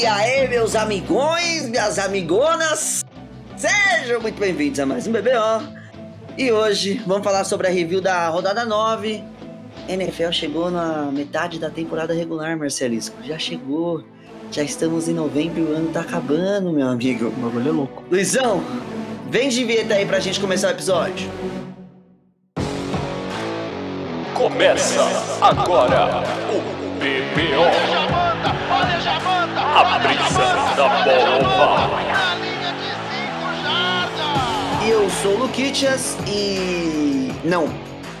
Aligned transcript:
E 0.00 0.06
aí, 0.06 0.46
meus 0.46 0.76
amigões, 0.76 1.68
minhas 1.68 1.98
amigonas, 1.98 3.04
sejam 3.56 4.20
muito 4.20 4.38
bem-vindos 4.38 4.78
a 4.78 4.86
mais 4.86 5.08
um 5.08 5.12
BBO. 5.12 5.74
E 6.36 6.52
hoje 6.52 7.02
vamos 7.04 7.24
falar 7.24 7.42
sobre 7.42 7.66
a 7.66 7.70
review 7.70 8.00
da 8.00 8.28
rodada 8.28 8.64
9. 8.64 9.24
NFL 9.88 10.30
chegou 10.30 10.70
na 10.70 11.10
metade 11.10 11.58
da 11.58 11.68
temporada 11.68 12.14
regular, 12.14 12.56
Marcelisco. 12.56 13.16
Já 13.24 13.40
chegou. 13.40 14.04
Já 14.52 14.62
estamos 14.62 15.08
em 15.08 15.14
novembro 15.14 15.58
e 15.58 15.64
o 15.64 15.76
ano 15.76 15.90
tá 15.90 16.02
acabando, 16.02 16.72
meu 16.72 16.86
amigo. 16.86 17.26
O 17.26 17.30
bagulho 17.32 17.68
é 17.68 17.72
louco. 17.72 18.04
Luizão, 18.08 18.62
vem 19.28 19.48
de 19.48 19.64
vinheta 19.64 19.94
aí 19.94 20.06
pra 20.06 20.20
gente 20.20 20.38
começar 20.38 20.68
o 20.68 20.70
episódio. 20.70 21.28
Começa 24.32 25.02
agora 25.42 26.22
o 26.52 26.60
BBO. 27.00 28.27
A 29.78 29.98
brisa 30.00 30.74
da 30.74 30.88
bola. 31.04 31.88
E 34.84 34.90
eu 34.90 35.08
sou 35.08 35.36
o 35.36 35.38
Luquitas 35.38 36.16
e. 36.26 37.30
Não, 37.44 37.72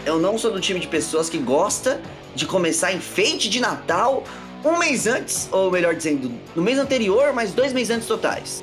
eu 0.06 0.20
não 0.20 0.38
sou 0.38 0.52
do 0.52 0.60
time 0.60 0.78
de 0.78 0.86
pessoas 0.86 1.28
que 1.28 1.36
gosta 1.36 2.00
de 2.32 2.46
começar 2.46 2.92
enfeite 2.92 3.50
de 3.50 3.58
Natal 3.58 4.22
um 4.64 4.78
mês 4.78 5.08
antes, 5.08 5.48
ou 5.50 5.68
melhor 5.68 5.96
dizendo, 5.96 6.30
no 6.54 6.62
mês 6.62 6.78
anterior, 6.78 7.32
mas 7.32 7.52
dois 7.52 7.72
meses 7.72 7.90
antes 7.90 8.06
totais. 8.06 8.62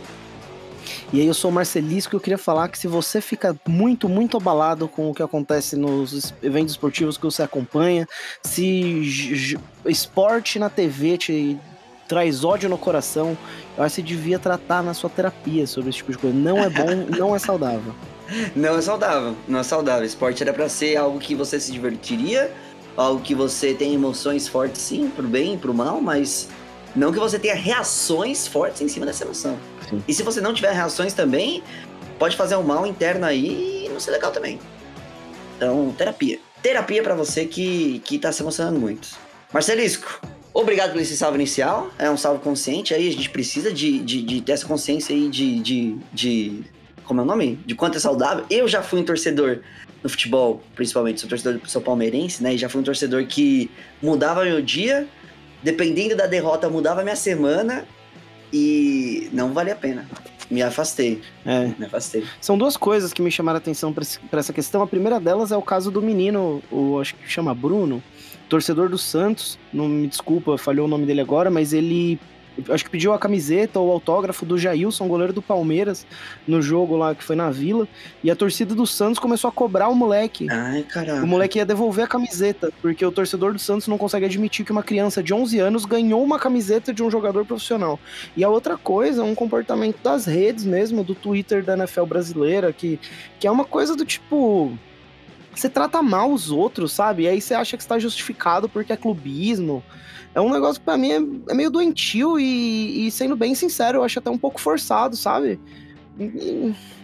E 1.12 1.20
aí 1.20 1.28
eu 1.28 1.34
sou 1.34 1.52
o 1.52 1.54
Marcelisco 1.54 2.16
e 2.16 2.18
eu 2.18 2.22
queria 2.22 2.38
falar 2.38 2.70
que 2.70 2.80
se 2.80 2.88
você 2.88 3.20
fica 3.20 3.60
muito, 3.68 4.08
muito 4.08 4.38
abalado 4.38 4.88
com 4.88 5.10
o 5.10 5.14
que 5.14 5.22
acontece 5.22 5.76
nos 5.76 6.34
eventos 6.42 6.72
esportivos 6.72 7.18
que 7.18 7.24
você 7.26 7.44
acompanha, 7.44 8.08
se 8.42 9.52
esporte 9.86 10.58
na 10.58 10.70
TV 10.70 11.18
te 11.18 11.60
traz 12.08 12.44
ódio 12.44 12.70
no 12.70 12.78
coração, 12.78 13.38
eu 13.78 13.84
acho 13.84 13.96
que 13.96 14.02
você 14.02 14.08
devia 14.08 14.40
tratar 14.40 14.84
na 14.84 14.94
sua 14.94 15.10
terapia 15.10 15.66
sobre 15.68 15.90
esse 15.90 15.98
tipo 15.98 16.12
de 16.12 16.18
coisa. 16.18 16.36
Não 16.36 16.58
é 16.58 16.70
bom, 16.70 17.08
não 17.18 17.36
é 17.36 17.40
saudável. 17.40 17.94
Não 18.56 18.78
é 18.78 18.82
saudável, 18.82 19.36
não 19.48 19.60
é 19.60 19.64
saudável. 19.64 20.06
Esporte 20.06 20.42
era 20.42 20.54
para 20.54 20.68
ser 20.68 20.98
algo 20.98 21.20
que 21.20 21.36
você 21.36 21.60
se 21.60 21.72
divertiria, 21.72 22.52
algo 22.98 23.22
que 23.22 23.36
você 23.36 23.74
tem 23.74 23.94
emoções 23.94 24.48
fortes 24.48 24.82
sim, 24.82 25.10
pro 25.10 25.28
bem 25.28 25.56
e 25.56 25.58
pro 25.58 25.74
mal, 25.74 26.02
mas 26.02 26.48
não 26.96 27.12
que 27.12 27.20
você 27.20 27.38
tenha 27.38 27.56
reações 27.56 28.48
fortes 28.48 28.82
em 28.82 28.88
cima 28.88 29.06
dessa 29.06 29.24
emoção. 29.24 29.58
Sim. 29.90 30.04
E 30.08 30.14
se 30.14 30.24
você 30.24 30.42
não 30.42 30.54
tiver 30.54 30.72
reações 30.72 31.14
também, 31.14 31.62
pode 32.18 32.36
fazer 32.36 32.56
um 32.56 32.64
mal 32.64 32.86
interno 32.86 33.26
aí 33.26 33.86
e 33.86 33.90
não 33.90 34.00
ser 34.00 34.12
legal 34.12 34.32
também. 34.32 34.60
Então, 35.58 35.94
terapia. 35.98 36.40
Terapia 36.62 37.04
para 37.04 37.14
você 37.14 37.46
que, 37.46 38.00
que 38.00 38.18
tá 38.18 38.32
se 38.32 38.42
emocionando 38.42 38.80
muito. 38.80 39.10
Marcelisco, 39.54 40.20
obrigado 40.56 40.92
pelo 40.92 41.02
esse 41.02 41.16
salve 41.18 41.38
inicial. 41.38 41.92
É 42.00 42.10
um 42.10 42.18
salve 42.18 42.42
consciente 42.42 42.94
aí, 42.94 43.08
a 43.08 43.12
gente 43.12 43.30
precisa 43.30 43.72
de, 43.72 44.00
de, 44.00 44.22
de 44.24 44.42
ter 44.42 44.54
essa 44.54 44.66
consciência 44.66 45.14
aí 45.16 45.30
de, 45.30 45.60
de, 45.60 45.98
de. 46.12 46.64
Como 47.04 47.20
é 47.20 47.24
o 47.24 47.28
nome? 47.28 47.60
De 47.66 47.76
quanto 47.76 47.98
é 47.98 48.00
saudável. 48.00 48.46
Eu 48.50 48.68
já 48.68 48.82
fui 48.82 49.00
um 49.00 49.04
torcedor 49.04 49.60
no 50.02 50.10
futebol, 50.10 50.64
principalmente, 50.76 51.20
sou 51.20 51.30
torcedor 51.30 51.60
do 51.60 51.70
São 51.70 51.82
Palmeirense, 51.82 52.42
né? 52.42 52.56
E 52.56 52.58
já 52.58 52.70
fui 52.70 52.82
um 52.82 52.84
torcedor 52.84 53.26
que 53.28 53.70
mudava 54.02 54.44
meu 54.44 54.62
dia, 54.62 55.08
dependendo 55.62 56.16
da 56.16 56.26
derrota, 56.26 56.70
mudava 56.70 57.04
minha 57.04 57.16
semana 57.16 57.86
e 58.52 59.30
não 59.34 59.54
vale 59.54 59.72
a 59.72 59.76
pena. 59.76 60.08
Me 60.50 60.62
afastei. 60.62 61.22
É. 61.46 61.72
Me 61.78 61.86
afastei. 61.86 62.24
São 62.40 62.58
duas 62.58 62.78
coisas 62.78 63.12
que 63.12 63.22
me 63.22 63.32
chamaram 63.32 63.58
a 63.58 63.60
atenção 63.60 63.92
para 63.92 64.40
essa 64.40 64.54
questão. 64.54 64.82
A 64.82 64.88
primeira 64.88 65.20
delas 65.20 65.52
é 65.52 65.58
o 65.58 65.62
caso 65.62 65.90
do 65.90 66.02
menino, 66.02 66.62
o 66.72 67.00
acho 67.00 67.16
que 67.16 67.28
chama 67.28 67.54
Bruno, 67.54 68.02
torcedor 68.50 68.90
do 68.90 68.98
Santos. 68.98 69.58
Não 69.74 69.88
me 69.88 70.08
desculpa, 70.08 70.58
falhou 70.58 70.86
o 70.86 70.90
nome 70.90 71.06
dele 71.06 71.22
agora, 71.22 71.50
mas 71.50 71.74
ele 71.74 72.20
acho 72.70 72.86
que 72.86 72.90
pediu 72.90 73.14
a 73.14 73.20
camiseta 73.20 73.80
ou 73.80 73.92
autógrafo 73.92 74.46
do 74.46 74.58
Jailson, 74.58 75.08
goleiro 75.08 75.34
do 75.34 75.42
Palmeiras, 75.42 76.06
no 76.48 76.62
jogo 76.62 76.96
lá 76.96 77.14
que 77.14 77.24
foi 77.24 77.36
na 77.36 77.50
Vila, 77.50 77.88
e 78.24 78.32
a 78.32 78.36
torcida 78.36 78.74
do 78.74 78.88
Santos 78.88 79.20
começou 79.20 79.50
a 79.50 79.52
cobrar 79.52 79.90
o 79.90 79.96
moleque. 79.96 80.48
Ai, 80.50 80.84
caramba. 80.84 81.24
O 81.24 81.28
moleque 81.28 81.60
ia 81.60 81.66
devolver 81.66 82.06
a 82.06 82.08
camiseta, 82.08 82.72
porque 82.82 83.06
o 83.06 83.12
torcedor 83.12 83.54
do 83.54 83.60
Santos 83.60 83.88
não 83.88 83.98
consegue 83.98 84.26
admitir 84.26 84.66
que 84.66 84.72
uma 84.72 84.84
criança 84.84 85.22
de 85.22 85.34
11 85.34 85.60
anos 85.60 85.86
ganhou 85.86 86.24
uma 86.24 86.40
camiseta 86.40 86.94
de 86.94 87.04
um 87.04 87.12
jogador 87.12 87.46
profissional. 87.46 88.00
E 88.36 88.44
a 88.44 88.50
outra 88.50 88.78
coisa, 88.78 89.24
um 89.24 89.36
comportamento 89.36 89.98
das 90.02 90.26
redes 90.26 90.64
mesmo, 90.64 91.04
do 91.04 91.16
Twitter 91.16 91.64
da 91.64 91.74
NFL 91.74 92.06
brasileira, 92.06 92.72
que, 92.72 93.00
que 93.40 93.48
é 93.48 93.52
uma 93.52 93.66
coisa 93.66 93.96
do 93.96 94.06
tipo 94.06 94.78
você 95.60 95.70
trata 95.70 96.02
mal 96.02 96.32
os 96.32 96.52
outros, 96.52 96.92
sabe? 96.92 97.24
E 97.24 97.28
aí 97.28 97.42
você 97.42 97.54
acha 97.54 97.78
que 97.78 97.84
está 97.84 97.98
justificado 98.00 98.68
porque 98.68 98.94
é 98.94 98.98
clubismo 98.98 99.84
é 100.36 100.42
um 100.42 100.52
negócio 100.52 100.82
que 100.82 100.86
pra 100.86 100.98
mim 100.98 101.12
é, 101.12 101.52
é 101.52 101.56
meio 101.56 101.72
doentio 101.72 102.38
e, 102.38 103.08
e, 103.08 103.12
sendo 103.12 103.38
bem 103.38 103.56
sincero, 103.56 104.00
eu 104.00 104.04
acho 104.04 104.20
até 104.20 104.30
um 104.30 104.38
pouco 104.38 104.60
forçado, 104.60 105.16
sabe? 105.16 105.58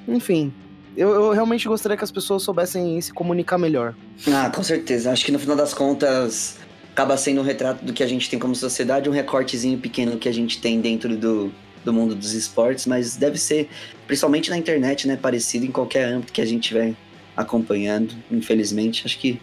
Enfim, 0.06 0.54
eu, 0.98 1.10
eu, 1.10 1.32
realmente 1.32 1.66
gostaria 1.66 1.98
que 1.98 2.04
as 2.04 2.12
pessoas 2.12 2.44
soubessem 2.44 3.00
se 3.00 3.14
comunicar 3.14 3.58
melhor. 3.58 3.96
Ah, 4.28 4.52
com 4.54 4.62
certeza. 4.62 5.12
Acho 5.12 5.26
que 5.26 5.32
no 5.32 5.40
final 5.40 5.56
das 5.56 5.74
contas 5.74 6.58
acaba 6.92 7.16
sendo 7.16 7.40
um 7.40 7.44
retrato 7.44 7.86
do 7.86 7.94
que 7.94 8.04
a 8.04 8.08
gente 8.08 8.30
tem 8.30 8.38
como 8.38 8.54
sociedade, 8.54 9.10
um 9.10 9.14
recortezinho 9.14 9.80
pequeno 9.80 10.18
que 10.18 10.28
a 10.28 10.34
gente 10.34 10.60
tem 10.60 10.82
dentro 10.82 11.16
do, 11.16 11.54
do 11.86 11.94
mundo 11.94 12.14
dos 12.14 12.34
esportes, 12.34 12.86
mas 12.86 13.16
deve 13.16 13.38
ser, 13.38 13.70
principalmente 14.08 14.50
na 14.50 14.58
internet, 14.58 15.08
né? 15.08 15.16
Parecido 15.16 15.66
em 15.66 15.72
qualquer 15.72 16.04
âmbito 16.04 16.34
que 16.34 16.42
a 16.42 16.46
gente 16.46 16.64
estiver 16.64 16.94
acompanhando. 17.36 18.16
Infelizmente, 18.30 19.04
acho 19.06 19.18
que 19.20 19.40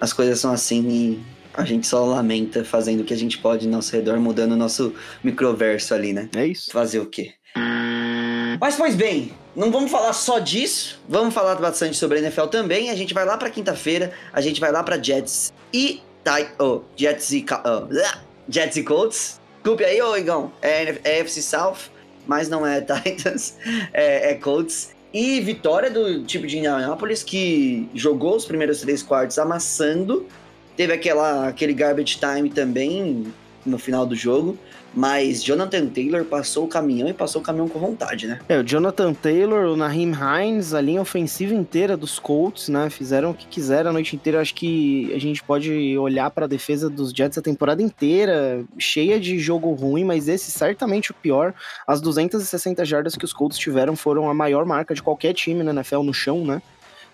as 0.00 0.12
coisas 0.12 0.38
são 0.38 0.52
assim 0.52 0.88
e 0.88 1.20
a 1.54 1.64
gente 1.64 1.86
só 1.86 2.04
lamenta 2.04 2.64
fazendo 2.64 3.00
o 3.00 3.04
que 3.04 3.12
a 3.12 3.16
gente 3.16 3.38
pode 3.38 3.66
ao 3.66 3.72
nosso 3.72 3.92
redor, 3.92 4.18
mudando 4.20 4.52
o 4.52 4.56
nosso 4.56 4.94
microverso 5.24 5.94
ali, 5.94 6.12
né? 6.12 6.28
É 6.36 6.46
isso. 6.46 6.70
Fazer 6.70 7.00
o 7.00 7.06
quê? 7.06 7.32
Mas, 8.60 8.76
pois 8.76 8.96
bem, 8.96 9.32
não 9.54 9.70
vamos 9.70 9.90
falar 9.90 10.12
só 10.12 10.38
disso, 10.38 11.00
vamos 11.08 11.32
falar 11.32 11.54
bastante 11.56 11.96
sobre 11.96 12.18
a 12.18 12.20
NFL 12.22 12.46
também. 12.46 12.90
A 12.90 12.94
gente 12.94 13.14
vai 13.14 13.24
lá 13.24 13.36
pra 13.36 13.50
quinta-feira, 13.50 14.12
a 14.32 14.40
gente 14.40 14.60
vai 14.60 14.72
lá 14.72 14.82
pra 14.82 15.00
Jets 15.00 15.52
e. 15.72 16.00
Oh, 16.58 16.80
Jets 16.96 17.32
e. 17.32 17.44
Oh, 17.64 17.88
Jets 18.48 18.76
e 18.76 18.82
Colts. 18.82 19.40
Desculpe 19.56 19.84
aí, 19.84 20.00
ô 20.00 20.16
Igão. 20.16 20.52
É, 20.60 20.98
é 21.04 21.18
FC 21.20 21.42
South, 21.42 21.90
mas 22.26 22.48
não 22.48 22.66
é 22.66 22.80
Titans, 22.82 23.56
é, 23.92 24.32
é 24.32 24.34
Colts. 24.34 24.94
E 25.12 25.40
vitória 25.40 25.90
do 25.90 26.24
tipo 26.24 26.46
de 26.46 26.58
Indianapolis 26.58 27.22
que 27.22 27.88
jogou 27.94 28.36
os 28.36 28.44
primeiros 28.44 28.80
três 28.80 29.02
quartos 29.02 29.38
amassando 29.38 30.26
Teve 30.78 30.92
aquela, 30.92 31.48
aquele 31.48 31.74
garbage 31.74 32.20
time 32.20 32.48
também 32.48 33.26
no 33.66 33.78
final 33.80 34.06
do 34.06 34.14
jogo. 34.14 34.56
Mas 34.94 35.42
Jonathan 35.42 35.86
Taylor 35.86 36.24
passou 36.24 36.64
o 36.64 36.68
caminhão 36.68 37.08
e 37.08 37.12
passou 37.12 37.40
o 37.40 37.44
caminhão 37.44 37.68
com 37.68 37.78
vontade, 37.78 38.26
né? 38.26 38.40
É, 38.48 38.58
o 38.58 38.64
Jonathan 38.64 39.12
Taylor, 39.12 39.66
o 39.66 39.76
Naheem 39.76 40.12
Hines, 40.12 40.74
a 40.74 40.80
linha 40.80 41.00
ofensiva 41.00 41.54
inteira 41.54 41.96
dos 41.96 42.18
Colts, 42.18 42.68
né? 42.68 42.90
Fizeram 42.90 43.30
o 43.30 43.34
que 43.34 43.46
quiseram 43.46 43.90
a 43.90 43.92
noite 43.92 44.16
inteira. 44.16 44.40
Acho 44.40 44.54
que 44.54 45.12
a 45.14 45.18
gente 45.18 45.42
pode 45.42 45.96
olhar 45.98 46.30
para 46.30 46.46
a 46.46 46.48
defesa 46.48 46.88
dos 46.88 47.10
Jets 47.10 47.38
a 47.38 47.42
temporada 47.42 47.82
inteira, 47.82 48.64
cheia 48.78 49.20
de 49.20 49.38
jogo 49.38 49.72
ruim, 49.72 50.04
mas 50.04 50.28
esse 50.28 50.50
certamente 50.50 51.10
o 51.10 51.14
pior. 51.14 51.54
As 51.86 52.00
260 52.00 52.84
jardas 52.84 53.14
que 53.14 53.24
os 53.24 53.32
Colts 53.32 53.58
tiveram 53.58 53.94
foram 53.94 54.28
a 54.28 54.34
maior 54.34 54.64
marca 54.64 54.94
de 54.94 55.02
qualquer 55.02 55.34
time 55.34 55.62
na 55.62 55.72
NFL 55.72 56.02
no 56.02 56.14
chão, 56.14 56.44
né? 56.44 56.62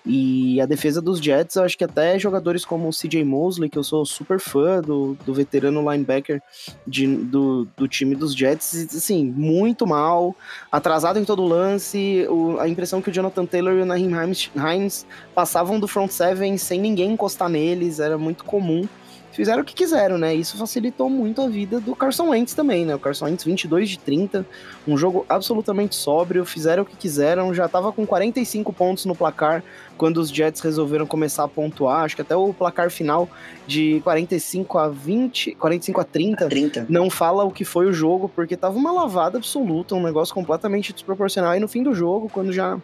E 0.07 0.61
a 0.61 0.67
defesa 0.67 1.01
dos 1.01 1.19
Jets, 1.19 1.57
acho 1.57 1.79
que 1.79 1.85
até 1.85 2.19
jogadores 2.19 2.65
como 2.65 2.89
o 2.89 2.93
CJ 2.93 3.25
Mosley, 3.25 3.71
que 3.71 3.79
eu 3.79 3.83
sou 3.83 4.05
super 4.05 4.39
fã 4.39 4.83
do, 4.83 5.17
do 5.25 5.33
veterano 5.33 5.81
linebacker 5.91 6.43
de, 6.87 7.07
do, 7.07 7.67
do 7.75 7.89
time 7.89 8.15
dos 8.15 8.35
Jets, 8.35 8.95
assim, 8.95 9.25
muito 9.25 9.87
mal, 9.87 10.37
atrasado 10.71 11.19
em 11.19 11.25
todo 11.25 11.43
lance. 11.47 12.27
O, 12.29 12.59
a 12.61 12.69
impressão 12.69 13.01
que 13.01 13.09
o 13.09 13.13
Jonathan 13.13 13.47
Taylor 13.47 13.75
e 13.75 13.81
o 13.81 13.87
Naheem 13.87 14.11
Hines 14.55 15.07
passavam 15.35 15.81
do 15.81 15.89
front 15.89 16.11
seven 16.11 16.59
sem 16.59 16.81
ninguém 16.81 17.13
encostar 17.13 17.49
neles, 17.49 17.99
era 17.99 18.19
muito 18.19 18.45
comum 18.45 18.87
fizeram 19.35 19.63
o 19.63 19.65
que 19.65 19.75
quiseram, 19.75 20.17
né? 20.17 20.35
Isso 20.35 20.57
facilitou 20.57 21.11
muito 21.11 21.43
a 21.43 21.49
vida 21.49 21.81
do 21.81 21.95
Carson 21.95 22.29
Wentz 22.29 22.55
também, 22.55 22.87
né? 22.87 22.95
O 22.95 22.99
Carson 22.99 23.27
Wentz 23.27 23.45
22 23.45 23.91
de 23.91 23.99
30, 23.99 24.47
um 24.87 24.97
jogo 24.97 25.27
absolutamente 25.29 25.97
sóbrio, 25.97 26.45
fizeram 26.45 26.85
o 26.85 26.87
que 26.87 26.97
quiseram, 26.97 27.53
já 27.53 27.69
tava 27.69 27.93
com 27.93 28.07
45 28.07 28.73
pontos 28.73 29.05
no 29.05 29.15
placar 29.15 29.63
quando 29.97 30.19
os 30.19 30.29
Jets 30.29 30.61
resolveram 30.61 31.07
começar 31.07 31.45
a 31.45 31.49
pontuar, 31.49 32.05
acho 32.05 32.17
que 32.17 32.23
até 32.23 32.35
o 32.35 32.53
placar 32.53 32.91
final 32.91 33.29
de 33.67 34.01
45 34.03 34.79
a 34.79 34.89
20, 34.89 35.55
45 35.55 36.01
a 36.01 36.05
30, 36.05 36.49
30. 36.49 36.87
não 36.89 37.09
fala 37.11 37.45
o 37.45 37.51
que 37.51 37.65
foi 37.65 37.87
o 37.87 37.93
jogo, 37.93 38.29
porque 38.29 38.57
tava 38.57 38.77
uma 38.77 38.93
lavada 38.93 39.39
absoluta, 39.39 39.95
um 39.95 40.03
negócio 40.03 40.35
completamente 40.35 40.93
desproporcional 40.93 41.55
e 41.55 41.61
no 41.61 41.69
fim 41.69 41.83
do 41.83 41.95
jogo, 41.95 42.29
quando 42.29 42.53
já 42.53 42.79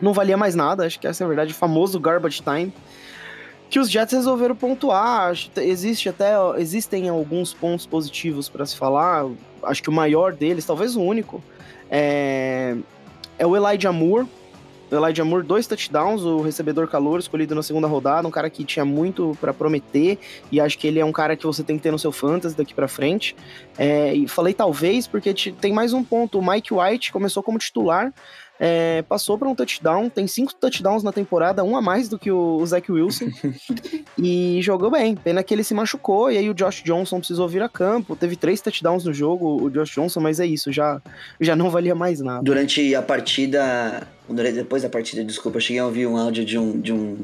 não 0.00 0.12
valia 0.12 0.36
mais 0.36 0.54
nada, 0.54 0.84
acho 0.84 1.00
que 1.00 1.06
essa 1.06 1.22
é 1.22 1.24
a 1.24 1.28
verdade, 1.28 1.52
o 1.52 1.56
famoso 1.56 1.98
garbage 1.98 2.42
time, 2.42 2.72
que 3.68 3.78
os 3.78 3.90
Jets 3.90 4.12
resolveram 4.12 4.54
pontuar. 4.54 5.34
Existe 5.56 6.08
até 6.08 6.34
existem 6.58 7.08
alguns 7.08 7.52
pontos 7.52 7.86
positivos 7.86 8.48
para 8.48 8.64
se 8.64 8.76
falar. 8.76 9.26
Acho 9.62 9.82
que 9.82 9.90
o 9.90 9.92
maior 9.92 10.32
deles, 10.32 10.64
talvez 10.64 10.96
o 10.96 11.00
único, 11.00 11.42
é, 11.90 12.76
é 13.38 13.46
o 13.46 13.56
Elijah 13.56 13.92
Moore, 13.92 14.26
Elijah 14.90 15.24
Moore, 15.24 15.44
dois 15.44 15.66
touchdowns, 15.66 16.22
o 16.22 16.40
recebedor 16.40 16.86
calor 16.86 17.18
escolhido 17.18 17.54
na 17.54 17.62
segunda 17.62 17.88
rodada, 17.88 18.26
um 18.26 18.30
cara 18.30 18.48
que 18.48 18.64
tinha 18.64 18.84
muito 18.84 19.36
para 19.40 19.52
prometer 19.52 20.18
e 20.50 20.60
acho 20.60 20.78
que 20.78 20.86
ele 20.86 21.00
é 21.00 21.04
um 21.04 21.10
cara 21.10 21.36
que 21.36 21.44
você 21.44 21.64
tem 21.64 21.76
que 21.76 21.82
ter 21.82 21.90
no 21.90 21.98
seu 21.98 22.12
fantasy 22.12 22.56
daqui 22.56 22.72
para 22.72 22.86
frente. 22.86 23.34
É, 23.76 24.14
e 24.14 24.28
falei 24.28 24.54
talvez 24.54 25.06
porque 25.08 25.34
tem 25.60 25.72
mais 25.72 25.92
um 25.92 26.04
ponto, 26.04 26.38
o 26.38 26.46
Mike 26.46 26.72
White 26.72 27.12
começou 27.12 27.42
como 27.42 27.58
titular, 27.58 28.12
é, 28.58 29.02
passou 29.02 29.38
para 29.38 29.48
um 29.48 29.54
touchdown, 29.54 30.08
tem 30.08 30.26
cinco 30.26 30.54
touchdowns 30.54 31.02
na 31.02 31.12
temporada, 31.12 31.62
um 31.62 31.76
a 31.76 31.82
mais 31.82 32.08
do 32.08 32.18
que 32.18 32.30
o, 32.30 32.56
o 32.56 32.66
Zach 32.66 32.90
Wilson, 32.90 33.26
e 34.18 34.60
jogou 34.62 34.90
bem. 34.90 35.14
Pena 35.14 35.42
que 35.42 35.54
ele 35.54 35.64
se 35.64 35.74
machucou, 35.74 36.30
e 36.30 36.38
aí 36.38 36.48
o 36.48 36.54
Josh 36.54 36.82
Johnson 36.82 37.18
precisou 37.18 37.48
vir 37.48 37.62
a 37.62 37.68
campo. 37.68 38.16
Teve 38.16 38.36
três 38.36 38.60
touchdowns 38.60 39.04
no 39.04 39.12
jogo, 39.12 39.62
o 39.62 39.70
Josh 39.70 39.90
Johnson, 39.90 40.20
mas 40.20 40.40
é 40.40 40.46
isso, 40.46 40.72
já, 40.72 41.00
já 41.40 41.54
não 41.54 41.70
valia 41.70 41.94
mais 41.94 42.20
nada. 42.20 42.42
Durante 42.42 42.94
a 42.94 43.02
partida, 43.02 44.06
depois 44.28 44.82
da 44.82 44.88
partida, 44.88 45.24
desculpa, 45.24 45.58
eu 45.58 45.62
cheguei 45.62 45.80
a 45.80 45.86
ouvir 45.86 46.06
um 46.06 46.16
áudio 46.16 46.44
de 46.44 46.58
um, 46.58 46.80
de 46.80 46.92
um 46.92 47.18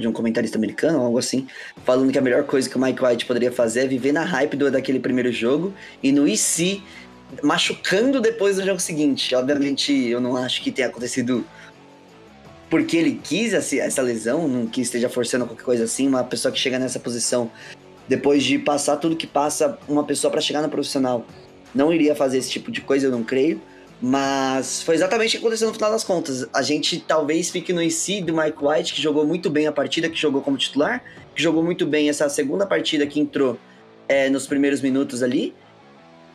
de 0.00 0.08
um 0.08 0.12
comentarista 0.12 0.56
americano, 0.56 0.98
algo 0.98 1.18
assim, 1.18 1.46
falando 1.84 2.10
que 2.10 2.18
a 2.18 2.22
melhor 2.22 2.44
coisa 2.44 2.68
que 2.68 2.76
o 2.76 2.80
Mike 2.80 3.04
White 3.04 3.26
poderia 3.26 3.52
fazer 3.52 3.80
é 3.80 3.86
viver 3.86 4.12
na 4.12 4.24
hype 4.24 4.56
do, 4.56 4.70
daquele 4.70 4.98
primeiro 4.98 5.30
jogo 5.30 5.74
e 6.02 6.10
no 6.10 6.26
IC 6.26 6.82
machucando 7.42 8.20
depois 8.20 8.56
do 8.56 8.64
jogo 8.64 8.80
seguinte. 8.80 9.34
Obviamente, 9.34 9.92
eu 9.92 10.20
não 10.20 10.36
acho 10.36 10.62
que 10.62 10.70
tenha 10.70 10.88
acontecido 10.88 11.44
porque 12.68 12.96
ele 12.96 13.20
quis 13.22 13.52
essa 13.52 14.00
lesão, 14.00 14.46
não 14.46 14.66
que 14.66 14.80
esteja 14.80 15.08
forçando 15.08 15.44
qualquer 15.44 15.64
coisa 15.64 15.84
assim. 15.84 16.06
Uma 16.06 16.22
pessoa 16.22 16.52
que 16.52 16.58
chega 16.58 16.78
nessa 16.78 17.00
posição 17.00 17.50
depois 18.08 18.42
de 18.42 18.58
passar 18.58 18.96
tudo 18.96 19.16
que 19.16 19.26
passa 19.26 19.78
uma 19.88 20.04
pessoa 20.04 20.30
para 20.30 20.40
chegar 20.40 20.62
no 20.62 20.68
profissional 20.68 21.24
não 21.74 21.92
iria 21.92 22.14
fazer 22.14 22.38
esse 22.38 22.50
tipo 22.50 22.70
de 22.70 22.80
coisa, 22.80 23.06
eu 23.06 23.10
não 23.10 23.22
creio. 23.22 23.60
Mas 24.02 24.82
foi 24.82 24.94
exatamente 24.94 25.28
o 25.28 25.30
que 25.32 25.36
aconteceu 25.46 25.68
no 25.68 25.74
final 25.74 25.90
das 25.90 26.02
contas. 26.02 26.48
A 26.52 26.62
gente 26.62 27.00
talvez 27.00 27.50
fique 27.50 27.72
no 27.72 27.82
IC 27.82 28.22
do 28.22 28.34
Mike 28.34 28.56
White, 28.60 28.94
que 28.94 29.02
jogou 29.02 29.26
muito 29.26 29.50
bem 29.50 29.66
a 29.66 29.72
partida, 29.72 30.08
que 30.08 30.16
jogou 30.16 30.40
como 30.40 30.56
titular, 30.56 31.04
que 31.34 31.42
jogou 31.42 31.62
muito 31.62 31.86
bem 31.86 32.08
essa 32.08 32.28
segunda 32.28 32.66
partida 32.66 33.06
que 33.06 33.20
entrou 33.20 33.58
é, 34.08 34.30
nos 34.30 34.46
primeiros 34.46 34.80
minutos 34.80 35.22
ali. 35.22 35.54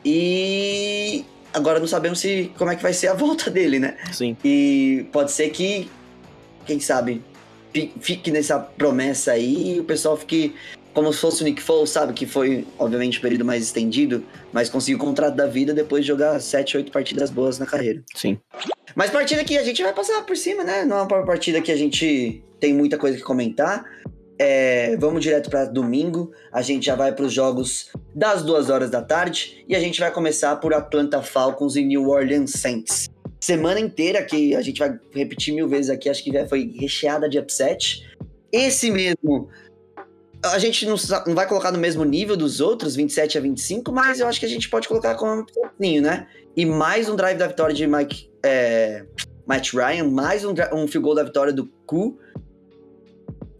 E 0.05 1.25
agora 1.51 1.79
não 1.79 1.87
sabemos 1.87 2.19
se 2.19 2.51
como 2.57 2.69
é 2.69 2.75
que 2.75 2.83
vai 2.83 2.93
ser 2.93 3.07
a 3.07 3.13
volta 3.15 3.49
dele, 3.49 3.79
né? 3.79 3.97
Sim. 4.13 4.37
E 4.43 5.07
pode 5.11 5.31
ser 5.31 5.49
que, 5.49 5.89
quem 6.65 6.79
sabe, 6.79 7.23
fique 7.99 8.29
nessa 8.29 8.59
promessa 8.59 9.31
aí 9.31 9.75
e 9.75 9.79
o 9.79 9.83
pessoal 9.83 10.15
fique 10.15 10.53
como 10.93 11.11
se 11.11 11.19
fosse 11.19 11.41
o 11.41 11.43
Nick 11.43 11.61
Foles, 11.61 11.89
sabe? 11.89 12.13
Que 12.13 12.25
foi, 12.25 12.65
obviamente, 12.79 13.17
um 13.17 13.21
período 13.21 13.43
mais 13.43 13.63
estendido, 13.63 14.23
mas 14.53 14.69
conseguiu 14.69 14.97
o 14.97 15.01
contrato 15.01 15.35
da 15.35 15.45
vida 15.45 15.73
depois 15.73 16.03
de 16.03 16.07
jogar 16.07 16.39
7, 16.39 16.77
8 16.77 16.91
partidas 16.91 17.29
boas 17.29 17.59
na 17.59 17.65
carreira. 17.65 18.01
Sim. 18.15 18.39
Mas 18.95 19.09
partida 19.09 19.43
que 19.43 19.57
a 19.57 19.63
gente 19.63 19.83
vai 19.83 19.91
passar 19.91 20.21
por 20.21 20.37
cima, 20.37 20.63
né? 20.63 20.85
Não 20.85 20.99
é 20.99 21.01
uma 21.01 21.25
partida 21.25 21.59
que 21.59 21.71
a 21.71 21.75
gente 21.75 22.41
tem 22.61 22.73
muita 22.73 22.97
coisa 22.97 23.17
que 23.17 23.23
comentar. 23.23 23.83
É, 24.37 24.97
vamos 24.97 25.21
direto 25.21 25.49
para 25.49 25.65
domingo. 25.65 26.31
A 26.51 26.61
gente 26.61 26.85
já 26.85 26.95
vai 26.95 27.13
para 27.13 27.25
os 27.25 27.33
jogos 27.33 27.89
das 28.13 28.43
duas 28.43 28.69
horas 28.69 28.89
da 28.89 29.01
tarde 29.01 29.63
e 29.67 29.75
a 29.75 29.79
gente 29.79 29.99
vai 29.99 30.11
começar 30.11 30.55
por 30.57 30.73
Atlanta 30.73 31.21
Falcons 31.21 31.75
e 31.75 31.83
New 31.83 32.09
Orleans 32.09 32.51
Saints. 32.51 33.07
Semana 33.39 33.79
inteira 33.79 34.23
que 34.23 34.55
a 34.55 34.61
gente 34.61 34.79
vai 34.79 34.97
repetir 35.13 35.53
mil 35.53 35.67
vezes 35.67 35.89
aqui, 35.89 36.09
acho 36.09 36.23
que 36.23 36.47
foi 36.47 36.73
recheada 36.79 37.29
de 37.29 37.37
upset. 37.37 38.03
Esse 38.51 38.89
mesmo, 38.89 39.49
a 40.43 40.59
gente 40.59 40.85
não, 40.85 40.95
não 41.27 41.35
vai 41.35 41.47
colocar 41.47 41.71
no 41.71 41.77
mesmo 41.77 42.03
nível 42.03 42.35
dos 42.35 42.59
outros, 42.59 42.95
27 42.95 43.37
a 43.37 43.41
25, 43.41 43.91
mas 43.91 44.19
eu 44.19 44.27
acho 44.27 44.39
que 44.39 44.45
a 44.45 44.49
gente 44.49 44.69
pode 44.69 44.87
colocar 44.87 45.15
como 45.15 45.45
um 45.79 46.01
né? 46.01 46.27
E 46.55 46.65
mais 46.65 47.07
um 47.07 47.15
drive 47.15 47.37
da 47.37 47.47
vitória 47.47 47.75
de 47.75 47.85
Mike, 47.85 48.29
é, 48.43 49.05
Matt 49.45 49.73
Ryan, 49.73 50.09
mais 50.09 50.43
um, 50.43 50.53
um 50.73 50.87
field 50.87 50.99
goal 50.99 51.15
da 51.15 51.23
vitória 51.23 51.53
do 51.53 51.67
Ku 51.85 52.17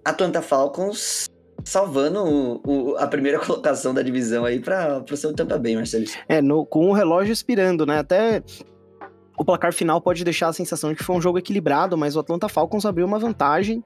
Atlanta 0.06 0.42
Falcons 0.42 1.26
salvando 1.64 2.24
o, 2.24 2.62
o, 2.64 2.98
a 2.98 3.08
primeira 3.08 3.40
colocação 3.44 3.94
da 3.94 4.02
divisão 4.02 4.46
aí 4.46 4.60
para 4.60 5.04
o 5.12 5.18
seu 5.18 5.34
Tampa 5.34 5.58
Bay, 5.58 5.76
Marcelo. 5.76 6.06
É, 6.30 6.42
no, 6.42 6.66
com 6.66 6.90
o 6.90 6.94
relógio 6.94 7.34
expirando, 7.34 7.86
né? 7.86 7.98
Até 7.98 8.44
o 9.38 9.44
placar 9.44 9.74
final 9.74 10.00
pode 10.00 10.24
deixar 10.24 10.48
a 10.48 10.54
sensação 10.54 10.92
de 10.92 10.96
que 10.96 11.04
foi 11.04 11.16
um 11.16 11.22
jogo 11.22 11.38
equilibrado, 11.40 11.98
mas 11.98 12.16
o 12.16 12.20
Atlanta 12.20 12.48
Falcons 12.48 12.86
abriu 12.86 13.06
uma 13.06 13.20
vantagem. 13.20 13.84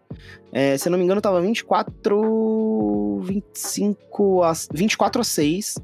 É, 0.52 0.78
se 0.78 0.88
eu 0.88 0.92
não 0.92 1.00
me 1.00 1.06
engano, 1.06 1.20
estava 1.20 1.42
24, 1.42 3.22
25 3.24 4.44
a, 4.44 4.52
24 4.74 5.22
a 5.22 5.24
6. 5.24 5.76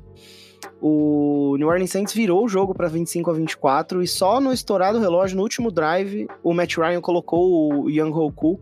O 0.82 1.56
New 1.58 1.68
Orleans 1.68 1.92
Saints 1.92 2.14
virou 2.14 2.46
o 2.46 2.48
jogo 2.48 2.76
para 2.76 2.88
25 2.88 3.32
a 3.32 3.34
24 3.34 4.04
e 4.04 4.08
só 4.08 4.42
no 4.42 4.52
estourado 4.52 5.00
relógio, 5.00 5.38
no 5.38 5.44
último 5.44 5.72
drive, 5.72 6.28
o 6.44 6.54
Matt 6.54 6.78
Ryan 6.78 7.02
colocou 7.02 7.84
o 7.84 7.90
Young 7.90 8.12
Hoku 8.12 8.60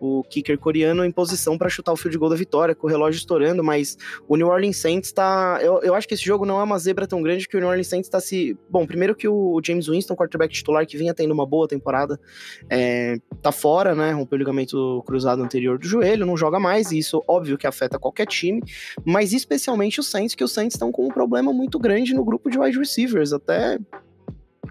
o 0.00 0.24
kicker 0.24 0.58
coreano 0.58 1.04
em 1.04 1.12
posição 1.12 1.58
para 1.58 1.68
chutar 1.68 1.92
o 1.92 1.96
field 1.96 2.16
goal 2.16 2.30
da 2.30 2.36
vitória, 2.36 2.74
com 2.74 2.86
o 2.86 2.90
relógio 2.90 3.18
estourando, 3.18 3.62
mas 3.62 3.98
o 4.26 4.36
New 4.36 4.48
Orleans 4.48 4.78
Saints 4.78 5.12
tá. 5.12 5.58
Eu, 5.62 5.80
eu 5.82 5.94
acho 5.94 6.08
que 6.08 6.14
esse 6.14 6.24
jogo 6.24 6.46
não 6.46 6.58
é 6.58 6.62
uma 6.62 6.78
zebra 6.78 7.06
tão 7.06 7.22
grande 7.22 7.46
que 7.46 7.56
o 7.56 7.60
New 7.60 7.68
Orleans 7.68 7.86
Saints 7.86 8.08
está 8.08 8.18
se. 8.18 8.56
Bom, 8.68 8.86
primeiro 8.86 9.14
que 9.14 9.28
o 9.28 9.60
James 9.62 9.86
Winston, 9.86 10.16
quarterback 10.16 10.52
titular, 10.52 10.86
que 10.86 10.96
vinha 10.96 11.12
tendo 11.12 11.32
uma 11.32 11.44
boa 11.44 11.68
temporada, 11.68 12.18
é, 12.68 13.18
tá 13.42 13.52
fora, 13.52 13.94
né? 13.94 14.12
Rompeu 14.12 14.36
o 14.36 14.38
ligamento 14.38 15.02
cruzado 15.06 15.42
anterior 15.42 15.78
do 15.78 15.86
joelho, 15.86 16.24
não 16.24 16.36
joga 16.36 16.58
mais, 16.58 16.90
e 16.90 16.98
isso 16.98 17.22
óbvio 17.28 17.58
que 17.58 17.66
afeta 17.66 17.98
qualquer 17.98 18.26
time, 18.26 18.62
mas 19.04 19.32
especialmente 19.32 20.00
o 20.00 20.02
Saints, 20.02 20.34
que 20.34 20.44
os 20.44 20.52
Saints 20.52 20.74
estão 20.74 20.90
com 20.90 21.04
um 21.06 21.08
problema 21.08 21.52
muito 21.52 21.78
grande 21.78 22.14
no 22.14 22.24
grupo 22.24 22.50
de 22.50 22.58
wide 22.58 22.78
receivers, 22.78 23.32
até 23.32 23.78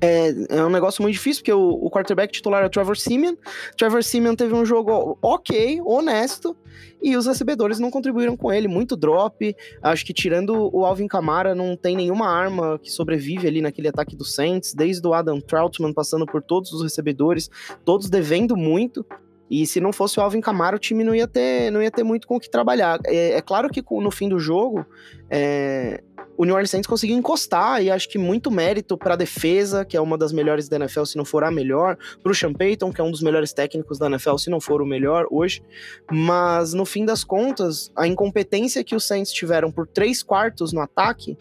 é, 0.01 0.57
é, 0.57 0.63
um 0.63 0.69
negócio 0.69 1.01
muito 1.01 1.13
difícil, 1.13 1.41
porque 1.41 1.53
o, 1.53 1.69
o 1.69 1.89
quarterback 1.89 2.31
titular 2.31 2.63
é 2.63 2.67
o 2.67 2.69
Trevor 2.69 2.97
Simeon. 2.97 3.35
Trevor 3.77 4.03
Simeon 4.03 4.35
teve 4.35 4.53
um 4.53 4.65
jogo 4.65 5.17
ok, 5.21 5.81
honesto, 5.83 6.55
e 7.01 7.15
os 7.15 7.25
recebedores 7.25 7.79
não 7.79 7.91
contribuíram 7.91 8.35
com 8.37 8.51
ele. 8.51 8.67
Muito 8.67 8.95
drop. 8.95 9.55
Acho 9.81 10.05
que 10.05 10.13
tirando 10.13 10.69
o 10.73 10.85
Alvin 10.85 11.07
Kamara, 11.07 11.53
não 11.53 11.75
tem 11.75 11.95
nenhuma 11.95 12.27
arma 12.27 12.79
que 12.79 12.91
sobrevive 12.91 13.47
ali 13.47 13.61
naquele 13.61 13.87
ataque 13.87 14.15
do 14.15 14.25
Saints, 14.25 14.73
desde 14.73 15.05
o 15.07 15.13
Adam 15.13 15.39
Troutman 15.39 15.93
passando 15.93 16.25
por 16.25 16.41
todos 16.41 16.71
os 16.71 16.81
recebedores, 16.81 17.49
todos 17.83 18.09
devendo 18.09 18.55
muito. 18.55 19.05
E 19.49 19.65
se 19.65 19.79
não 19.81 19.91
fosse 19.91 20.19
o 20.19 20.21
Alvin 20.21 20.41
Kamara, 20.41 20.75
o 20.75 20.79
time 20.79 21.03
não 21.03 21.15
ia 21.15 21.27
ter, 21.27 21.71
não 21.71 21.81
ia 21.81 21.89
ter 21.89 22.03
muito 22.03 22.27
com 22.27 22.35
o 22.35 22.39
que 22.39 22.49
trabalhar. 22.49 22.99
É, 23.05 23.31
é 23.31 23.41
claro 23.41 23.67
que 23.69 23.83
no 23.89 24.11
fim 24.11 24.29
do 24.29 24.39
jogo, 24.39 24.85
é, 25.27 26.03
o 26.39 26.45
New 26.45 26.55
Orleans 26.55 26.69
Saints 26.69 26.87
conseguiu 26.87 27.17
encostar 27.17 27.83
e 27.83 27.91
acho 27.91 28.07
que 28.07 28.17
muito 28.17 28.49
mérito 28.49 28.97
para 28.97 29.13
a 29.13 29.17
defesa, 29.17 29.83
que 29.83 29.97
é 29.97 29.99
uma 29.99 30.17
das 30.17 30.31
melhores 30.31 30.69
da 30.69 30.77
NFL, 30.77 31.03
se 31.03 31.17
não 31.17 31.25
for 31.25 31.43
a 31.43 31.51
melhor, 31.51 31.97
para 32.23 32.31
o 32.31 32.33
Sean 32.33 32.53
Payton, 32.53 32.93
que 32.93 33.01
é 33.01 33.03
um 33.03 33.11
dos 33.11 33.21
melhores 33.21 33.51
técnicos 33.51 33.99
da 33.99 34.05
NFL, 34.05 34.37
se 34.37 34.49
não 34.49 34.61
for 34.61 34.81
o 34.81 34.85
melhor 34.85 35.27
hoje. 35.29 35.61
Mas 36.09 36.73
no 36.73 36.85
fim 36.85 37.03
das 37.03 37.25
contas, 37.25 37.91
a 37.93 38.07
incompetência 38.07 38.85
que 38.85 38.95
os 38.95 39.05
Saints 39.05 39.33
tiveram 39.33 39.69
por 39.69 39.85
três 39.85 40.23
quartos 40.23 40.71
no 40.71 40.79
ataque 40.79 41.37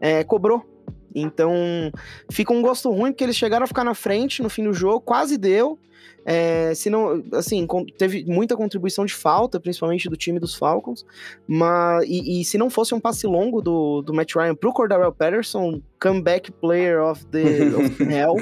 é, 0.00 0.22
cobrou. 0.22 0.64
Então 1.12 1.52
fica 2.30 2.52
um 2.52 2.62
gosto 2.62 2.88
ruim 2.92 3.10
porque 3.10 3.24
eles 3.24 3.34
chegaram 3.34 3.64
a 3.64 3.66
ficar 3.66 3.82
na 3.82 3.94
frente 3.94 4.44
no 4.44 4.48
fim 4.48 4.62
do 4.62 4.72
jogo, 4.72 5.00
quase 5.00 5.36
deu, 5.36 5.76
é, 6.28 6.74
se 6.74 6.90
não, 6.90 7.22
assim, 7.34 7.64
teve 7.96 8.24
muita 8.24 8.56
contribuição 8.56 9.06
de 9.06 9.14
falta, 9.14 9.60
principalmente 9.60 10.08
do 10.08 10.16
time 10.16 10.40
dos 10.40 10.56
Falcons, 10.56 11.06
mas 11.46 12.04
e, 12.08 12.40
e 12.40 12.44
se 12.44 12.58
não 12.58 12.68
fosse 12.68 12.92
um 12.92 13.00
passe 13.00 13.28
longo 13.28 13.62
do, 13.62 14.02
do 14.02 14.12
Matt 14.12 14.34
Ryan 14.34 14.56
pro 14.56 14.72
Cordarrelle 14.72 15.14
Patterson, 15.14 15.80
comeback 16.00 16.52
player 16.52 17.00
of 17.00 17.24
the 17.26 17.74
of 17.74 18.02
hell 18.04 18.36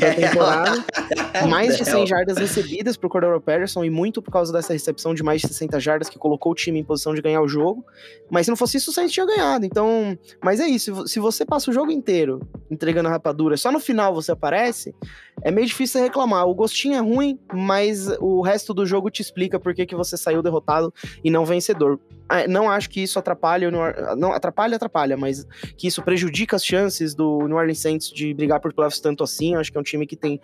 da 0.00 0.14
temporada. 0.14 0.84
mais 1.48 1.76
de 1.76 1.84
100 1.84 2.06
jardas 2.06 2.38
recebidas 2.38 2.96
pro 2.96 3.08
Cordero 3.08 3.40
Patterson 3.40 3.84
e 3.84 3.90
muito 3.90 4.22
por 4.22 4.30
causa 4.30 4.52
dessa 4.52 4.72
recepção 4.72 5.14
de 5.14 5.22
mais 5.22 5.40
de 5.40 5.48
60 5.48 5.80
jardas 5.80 6.08
que 6.08 6.18
colocou 6.18 6.52
o 6.52 6.54
time 6.54 6.78
em 6.78 6.84
posição 6.84 7.14
de 7.14 7.22
ganhar 7.22 7.40
o 7.40 7.48
jogo. 7.48 7.84
Mas 8.30 8.46
se 8.46 8.50
não 8.50 8.56
fosse 8.56 8.76
isso, 8.76 8.90
o 8.90 8.94
Saints 8.94 9.12
tinha 9.12 9.26
ganhado. 9.26 9.64
Então, 9.64 10.18
mas 10.42 10.60
é 10.60 10.66
isso. 10.66 11.06
Se 11.06 11.18
você 11.18 11.44
passa 11.44 11.70
o 11.70 11.74
jogo 11.74 11.90
inteiro 11.90 12.40
entregando 12.70 13.08
a 13.08 13.12
rapadura, 13.12 13.56
só 13.56 13.70
no 13.70 13.80
final 13.80 14.14
você 14.14 14.32
aparece, 14.32 14.94
é 15.42 15.50
meio 15.50 15.66
difícil 15.66 16.00
reclamar. 16.00 16.46
O 16.46 16.54
gostinho 16.54 16.94
é 16.94 17.00
ruim, 17.00 17.38
mas 17.52 18.08
o 18.20 18.42
resto 18.42 18.72
do 18.72 18.86
jogo 18.86 19.10
te 19.10 19.20
explica 19.20 19.58
por 19.58 19.74
que, 19.74 19.86
que 19.86 19.94
você 19.94 20.16
saiu 20.16 20.42
derrotado 20.42 20.92
e 21.22 21.30
não 21.30 21.44
vencedor. 21.44 21.98
Ah, 22.28 22.46
não 22.48 22.70
acho 22.70 22.88
que 22.88 23.02
isso 23.02 23.18
atrapalhe, 23.18 23.70
não 24.16 24.32
atrapalha, 24.32 24.76
atrapalha, 24.76 25.16
mas 25.18 25.46
que 25.76 25.86
isso 25.86 26.02
prejudica 26.02 26.58
chances 26.64 27.14
do 27.14 27.46
New 27.46 27.56
Orleans 27.56 27.78
Saints 27.78 28.10
de 28.10 28.32
brigar 28.34 28.60
por 28.60 28.72
playoffs 28.72 29.00
tanto 29.00 29.22
assim. 29.24 29.54
Eu 29.54 29.60
acho 29.60 29.70
que 29.70 29.78
é 29.78 29.80
um 29.80 29.84
time 29.84 30.06
que 30.06 30.16
tem 30.16 30.40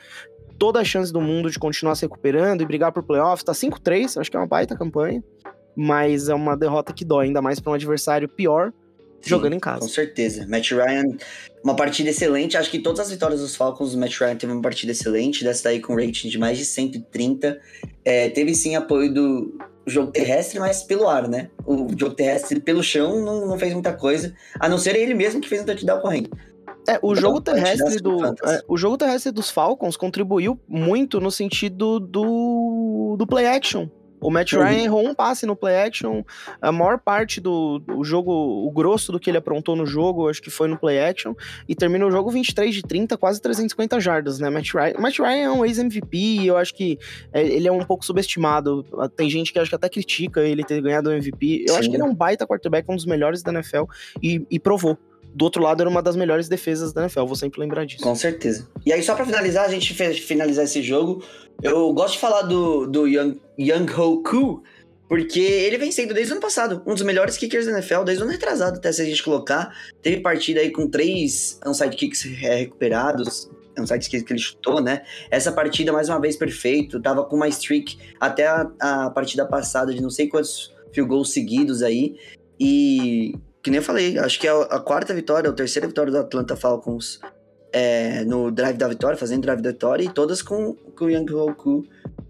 toda 0.58 0.80
a 0.80 0.84
chance 0.84 1.12
do 1.12 1.20
mundo 1.20 1.50
de 1.50 1.58
continuar 1.58 1.94
se 1.94 2.02
recuperando 2.02 2.62
e 2.62 2.66
brigar 2.66 2.92
por 2.92 3.02
playoffs. 3.02 3.44
Tá 3.44 3.52
5-3, 3.52 4.20
acho 4.20 4.30
que 4.30 4.36
é 4.36 4.40
uma 4.40 4.46
baita 4.46 4.76
campanha, 4.76 5.22
mas 5.76 6.28
é 6.28 6.34
uma 6.34 6.56
derrota 6.56 6.92
que 6.92 7.04
dói, 7.04 7.26
ainda 7.26 7.40
mais 7.40 7.60
para 7.60 7.70
um 7.70 7.74
adversário 7.74 8.28
pior. 8.28 8.72
Sim, 9.20 9.30
jogando 9.30 9.54
em 9.54 9.58
casa. 9.58 9.80
Com 9.80 9.88
certeza. 9.88 10.46
Matt 10.46 10.70
Ryan, 10.70 11.04
uma 11.64 11.74
partida 11.74 12.10
excelente. 12.10 12.56
Acho 12.56 12.70
que 12.70 12.78
todas 12.78 13.00
as 13.00 13.10
vitórias 13.10 13.40
dos 13.40 13.56
Falcons, 13.56 13.94
o 13.94 13.98
Matt 13.98 14.16
Ryan 14.16 14.36
teve 14.36 14.52
uma 14.52 14.62
partida 14.62 14.92
excelente. 14.92 15.42
Dessa 15.42 15.64
daí 15.64 15.80
com 15.80 15.96
rating 15.96 16.28
de 16.28 16.38
mais 16.38 16.56
de 16.56 16.64
130. 16.64 17.60
É, 18.04 18.28
teve 18.30 18.54
sim 18.54 18.76
apoio 18.76 19.12
do, 19.12 19.58
jogo 19.88 20.10
terrestre, 20.10 20.58
mas 20.58 20.82
pelo 20.82 21.08
ar, 21.08 21.28
né? 21.28 21.50
O 21.66 21.88
jogo 21.96 22.14
terrestre 22.14 22.60
pelo 22.60 22.82
chão 22.82 23.20
não, 23.24 23.46
não 23.46 23.58
fez 23.58 23.72
muita 23.72 23.92
coisa, 23.92 24.34
a 24.58 24.68
não 24.68 24.78
ser 24.78 24.96
ele 24.96 25.14
mesmo 25.14 25.40
que 25.40 25.48
fez 25.48 25.62
um 25.62 25.64
touchdown 25.64 26.00
correndo. 26.00 26.30
É, 26.88 26.98
o 27.02 27.14
jogo 27.14 27.38
Então, 27.38 27.54
pode 27.54 27.64
terrestre 27.64 28.00
do 28.00 28.24
é, 28.24 28.62
o 28.66 28.76
jogo 28.76 28.96
terrestre 28.96 29.30
dos 29.30 29.50
Falcons 29.50 29.96
contribuiu 29.96 30.58
muito 30.66 31.20
no 31.20 31.30
sentido 31.30 32.00
do, 32.00 33.14
do 33.18 33.26
play 33.26 33.46
action. 33.46 33.88
O 34.20 34.30
Matt 34.30 34.52
Uhum. 34.52 34.62
Ryan 34.62 34.84
errou 34.84 35.08
um 35.08 35.14
passe 35.14 35.46
no 35.46 35.54
play 35.54 35.76
action. 35.76 36.22
A 36.60 36.72
maior 36.72 36.98
parte 36.98 37.40
do, 37.40 37.78
do 37.78 38.02
jogo, 38.04 38.32
o 38.32 38.70
grosso 38.70 39.12
do 39.12 39.20
que 39.20 39.30
ele 39.30 39.38
aprontou 39.38 39.76
no 39.76 39.86
jogo, 39.86 40.28
acho 40.28 40.42
que 40.42 40.50
foi 40.50 40.68
no 40.68 40.78
play 40.78 41.00
action. 41.00 41.34
E 41.68 41.74
terminou 41.74 42.08
o 42.08 42.12
jogo 42.12 42.30
23 42.30 42.74
de 42.74 42.82
30, 42.82 43.16
quase 43.16 43.40
350 43.40 44.00
jardas, 44.00 44.38
né? 44.38 44.50
Matt 44.50 44.72
Ryan, 44.72 44.94
Matt 44.98 45.18
Ryan 45.18 45.44
é 45.44 45.50
um 45.50 45.64
ex-MVP 45.64 46.16
e 46.16 46.46
eu 46.46 46.56
acho 46.56 46.74
que 46.74 46.98
é, 47.32 47.46
ele 47.46 47.68
é 47.68 47.72
um 47.72 47.84
pouco 47.84 48.04
subestimado. 48.04 48.84
Tem 49.16 49.28
gente 49.30 49.52
que 49.52 49.58
acho 49.58 49.70
que 49.70 49.76
até 49.76 49.88
critica 49.88 50.40
ele 50.40 50.64
ter 50.64 50.80
ganhado 50.80 51.10
o 51.10 51.12
MVP. 51.12 51.64
Eu 51.68 51.74
acho 51.74 51.84
Sim. 51.84 51.90
que 51.90 51.96
ele 51.96 52.02
é 52.02 52.06
um 52.06 52.14
baita 52.14 52.46
quarterback, 52.46 52.90
um 52.90 52.96
dos 52.96 53.06
melhores 53.06 53.42
da 53.42 53.52
NFL 53.52 53.84
e, 54.22 54.44
e 54.50 54.58
provou. 54.58 54.98
Do 55.34 55.44
outro 55.44 55.62
lado, 55.62 55.80
era 55.82 55.88
uma 55.90 56.02
das 56.02 56.16
melhores 56.16 56.48
defesas 56.48 56.92
da 56.92 57.02
NFL, 57.02 57.24
vou 57.24 57.36
sempre 57.36 57.60
lembrar 57.60 57.84
disso. 57.84 58.02
Com 58.02 58.14
certeza. 58.14 58.68
E 58.84 58.92
aí, 58.92 59.02
só 59.02 59.14
pra 59.14 59.24
finalizar, 59.24 59.64
a 59.66 59.68
gente 59.68 59.94
fe- 59.94 60.14
finalizar 60.14 60.64
esse 60.64 60.82
jogo, 60.82 61.22
eu 61.62 61.92
gosto 61.92 62.14
de 62.14 62.20
falar 62.20 62.42
do, 62.42 62.86
do 62.86 63.06
Young, 63.06 63.38
Young 63.58 63.86
Ho 63.96 64.22
Koo, 64.22 64.62
porque 65.08 65.40
ele 65.40 65.78
vem 65.78 65.90
sendo 65.92 66.12
desde 66.12 66.32
o 66.32 66.34
ano 66.34 66.42
passado 66.42 66.82
um 66.86 66.92
dos 66.94 67.02
melhores 67.02 67.36
kickers 67.36 67.66
da 67.66 67.72
NFL, 67.72 68.02
desde 68.04 68.22
o 68.22 68.26
ano 68.26 68.32
retrasado, 68.32 68.78
até 68.78 68.90
se 68.92 69.00
a 69.00 69.04
gente 69.04 69.22
colocar. 69.22 69.74
Teve 70.02 70.20
partida 70.20 70.60
aí 70.60 70.70
com 70.70 70.88
três 70.88 71.58
onside 71.64 71.96
kicks 71.96 72.24
é, 72.42 72.56
recuperados, 72.56 73.48
onside 73.78 74.08
kicks 74.08 74.22
que 74.26 74.32
ele 74.32 74.40
chutou, 74.40 74.82
né? 74.82 75.02
Essa 75.30 75.50
partida, 75.52 75.92
mais 75.92 76.08
uma 76.08 76.20
vez, 76.20 76.36
perfeito. 76.36 77.00
Tava 77.00 77.24
com 77.24 77.36
uma 77.36 77.48
streak 77.48 77.96
até 78.20 78.46
a, 78.46 78.70
a 78.80 79.10
partida 79.10 79.46
passada 79.46 79.94
de 79.94 80.02
não 80.02 80.10
sei 80.10 80.26
quantos 80.28 80.74
field 80.92 81.08
goals 81.08 81.32
seguidos 81.32 81.82
aí. 81.82 82.16
E, 82.60 83.34
que 83.62 83.70
nem 83.70 83.78
eu 83.78 83.82
falei, 83.82 84.18
acho 84.18 84.38
que 84.38 84.46
é 84.46 84.50
a, 84.50 84.62
a 84.62 84.80
quarta 84.80 85.12
vitória, 85.14 85.48
ou 85.50 85.54
terceira 85.56 85.86
vitória 85.88 86.10
do 86.12 86.18
Atlanta 86.18 86.56
Falcons 86.56 87.20
é, 87.72 88.24
no 88.24 88.50
drive 88.50 88.76
da 88.76 88.88
vitória, 88.88 89.16
fazendo 89.18 89.42
drive 89.42 89.60
da 89.60 89.70
vitória, 89.70 90.04
e 90.04 90.08
todas 90.08 90.40
com, 90.42 90.74
com 90.74 91.04
o 91.06 91.10
Young 91.10 91.32
Hoku 91.34 91.84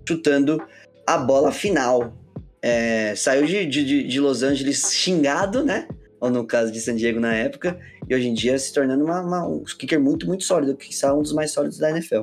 chutando 0.06 0.60
a 1.06 1.18
bola 1.18 1.52
final. 1.52 2.14
É, 2.60 3.14
saiu 3.14 3.46
de, 3.46 3.66
de, 3.66 4.02
de 4.08 4.20
Los 4.20 4.42
Angeles 4.42 4.92
xingado, 4.92 5.64
né? 5.64 5.86
Ou 6.20 6.28
no 6.30 6.44
caso 6.44 6.72
de 6.72 6.80
San 6.80 6.96
Diego 6.96 7.20
na 7.20 7.32
época, 7.32 7.78
e 8.08 8.14
hoje 8.14 8.26
em 8.26 8.34
dia 8.34 8.58
se 8.58 8.72
tornando 8.72 9.04
uma, 9.04 9.20
uma- 9.20 9.46
um 9.46 9.62
kicker 9.62 10.00
muito, 10.00 10.26
muito 10.26 10.42
sólido, 10.42 10.74
que 10.76 10.92
são 10.92 11.20
um 11.20 11.22
dos 11.22 11.32
mais 11.32 11.52
sólidos 11.52 11.78
da 11.78 11.90
NFL. 11.90 12.22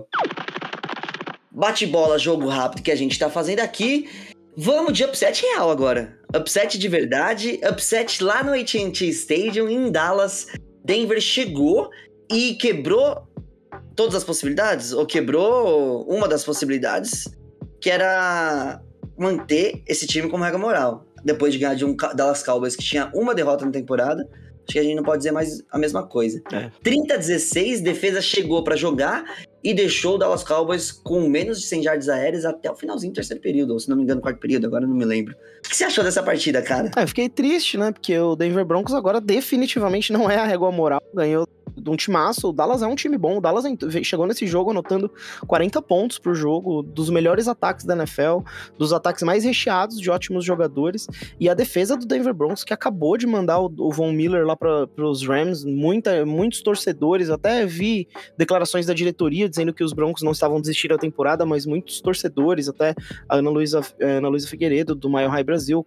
Bate-bola, 1.52 2.20
jogo 2.20 2.48
rápido 2.50 2.82
que 2.84 2.92
a 2.92 2.96
gente 2.98 3.18
tá 3.18 3.30
fazendo 3.30 3.62
aqui. 3.62 4.10
Vamos 4.58 4.92
de 4.94 5.06
upset 5.06 5.42
real 5.42 5.70
agora. 5.72 6.18
Upset 6.36 6.77
de 6.77 6.88
verdade, 6.88 7.60
upset 7.70 8.24
lá 8.24 8.44
no 8.44 8.54
AT&T 8.54 9.08
Stadium 9.10 9.70
em 9.70 9.92
Dallas. 9.92 10.48
Denver 10.84 11.20
chegou 11.22 11.89
e 12.30 12.56
quebrou 12.56 13.27
todas 13.96 14.15
as 14.15 14.24
possibilidades, 14.24 14.92
ou 14.92 15.06
quebrou 15.06 16.04
uma 16.08 16.27
das 16.27 16.44
possibilidades, 16.44 17.25
que 17.80 17.89
era 17.89 18.82
manter 19.18 19.82
esse 19.88 20.06
time 20.06 20.30
como 20.30 20.44
regra 20.44 20.60
moral. 20.60 21.06
Depois 21.24 21.54
de 21.54 21.60
ganhar 21.60 21.75
de 21.75 21.86
um 21.86 21.96
Dallas 21.96 22.44
Cowboys 22.44 22.75
que 22.75 22.84
tinha 22.84 23.10
uma 23.13 23.34
derrota 23.34 23.65
na 23.65 23.72
temporada, 23.72 24.27
acho 24.63 24.74
que 24.74 24.80
a 24.80 24.84
gente 24.84 24.96
não 24.96 25.04
pode 25.04 25.20
dizer 25.20 25.32
mais 25.32 25.63
a 25.72 25.77
mesma 25.77 26.06
coisa. 26.06 26.42
É. 26.51 26.70
30 26.84 27.13
a 27.13 27.18
16, 27.18 27.82
defesa 27.82 28.22
chegou 28.22 28.63
pra 28.63 28.75
jogar 28.75 29.24
e 29.66 29.74
deixou 29.74 30.14
o 30.14 30.18
Dallas 30.20 30.44
Cowboys 30.44 30.92
com 30.92 31.28
menos 31.28 31.60
de 31.60 31.66
100 31.66 31.82
jardas 31.82 32.08
aéreas 32.08 32.46
até 32.46 32.70
o 32.70 32.76
finalzinho 32.76 33.12
do 33.12 33.16
terceiro 33.16 33.42
período, 33.42 33.74
ou 33.74 33.80
se 33.80 33.90
não 33.90 33.98
me 33.98 34.04
engano, 34.04 34.22
quarto 34.22 34.38
período, 34.38 34.68
agora 34.68 34.86
não 34.86 34.94
me 34.94 35.04
lembro. 35.04 35.34
O 35.34 35.68
que 35.68 35.76
você 35.76 35.86
achou 35.86 36.04
dessa 36.04 36.22
partida, 36.22 36.62
cara? 36.62 36.92
É, 36.96 37.02
eu 37.02 37.08
fiquei 37.08 37.28
triste, 37.28 37.76
né? 37.76 37.92
Porque 37.92 38.16
o 38.16 38.36
Denver 38.36 38.64
Broncos 38.64 38.94
agora 38.94 39.20
definitivamente 39.20 40.14
não 40.14 40.30
é 40.30 40.38
a 40.38 40.46
régua 40.46 40.72
moral. 40.72 41.02
Ganhou 41.12 41.48
de 41.76 41.90
um 41.90 41.96
timaço. 41.96 42.50
O 42.50 42.54
Dallas 42.54 42.82
é 42.82 42.88
um 42.88 42.96
time 42.96 43.18
bom. 43.18 43.38
O 43.38 43.42
Dallas 43.42 43.66
chegou 44.04 44.26
nesse 44.26 44.48
jogo 44.48 44.72
anotando 44.72 45.12
40 45.48 45.82
pontos 45.82 46.20
pro 46.20 46.36
jogo, 46.36 46.82
dos 46.82 47.10
melhores 47.10 47.48
ataques 47.48 47.86
da 47.86 47.96
NFL, 47.96 48.40
dos 48.78 48.94
ataques 48.94 49.24
mais 49.24 49.44
recheados 49.44 50.00
de 50.00 50.10
ótimos 50.10 50.44
jogadores. 50.46 51.08
E 51.40 51.50
a 51.50 51.54
defesa 51.54 51.96
do 51.96 52.06
Denver 52.06 52.34
Broncos, 52.34 52.64
que 52.64 52.74
acabou 52.74 53.18
de 53.18 53.28
mandar 53.28 53.60
o, 53.60 53.92
Von 53.92 54.12
Miller 54.12 54.46
lá 54.46 54.56
para 54.56 54.88
os 54.98 55.26
Rams, 55.26 55.64
muita, 55.64 56.26
muitos 56.26 56.62
torcedores. 56.62 57.30
Até 57.30 57.66
vi 57.66 58.08
declarações 58.38 58.86
da 58.86 58.94
diretoria 58.94 59.50
dizendo 59.50 59.74
que 59.74 59.84
os 59.84 59.94
Broncos 59.94 60.24
não 60.24 60.32
estavam 60.32 60.60
desistindo 60.60 60.96
da 60.96 60.98
temporada, 60.98 61.46
mas 61.46 61.66
muitos 61.66 62.02
torcedores, 62.02 62.70
até 62.70 62.94
a 63.28 63.38
Ana 63.38 63.50
Luísa, 63.50 63.82
eh, 64.00 64.18
Ana 64.18 64.30
Luísa 64.30 64.48
Figueiredo, 64.48 64.96
do 64.96 65.10
Mile 65.10 65.28
High 65.28 65.44
Brasil, 65.44 65.84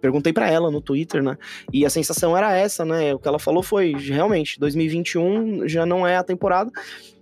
perguntei 0.00 0.32
pra 0.32 0.50
ela 0.50 0.70
no 0.70 0.80
Twitter, 0.80 1.22
né? 1.22 1.36
E 1.72 1.84
a 1.84 1.90
sensação 1.90 2.36
era 2.36 2.52
essa, 2.54 2.84
né? 2.84 3.14
O 3.14 3.18
que 3.18 3.28
ela 3.28 3.38
falou 3.38 3.62
foi, 3.62 3.92
realmente, 3.92 4.58
2021 4.58 5.68
já 5.68 5.84
não 5.84 6.06
é 6.06 6.16
a 6.16 6.24
temporada. 6.24 6.70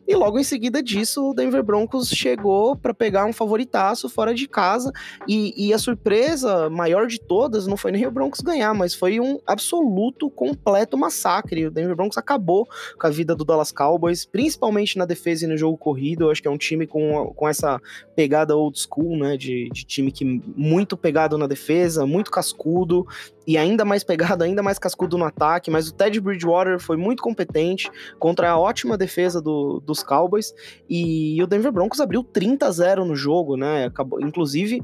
E 0.08 0.14
logo 0.16 0.38
em 0.38 0.42
seguida 0.42 0.82
disso, 0.82 1.28
o 1.28 1.34
Denver 1.34 1.62
Broncos 1.62 2.08
chegou 2.08 2.74
pra 2.74 2.94
pegar 2.94 3.26
um 3.26 3.32
favoritaço 3.32 4.08
fora 4.08 4.34
de 4.34 4.48
casa. 4.48 4.90
E, 5.28 5.66
e 5.68 5.70
a 5.74 5.78
surpresa 5.78 6.70
maior 6.70 7.06
de 7.06 7.20
todas 7.20 7.66
não 7.66 7.76
foi 7.76 7.92
nem 7.92 8.06
o 8.06 8.10
Broncos 8.10 8.40
ganhar, 8.40 8.72
mas 8.72 8.94
foi 8.94 9.20
um 9.20 9.38
absoluto, 9.46 10.30
completo 10.30 10.96
massacre. 10.96 11.66
O 11.66 11.70
Denver 11.70 11.94
Broncos 11.94 12.16
acabou 12.16 12.66
com 12.98 13.06
a 13.06 13.10
vida 13.10 13.36
do 13.36 13.44
Dallas 13.44 13.70
Cowboys, 13.70 14.24
principalmente 14.24 14.96
na 14.96 15.04
defesa 15.04 15.44
e 15.44 15.48
no 15.48 15.58
jogo 15.58 15.76
corrido. 15.76 16.24
Eu 16.24 16.30
acho 16.30 16.40
que 16.40 16.48
é 16.48 16.50
um 16.50 16.56
time 16.56 16.86
com, 16.86 17.30
com 17.36 17.46
essa 17.46 17.78
pegada 18.16 18.56
old 18.56 18.80
school, 18.80 19.14
né? 19.18 19.36
De, 19.36 19.68
de 19.68 19.84
time 19.84 20.10
que 20.10 20.24
muito 20.56 20.96
pegado 20.96 21.36
na 21.36 21.46
defesa, 21.46 22.06
muito 22.06 22.30
cascudo 22.30 23.06
e 23.49 23.57
ainda 23.57 23.83
mais 23.83 24.05
pegado, 24.05 24.45
ainda 24.45 24.62
mais 24.62 24.78
cascudo 24.78 25.17
no 25.17 25.25
ataque. 25.25 25.71
Mas 25.71 25.88
o 25.88 25.95
Ted 25.95 26.21
Bridgewater 26.21 26.78
foi 26.78 26.99
muito 26.99 27.23
competente 27.23 27.90
contra 28.19 28.50
a 28.50 28.59
ótima 28.59 28.99
defesa 28.99 29.40
do- 29.40 29.81
dos 29.81 30.02
Cowboys 30.02 30.52
e 30.88 31.43
o 31.43 31.47
Denver 31.47 31.73
Broncos 31.73 31.99
abriu 31.99 32.23
30 32.23 32.67
a 32.67 32.71
0 32.71 33.07
no 33.07 33.17
jogo, 33.17 33.57
né? 33.57 33.87
Acabou, 33.87 34.21
inclusive. 34.21 34.83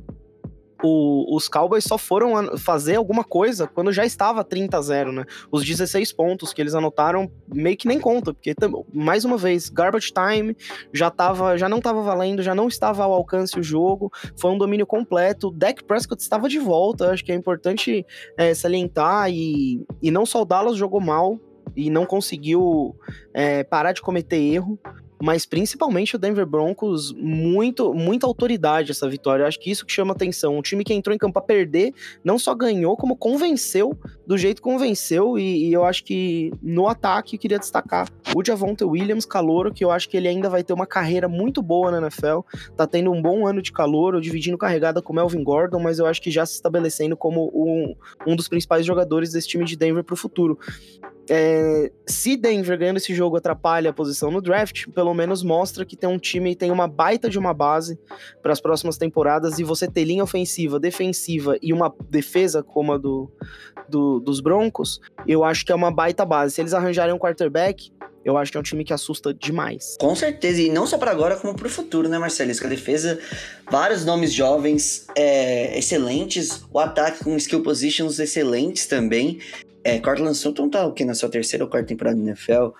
O- 0.84 1.34
os 1.34 1.48
Cowboys 1.48 1.84
só 1.84 1.96
foram 1.96 2.56
fazer 2.58 2.96
alguma 2.96 3.24
coisa 3.24 3.66
quando 3.66 3.90
já 3.92 4.04
estava 4.04 4.44
30 4.44 4.76
a 4.76 4.82
0, 4.82 5.12
né? 5.12 5.24
Os 5.50 5.64
16 5.64 6.12
pontos 6.12 6.52
que 6.52 6.60
eles 6.60 6.74
anotaram 6.74 7.30
meio 7.48 7.76
que 7.76 7.88
nem 7.88 7.98
conta, 7.98 8.34
porque 8.34 8.54
mais 8.92 9.24
uma 9.24 9.36
vez, 9.38 9.68
garbage 9.70 10.12
time, 10.12 10.56
já 10.92 11.10
tava, 11.10 11.56
já 11.56 11.68
não 11.68 11.78
estava 11.78 12.02
valendo, 12.02 12.42
já 12.42 12.54
não 12.54 12.68
estava 12.68 13.02
ao 13.04 13.12
alcance 13.12 13.58
o 13.58 13.62
jogo, 13.62 14.12
foi 14.36 14.50
um 14.50 14.58
domínio 14.58 14.86
completo. 14.86 15.50
Dak 15.50 15.82
Prescott 15.84 16.20
estava 16.22 16.48
de 16.48 16.58
volta, 16.58 17.10
acho 17.10 17.24
que 17.24 17.32
é 17.32 17.34
importante 17.34 18.04
é, 18.36 18.52
salientar 18.54 19.30
e, 19.30 19.84
e 20.02 20.10
não 20.10 20.26
só 20.26 20.42
o 20.42 20.44
Dallas 20.44 20.76
jogou 20.76 21.00
mal 21.00 21.38
e 21.76 21.90
não 21.90 22.06
conseguiu 22.06 22.94
é, 23.32 23.64
parar 23.64 23.92
de 23.92 24.02
cometer 24.02 24.36
erro. 24.36 24.78
Mas 25.24 25.46
principalmente 25.46 26.16
o 26.16 26.18
Denver 26.18 26.44
Broncos, 26.44 27.10
muito, 27.14 27.94
muita 27.94 28.26
autoridade 28.26 28.90
essa 28.90 29.08
vitória. 29.08 29.46
Acho 29.46 29.58
que 29.58 29.70
isso 29.70 29.86
que 29.86 29.90
chama 29.90 30.12
atenção. 30.12 30.58
Um 30.58 30.60
time 30.60 30.84
que 30.84 30.92
entrou 30.92 31.14
em 31.14 31.18
campo 31.18 31.38
a 31.38 31.42
perder, 31.42 31.94
não 32.22 32.38
só 32.38 32.54
ganhou, 32.54 32.94
como 32.94 33.16
convenceu 33.16 33.98
do 34.26 34.36
jeito 34.36 34.56
que 34.56 34.68
convenceu. 34.68 35.38
E, 35.38 35.68
e 35.68 35.72
eu 35.72 35.82
acho 35.82 36.04
que 36.04 36.52
no 36.62 36.86
ataque 36.86 37.36
eu 37.36 37.40
queria 37.40 37.58
destacar 37.58 38.06
o 38.36 38.44
Javonte 38.44 38.84
Williams, 38.84 39.24
calouro, 39.24 39.72
que 39.72 39.82
eu 39.82 39.90
acho 39.90 40.10
que 40.10 40.16
ele 40.18 40.28
ainda 40.28 40.50
vai 40.50 40.62
ter 40.62 40.74
uma 40.74 40.86
carreira 40.86 41.26
muito 41.26 41.62
boa 41.62 41.90
na 41.90 42.02
NFL. 42.02 42.40
Tá 42.76 42.86
tendo 42.86 43.10
um 43.10 43.22
bom 43.22 43.46
ano 43.46 43.62
de 43.62 43.72
calor, 43.72 44.20
dividindo 44.20 44.58
carregada 44.58 45.00
com 45.00 45.14
Melvin 45.14 45.42
Gordon, 45.42 45.80
mas 45.80 45.98
eu 45.98 46.04
acho 46.04 46.20
que 46.20 46.30
já 46.30 46.44
se 46.44 46.52
estabelecendo 46.52 47.16
como 47.16 47.50
um, 47.54 47.94
um 48.26 48.36
dos 48.36 48.46
principais 48.46 48.84
jogadores 48.84 49.32
desse 49.32 49.48
time 49.48 49.64
de 49.64 49.74
Denver 49.74 50.04
pro 50.04 50.16
futuro. 50.16 50.58
É, 51.30 51.90
se 52.06 52.36
Denver 52.36 52.78
ganhando 52.78 52.98
esse 52.98 53.14
jogo 53.14 53.36
atrapalha 53.36 53.90
a 53.90 53.92
posição 53.92 54.30
no 54.30 54.42
draft, 54.42 54.86
pelo 54.94 55.14
menos 55.14 55.42
mostra 55.42 55.84
que 55.84 55.96
tem 55.96 56.08
um 56.08 56.18
time 56.18 56.54
tem 56.54 56.70
uma 56.70 56.86
baita 56.86 57.30
de 57.30 57.38
uma 57.38 57.54
base 57.54 57.98
para 58.42 58.52
as 58.52 58.60
próximas 58.60 58.98
temporadas 58.98 59.58
e 59.58 59.64
você 59.64 59.88
ter 59.88 60.04
linha 60.04 60.22
ofensiva, 60.22 60.78
defensiva 60.78 61.56
e 61.62 61.72
uma 61.72 61.92
defesa 62.10 62.62
como 62.62 62.92
a 62.92 62.98
do, 62.98 63.30
do- 63.88 64.20
dos 64.20 64.40
Broncos, 64.40 65.00
eu 65.26 65.44
acho 65.44 65.64
que 65.64 65.72
é 65.72 65.74
uma 65.74 65.90
baita 65.90 66.24
base. 66.24 66.54
Se 66.54 66.60
eles 66.60 66.74
arranjarem 66.74 67.14
um 67.14 67.18
quarterback, 67.18 67.90
eu 68.24 68.38
acho 68.38 68.50
que 68.50 68.56
é 68.56 68.60
um 68.60 68.64
time 68.64 68.84
que 68.84 68.92
assusta 68.92 69.34
demais. 69.34 69.96
Com 70.00 70.14
certeza, 70.16 70.60
e 70.62 70.70
não 70.70 70.86
só 70.86 70.96
para 70.96 71.10
agora, 71.10 71.36
como 71.36 71.54
para 71.54 71.66
o 71.66 71.70
futuro, 71.70 72.08
né, 72.08 72.18
que 72.60 72.66
a 72.66 72.70
defesa, 72.70 73.18
vários 73.70 74.04
nomes 74.04 74.32
jovens 74.32 75.06
é, 75.14 75.78
excelentes, 75.78 76.64
o 76.72 76.78
ataque 76.78 77.22
com 77.22 77.36
skill 77.36 77.62
positions 77.62 78.18
excelentes 78.18 78.86
também. 78.86 79.38
É, 79.84 79.98
Cortland 80.00 80.36
Sutton 80.36 80.70
tá 80.70 80.86
o 80.86 80.92
que 80.92 81.04
na 81.04 81.14
sua 81.14 81.28
terceira 81.28 81.64
ou 81.64 81.70
quarta 81.70 81.88
temporada 81.88 82.16
na 82.16 82.30
NFL. 82.30 82.70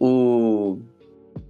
O, 0.00 0.78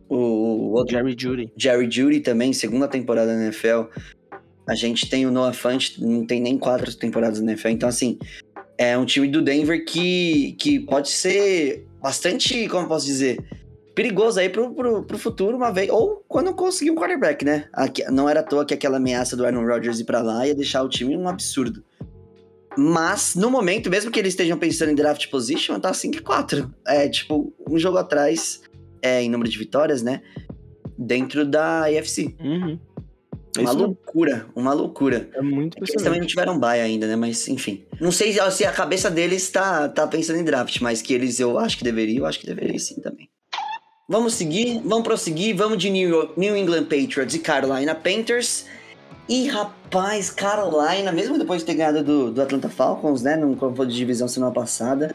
o, 0.08 0.72
outro 0.72 0.96
Jerry 0.96 1.16
Judy. 1.18 1.52
Jerry 1.56 1.88
Judy 1.90 2.20
também, 2.20 2.52
segunda 2.52 2.88
temporada 2.88 3.34
na 3.34 3.44
NFL. 3.44 3.84
A 4.68 4.74
gente 4.74 5.08
tem 5.08 5.24
o 5.24 5.30
Noah 5.30 5.52
Fant, 5.52 5.96
não 5.98 6.26
tem 6.26 6.40
nem 6.40 6.58
quatro 6.58 6.92
temporadas 6.96 7.40
na 7.40 7.52
NFL. 7.52 7.68
Então, 7.68 7.88
assim, 7.88 8.18
é 8.76 8.98
um 8.98 9.04
time 9.04 9.28
do 9.28 9.40
Denver 9.40 9.84
que, 9.84 10.56
que 10.58 10.80
pode 10.80 11.08
ser 11.08 11.86
bastante, 12.02 12.68
como 12.68 12.84
eu 12.84 12.88
posso 12.88 13.06
dizer, 13.06 13.38
perigoso 13.94 14.40
aí 14.40 14.48
pro, 14.48 14.74
pro, 14.74 15.04
pro 15.04 15.18
futuro, 15.18 15.56
uma 15.56 15.72
vez. 15.72 15.88
Ou 15.88 16.24
quando 16.28 16.52
conseguir 16.52 16.90
um 16.90 16.96
quarterback, 16.96 17.44
né? 17.44 17.68
Aqui- 17.72 18.04
não 18.10 18.28
era 18.28 18.40
à 18.40 18.42
toa 18.42 18.66
que 18.66 18.74
aquela 18.74 18.96
ameaça 18.96 19.36
do 19.36 19.46
Aaron 19.46 19.64
Rodgers 19.64 20.00
ir 20.00 20.04
pra 20.04 20.20
lá 20.20 20.46
ia 20.46 20.54
deixar 20.54 20.82
o 20.82 20.88
time 20.88 21.16
um 21.16 21.28
absurdo. 21.28 21.84
Mas, 22.76 23.34
no 23.34 23.50
momento, 23.50 23.88
mesmo 23.90 24.10
que 24.10 24.18
eles 24.18 24.32
estejam 24.34 24.58
pensando 24.58 24.90
em 24.90 24.94
draft 24.94 25.28
position, 25.28 25.78
tá 25.80 25.92
5-4. 25.92 26.70
É, 26.86 27.08
tipo, 27.08 27.52
um 27.68 27.78
jogo 27.78 27.96
atrás, 27.98 28.60
é, 29.02 29.22
em 29.22 29.30
número 29.30 29.50
de 29.50 29.58
vitórias, 29.58 30.02
né? 30.02 30.22
Dentro 30.98 31.44
da 31.46 31.84
AFC. 31.86 32.34
Uhum. 32.40 32.78
É 33.56 33.60
Uma 33.60 33.70
isso 33.70 33.78
loucura, 33.78 34.46
uma 34.54 34.72
loucura. 34.74 35.30
É 35.32 35.40
muito 35.40 35.78
Eles 35.78 36.02
também 36.02 36.20
não 36.20 36.26
tiveram 36.26 36.58
bye 36.58 36.78
ainda, 36.80 37.06
né? 37.06 37.16
Mas, 37.16 37.48
enfim. 37.48 37.84
Não 37.98 38.12
sei 38.12 38.34
se- 38.50 38.64
a 38.66 38.72
cabeça 38.72 39.10
deles 39.10 39.48
tá, 39.50 39.88
tá 39.88 40.06
pensando 40.06 40.38
em 40.38 40.44
draft, 40.44 40.78
mas 40.82 41.00
que 41.00 41.14
eles 41.14 41.40
eu 41.40 41.58
acho 41.58 41.78
que 41.78 41.84
deveriam, 41.84 42.18
eu 42.18 42.26
acho 42.26 42.38
que 42.38 42.46
deveriam 42.46 42.78
sim 42.78 43.00
também. 43.00 43.30
Vamos 44.08 44.34
seguir, 44.34 44.80
vamos 44.84 45.04
prosseguir, 45.04 45.56
vamos 45.56 45.78
de 45.78 45.88
New, 45.90 46.08
York- 46.08 46.38
New 46.38 46.54
England 46.56 46.84
Patriots 46.84 47.34
e 47.34 47.38
Carolina 47.38 47.94
Panthers. 47.94 48.66
E 49.28 49.48
rapaz, 49.48 50.30
Carolina, 50.30 51.10
mesmo 51.10 51.36
depois 51.36 51.60
de 51.60 51.66
ter 51.66 51.74
ganhado 51.74 52.02
do, 52.02 52.30
do 52.30 52.42
Atlanta 52.42 52.68
Falcons, 52.68 53.22
né, 53.22 53.34
no 53.34 53.56
confronto 53.56 53.90
de 53.90 53.96
divisão 53.96 54.28
semana 54.28 54.52
passada, 54.52 55.14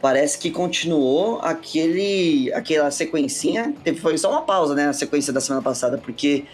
parece 0.00 0.38
que 0.38 0.50
continuou 0.50 1.40
aquele, 1.42 2.50
aquela 2.54 2.90
sequencinha. 2.90 3.74
Teve, 3.84 4.00
foi 4.00 4.16
só 4.16 4.30
uma 4.30 4.42
pausa, 4.42 4.74
né, 4.74 4.88
a 4.88 4.92
sequência 4.94 5.30
da 5.30 5.42
semana 5.42 5.62
passada, 5.62 5.98
porque 5.98 6.44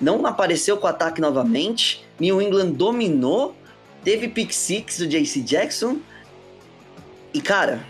não 0.00 0.26
apareceu 0.26 0.76
com 0.76 0.86
o 0.86 0.90
ataque 0.90 1.20
novamente. 1.20 2.04
New 2.18 2.42
England 2.42 2.72
dominou, 2.72 3.54
teve 4.02 4.26
pick 4.26 4.52
six 4.52 4.98
do 4.98 5.06
JC 5.06 5.42
Jackson. 5.42 5.98
E 7.32 7.40
cara, 7.40 7.80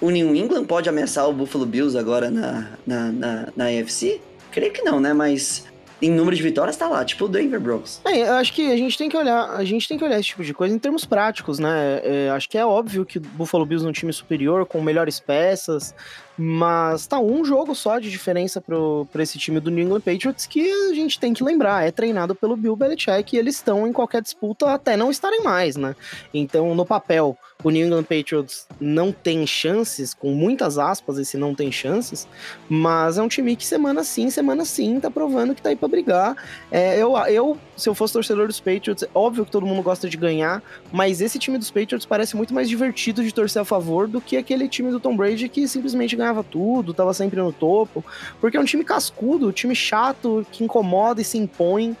o 0.00 0.08
New 0.10 0.36
England 0.36 0.66
pode 0.66 0.88
ameaçar 0.88 1.28
o 1.28 1.32
Buffalo 1.32 1.66
Bills 1.66 1.98
agora 1.98 2.30
na, 2.30 2.68
na, 2.86 3.10
na, 3.10 3.48
na 3.56 3.64
AFC? 3.64 4.20
Creio 4.52 4.72
que 4.72 4.82
não, 4.82 5.00
né? 5.00 5.12
Mas 5.12 5.65
em 6.00 6.10
número 6.10 6.36
de 6.36 6.42
vitórias 6.42 6.76
tá 6.76 6.88
lá, 6.88 7.04
tipo 7.04 7.24
o 7.24 7.28
Denver 7.28 7.60
Broncos. 7.60 8.00
É, 8.04 8.28
eu 8.28 8.34
acho 8.34 8.52
que 8.52 8.70
a 8.70 8.76
gente 8.76 8.98
tem 8.98 9.08
que 9.08 9.16
olhar, 9.16 9.50
a 9.50 9.64
gente 9.64 9.88
tem 9.88 9.96
que 9.96 10.04
olhar 10.04 10.18
esse 10.18 10.28
tipo 10.28 10.44
de 10.44 10.52
coisa 10.52 10.74
em 10.74 10.78
termos 10.78 11.04
práticos, 11.04 11.58
né? 11.58 12.00
É, 12.02 12.30
acho 12.30 12.48
que 12.48 12.58
é 12.58 12.64
óbvio 12.64 13.04
que 13.04 13.18
o 13.18 13.20
Buffalo 13.20 13.64
Bills 13.64 13.86
é 13.86 13.88
um 13.88 13.92
time 13.92 14.12
superior, 14.12 14.66
com 14.66 14.80
melhores 14.82 15.18
peças, 15.18 15.94
mas 16.38 17.06
tá 17.06 17.18
um 17.18 17.44
jogo 17.44 17.74
só 17.74 17.98
de 17.98 18.10
diferença 18.10 18.60
pro, 18.60 19.06
pra 19.12 19.22
esse 19.22 19.38
time 19.38 19.60
do 19.60 19.70
New 19.70 19.84
England 19.84 20.00
Patriots 20.00 20.46
que 20.46 20.70
a 20.70 20.94
gente 20.94 21.18
tem 21.18 21.32
que 21.32 21.42
lembrar, 21.42 21.86
é 21.86 21.90
treinado 21.90 22.34
pelo 22.34 22.56
Bill 22.56 22.76
Belichick 22.76 23.34
e 23.34 23.38
eles 23.38 23.56
estão 23.56 23.86
em 23.86 23.92
qualquer 23.92 24.22
disputa 24.22 24.72
até 24.72 24.96
não 24.96 25.10
estarem 25.10 25.42
mais, 25.42 25.76
né? 25.76 25.94
Então, 26.32 26.74
no 26.74 26.84
papel, 26.84 27.36
o 27.62 27.70
New 27.70 27.86
England 27.86 28.04
Patriots 28.04 28.66
não 28.80 29.10
tem 29.10 29.46
chances, 29.46 30.12
com 30.12 30.32
muitas 30.32 30.78
aspas, 30.78 31.18
esse 31.18 31.36
não 31.36 31.54
tem 31.54 31.72
chances, 31.72 32.28
mas 32.68 33.18
é 33.18 33.22
um 33.22 33.28
time 33.28 33.56
que 33.56 33.64
semana 33.64 34.04
sim, 34.04 34.30
semana 34.30 34.64
sim, 34.64 35.00
tá 35.00 35.10
provando 35.10 35.54
que 35.54 35.62
tá 35.62 35.70
aí 35.70 35.76
pra 35.76 35.88
brigar. 35.88 36.36
É, 36.70 36.96
eu, 37.00 37.16
eu, 37.28 37.58
se 37.76 37.88
eu 37.88 37.94
fosse 37.94 38.12
torcedor 38.12 38.46
dos 38.46 38.60
Patriots, 38.60 39.02
é 39.02 39.08
óbvio 39.14 39.44
que 39.44 39.50
todo 39.50 39.66
mundo 39.66 39.82
gosta 39.82 40.08
de 40.08 40.16
ganhar, 40.16 40.62
mas 40.92 41.20
esse 41.20 41.38
time 41.38 41.58
dos 41.58 41.70
Patriots 41.70 42.06
parece 42.06 42.36
muito 42.36 42.52
mais 42.52 42.68
divertido 42.68 43.24
de 43.24 43.32
torcer 43.32 43.62
a 43.62 43.64
favor 43.64 44.06
do 44.06 44.20
que 44.20 44.36
aquele 44.36 44.68
time 44.68 44.90
do 44.90 45.00
Tom 45.00 45.16
Brady 45.16 45.48
que 45.48 45.66
simplesmente 45.66 46.14
ganhava 46.26 46.44
tudo, 46.44 46.92
tava 46.92 47.14
sempre 47.14 47.40
no 47.40 47.52
topo, 47.52 48.04
porque 48.40 48.56
é 48.56 48.60
um 48.60 48.64
time 48.64 48.84
cascudo, 48.84 49.48
um 49.48 49.52
time 49.52 49.74
chato, 49.74 50.46
que 50.50 50.64
incomoda 50.64 51.20
e 51.20 51.24
se 51.24 51.38
impõe. 51.38 51.96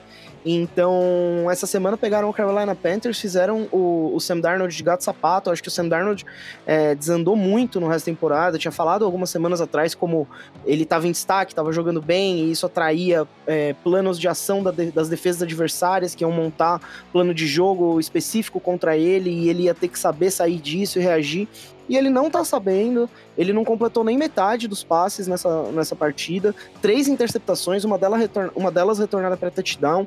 Então, 0.48 1.50
essa 1.50 1.66
semana 1.66 1.96
pegaram 1.96 2.30
o 2.30 2.32
Carolina 2.32 2.72
Panthers, 2.72 3.18
fizeram 3.18 3.66
o, 3.72 4.12
o 4.14 4.20
Sam 4.20 4.38
Darnold 4.38 4.76
de 4.76 4.80
gato 4.80 5.02
sapato. 5.02 5.50
Acho 5.50 5.60
que 5.60 5.66
o 5.66 5.72
Sam 5.72 5.88
Darnold 5.88 6.24
é, 6.64 6.94
desandou 6.94 7.34
muito 7.34 7.80
no 7.80 7.88
resto 7.88 8.06
da 8.06 8.12
temporada. 8.12 8.54
Eu 8.54 8.60
tinha 8.60 8.70
falado 8.70 9.04
algumas 9.04 9.28
semanas 9.28 9.60
atrás 9.60 9.92
como 9.92 10.28
ele 10.64 10.84
estava 10.84 11.08
em 11.08 11.10
destaque, 11.10 11.50
estava 11.50 11.72
jogando 11.72 12.00
bem, 12.00 12.44
e 12.44 12.52
isso 12.52 12.64
atraía 12.64 13.26
é, 13.44 13.74
planos 13.82 14.20
de 14.20 14.28
ação 14.28 14.62
da 14.62 14.70
das 14.70 15.08
defesas 15.08 15.42
adversárias, 15.42 16.14
que 16.14 16.22
iam 16.22 16.30
montar 16.30 16.80
plano 17.10 17.34
de 17.34 17.44
jogo 17.44 17.98
específico 17.98 18.60
contra 18.60 18.96
ele, 18.96 19.30
e 19.30 19.48
ele 19.48 19.64
ia 19.64 19.74
ter 19.74 19.88
que 19.88 19.98
saber 19.98 20.30
sair 20.30 20.60
disso 20.60 21.00
e 21.00 21.02
reagir. 21.02 21.48
E 21.88 21.96
ele 21.96 22.10
não 22.10 22.28
tá 22.30 22.44
sabendo, 22.44 23.08
ele 23.38 23.52
não 23.52 23.64
completou 23.64 24.02
nem 24.02 24.16
metade 24.18 24.66
dos 24.68 24.82
passes 24.82 25.26
nessa, 25.26 25.62
nessa 25.72 25.94
partida. 25.96 26.54
Três 26.82 27.08
interceptações, 27.08 27.84
uma, 27.84 27.96
delas 27.98 28.20
retorna, 28.20 28.50
uma 28.56 28.70
delas 28.70 28.98
retornada 28.98 29.36
para 29.36 29.50
touchdown 29.50 30.06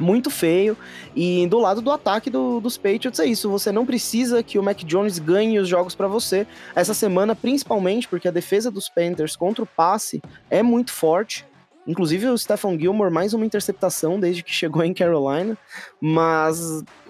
muito 0.00 0.30
feio. 0.30 0.76
E 1.14 1.46
do 1.48 1.58
lado 1.58 1.80
do 1.82 1.90
ataque 1.90 2.30
do- 2.30 2.60
dos 2.60 2.76
Patriots 2.76 3.18
é 3.18 3.26
isso. 3.26 3.50
Você 3.50 3.72
não 3.72 3.84
precisa 3.84 4.42
que 4.44 4.56
o 4.58 4.62
Mac 4.62 4.78
Jones 4.84 5.18
ganhe 5.18 5.58
os 5.58 5.68
jogos 5.68 5.94
para 5.94 6.06
você. 6.06 6.46
Essa 6.74 6.94
semana, 6.94 7.34
principalmente, 7.34 8.06
porque 8.06 8.28
a 8.28 8.30
defesa 8.32 8.70
dos 8.70 8.88
Panthers 8.88 9.34
contra 9.34 9.64
o 9.64 9.66
passe 9.66 10.22
é 10.48 10.62
muito 10.62 10.92
forte. 10.92 11.44
Inclusive 11.84 12.26
o 12.28 12.36
Stephon 12.38 12.78
Gilmore, 12.78 13.10
mais 13.10 13.32
uma 13.32 13.46
interceptação 13.46 14.20
desde 14.20 14.42
que 14.44 14.52
chegou 14.52 14.84
em 14.84 14.92
Carolina. 14.94 15.56
Mas 16.00 16.60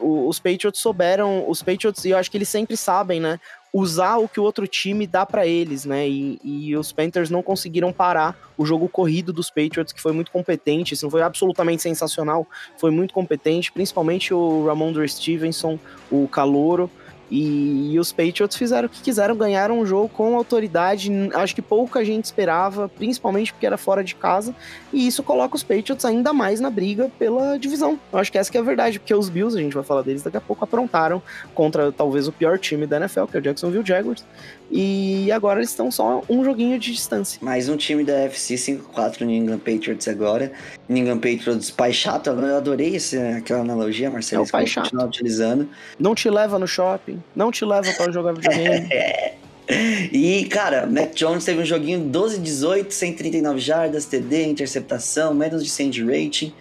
o- 0.01 0.27
os 0.29 0.38
Patriots 0.38 0.81
souberam, 0.81 1.44
os 1.51 1.62
Patriots, 1.62 2.05
e 2.05 2.11
eu 2.11 2.16
acho 2.16 2.31
que 2.31 2.38
eles 2.38 2.48
sempre 2.48 2.77
sabem, 2.77 3.20
né? 3.20 3.38
Usar 3.72 4.16
o 4.16 4.28
que 4.28 4.40
o 4.40 4.42
outro 4.42 4.66
time 4.66 5.07
dá 5.07 5.26
para 5.26 5.46
eles, 5.46 5.85
né? 5.85 6.09
E, 6.09 6.40
e 6.42 6.76
os 6.76 6.90
Panthers 6.92 7.31
não 7.31 7.42
conseguiram 7.42 7.92
parar 7.92 8.37
o 8.57 8.64
jogo 8.64 8.88
corrido 8.88 9.33
dos 9.33 9.50
Patriots, 9.50 9.92
que 9.92 10.00
foi 10.00 10.12
muito 10.12 10.31
competente. 10.31 10.94
Isso 10.94 11.09
foi 11.11 11.22
absolutamente 11.22 11.83
sensacional, 11.83 12.46
foi 12.78 12.90
muito 12.90 13.12
competente, 13.12 13.70
principalmente 13.70 14.33
o 14.33 14.66
Ramondre 14.66 15.09
Stevenson, 15.09 15.78
o 16.11 16.26
Calouro. 16.28 16.90
E, 17.31 17.93
e 17.93 17.99
os 17.99 18.12
Patriots 18.12 18.57
fizeram 18.57 18.87
o 18.87 18.88
que 18.88 19.03
quiseram, 19.03 19.37
ganharam 19.37 19.81
o 19.81 19.87
jogo 19.87 20.09
com 20.09 20.37
autoridade. 20.37 21.11
Acho 21.35 21.55
que 21.55 21.62
pouca 21.62 22.05
gente 22.05 22.25
esperava, 22.25 22.88
principalmente 22.88 23.53
porque 23.53 23.67
era 23.67 23.77
fora 23.77 24.03
de 24.03 24.14
casa. 24.14 24.55
E 24.93 25.07
isso 25.07 25.23
coloca 25.23 25.57
os 25.57 25.62
Patriots 25.62 26.05
ainda 26.05 26.33
mais 26.33 26.61
na 26.61 26.71
briga 26.71 27.11
pela 27.19 27.59
divisão. 27.59 27.99
Eu 28.12 28.19
acho 28.19 28.33
que 28.33 28.38
essa 28.38 28.51
que 28.51 28.57
é 28.57 28.61
a 28.61 28.64
verdade, 28.64 28.99
porque 28.99 29.14
os 29.14 29.29
Bills, 29.29 29.57
a 29.59 29.62
gente 29.62 29.75
vai 29.75 29.85
falar 29.85 30.03
deles 30.03 30.23
daqui 30.23 30.37
a 30.37 30.41
pouco, 30.41 30.64
aprontaram 30.64 31.23
contra 31.55 31.93
talvez 31.93 32.27
o 32.29 32.33
pior 32.33 32.59
time 32.59 32.87
da 32.87 32.97
NFL, 32.97 33.25
que 33.25 33.37
é 33.37 33.41
o 33.41 33.43
Jacksonville 33.43 33.85
Jaguars. 33.85 34.25
E 34.70 35.33
agora 35.33 35.61
eles 35.61 35.70
estão 35.70 35.90
só 35.90 36.22
um 36.28 36.44
joguinho 36.44 36.78
de 36.78 36.92
distância. 36.92 37.38
Mais 37.42 37.68
um 37.68 37.76
time 37.76 38.04
da 38.04 38.12
FC 38.24 38.54
5-4 38.54 39.22
New 39.22 39.35
England 39.35 39.59
Patriots 39.61 40.07
agora. 40.09 40.52
New 40.88 41.02
England 41.02 41.20
Patriots 41.20 41.70
pai 41.70 41.92
chato, 41.92 42.28
eu 42.28 42.57
adorei 42.57 42.96
esse, 42.96 43.16
aquela 43.16 43.61
analogia, 43.61 44.11
Marcelo. 44.11 44.42
É 44.42 44.46
o 44.46 44.50
pai 44.50 44.66
chato. 44.66 44.94
utilizando. 44.98 45.68
Não 45.98 46.14
te 46.14 46.28
leva 46.28 46.59
no 46.59 46.66
shopping, 46.66 47.22
não 47.35 47.50
te 47.50 47.64
leva 47.64 47.90
para 47.94 48.12
jogar 48.12 48.33
videogame. 48.33 48.88
E, 49.70 50.46
cara, 50.46 50.87
Mac 50.87 51.12
Jones 51.14 51.44
teve 51.44 51.61
um 51.61 51.64
joguinho 51.64 52.00
12-18, 52.11 52.90
139 52.90 53.61
jardas, 53.61 54.07
TD, 54.07 54.46
interceptação, 54.46 55.35
menos 55.35 55.62
de 55.62 55.68
100 55.68 55.90
de 55.90 56.04
rating. 56.04 56.54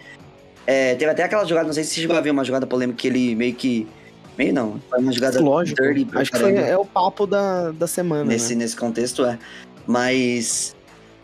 É, 0.66 0.94
teve 0.94 1.10
até 1.10 1.22
aquela 1.22 1.46
jogada, 1.46 1.66
não 1.66 1.72
sei 1.72 1.84
se 1.84 1.94
você 1.94 2.02
chegou 2.02 2.14
a 2.14 2.20
ver 2.20 2.30
uma 2.30 2.44
jogada 2.44 2.66
polêmica 2.66 2.98
que 2.98 3.08
ele 3.08 3.34
meio 3.34 3.54
que. 3.54 3.88
Meio 4.38 4.54
não, 4.54 4.80
foi 4.88 5.00
uma 5.00 5.10
jogada 5.12 5.40
Lógico. 5.40 5.82
dirty 5.82 6.06
Acho 6.16 6.30
que 6.30 6.38
foi, 6.38 6.54
é 6.56 6.78
o 6.78 6.84
papo 6.84 7.26
da, 7.26 7.72
da 7.72 7.86
semana. 7.88 8.24
nesse, 8.24 8.54
né? 8.54 8.62
nesse 8.62 8.76
contexto 8.76 9.24
é. 9.24 9.36
Mas 9.86 10.76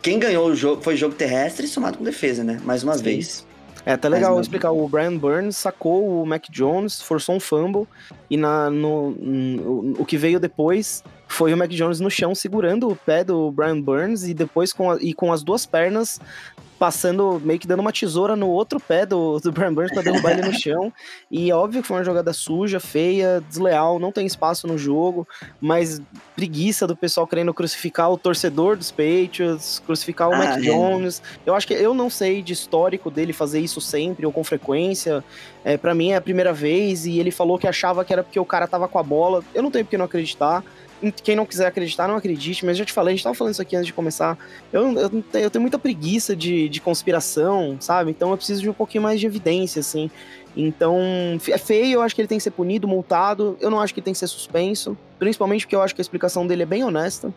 quem 0.03 0.18
ganhou 0.18 0.48
o 0.48 0.55
jogo 0.57 0.83
foi 0.83 0.96
jogo 0.96 1.14
terrestre 1.14 1.68
somado 1.68 1.98
com 1.98 2.05
defesa, 2.05 2.42
né? 2.42 2.61
Mais 2.64 2.83
uma 2.83 2.94
Sim. 2.96 3.05
vez. 3.05 3.46
É 3.87 3.92
até 3.92 4.09
Mas 4.09 4.18
legal 4.18 4.40
explicar. 4.40 4.70
O 4.72 4.88
Brian 4.88 5.14
Burns 5.16 5.59
sacou 5.59 6.22
o 6.22 6.27
Mac 6.27 6.44
Jones, 6.50 7.03
forçou 7.03 7.37
um 7.37 7.40
fumble, 7.40 7.87
e 8.31 8.37
na, 8.37 8.70
no, 8.70 9.11
no- 9.11 9.94
o 9.98 10.05
que 10.07 10.16
veio 10.16 10.40
depois 10.40 11.05
foi 11.29 11.53
o 11.53 11.57
Mac 11.57 11.68
Jones 11.70 12.00
no 12.00 12.11
chão 12.11 12.35
segurando 12.35 12.88
o 12.88 12.96
pé 12.96 13.22
do 13.22 13.50
Brian 13.53 13.79
Burns 13.81 14.24
e 14.24 14.33
depois 14.33 14.72
com, 14.72 14.90
a- 14.90 14.98
e 15.00 15.12
com 15.12 15.31
as 15.33 15.42
duas 15.42 15.66
pernas 15.66 16.18
passando, 16.78 17.40
meio 17.44 17.58
que 17.58 17.66
dando 17.66 17.80
uma 17.80 17.92
tesoura 17.92 18.34
no 18.34 18.48
outro 18.48 18.80
pé 18.80 19.06
do, 19.06 19.38
do 19.38 19.52
Brian 19.52 19.72
Burns 19.72 19.92
para 19.92 20.02
derrubar 20.02 20.32
ele 20.32 20.48
no 20.48 20.52
chão. 20.58 20.92
E 21.30 21.50
é 21.50 21.54
óbvio 21.54 21.82
que 21.82 21.88
foi 21.88 21.96
uma 21.98 22.04
jogada 22.04 22.32
suja, 22.32 22.80
feia, 22.80 23.42
desleal, 23.48 23.98
não 23.98 24.12
tem 24.12 24.26
espaço 24.26 24.66
no 24.66 24.76
jogo, 24.76 25.26
mas 25.60 26.00
preguiça 26.34 26.87
do 26.87 26.96
pessoal 26.96 27.26
querendo 27.26 27.54
crucificar 27.54 28.10
o 28.10 28.18
torcedor 28.18 28.76
dos 28.76 28.90
Patriots, 28.90 29.82
crucificar 29.87 30.28
o 30.28 30.34
Ah, 30.34 30.38
Mac 30.38 30.58
é. 30.58 30.60
Jones. 30.60 31.22
Eu 31.46 31.54
acho 31.54 31.66
que 31.66 31.74
eu 31.74 31.94
não 31.94 32.10
sei 32.10 32.42
de 32.42 32.52
histórico 32.52 33.10
dele 33.10 33.32
fazer 33.32 33.60
isso 33.60 33.80
sempre 33.80 34.26
ou 34.26 34.32
com 34.32 34.42
frequência. 34.42 35.24
É, 35.64 35.76
para 35.76 35.94
mim 35.94 36.10
é 36.10 36.16
a 36.16 36.20
primeira 36.20 36.52
vez 36.52 37.06
e 37.06 37.18
ele 37.18 37.30
falou 37.30 37.58
que 37.58 37.66
achava 37.66 38.04
que 38.04 38.12
era 38.12 38.22
porque 38.22 38.38
o 38.38 38.44
cara 38.44 38.66
tava 38.66 38.88
com 38.88 38.98
a 38.98 39.02
bola. 39.02 39.42
Eu 39.54 39.62
não 39.62 39.70
tenho 39.70 39.84
porque 39.84 39.96
não 39.96 40.04
acreditar. 40.04 40.62
Quem 41.10 41.36
não 41.36 41.46
quiser 41.46 41.66
acreditar, 41.66 42.08
não 42.08 42.16
acredite, 42.16 42.64
mas 42.64 42.76
eu 42.76 42.78
já 42.80 42.84
te 42.84 42.92
falei, 42.92 43.14
a 43.14 43.16
gente 43.16 43.24
tava 43.24 43.34
falando 43.34 43.52
isso 43.52 43.62
aqui 43.62 43.76
antes 43.76 43.86
de 43.86 43.92
começar. 43.92 44.38
Eu, 44.72 44.92
eu, 44.98 45.24
eu 45.34 45.50
tenho 45.50 45.60
muita 45.60 45.78
preguiça 45.78 46.34
de, 46.34 46.68
de 46.68 46.80
conspiração, 46.80 47.76
sabe? 47.80 48.10
Então 48.10 48.30
eu 48.30 48.36
preciso 48.36 48.62
de 48.62 48.70
um 48.70 48.72
pouquinho 48.72 49.02
mais 49.02 49.20
de 49.20 49.26
evidência, 49.26 49.80
assim. 49.80 50.10
Então, 50.56 50.98
é 51.48 51.58
feio, 51.58 51.94
eu 51.94 52.02
acho 52.02 52.14
que 52.14 52.20
ele 52.20 52.28
tem 52.28 52.38
que 52.38 52.44
ser 52.44 52.52
punido, 52.52 52.86
multado. 52.86 53.56
Eu 53.60 53.70
não 53.70 53.80
acho 53.80 53.92
que 53.92 54.00
ele 54.00 54.04
tem 54.04 54.12
que 54.12 54.18
ser 54.18 54.28
suspenso. 54.28 54.96
Principalmente 55.18 55.66
porque 55.66 55.74
eu 55.74 55.82
acho 55.82 55.94
que 55.94 56.00
a 56.00 56.04
explicação 56.04 56.46
dele 56.46 56.62
é 56.62 56.66
bem 56.66 56.84
honesta. 56.84 57.32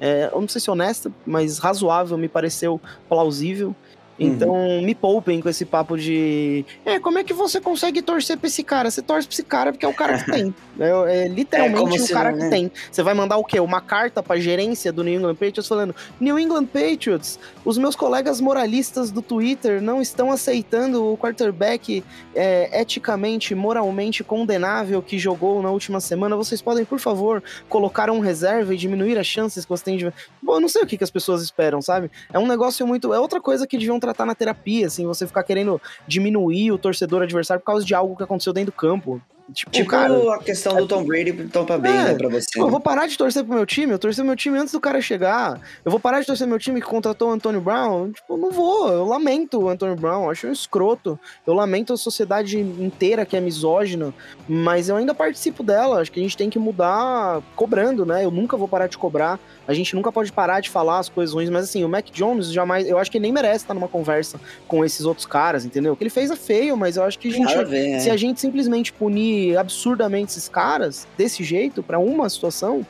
É, 0.00 0.30
eu 0.32 0.40
não 0.40 0.48
sei 0.48 0.60
se 0.60 0.70
honesta, 0.70 1.12
mas 1.26 1.58
razoável, 1.58 2.16
me 2.16 2.28
pareceu 2.28 2.80
plausível. 3.08 3.74
Então, 4.18 4.82
me 4.82 4.94
poupem 4.94 5.40
com 5.40 5.48
esse 5.48 5.64
papo 5.64 5.96
de. 5.96 6.64
É, 6.84 6.98
como 6.98 7.18
é 7.18 7.24
que 7.24 7.32
você 7.32 7.60
consegue 7.60 8.02
torcer 8.02 8.36
pra 8.36 8.46
esse 8.46 8.62
cara? 8.62 8.90
Você 8.90 9.02
torce 9.02 9.26
pra 9.26 9.34
esse 9.34 9.42
cara 9.42 9.72
porque 9.72 9.86
é 9.86 9.88
o 9.88 9.94
cara 9.94 10.18
que 10.18 10.30
tem. 10.30 10.54
É, 10.80 11.24
é 11.24 11.28
literalmente 11.28 11.78
como 11.78 12.04
o 12.04 12.08
cara 12.08 12.30
não, 12.30 12.38
que 12.38 12.44
né? 12.44 12.50
tem. 12.50 12.72
Você 12.90 13.02
vai 13.02 13.12
mandar 13.12 13.36
o 13.36 13.44
quê? 13.44 13.60
Uma 13.60 13.82
carta 13.82 14.22
pra 14.22 14.38
gerência 14.38 14.90
do 14.90 15.04
New 15.04 15.14
England 15.14 15.34
Patriots 15.34 15.68
falando: 15.68 15.94
New 16.18 16.38
England 16.38 16.64
Patriots, 16.64 17.38
os 17.62 17.76
meus 17.76 17.94
colegas 17.94 18.40
moralistas 18.40 19.10
do 19.10 19.20
Twitter 19.20 19.82
não 19.82 20.00
estão 20.00 20.32
aceitando 20.32 21.12
o 21.12 21.16
quarterback 21.18 22.02
é, 22.34 22.80
eticamente, 22.80 23.54
moralmente 23.54 24.24
condenável 24.24 25.02
que 25.02 25.18
jogou 25.18 25.62
na 25.62 25.70
última 25.70 26.00
semana. 26.00 26.36
Vocês 26.36 26.62
podem, 26.62 26.86
por 26.86 26.98
favor, 26.98 27.42
colocar 27.68 28.10
um 28.10 28.20
reserva 28.20 28.72
e 28.72 28.76
diminuir 28.76 29.18
as 29.18 29.26
chances 29.26 29.66
que 29.66 29.70
você 29.70 29.84
tem 29.84 29.98
de. 29.98 30.12
Bom, 30.42 30.54
eu 30.54 30.60
não 30.60 30.68
sei 30.70 30.82
o 30.82 30.86
que, 30.86 30.96
que 30.96 31.04
as 31.04 31.10
pessoas 31.10 31.42
esperam, 31.42 31.82
sabe? 31.82 32.10
É 32.32 32.38
um 32.38 32.46
negócio 32.46 32.86
muito. 32.86 33.12
É 33.12 33.20
outra 33.20 33.40
coisa 33.40 33.66
que 33.66 33.76
deviam 33.76 34.00
tratar 34.02 34.26
na 34.26 34.34
terapia, 34.34 34.86
assim, 34.86 35.06
você 35.06 35.26
ficar 35.26 35.42
querendo 35.44 35.80
diminuir 36.06 36.72
o 36.72 36.78
torcedor 36.78 37.22
adversário 37.22 37.60
por 37.60 37.66
causa 37.66 37.86
de 37.86 37.94
algo 37.94 38.16
que 38.16 38.22
aconteceu 38.22 38.52
dentro 38.52 38.72
do 38.72 38.76
campo. 38.76 39.22
Tipo, 39.52 39.70
Tipo 39.70 39.90
cara. 39.90 40.34
a 40.34 40.38
questão 40.38 40.76
do 40.76 40.86
Tom 40.86 41.04
Brady 41.04 41.32
pro 41.32 41.48
Tampa 41.48 41.78
Bay, 41.78 41.90
É, 41.92 42.04
né, 42.04 42.14
pra 42.14 42.28
você. 42.28 42.60
Eu 42.60 42.68
vou 42.68 42.80
parar 42.80 43.06
de 43.06 43.16
torcer 43.16 43.44
pro 43.44 43.54
meu 43.54 43.66
time, 43.66 43.92
eu 43.92 43.98
torci 43.98 44.16
pro 44.16 44.26
meu 44.26 44.36
time 44.36 44.58
antes 44.58 44.72
do 44.72 44.80
cara 44.80 45.00
chegar. 45.00 45.60
Eu 45.84 45.90
vou 45.90 46.00
parar 46.00 46.20
de 46.20 46.26
torcer 46.26 46.44
pro 46.46 46.50
meu 46.50 46.58
time 46.58 46.80
que 46.80 46.86
contratou 46.86 47.28
o 47.28 47.32
Antônio 47.32 47.60
Brown. 47.60 48.12
Tipo, 48.12 48.36
não 48.36 48.50
vou. 48.50 48.88
Eu 48.92 49.04
lamento 49.06 49.58
o 49.60 49.68
Antônio 49.68 49.96
Brown, 49.96 50.30
acho 50.30 50.46
um 50.46 50.52
escroto. 50.52 51.18
Eu 51.46 51.54
lamento 51.54 51.92
a 51.92 51.96
sociedade 51.96 52.58
inteira 52.58 53.24
que 53.26 53.36
é 53.36 53.40
misógina, 53.40 54.12
mas 54.48 54.88
eu 54.88 54.96
ainda 54.96 55.14
participo 55.14 55.62
dela. 55.62 56.00
Acho 56.00 56.10
que 56.12 56.20
a 56.20 56.22
gente 56.22 56.36
tem 56.36 56.48
que 56.50 56.58
mudar 56.58 57.40
cobrando, 57.56 58.04
né? 58.06 58.24
Eu 58.24 58.30
nunca 58.30 58.56
vou 58.56 58.68
parar 58.68 58.86
de 58.86 58.98
cobrar. 58.98 59.38
A 59.66 59.72
gente 59.74 59.94
nunca 59.94 60.10
pode 60.10 60.32
parar 60.32 60.60
de 60.60 60.68
falar 60.70 60.98
as 60.98 61.08
coisas 61.08 61.34
ruins, 61.34 61.50
mas 61.50 61.64
assim, 61.64 61.84
o 61.84 61.88
Mac 61.88 62.06
Jones 62.12 62.52
jamais. 62.52 62.88
Eu 62.88 62.98
acho 62.98 63.10
que 63.10 63.16
ele 63.18 63.22
nem 63.22 63.32
merece 63.32 63.64
estar 63.64 63.74
numa 63.74 63.88
conversa 63.88 64.40
com 64.66 64.84
esses 64.84 65.04
outros 65.06 65.26
caras, 65.26 65.64
entendeu? 65.64 65.92
O 65.92 65.96
que 65.96 66.02
ele 66.02 66.10
fez 66.10 66.30
é 66.30 66.36
feio, 66.36 66.76
mas 66.76 66.96
eu 66.96 67.04
acho 67.04 67.18
que 67.18 67.28
a 67.28 67.32
gente. 67.32 67.52
Ver, 67.64 68.00
Se 68.00 68.08
é. 68.08 68.12
a 68.12 68.16
gente 68.16 68.40
simplesmente 68.40 68.92
punir 68.92 69.31
absurdamente 69.56 70.32
esses 70.32 70.48
caras 70.48 71.06
desse 71.16 71.42
jeito 71.44 71.82
pra 71.82 71.98
uma 71.98 72.28
situação, 72.28 72.86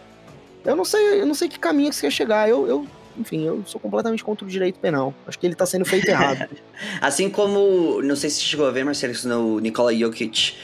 eu 0.64 0.76
não 0.76 0.84
sei, 0.84 1.20
eu 1.20 1.26
não 1.26 1.34
sei 1.34 1.48
que 1.48 1.58
caminho 1.58 1.90
que 1.90 1.96
você 1.96 2.02
quer 2.02 2.12
chegar. 2.12 2.48
Eu, 2.48 2.66
eu, 2.66 2.86
enfim, 3.16 3.44
eu 3.44 3.62
sou 3.66 3.80
completamente 3.80 4.22
contra 4.22 4.44
o 4.44 4.48
direito 4.48 4.78
penal. 4.78 5.12
Acho 5.26 5.38
que 5.38 5.46
ele 5.46 5.54
tá 5.54 5.66
sendo 5.66 5.84
feito 5.84 6.08
errado. 6.08 6.48
Assim 7.00 7.28
como, 7.28 8.00
não 8.02 8.16
sei 8.16 8.30
se 8.30 8.40
chegou 8.40 8.66
a 8.66 8.70
ver, 8.70 8.84
Marcelo, 8.84 9.14
no 9.24 9.58
Nikola 9.58 9.94
Jokic 9.94 10.54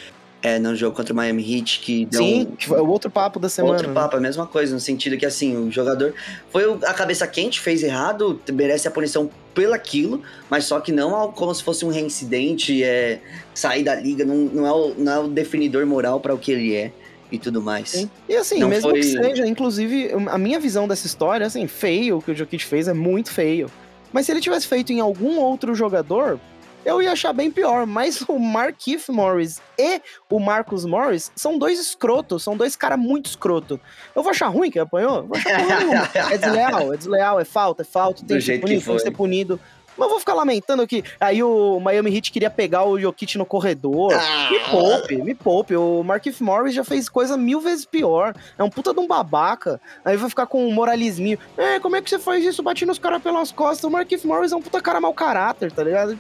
é, 0.42 0.58
no 0.58 0.74
jogo 0.76 0.94
contra 0.94 1.12
o 1.12 1.16
Miami 1.16 1.42
Heat, 1.42 1.80
que 1.80 2.06
deu 2.06 2.22
Sim, 2.22 2.42
um- 2.42 2.56
que 2.56 2.66
foi 2.68 2.80
o 2.80 2.86
outro 2.88 3.10
papo 3.10 3.40
da 3.40 3.48
semana. 3.48 3.72
Outro 3.74 3.88
né? 3.88 3.94
papo, 3.94 4.16
a 4.16 4.20
mesma 4.20 4.46
coisa, 4.46 4.72
no 4.72 4.80
sentido 4.80 5.16
que 5.16 5.26
assim, 5.26 5.56
o 5.56 5.70
jogador 5.70 6.14
foi 6.50 6.62
a 6.84 6.94
cabeça 6.94 7.26
quente, 7.26 7.58
fez 7.60 7.82
errado, 7.82 8.40
merece 8.52 8.86
a 8.86 8.90
punição 8.90 9.28
pelaquilo, 9.52 10.22
mas 10.48 10.64
só 10.64 10.78
que 10.80 10.92
não 10.92 11.14
ao- 11.14 11.32
como 11.32 11.52
se 11.52 11.62
fosse 11.62 11.84
um 11.84 11.88
reincidente, 11.88 12.84
é, 12.84 13.20
sair 13.52 13.82
da 13.82 13.94
liga, 13.96 14.24
não, 14.24 14.36
não, 14.36 14.66
é, 14.66 14.70
o, 14.72 14.94
não 14.96 15.12
é 15.12 15.18
o 15.18 15.28
definidor 15.28 15.84
moral 15.86 16.20
para 16.20 16.32
o 16.32 16.38
que 16.38 16.52
ele 16.52 16.74
é 16.74 16.92
e 17.32 17.38
tudo 17.38 17.60
mais. 17.60 17.88
Sim. 17.90 18.10
E 18.28 18.36
assim, 18.36 18.60
Não 18.60 18.68
mesmo 18.68 18.90
foi- 18.90 19.00
que 19.00 19.06
seja, 19.06 19.44
inclusive, 19.46 20.10
a 20.30 20.38
minha 20.38 20.60
visão 20.60 20.86
dessa 20.86 21.06
história, 21.06 21.44
assim, 21.46 21.66
feio 21.66 22.18
o 22.18 22.22
que 22.22 22.30
o 22.30 22.34
Jokic 22.36 22.64
fez 22.64 22.86
é 22.86 22.94
muito 22.94 23.30
feio. 23.32 23.68
Mas 24.12 24.24
se 24.26 24.32
ele 24.32 24.40
tivesse 24.40 24.66
feito 24.68 24.92
em 24.92 25.00
algum 25.00 25.38
outro 25.38 25.74
jogador, 25.74 26.38
eu 26.84 27.02
ia 27.02 27.12
achar 27.12 27.32
bem 27.32 27.50
pior. 27.50 27.86
Mas 27.86 28.22
o 28.22 28.38
Markif 28.38 29.10
Morris 29.10 29.60
e 29.78 30.00
o 30.30 30.38
Marcus 30.38 30.84
Morris 30.84 31.30
são 31.36 31.58
dois 31.58 31.78
escrotos, 31.78 32.42
são 32.42 32.56
dois 32.56 32.76
caras 32.76 32.98
muito 32.98 33.26
escroto. 33.26 33.80
Eu 34.14 34.22
vou 34.22 34.30
achar 34.30 34.48
ruim 34.48 34.70
que 34.70 34.78
apanhou? 34.78 35.24
Vou 35.24 35.36
achar 35.36 35.64
nenhuma. 35.64 36.08
É 36.30 36.36
desleal, 36.36 36.92
é 36.92 36.96
desleal, 36.96 37.40
é 37.40 37.44
falta, 37.44 37.82
é 37.82 37.84
falta, 37.84 38.18
tem 38.18 38.36
Do 38.36 38.40
que 38.40 38.42
ser 38.42 38.60
punido, 38.60 38.84
tem 38.84 38.96
que 38.96 39.02
ser 39.02 39.10
punido. 39.10 39.60
Mas 39.98 40.06
eu 40.06 40.10
vou 40.10 40.20
ficar 40.20 40.34
lamentando 40.34 40.86
que 40.86 41.02
aí 41.20 41.42
o 41.42 41.80
Miami 41.80 42.14
Heat 42.14 42.30
queria 42.30 42.48
pegar 42.48 42.84
o 42.84 42.98
Jokic 42.98 43.36
no 43.36 43.44
corredor. 43.44 44.12
Ah, 44.14 44.48
Me 44.50 44.60
poupe, 44.70 45.16
me 45.16 45.34
poupe. 45.34 45.74
O 45.76 46.02
Markif 46.04 46.40
Morris 46.42 46.72
já 46.74 46.84
fez 46.84 47.08
coisa 47.08 47.36
mil 47.36 47.60
vezes 47.60 47.84
pior. 47.84 48.34
É 48.56 48.62
um 48.62 48.70
puta 48.70 48.94
de 48.94 49.00
um 49.00 49.06
babaca. 49.08 49.80
Aí 50.04 50.16
vai 50.16 50.28
ficar 50.30 50.46
com 50.46 50.64
um 50.66 50.72
moralisminho. 50.72 51.38
É, 51.56 51.80
como 51.80 51.96
é 51.96 52.00
que 52.02 52.08
você 52.08 52.18
faz 52.18 52.44
isso? 52.44 52.62
Bate 52.62 52.86
nos 52.86 52.98
caras 52.98 53.20
pelas 53.22 53.50
costas. 53.50 53.84
O 53.84 53.90
Markif 53.90 54.24
Morris 54.26 54.52
é 54.52 54.56
um 54.56 54.62
puta 54.62 54.80
cara 54.80 55.00
mau 55.00 55.12
caráter, 55.12 55.72
tá 55.72 55.82
ligado? 55.82 56.16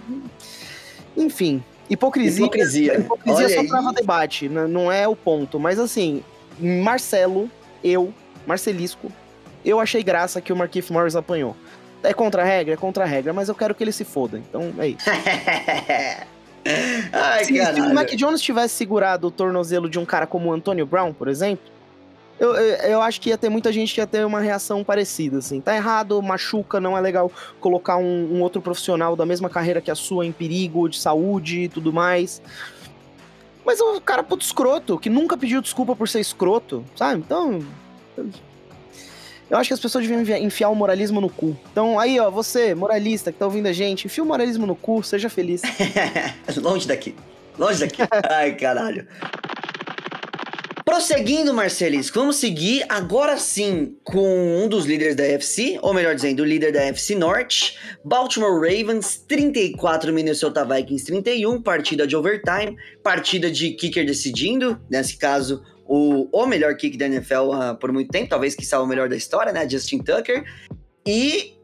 Enfim. 1.16 1.62
Hipocrisia. 1.88 2.44
Hipocrisia. 2.44 2.98
Hipocrisia 2.98 3.46
Olha 3.46 3.54
só 3.54 3.60
aí. 3.60 3.68
trava 3.68 3.92
debate, 3.92 4.48
né? 4.48 4.66
não 4.66 4.90
é 4.92 5.08
o 5.08 5.16
ponto. 5.16 5.58
Mas 5.58 5.78
assim, 5.78 6.22
Marcelo, 6.58 7.50
eu, 7.82 8.12
Marcelisco, 8.46 9.10
eu 9.64 9.80
achei 9.80 10.02
graça 10.02 10.40
que 10.40 10.52
o 10.52 10.56
Markif 10.56 10.92
Morris 10.92 11.16
apanhou. 11.16 11.56
É 12.02 12.12
contra 12.12 12.42
a 12.42 12.44
regra? 12.44 12.74
É 12.74 12.76
contra 12.76 13.04
a 13.04 13.06
regra, 13.06 13.32
mas 13.32 13.48
eu 13.48 13.54
quero 13.54 13.74
que 13.74 13.82
ele 13.82 13.92
se 13.92 14.04
foda. 14.04 14.38
Então 14.38 14.72
é 14.78 14.88
isso. 14.88 15.04
Ai, 17.12 17.44
Se, 17.44 17.54
se 17.54 17.80
o. 17.80 17.94
Mac 17.94 18.10
Jones 18.10 18.40
tivesse 18.40 18.74
segurado 18.74 19.28
o 19.28 19.30
tornozelo 19.30 19.88
de 19.88 19.98
um 19.98 20.04
cara 20.04 20.26
como 20.26 20.50
o 20.50 20.52
Antonio 20.52 20.84
Brown, 20.84 21.12
por 21.12 21.28
exemplo, 21.28 21.64
eu, 22.38 22.54
eu, 22.54 22.76
eu 22.90 23.02
acho 23.02 23.20
que 23.20 23.30
ia 23.30 23.38
ter 23.38 23.48
muita 23.48 23.72
gente 23.72 23.94
que 23.94 24.00
ia 24.00 24.06
ter 24.06 24.24
uma 24.24 24.40
reação 24.40 24.84
parecida, 24.84 25.38
assim. 25.38 25.60
Tá 25.60 25.74
errado, 25.74 26.22
machuca, 26.22 26.78
não 26.78 26.96
é 26.96 27.00
legal 27.00 27.30
colocar 27.60 27.96
um, 27.96 28.34
um 28.34 28.42
outro 28.42 28.62
profissional 28.62 29.16
da 29.16 29.26
mesma 29.26 29.50
carreira 29.50 29.80
que 29.80 29.90
a 29.90 29.94
sua 29.94 30.24
em 30.24 30.32
perigo 30.32 30.88
de 30.88 30.98
saúde 30.98 31.62
e 31.62 31.68
tudo 31.68 31.92
mais. 31.92 32.40
Mas 33.64 33.80
o 33.80 34.00
cara 34.00 34.22
puto 34.22 34.44
escroto, 34.44 34.98
que 34.98 35.10
nunca 35.10 35.36
pediu 35.36 35.60
desculpa 35.60 35.96
por 35.96 36.08
ser 36.08 36.20
escroto, 36.20 36.84
sabe? 36.96 37.20
Então. 37.20 37.60
Eu- 39.50 39.56
acho 39.58 39.68
que 39.68 39.74
as 39.74 39.80
pessoas 39.80 40.06
deviam 40.06 40.38
enfiar 40.38 40.68
o 40.70 40.74
moralismo 40.74 41.20
no 41.20 41.28
cu. 41.30 41.56
Então, 41.72 41.98
aí, 41.98 42.18
ó, 42.20 42.30
você, 42.30 42.74
moralista 42.74 43.32
que 43.32 43.38
tá 43.38 43.44
ouvindo 43.46 43.66
a 43.66 43.72
gente, 43.72 44.06
enfia 44.06 44.22
o 44.22 44.26
moralismo 44.26 44.66
no 44.66 44.76
cu, 44.76 45.02
seja 45.02 45.28
feliz. 45.28 45.62
Longe 46.56 46.86
daqui. 46.86 47.14
Longe 47.58 47.80
daqui. 47.80 48.02
Ai, 48.30 48.54
caralho. 48.54 49.06
Prosseguindo, 50.84 51.52
Marcelis, 51.52 52.08
vamos 52.08 52.36
seguir 52.36 52.82
agora 52.88 53.36
sim 53.36 53.94
com 54.02 54.64
um 54.64 54.66
dos 54.66 54.86
líderes 54.86 55.14
da 55.14 55.22
FC, 55.22 55.78
ou 55.82 55.92
melhor 55.92 56.14
dizendo, 56.14 56.40
o 56.40 56.46
líder 56.46 56.72
da 56.72 56.80
FC 56.84 57.14
Norte, 57.14 57.76
Baltimore 58.02 58.54
Ravens 58.54 59.18
34, 59.28 60.10
Minnesota 60.14 60.64
Vikings 60.64 61.04
31, 61.04 61.60
partida 61.60 62.06
de 62.06 62.16
overtime, 62.16 62.74
partida 63.02 63.50
de 63.50 63.72
kicker 63.72 64.06
decidindo, 64.06 64.80
nesse 64.88 65.18
caso, 65.18 65.62
o, 65.88 66.28
o 66.30 66.46
melhor 66.46 66.76
kick 66.76 66.96
da 66.96 67.06
NFL 67.06 67.52
ah, 67.52 67.74
por 67.74 67.90
muito 67.90 68.10
tempo, 68.10 68.28
talvez 68.28 68.54
que 68.54 68.64
o 68.76 68.86
melhor 68.86 69.08
da 69.08 69.16
história, 69.16 69.52
né, 69.52 69.68
Justin 69.68 69.98
Tucker, 69.98 70.44
e 71.06 71.54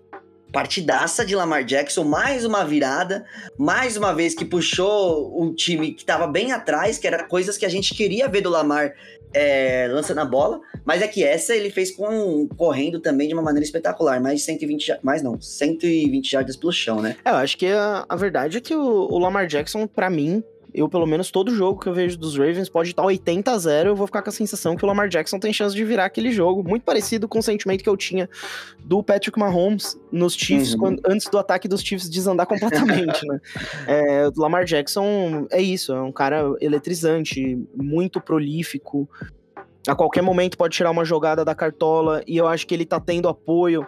partidaça 0.51 1.27
de 1.27 1.35
Lamar 1.35 1.65
Jackson, 1.65 2.05
mais 2.05 2.45
uma 2.45 2.65
virada, 2.65 3.25
mais 3.59 3.97
uma 3.97 4.15
vez 4.15 4.35
que 4.35 4.45
puxou 4.45 5.37
o 5.43 5.53
time 5.55 5.93
que 5.93 6.03
estava 6.03 6.27
bem 6.29 6.53
atrás, 6.53 6.97
que 6.97 7.07
era 7.07 7.25
coisas 7.25 7.59
que 7.59 7.67
a 7.67 7.69
gente 7.69 7.93
queria 7.93 8.29
ver 8.29 8.41
do 8.41 8.51
Lamar 8.51 8.95
é, 9.35 9.89
lançando 9.91 10.21
a 10.21 10.25
bola, 10.25 10.61
mas 10.85 11.03
é 11.03 11.09
que 11.09 11.25
essa 11.25 11.57
ele 11.57 11.69
fez 11.71 11.91
com 11.91 12.47
correndo 12.57 13.01
também 13.01 13.27
de 13.27 13.35
uma 13.35 13.43
maneira 13.43 13.65
espetacular, 13.65 14.21
mais 14.21 14.43
120, 14.45 14.87
ja- 14.87 14.99
mais 15.03 15.23
não, 15.23 15.41
120 15.41 16.31
jardas 16.31 16.57
pelo 16.57 16.73
chão, 16.73 17.03
né? 17.03 17.17
É, 17.25 17.31
eu 17.31 17.35
acho 17.35 17.59
que 17.59 17.67
a, 17.67 18.07
a 18.09 18.15
verdade 18.15 18.59
é 18.59 18.61
que 18.61 18.77
o, 18.77 18.81
o 19.11 19.19
Lamar 19.19 19.49
Jackson, 19.49 19.89
pra 19.89 20.09
mim, 20.09 20.43
eu 20.75 20.89
pelo 20.89 21.07
menos 21.07 21.31
todo 21.31 21.55
jogo 21.55 21.81
que 21.81 21.89
eu 21.89 21.95
vejo 21.95 22.19
dos 22.19 22.37
Ravens 22.37 22.69
pode 22.69 22.91
estar 22.91 23.05
80 23.05 23.51
a 23.53 23.57
0, 23.59 23.91
eu 23.91 23.97
vou 23.97 24.07
ficar 24.07 24.23
com 24.23 24.29
a 24.29 24.33
sensação 24.33 24.75
que 24.77 24.85
o 24.85 24.89
Lamar 24.89 25.09
Jackson 25.09 25.39
tem 25.39 25.53
chance 25.53 25.75
de 25.75 25.85
virar 25.85 26.05
aquele 26.07 26.33
jogo, 26.33 26.63
muito 26.69 26.83
parecido 26.83 27.29
com 27.29 27.39
o 27.39 27.43
sentimento 27.43 27.83
que 27.85 27.89
eu 27.89 27.97
tinha 27.97 28.29
do 28.81 29.03
Patrick 29.03 29.39
Mahomes 29.39 29.97
nos 30.11 30.35
Chiefs 30.35 30.73
Uhum. 30.75 30.79
quando- 30.81 31.03
antes 31.07 31.29
do 31.31 31.39
ataque 31.39 31.69
dos 31.69 31.81
Chiefs 31.83 32.09
desandar 32.11 32.47
completamente, 32.47 33.27
né? 33.27 33.41
É, 33.87 34.29
o 34.29 34.41
Lamar 34.41 34.65
Jackson 34.65 35.47
é 35.51 35.63
isso, 35.63 35.93
é 35.93 36.03
um 36.03 36.11
cara 36.13 36.43
eletrizante, 36.61 37.57
muito 37.77 38.21
prolífico. 38.21 39.09
A 39.87 39.95
qualquer 39.95 40.23
momento 40.23 40.57
pode 40.57 40.75
tirar 40.77 40.91
uma 40.91 41.05
jogada 41.05 41.45
da 41.45 41.55
cartola 41.55 42.23
e 42.27 42.37
eu 42.37 42.49
acho 42.49 42.67
que 42.67 42.75
ele 42.75 42.87
tá 42.87 42.99
tendo 42.99 43.29
apoio 43.29 43.87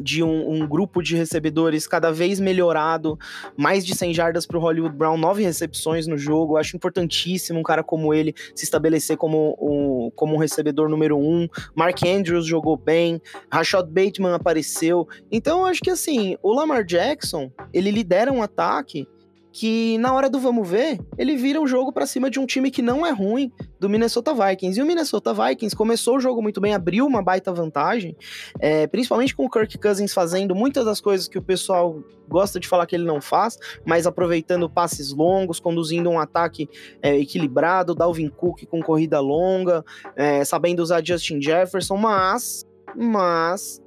de 0.00 0.22
um, 0.22 0.50
um 0.52 0.66
grupo 0.66 1.02
de 1.02 1.16
recebedores 1.16 1.86
cada 1.86 2.12
vez 2.12 2.40
melhorado, 2.40 3.18
mais 3.56 3.84
de 3.84 3.94
100 3.94 4.14
jardas 4.14 4.46
para 4.46 4.56
o 4.56 4.60
Hollywood 4.60 4.96
Brown, 4.96 5.16
nove 5.16 5.42
recepções 5.42 6.06
no 6.06 6.16
jogo. 6.16 6.54
Eu 6.54 6.58
acho 6.58 6.76
importantíssimo 6.76 7.58
um 7.58 7.62
cara 7.62 7.82
como 7.82 8.12
ele 8.14 8.34
se 8.54 8.64
estabelecer 8.64 9.16
como 9.16 9.56
um, 9.60 10.10
como 10.14 10.34
um 10.34 10.38
recebedor 10.38 10.88
número 10.88 11.18
um. 11.18 11.48
Mark 11.74 12.02
Andrews 12.04 12.46
jogou 12.46 12.76
bem, 12.76 13.20
Rashad 13.50 13.86
Bateman 13.88 14.34
apareceu. 14.34 15.08
Então 15.30 15.60
eu 15.60 15.66
acho 15.66 15.80
que 15.80 15.90
assim, 15.90 16.36
o 16.42 16.52
Lamar 16.52 16.84
Jackson 16.84 17.50
ele 17.72 17.90
lidera 17.90 18.32
um 18.32 18.42
ataque 18.42 19.06
que 19.52 19.98
na 19.98 20.14
hora 20.14 20.30
do 20.30 20.40
vamos 20.40 20.66
ver, 20.66 20.98
ele 21.18 21.36
vira 21.36 21.60
o 21.60 21.66
jogo 21.66 21.92
para 21.92 22.06
cima 22.06 22.30
de 22.30 22.40
um 22.40 22.46
time 22.46 22.70
que 22.70 22.80
não 22.80 23.04
é 23.04 23.10
ruim 23.10 23.52
do 23.78 23.88
Minnesota 23.88 24.32
Vikings. 24.32 24.78
E 24.78 24.82
o 24.82 24.86
Minnesota 24.86 25.34
Vikings 25.34 25.76
começou 25.76 26.16
o 26.16 26.20
jogo 26.20 26.42
muito 26.42 26.60
bem, 26.60 26.72
abriu 26.72 27.06
uma 27.06 27.22
baita 27.22 27.52
vantagem, 27.52 28.16
é, 28.58 28.86
principalmente 28.86 29.36
com 29.36 29.44
o 29.44 29.50
Kirk 29.50 29.76
Cousins 29.78 30.14
fazendo 30.14 30.54
muitas 30.54 30.86
das 30.86 31.00
coisas 31.00 31.28
que 31.28 31.36
o 31.36 31.42
pessoal 31.42 32.02
gosta 32.26 32.58
de 32.58 32.66
falar 32.66 32.86
que 32.86 32.96
ele 32.96 33.04
não 33.04 33.20
faz, 33.20 33.58
mas 33.84 34.06
aproveitando 34.06 34.70
passes 34.70 35.12
longos, 35.12 35.60
conduzindo 35.60 36.08
um 36.08 36.18
ataque 36.18 36.66
é, 37.02 37.14
equilibrado, 37.18 37.94
Dalvin 37.94 38.30
Cook 38.30 38.64
com 38.66 38.80
corrida 38.80 39.20
longa, 39.20 39.84
é, 40.16 40.42
sabendo 40.44 40.80
usar 40.80 41.04
Justin 41.04 41.42
Jefferson, 41.42 41.98
mas, 41.98 42.64
mas 42.96 43.82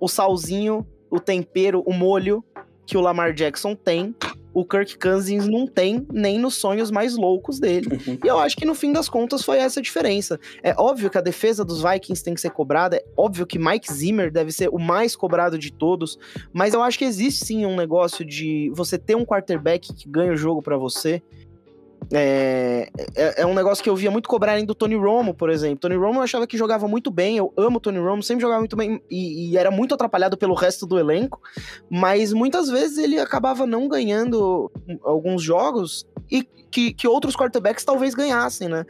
o 0.00 0.08
salzinho, 0.08 0.86
o 1.10 1.20
tempero, 1.20 1.82
o 1.84 1.92
molho 1.92 2.42
que 2.86 2.96
o 2.96 3.00
Lamar 3.00 3.34
Jackson 3.34 3.74
tem, 3.74 4.14
o 4.56 4.64
Kirk 4.64 4.98
Cousins 4.98 5.46
não 5.46 5.66
tem 5.66 6.06
nem 6.10 6.38
nos 6.38 6.54
sonhos 6.54 6.90
mais 6.90 7.14
loucos 7.14 7.60
dele. 7.60 7.86
E 8.24 8.28
eu 8.28 8.38
acho 8.38 8.56
que 8.56 8.64
no 8.64 8.74
fim 8.74 8.92
das 8.92 9.08
contas 9.08 9.44
foi 9.44 9.58
essa 9.58 9.80
a 9.80 9.82
diferença. 9.82 10.40
É 10.62 10.74
óbvio 10.78 11.10
que 11.10 11.18
a 11.18 11.20
defesa 11.20 11.64
dos 11.64 11.82
Vikings 11.82 12.24
tem 12.24 12.34
que 12.34 12.40
ser 12.40 12.50
cobrada, 12.50 12.96
é 12.96 13.04
óbvio 13.16 13.46
que 13.46 13.58
Mike 13.58 13.92
Zimmer 13.92 14.32
deve 14.32 14.50
ser 14.50 14.70
o 14.70 14.78
mais 14.78 15.14
cobrado 15.14 15.58
de 15.58 15.70
todos, 15.70 16.18
mas 16.52 16.72
eu 16.72 16.82
acho 16.82 16.98
que 16.98 17.04
existe 17.04 17.44
sim 17.44 17.66
um 17.66 17.76
negócio 17.76 18.24
de 18.24 18.72
você 18.74 18.96
ter 18.96 19.14
um 19.14 19.24
quarterback 19.24 19.92
que 19.92 20.08
ganha 20.08 20.32
o 20.32 20.36
jogo 20.36 20.62
para 20.62 20.78
você. 20.78 21.22
É, 22.12 22.88
é, 23.16 23.42
é, 23.42 23.46
um 23.46 23.54
negócio 23.54 23.82
que 23.82 23.90
eu 23.90 23.96
via 23.96 24.10
muito 24.10 24.28
cobrarem 24.28 24.64
do 24.64 24.74
Tony 24.74 24.94
Romo, 24.94 25.34
por 25.34 25.50
exemplo. 25.50 25.78
Tony 25.78 25.96
Romo 25.96 26.20
eu 26.20 26.22
achava 26.22 26.46
que 26.46 26.56
jogava 26.56 26.86
muito 26.86 27.10
bem, 27.10 27.36
eu 27.36 27.52
amo 27.56 27.80
Tony 27.80 27.98
Romo, 27.98 28.22
sempre 28.22 28.42
jogava 28.42 28.60
muito 28.60 28.76
bem 28.76 29.02
e, 29.10 29.50
e, 29.50 29.56
era 29.56 29.70
muito 29.70 29.94
atrapalhado 29.94 30.36
pelo 30.36 30.54
resto 30.54 30.86
do 30.86 30.98
elenco, 30.98 31.40
mas 31.90 32.32
muitas 32.32 32.68
vezes 32.68 32.98
ele 32.98 33.18
acabava 33.18 33.66
não 33.66 33.88
ganhando 33.88 34.70
alguns 35.02 35.42
jogos 35.42 36.06
e 36.30 36.44
que, 36.70 36.92
que 36.92 37.08
outros 37.08 37.34
quarterbacks 37.34 37.84
talvez 37.84 38.14
ganhassem, 38.14 38.68
né? 38.68 38.84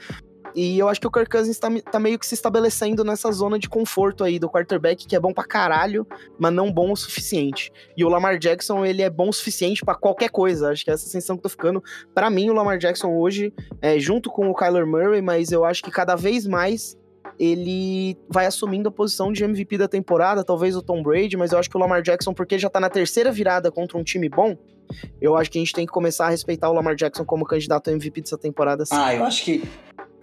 E 0.57 0.79
eu 0.79 0.88
acho 0.88 0.99
que 0.99 1.07
o 1.07 1.11
Kirk 1.11 1.29
Cousins 1.29 1.59
tá, 1.59 1.69
tá, 1.92 2.01
meio 2.01 2.19
que 2.19 2.27
se 2.27 2.33
estabelecendo 2.33 3.05
nessa 3.05 3.31
zona 3.31 3.59
de 3.59 3.69
conforto 3.69 4.25
aí 4.25 4.38
do 4.38 4.49
quarterback, 4.49 5.07
que 5.07 5.14
é 5.14 5.21
bom 5.21 5.35
pra 5.35 5.45
caralho, 5.45 6.07
mas 6.38 6.51
não 6.51 6.73
bom 6.73 6.92
o 6.92 6.97
suficiente. 6.97 7.71
E 7.95 8.03
o 8.03 8.09
Lamar 8.09 8.38
Jackson, 8.38 8.83
ele 8.83 9.03
é 9.03 9.11
bom 9.11 9.29
o 9.29 9.33
suficiente 9.35 9.85
para 9.85 9.95
qualquer 9.95 10.31
coisa. 10.31 10.71
Acho 10.71 10.83
que 10.83 10.90
é 10.90 10.95
essa 10.95 11.07
sensação 11.07 11.37
que 11.37 11.42
tô 11.42 11.51
ficando. 11.51 11.85
para 12.14 12.31
mim, 12.31 12.49
o 12.49 12.55
Lamar 12.55 12.79
Jackson 12.79 13.14
hoje, 13.14 13.53
é, 13.83 13.99
junto 13.99 14.31
com 14.31 14.49
o 14.49 14.55
Kyler 14.55 14.87
Murray, 14.87 15.21
mas 15.21 15.53
eu 15.53 15.62
acho 15.62 15.83
que 15.83 15.90
cada 15.90 16.16
vez 16.16 16.47
mais 16.47 16.97
ele 17.38 18.16
vai 18.27 18.47
assumindo 18.47 18.88
a 18.88 18.92
posição 18.92 19.31
de 19.31 19.45
MVP 19.45 19.77
da 19.77 19.87
temporada, 19.87 20.42
talvez 20.42 20.75
o 20.75 20.81
Tom 20.81 21.03
Brady, 21.03 21.37
mas 21.37 21.53
eu 21.53 21.59
acho 21.59 21.69
que 21.69 21.77
o 21.77 21.81
Lamar 21.81 22.01
Jackson, 22.01 22.33
porque 22.33 22.59
já 22.59 22.71
tá 22.71 22.81
na 22.81 22.88
terceira 22.88 23.31
virada 23.31 23.71
contra 23.71 23.99
um 23.99 24.03
time 24.03 24.27
bom, 24.27 24.57
eu 25.21 25.37
acho 25.37 25.51
que 25.51 25.59
a 25.59 25.61
gente 25.61 25.75
tem 25.75 25.85
que 25.85 25.92
começar 25.92 26.27
a 26.27 26.31
respeitar 26.31 26.71
o 26.71 26.73
Lamar 26.73 26.95
Jackson 26.95 27.27
como 27.27 27.45
candidato 27.45 27.90
a 27.90 27.92
MVP 27.92 28.23
dessa 28.23 28.38
temporada. 28.38 28.87
Sim. 28.87 28.95
Ah, 28.97 29.14
eu 29.14 29.25
acho 29.25 29.45
que 29.45 29.62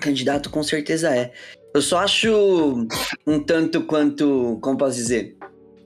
Candidato 0.04 0.50
com 0.50 0.62
certeza 0.62 1.16
é. 1.16 1.32
Eu 1.74 1.82
só 1.82 2.00
acho 2.00 2.86
um 3.26 3.40
tanto 3.40 3.84
quanto, 3.84 4.60
como 4.62 4.78
posso 4.78 4.96
dizer, 4.98 5.36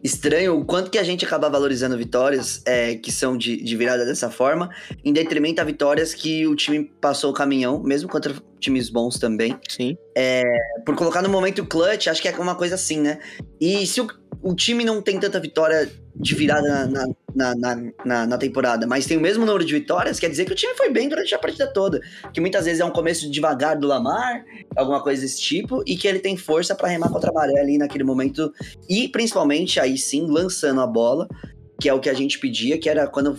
estranho 0.04 0.58
o 0.58 0.66
quanto 0.66 0.90
que 0.90 0.98
a 0.98 1.04
gente 1.04 1.24
acaba 1.24 1.50
valorizando 1.50 1.98
vitórias 1.98 2.62
é, 2.66 2.96
que 2.96 3.12
são 3.12 3.38
de, 3.38 3.62
de 3.64 3.76
virada 3.76 4.06
dessa 4.06 4.30
forma, 4.30 4.70
em 5.06 5.14
detrimento 5.14 5.62
a 5.62 5.64
vitórias 5.64 6.14
que 6.14 6.48
o 6.48 6.56
time 6.56 6.92
passou 7.00 7.32
o 7.32 7.34
caminhão, 7.34 7.82
mesmo 7.82 8.10
contra 8.10 8.34
times 8.60 8.90
bons 8.90 9.20
também. 9.20 9.58
Sim. 9.70 9.96
É, 10.16 10.44
por 10.86 10.96
colocar 10.96 11.22
no 11.22 11.30
momento 11.30 11.66
clutch, 11.66 12.08
acho 12.08 12.22
que 12.22 12.28
é 12.28 12.36
uma 12.38 12.56
coisa 12.56 12.76
assim, 12.76 13.00
né? 13.00 13.20
E 13.62 13.86
se 13.86 14.02
o, 14.02 14.08
o 14.42 14.56
time 14.56 14.84
não 14.84 15.02
tem 15.02 15.20
tanta 15.20 15.40
vitória 15.40 15.90
de 16.20 16.36
virada 16.36 16.88
na, 16.88 17.08
na, 17.36 17.56
na, 17.56 17.92
na, 18.04 18.28
na 18.28 18.38
temporada, 18.38 18.88
mas 18.88 19.06
tem 19.06 19.18
o 19.18 19.22
mesmo 19.22 19.46
número 19.46 19.64
de 19.64 19.74
vitórias, 19.74 20.20
quer 20.20 20.30
dizer 20.30 20.46
que 20.46 20.52
o 20.52 20.56
time 20.56 20.74
foi 20.76 20.90
bem 20.90 21.08
durante 21.08 21.34
a 21.36 21.40
partida 21.40 21.68
toda. 21.68 22.02
Que 22.34 22.42
muitas 22.42 22.66
vezes 22.66 22.80
é 22.80 22.86
um 22.86 22.92
começo 22.92 23.30
devagar 23.30 23.78
do 23.78 23.88
Lamar, 23.88 24.44
alguma 24.76 25.02
coisa 25.02 25.22
desse 25.22 25.40
tipo, 25.40 25.84
e 25.86 25.96
que 25.96 26.08
ele 26.08 26.20
tem 26.20 26.36
força 26.36 26.74
para 26.74 26.88
remar 26.88 27.10
contra 27.10 27.30
a 27.30 27.34
maré 27.34 27.60
ali 27.60 27.78
naquele 27.78 28.04
momento, 28.04 28.52
e 28.90 29.08
principalmente 29.08 29.80
aí 29.80 29.98
sim, 29.98 30.26
lançando 30.28 30.82
a 30.82 30.88
bola, 30.88 31.28
que 31.80 31.88
é 31.88 31.94
o 31.94 32.00
que 32.00 32.10
a 32.10 32.14
gente 32.14 32.40
pedia, 32.40 32.80
que 32.80 32.90
era 32.90 33.08
quando 33.08 33.38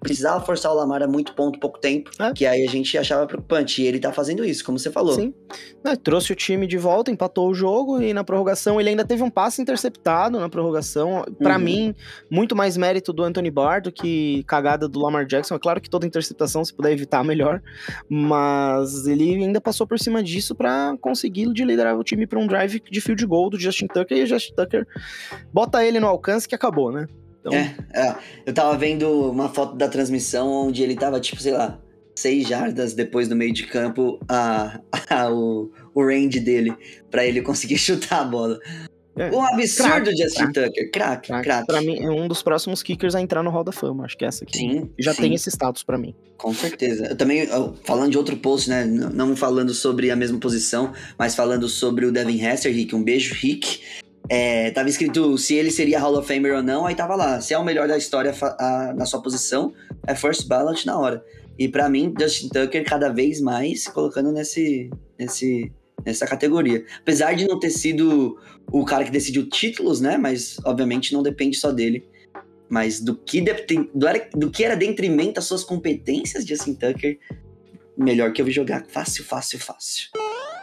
precisava 0.00 0.44
forçar 0.44 0.72
o 0.72 0.74
Lamar 0.74 1.02
a 1.02 1.08
muito 1.08 1.34
ponto, 1.34 1.58
pouco 1.58 1.78
tempo, 1.78 2.10
é. 2.18 2.32
que 2.32 2.46
aí 2.46 2.64
a 2.64 2.70
gente 2.70 2.96
achava 2.96 3.26
preocupante. 3.26 3.82
E 3.82 3.86
ele 3.86 3.98
tá 3.98 4.12
fazendo 4.12 4.44
isso, 4.44 4.64
como 4.64 4.78
você 4.78 4.90
falou. 4.90 5.14
Sim. 5.14 5.34
Trouxe 6.02 6.32
o 6.32 6.36
time 6.36 6.66
de 6.66 6.76
volta, 6.76 7.10
empatou 7.10 7.48
o 7.48 7.54
jogo 7.54 8.00
e 8.00 8.12
na 8.12 8.22
prorrogação 8.22 8.80
ele 8.80 8.90
ainda 8.90 9.04
teve 9.04 9.22
um 9.22 9.30
passe 9.30 9.60
interceptado 9.60 10.38
na 10.38 10.48
prorrogação. 10.48 11.24
Para 11.38 11.56
uhum. 11.56 11.64
mim, 11.64 11.94
muito 12.30 12.54
mais 12.54 12.76
mérito 12.76 13.12
do 13.12 13.22
Anthony 13.22 13.50
Barr 13.50 13.82
do 13.82 13.92
que 13.92 14.44
cagada 14.44 14.88
do 14.88 15.00
Lamar 15.00 15.26
Jackson. 15.26 15.54
É 15.54 15.58
claro 15.58 15.80
que 15.80 15.90
toda 15.90 16.06
interceptação, 16.06 16.64
se 16.64 16.74
puder 16.74 16.92
evitar, 16.92 17.24
melhor. 17.24 17.62
Mas 18.08 19.06
ele 19.06 19.34
ainda 19.34 19.60
passou 19.60 19.86
por 19.86 19.98
cima 19.98 20.22
disso 20.22 20.54
para 20.54 20.96
conseguir 21.00 21.46
liderar 21.46 21.98
o 21.98 22.04
time 22.04 22.26
para 22.26 22.38
um 22.38 22.46
drive 22.46 22.80
de 22.90 23.00
field 23.00 23.24
goal 23.26 23.50
do 23.50 23.58
Justin 23.58 23.86
Tucker 23.86 24.18
e 24.18 24.22
o 24.22 24.26
Justin 24.26 24.54
Tucker 24.54 24.86
bota 25.52 25.84
ele 25.84 25.98
no 26.00 26.06
alcance 26.06 26.48
que 26.48 26.54
acabou, 26.54 26.92
né? 26.92 27.06
Então... 27.40 27.52
É, 27.52 27.76
é, 27.94 28.16
eu 28.46 28.52
tava 28.52 28.76
vendo 28.76 29.30
uma 29.30 29.48
foto 29.48 29.76
da 29.76 29.88
transmissão 29.88 30.50
onde 30.50 30.82
ele 30.82 30.96
tava, 30.96 31.20
tipo, 31.20 31.40
sei 31.40 31.52
lá, 31.52 31.78
seis 32.14 32.48
jardas 32.48 32.94
depois 32.94 33.28
do 33.28 33.36
meio 33.36 33.52
de 33.52 33.66
campo 33.66 34.18
a, 34.28 34.80
a 35.08 35.30
o, 35.30 35.70
o 35.94 36.04
range 36.04 36.40
dele 36.40 36.74
para 37.10 37.24
ele 37.24 37.40
conseguir 37.40 37.78
chutar 37.78 38.22
a 38.22 38.24
bola. 38.24 38.58
É. 39.18 39.34
Um 39.34 39.42
absurdo 39.42 40.04
crack, 40.04 40.16
Justin 40.16 40.52
Tucker. 40.52 40.90
Crack, 40.92 41.26
crack, 41.26 41.42
crack. 41.42 41.66
Pra 41.66 41.80
mim, 41.80 41.98
é 41.98 42.08
um 42.08 42.28
dos 42.28 42.40
próximos 42.40 42.84
kickers 42.84 43.16
a 43.16 43.20
entrar 43.20 43.42
no 43.42 43.50
Hall 43.50 43.64
da 43.64 43.72
Fama. 43.72 44.04
Acho 44.04 44.16
que 44.16 44.24
é 44.24 44.28
essa 44.28 44.44
aqui. 44.44 44.58
Sim. 44.58 44.90
Já 44.96 45.12
sim. 45.12 45.22
tem 45.22 45.34
esse 45.34 45.50
status 45.50 45.82
para 45.82 45.98
mim. 45.98 46.14
Com 46.36 46.54
certeza. 46.54 47.06
Eu 47.06 47.16
também, 47.16 47.48
falando 47.82 48.12
de 48.12 48.18
outro 48.18 48.36
post, 48.36 48.70
né? 48.70 48.84
Não 48.84 49.34
falando 49.34 49.74
sobre 49.74 50.12
a 50.12 50.16
mesma 50.16 50.38
posição, 50.38 50.92
mas 51.18 51.34
falando 51.34 51.68
sobre 51.68 52.06
o 52.06 52.12
Devin 52.12 52.40
Hester, 52.40 52.72
Rick. 52.72 52.94
Um 52.94 53.02
beijo, 53.02 53.34
Rick. 53.34 53.80
É, 54.30 54.70
tava 54.72 54.88
escrito 54.88 55.38
se 55.38 55.54
ele 55.54 55.70
seria 55.70 55.98
Hall 55.98 56.18
of 56.18 56.28
Famer 56.28 56.54
ou 56.54 56.62
não, 56.62 56.84
aí 56.84 56.94
tava 56.94 57.16
lá. 57.16 57.40
Se 57.40 57.54
é 57.54 57.58
o 57.58 57.64
melhor 57.64 57.88
da 57.88 57.96
história 57.96 58.34
a, 58.42 58.92
na 58.94 59.06
sua 59.06 59.22
posição, 59.22 59.72
é 60.06 60.14
first 60.14 60.46
ballot 60.46 60.86
na 60.86 60.98
hora. 60.98 61.24
E 61.58 61.66
para 61.66 61.88
mim, 61.88 62.14
Justin 62.18 62.48
Tucker 62.50 62.84
cada 62.84 63.08
vez 63.08 63.40
mais 63.40 63.88
colocando 63.88 64.30
nesse, 64.30 64.90
nesse, 65.18 65.72
nessa 66.04 66.26
categoria. 66.26 66.84
Apesar 67.00 67.34
de 67.34 67.46
não 67.46 67.58
ter 67.58 67.70
sido 67.70 68.38
o 68.70 68.84
cara 68.84 69.04
que 69.04 69.10
decidiu 69.10 69.48
títulos, 69.48 70.00
né? 70.00 70.18
Mas 70.18 70.58
obviamente 70.64 71.12
não 71.12 71.22
depende 71.22 71.56
só 71.56 71.72
dele. 71.72 72.06
Mas 72.68 73.00
do 73.00 73.16
que, 73.16 73.40
de, 73.40 73.52
do, 73.94 74.06
do 74.34 74.50
que 74.50 74.62
era 74.62 74.76
detrimento 74.76 75.34
das 75.34 75.46
suas 75.46 75.64
competências, 75.64 76.46
Justin 76.46 76.74
Tucker, 76.74 77.18
melhor 77.96 78.32
que 78.32 78.42
eu 78.42 78.46
vi 78.46 78.52
jogar 78.52 78.84
fácil, 78.86 79.24
fácil, 79.24 79.58
fácil. 79.58 80.10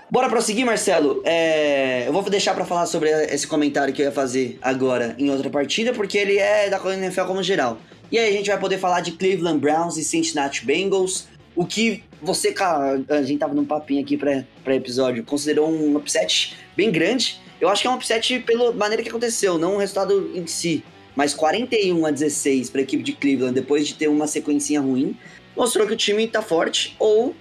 Bora 0.09 0.29
prosseguir, 0.29 0.65
Marcelo. 0.65 1.21
É, 1.25 2.07
eu 2.07 2.13
vou 2.13 2.21
deixar 2.29 2.53
para 2.53 2.63
falar 2.63 2.85
sobre 2.85 3.09
esse 3.09 3.47
comentário 3.47 3.91
que 3.91 4.01
eu 4.03 4.05
ia 4.05 4.11
fazer 4.11 4.59
agora 4.61 5.15
em 5.17 5.31
outra 5.31 5.49
partida, 5.49 5.93
porque 5.93 6.17
ele 6.17 6.37
é 6.37 6.69
da 6.69 6.79
NFL 6.93 7.23
como 7.23 7.41
geral. 7.41 7.79
E 8.11 8.19
aí 8.19 8.29
a 8.29 8.37
gente 8.37 8.47
vai 8.47 8.59
poder 8.59 8.77
falar 8.77 9.01
de 9.01 9.13
Cleveland 9.13 9.59
Browns 9.59 9.97
e 9.97 10.03
Cincinnati 10.03 10.63
Bengals. 10.63 11.27
O 11.55 11.65
que 11.65 12.03
você, 12.21 12.51
cara, 12.51 13.03
a 13.09 13.23
gente 13.23 13.39
tava 13.39 13.55
num 13.55 13.65
papinho 13.65 14.01
aqui 14.01 14.15
para 14.15 14.75
episódio, 14.75 15.23
considerou 15.23 15.71
um 15.71 15.97
upset 15.97 16.55
bem 16.77 16.91
grande. 16.91 17.41
Eu 17.59 17.67
acho 17.67 17.81
que 17.81 17.87
é 17.87 17.91
um 17.91 17.95
upset 17.95 18.39
pela 18.41 18.71
maneira 18.73 19.01
que 19.01 19.09
aconteceu, 19.09 19.57
não 19.57 19.75
o 19.75 19.77
resultado 19.79 20.31
em 20.35 20.45
si. 20.45 20.83
Mas 21.15 21.33
41 21.33 22.05
a 22.05 22.11
16 22.11 22.69
para 22.69 22.81
a 22.81 22.83
equipe 22.83 23.01
de 23.01 23.13
Cleveland, 23.13 23.55
depois 23.55 23.87
de 23.87 23.95
ter 23.95 24.07
uma 24.07 24.27
sequência 24.27 24.79
ruim, 24.79 25.17
mostrou 25.55 25.87
que 25.87 25.93
o 25.93 25.97
time 25.97 26.27
tá 26.27 26.43
forte 26.43 26.95
ou 26.99 27.33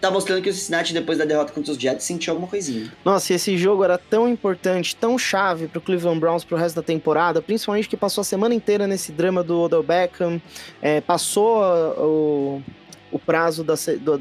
tá 0.00 0.10
mostrando 0.10 0.42
que 0.42 0.50
o 0.50 0.52
Cincinnati, 0.52 0.92
depois 0.92 1.18
da 1.18 1.24
derrota 1.24 1.52
contra 1.52 1.72
os 1.72 1.78
Jets, 1.78 2.04
sentiu 2.04 2.32
alguma 2.32 2.48
coisinha. 2.48 2.92
Nossa, 3.04 3.32
e 3.32 3.36
esse 3.36 3.56
jogo 3.56 3.82
era 3.82 3.96
tão 3.96 4.28
importante, 4.28 4.94
tão 4.94 5.18
chave 5.18 5.68
pro 5.68 5.80
Cleveland 5.80 6.20
Browns 6.20 6.44
pro 6.44 6.56
resto 6.56 6.76
da 6.76 6.82
temporada, 6.82 7.40
principalmente 7.40 7.88
que 7.88 7.96
passou 7.96 8.22
a 8.22 8.24
semana 8.24 8.54
inteira 8.54 8.86
nesse 8.86 9.12
drama 9.12 9.42
do 9.42 9.60
Odell 9.60 9.82
Beckham, 9.82 10.40
é, 10.82 11.00
passou 11.00 11.62
o, 11.98 12.62
o 13.10 13.18
prazo 13.18 13.64
da, 13.64 13.74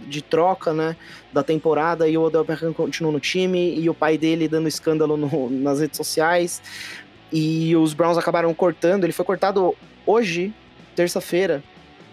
de 0.08 0.22
troca, 0.22 0.74
né, 0.74 0.96
da 1.34 1.44
temporada 1.44 2.08
e 2.08 2.18
o 2.18 2.22
Odell 2.22 2.44
Beckham 2.44 2.74
continuou 2.74 3.14
no 3.14 3.20
time 3.20 3.78
e 3.78 3.90
o 3.90 3.94
pai 3.94 4.18
dele 4.18 4.48
dando 4.48 4.68
escândalo 4.68 5.18
no, 5.18 5.50
nas 5.50 5.80
redes 5.80 5.98
sociais 5.98 6.62
e 7.32 7.76
os 7.76 7.94
Browns 7.94 8.18
acabaram 8.18 8.54
cortando, 8.54 9.04
ele 9.04 9.14
foi 9.14 9.26
cortado 9.26 9.76
hoje, 10.06 10.54
terça-feira, 10.96 11.64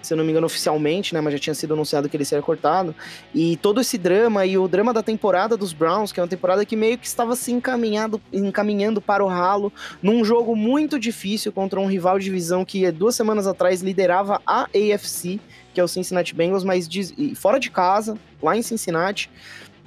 se 0.02 0.12
eu 0.12 0.16
não 0.16 0.24
me 0.24 0.30
engano, 0.30 0.46
oficialmente, 0.46 1.14
né? 1.14 1.20
Mas 1.20 1.34
já 1.34 1.38
tinha 1.38 1.54
sido 1.54 1.74
anunciado 1.74 2.08
que 2.08 2.16
ele 2.16 2.24
seria 2.24 2.42
cortado. 2.42 2.94
E 3.34 3.56
todo 3.58 3.80
esse 3.80 3.96
drama 3.96 4.44
e 4.44 4.58
o 4.58 4.66
drama 4.68 4.92
da 4.92 5.02
temporada 5.02 5.56
dos 5.56 5.72
Browns, 5.72 6.12
que 6.12 6.20
é 6.20 6.22
uma 6.22 6.28
temporada 6.28 6.64
que 6.64 6.76
meio 6.76 6.98
que 6.98 7.06
estava 7.06 7.36
se 7.36 7.52
encaminhado, 7.52 8.20
encaminhando 8.32 9.00
para 9.00 9.24
o 9.24 9.28
ralo, 9.28 9.72
num 10.02 10.24
jogo 10.24 10.56
muito 10.56 10.98
difícil 10.98 11.52
contra 11.52 11.80
um 11.80 11.86
rival 11.86 12.18
de 12.18 12.24
divisão 12.24 12.64
que 12.64 12.90
duas 12.90 13.14
semanas 13.14 13.46
atrás 13.46 13.80
liderava 13.80 14.40
a 14.46 14.64
AFC, 14.64 15.40
que 15.72 15.80
é 15.80 15.84
o 15.84 15.88
Cincinnati 15.88 16.34
Bengals, 16.34 16.64
mas 16.64 16.88
fora 17.36 17.58
de 17.58 17.70
casa, 17.70 18.18
lá 18.42 18.56
em 18.56 18.62
Cincinnati. 18.62 19.30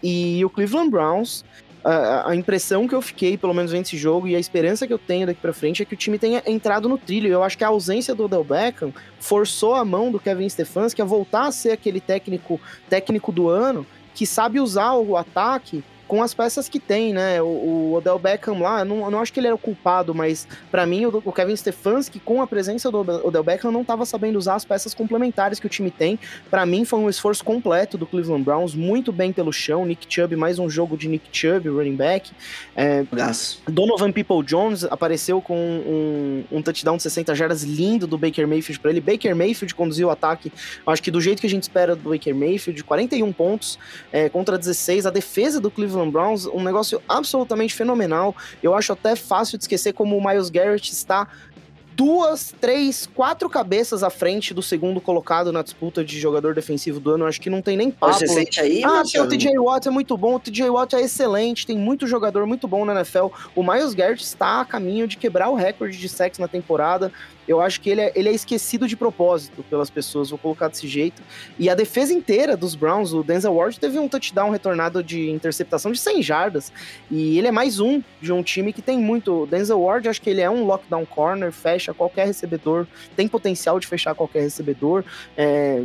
E 0.03 0.43
o 0.45 0.49
Cleveland 0.49 0.91
Browns 0.91 1.43
a, 1.85 2.35
impressão 2.35 2.87
que 2.87 2.95
eu 2.95 3.01
fiquei, 3.01 3.37
pelo 3.37 3.53
menos 3.53 3.71
nesse 3.71 3.95
jogo, 3.95 4.27
e 4.27 4.35
a 4.35 4.39
esperança 4.39 4.87
que 4.87 4.93
eu 4.93 4.97
tenho 4.97 5.27
daqui 5.27 5.39
para 5.39 5.53
frente 5.53 5.83
é 5.83 5.85
que 5.85 5.93
o 5.93 5.97
time 5.97 6.17
tenha 6.17 6.41
entrado 6.47 6.89
no 6.89 6.97
trilho. 6.97 7.27
Eu 7.27 7.43
acho 7.43 7.55
que 7.57 7.63
a 7.63 7.67
ausência 7.67 8.15
do 8.15 8.25
Odell 8.25 8.43
Beckham 8.43 8.91
forçou 9.19 9.75
a 9.75 9.85
mão 9.85 10.11
do 10.11 10.19
Kevin 10.19 10.49
Stefanski 10.49 11.01
a 11.01 11.05
voltar 11.05 11.45
a 11.45 11.51
ser 11.51 11.71
aquele 11.71 12.01
técnico 12.01 12.59
técnico 12.89 13.31
do 13.31 13.49
ano 13.49 13.85
que 14.15 14.25
sabe 14.25 14.59
usar 14.59 14.95
o 14.95 15.15
ataque 15.15 15.83
com 16.07 16.21
as 16.21 16.33
peças 16.33 16.69
que 16.69 16.79
tem, 16.79 17.13
né? 17.13 17.41
O, 17.41 17.45
o 17.45 17.93
Odell 17.93 18.19
Beckham 18.19 18.59
lá, 18.59 18.79
eu 18.79 18.85
não, 18.85 19.05
eu 19.05 19.11
não 19.11 19.19
acho 19.19 19.33
que 19.33 19.39
ele 19.39 19.47
era 19.47 19.55
o 19.55 19.59
culpado, 19.59 20.13
mas 20.13 20.47
para 20.69 20.85
mim 20.85 21.05
o, 21.05 21.21
o, 21.23 21.31
Kevin 21.31 21.55
Stefanski, 21.55 22.19
com 22.19 22.41
a 22.41 22.47
presença 22.47 22.91
do 22.91 22.99
Odell 22.99 23.43
Beckham, 23.43 23.71
não 23.71 23.81
estava 23.81 24.05
sabendo 24.05 24.37
usar 24.37 24.55
as 24.55 24.65
peças 24.65 24.93
complementares 24.93 25.59
que 25.59 25.65
o 25.65 25.69
time 25.69 25.89
tem. 25.89 26.19
Para 26.49 26.65
mim 26.65 26.85
foi 26.85 26.99
um 26.99 27.09
esforço 27.09 27.43
completo 27.43 27.97
do 27.97 28.05
Cleveland 28.05 28.43
Browns, 28.43 28.75
muito 28.75 29.11
bem 29.11 29.31
pelo 29.33 29.51
chão. 29.51 29.85
Nick 29.85 30.05
Chubb, 30.07 30.35
mais 30.35 30.59
um 30.59 30.69
jogo 30.69 30.95
de 30.97 31.07
Nick 31.07 31.27
Chubb, 31.31 31.69
running 31.69 31.95
back. 31.95 32.31
É, 32.75 33.03
Donovan 33.67 34.11
People 34.11 34.43
Jones 34.43 34.83
apareceu 34.83 35.41
com 35.41 35.57
um, 35.57 36.43
um 36.51 36.61
touchdown 36.61 36.97
de 36.97 37.03
60 37.03 37.33
jardas 37.33 37.63
lindo 37.63 38.05
do 38.05 38.17
Baker 38.17 38.47
Mayfield 38.47 38.79
para 38.79 38.91
ele. 38.91 39.01
Baker 39.01 39.35
Mayfield 39.35 39.73
conduziu 39.73 40.07
o 40.07 40.11
ataque, 40.11 40.51
acho 40.85 41.01
que 41.01 41.11
do 41.11 41.19
jeito 41.19 41.39
que 41.41 41.47
a 41.47 41.49
gente 41.49 41.63
espera 41.63 41.95
do 41.95 42.09
Baker 42.09 42.35
Mayfield, 42.35 42.83
41 42.83 43.33
pontos 43.33 43.79
é, 44.11 44.29
contra 44.29 44.57
16. 44.57 45.05
A 45.05 45.09
defesa 45.09 45.59
do 45.59 45.71
Cleveland 45.71 45.94
Browns, 46.11 46.45
um 46.47 46.63
negócio 46.63 47.01
absolutamente 47.07 47.73
fenomenal. 47.73 48.35
Eu 48.61 48.73
acho 48.73 48.93
até 48.93 49.15
fácil 49.15 49.57
de 49.57 49.63
esquecer 49.63 49.93
como 49.93 50.17
o 50.17 50.25
Miles 50.25 50.49
Garrett 50.49 50.91
está 50.91 51.27
duas, 51.95 52.53
três, 52.59 53.07
quatro 53.15 53.49
cabeças 53.49 54.03
à 54.03 54.09
frente 54.09 54.53
do 54.53 54.61
segundo 54.61 54.99
colocado 54.99 55.51
na 55.51 55.61
disputa 55.61 56.03
de 56.03 56.19
jogador 56.19 56.53
defensivo 56.53 56.99
do 56.99 57.11
ano. 57.11 57.25
Acho 57.25 57.39
que 57.39 57.49
não 57.49 57.61
tem 57.61 57.77
nem 57.77 57.89
papo. 57.89 58.13
Você 58.13 58.27
sente 58.27 58.59
aí, 58.59 58.83
Ah, 58.83 59.01
o 59.01 59.27
TJ 59.27 59.57
Watt 59.57 59.87
é 59.87 59.91
muito 59.91 60.17
bom, 60.17 60.35
o 60.35 60.39
TJ 60.39 60.69
Watt 60.69 60.93
é 60.95 61.01
excelente, 61.01 61.65
tem 61.65 61.77
muito 61.77 62.05
jogador 62.05 62.45
muito 62.45 62.67
bom 62.67 62.83
na 62.83 62.93
NFL. 62.93 63.27
O 63.55 63.63
Miles 63.63 63.93
Garrett 63.93 64.23
está 64.23 64.61
a 64.61 64.65
caminho 64.65 65.07
de 65.07 65.15
quebrar 65.15 65.49
o 65.49 65.55
recorde 65.55 65.97
de 65.97 66.09
sexo 66.09 66.41
na 66.41 66.47
temporada 66.47 67.11
eu 67.47 67.61
acho 67.61 67.81
que 67.81 67.89
ele 67.89 68.01
é, 68.01 68.11
ele 68.15 68.29
é 68.29 68.33
esquecido 68.33 68.87
de 68.87 68.95
propósito 68.95 69.63
pelas 69.69 69.89
pessoas, 69.89 70.29
vou 70.29 70.39
colocar 70.39 70.67
desse 70.67 70.87
jeito. 70.87 71.21
E 71.59 71.69
a 71.69 71.75
defesa 71.75 72.13
inteira 72.13 72.57
dos 72.57 72.75
Browns, 72.75 73.13
o 73.13 73.23
Denzel 73.23 73.53
Ward 73.53 73.79
teve 73.79 73.99
um 73.99 74.07
touchdown 74.07 74.49
retornado 74.49 75.03
de 75.03 75.29
interceptação 75.29 75.91
de 75.91 75.99
100 75.99 76.23
jardas, 76.23 76.73
e 77.09 77.37
ele 77.37 77.47
é 77.47 77.51
mais 77.51 77.79
um 77.79 78.01
de 78.21 78.31
um 78.31 78.41
time 78.41 78.73
que 78.73 78.81
tem 78.81 78.97
muito. 78.97 79.43
O 79.43 79.45
Denzel 79.45 79.81
Ward, 79.81 80.07
acho 80.07 80.21
que 80.21 80.29
ele 80.29 80.41
é 80.41 80.49
um 80.49 80.65
lockdown 80.65 81.05
corner, 81.05 81.51
fecha 81.51 81.93
qualquer 81.93 82.27
recebedor, 82.27 82.87
tem 83.15 83.27
potencial 83.27 83.79
de 83.79 83.87
fechar 83.87 84.15
qualquer 84.15 84.41
recebedor. 84.41 85.03
É, 85.37 85.83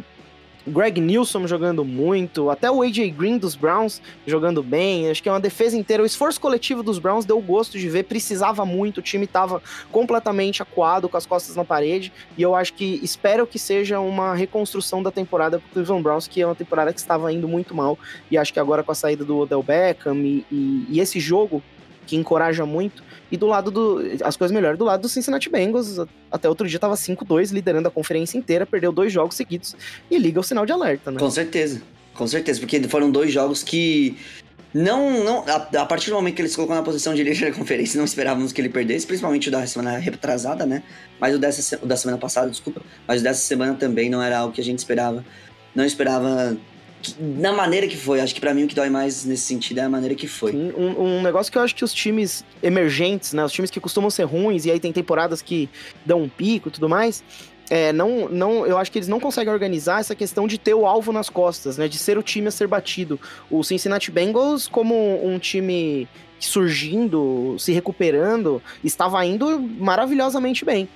Greg 0.67 1.01
Nilsson 1.01 1.47
jogando 1.47 1.85
muito, 1.85 2.51
até 2.51 2.71
o 2.71 2.83
AJ 2.83 3.11
Green 3.11 3.39
dos 3.39 3.55
Browns 3.55 4.01
jogando 4.27 4.63
bem. 4.63 5.11
Acho 5.11 5.23
que 5.23 5.29
é 5.29 5.33
uma 5.33 5.41
defesa 5.41 5.77
inteira. 5.77 6.03
O 6.03 6.07
esforço 6.07 6.41
coletivo 6.41 6.83
dos 6.83 6.99
Browns 6.99 7.25
deu 7.25 7.41
gosto 7.41 7.79
de 7.79 7.89
ver, 7.89 8.05
precisava 8.05 8.65
muito, 8.65 8.99
o 8.99 9.03
time 9.03 9.25
estava 9.25 9.63
completamente 9.91 10.63
acuado, 10.63 11.09
com 11.09 11.17
as 11.17 11.27
costas 11.27 11.57
na 11.57 11.65
parede. 11.65 12.13
E 12.37 12.43
eu 12.43 12.55
acho 12.55 12.75
que 12.75 13.01
espero 13.03 13.47
que 13.47 13.59
seja 13.59 14.01
uma 14.01 14.35
reconstrução 14.35 15.03
da 15.03 15.11
temporada 15.11 15.59
para 15.59 15.67
o 15.69 15.71
Cleveland 15.73 16.03
Browns, 16.03 16.29
que 16.29 16.41
é 16.41 16.47
uma 16.47 16.55
temporada 16.55 16.93
que 16.93 17.01
estava 17.01 17.33
indo 17.33 17.49
muito 17.49 17.75
mal. 17.75 17.99
E 18.31 18.39
acho 18.39 18.53
que 18.53 18.61
agora 18.61 18.83
com 18.83 18.93
a 18.93 18.95
saída 18.95 19.25
do 19.25 19.39
Odell 19.39 19.63
Beckham 19.63 20.17
e, 20.17 20.47
e, 20.51 20.87
e 20.89 21.01
esse 21.01 21.19
jogo 21.21 21.63
que 22.07 22.17
encoraja 22.17 22.67
muito. 22.67 23.03
E 23.31 23.37
do 23.37 23.47
lado 23.47 23.71
do. 23.71 24.03
As 24.23 24.37
coisas 24.37 24.55
melhores 24.55 24.79
do 24.79 24.85
lado 24.85 25.03
do 25.03 25.09
Cincinnati 25.09 25.49
Bengals. 25.49 25.99
Até 26.31 26.49
outro 26.49 26.67
dia 26.69 26.79
tava 26.79 26.95
5-2, 26.95 27.53
liderando 27.53 27.89
a 27.89 27.91
conferência 27.91 28.37
inteira, 28.37 28.67
perdeu 28.67 28.93
dois 28.93 29.13
jogos 29.13 29.37
seguidos 29.37 29.77
e 30.11 30.19
liga 30.19 30.41
o 30.41 30.43
sinal 30.43 30.67
de 30.67 30.73
alerta, 30.73 31.11
né? 31.11 31.19
Com 31.19 31.31
certeza. 31.31 31.81
Com 32.15 32.27
certeza, 32.27 32.61
porque 32.61 32.83
foram 32.83 33.11
dois 33.11 33.33
jogos 33.33 33.63
que. 33.63 34.17
Não, 34.73 35.25
não 35.25 35.45
a, 35.49 35.83
a 35.83 35.87
partir 35.87 36.11
do 36.11 36.17
momento 36.17 36.37
que 36.37 36.43
eles 36.43 36.55
colocou 36.55 36.77
na 36.77 36.83
posição 36.83 37.13
de 37.13 37.25
líder 37.25 37.51
da 37.51 37.57
conferência, 37.57 37.99
não 37.99 38.05
esperávamos 38.05 38.53
que 38.53 38.61
ele 38.61 38.69
perdesse, 38.69 39.05
principalmente 39.05 39.49
o 39.49 39.51
da 39.51 39.67
semana 39.67 39.99
retrasada, 39.99 40.65
né? 40.65 40.83
Mas 41.19 41.35
o, 41.35 41.39
dessa, 41.39 41.79
o 41.83 41.87
da 41.87 41.97
semana 41.97 42.19
passada, 42.19 42.49
desculpa. 42.49 42.81
Mas 43.07 43.21
o 43.21 43.25
dessa 43.25 43.41
semana 43.41 43.75
também 43.75 44.09
não 44.09 44.23
era 44.23 44.39
algo 44.39 44.53
que 44.53 44.61
a 44.61 44.65
gente 44.65 44.79
esperava. 44.79 45.25
Não 45.75 45.85
esperava 45.85 46.57
na 47.19 47.53
maneira 47.53 47.87
que 47.87 47.97
foi. 47.97 48.21
Acho 48.21 48.35
que 48.35 48.41
para 48.41 48.53
mim 48.55 48.65
o 48.65 48.69
que 48.69 48.75
dói 48.75 48.91
mais 48.91 49.25
nesse 49.25 49.45
sentido 49.45 49.79
é 49.79 49.83
a 49.83 49.89
maneira 49.89 50.15
que 50.15 50.27
foi. 50.27 50.53
Sim, 50.53 50.73
um, 50.77 51.03
um, 51.03 51.23
negócio 51.23 51.51
que 51.51 51.59
eu 51.59 51.63
acho 51.63 51.75
que 51.75 51.85
os 51.85 51.93
times 51.93 52.45
emergentes, 52.63 53.33
né, 53.33 53.45
os 53.45 53.53
times 53.53 53.71
que 53.71 53.81
costumam 53.81 54.11
ser 54.11 54.25
ruins 54.25 54.65
e 54.65 54.71
aí 54.71 54.81
tem 54.81 54.93
temporadas 54.93 55.43
que 55.43 55.69
dão 56.05 56.23
um 56.23 56.29
pico 56.29 56.69
e 56.69 56.73
tudo 56.73 56.89
mais, 56.89 57.23
é, 57.69 57.93
não, 57.93 58.29
não, 58.29 58.67
eu 58.67 58.77
acho 58.77 58.91
que 58.91 58.99
eles 58.99 59.09
não 59.09 59.21
conseguem 59.21 59.53
organizar 59.53 60.01
essa 60.01 60.15
questão 60.15 60.47
de 60.47 60.59
ter 60.59 60.75
o 60.75 60.87
alvo 60.87 61.13
nas 61.13 61.31
costas, 61.31 61.79
né, 61.79 61.89
de 61.89 61.99
ser 61.99 62.19
o 62.19 62.23
time 62.23 62.49
a 62.49 62.51
ser 62.51 62.67
batido. 62.67 63.19
O 63.51 63.63
Cincinnati 63.63 64.11
Bengals 64.11 64.67
como 64.67 65.25
um 65.25 65.39
time 65.39 66.09
surgindo, 66.39 67.55
se 67.59 67.71
recuperando, 67.73 68.63
estava 68.83 69.25
indo 69.25 69.61
maravilhosamente 69.61 70.65
bem 70.65 70.89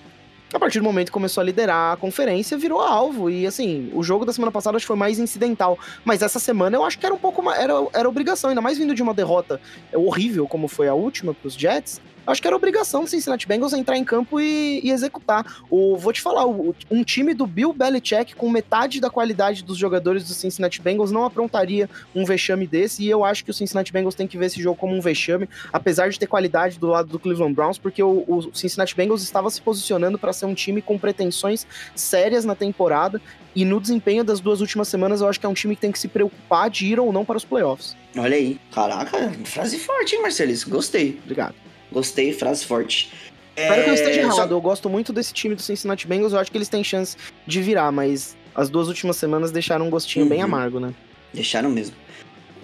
a 0.55 0.59
partir 0.59 0.79
do 0.79 0.85
momento 0.85 1.07
que 1.07 1.12
começou 1.12 1.40
a 1.40 1.45
liderar 1.45 1.95
a 1.95 1.97
conferência, 1.97 2.57
virou 2.57 2.81
alvo. 2.81 3.29
E 3.29 3.47
assim, 3.47 3.90
o 3.93 4.03
jogo 4.03 4.25
da 4.25 4.33
semana 4.33 4.53
passada 4.53 4.77
acho 4.77 4.85
que 4.85 4.88
foi 4.88 4.97
mais 4.97 5.19
incidental. 5.19 5.79
Mas 6.05 6.23
essa 6.23 6.38
semana 6.38 6.77
eu 6.77 6.85
acho 6.85 6.99
que 6.99 7.05
era 7.05 7.14
um 7.14 7.19
pouco 7.19 7.43
mais. 7.43 7.61
Era, 7.61 7.73
era 7.93 8.09
obrigação, 8.09 8.51
ainda 8.51 8.61
mais 8.61 8.79
vindo 8.79 8.95
de 8.95 9.03
uma 9.03 9.12
derrota 9.12 9.61
horrível 9.93 10.47
como 10.47 10.69
foi 10.69 10.88
a 10.88 10.95
última 10.95 11.35
para 11.35 11.49
os 11.49 11.55
Jets 11.55 12.01
acho 12.27 12.41
que 12.41 12.47
era 12.47 12.57
obrigação 12.57 13.05
do 13.05 13.11
Cincinnati 13.11 13.47
Bengals 13.47 13.73
entrar 13.73 13.97
em 13.97 14.05
campo 14.05 14.41
e, 14.41 14.81
e 14.83 14.91
executar. 14.91 15.63
O, 15.71 15.97
vou 15.97 16.13
te 16.13 16.21
falar, 16.21 16.47
o, 16.47 16.75
um 16.91 17.03
time 17.05 17.35
do 17.35 17.47
Bill 17.47 17.73
Belichick 17.73 18.35
com 18.35 18.51
metade 18.51 19.01
da 19.01 19.11
qualidade 19.11 19.63
dos 19.63 19.77
jogadores 19.77 20.25
do 20.25 20.35
Cincinnati 20.35 20.81
Bengals 20.81 21.11
não 21.11 21.25
aprontaria 21.25 21.89
um 22.15 22.25
vexame 22.25 22.67
desse, 22.67 23.03
e 23.03 23.11
eu 23.11 23.25
acho 23.25 23.45
que 23.45 23.51
o 23.51 23.55
Cincinnati 23.55 23.93
Bengals 23.93 24.15
tem 24.15 24.27
que 24.27 24.39
ver 24.39 24.47
esse 24.47 24.61
jogo 24.61 24.79
como 24.79 24.95
um 24.95 25.01
vexame, 25.01 25.49
apesar 25.73 26.09
de 26.09 26.19
ter 26.19 26.27
qualidade 26.27 26.79
do 26.79 26.87
lado 26.87 27.09
do 27.09 27.19
Cleveland 27.19 27.55
Browns, 27.55 27.79
porque 27.79 28.03
o, 28.03 28.25
o 28.27 28.55
Cincinnati 28.55 28.95
Bengals 28.95 29.23
estava 29.23 29.51
se 29.51 29.61
posicionando 29.61 30.19
para 30.19 30.33
ser 30.33 30.47
um 30.47 30.55
time 30.55 30.81
com 30.81 30.99
pretensões 30.99 31.67
sérias 31.95 32.45
na 32.45 32.55
temporada, 32.55 33.21
e 33.55 33.65
no 33.65 33.81
desempenho 33.81 34.25
das 34.25 34.41
duas 34.41 34.61
últimas 34.61 34.89
semanas, 34.89 35.21
eu 35.21 35.29
acho 35.29 35.39
que 35.39 35.47
é 35.47 35.49
um 35.49 35.55
time 35.55 35.77
que 35.77 35.81
tem 35.81 35.93
que 35.93 35.99
se 35.99 36.09
preocupar 36.09 36.69
de 36.69 36.87
ir 36.87 36.99
ou 36.99 37.13
não 37.13 37.25
para 37.25 37.37
os 37.37 37.45
playoffs. 37.45 37.97
Olha 38.17 38.37
aí. 38.37 38.59
Caraca, 38.73 39.33
frase 39.45 39.79
forte, 39.79 40.17
hein, 40.17 40.23
Marcelis? 40.23 40.65
Gostei. 40.65 41.21
Obrigado. 41.23 41.55
Gostei, 41.94 42.33
frase 42.33 42.66
forte. 42.66 43.11
Espero 43.57 43.80
é... 43.80 43.85
que 43.85 43.90
eu 43.90 43.94
esteja 43.94 44.20
errado. 44.20 44.35
Só... 44.35 44.46
Eu 44.46 44.61
gosto 44.61 44.90
muito 44.90 45.12
desse 45.12 45.33
time 45.33 45.54
do 45.54 45.62
Cincinnati 45.62 46.07
Bengals. 46.07 46.33
Eu 46.33 46.40
acho 46.40 46.50
que 46.50 46.59
eles 46.59 46.68
têm 46.68 46.83
chance 46.83 47.16
de 47.46 47.62
virar, 47.62 47.92
mas 47.92 48.37
as 48.54 48.68
duas 48.68 48.88
últimas 48.88 49.16
semanas 49.16 49.52
deixaram 49.52 49.87
um 49.87 49.90
gostinho 49.90 50.24
uhum. 50.24 50.28
bem 50.28 50.42
amargo, 50.42 50.80
né? 50.80 50.92
Deixaram 51.33 51.70
mesmo. 51.70 51.94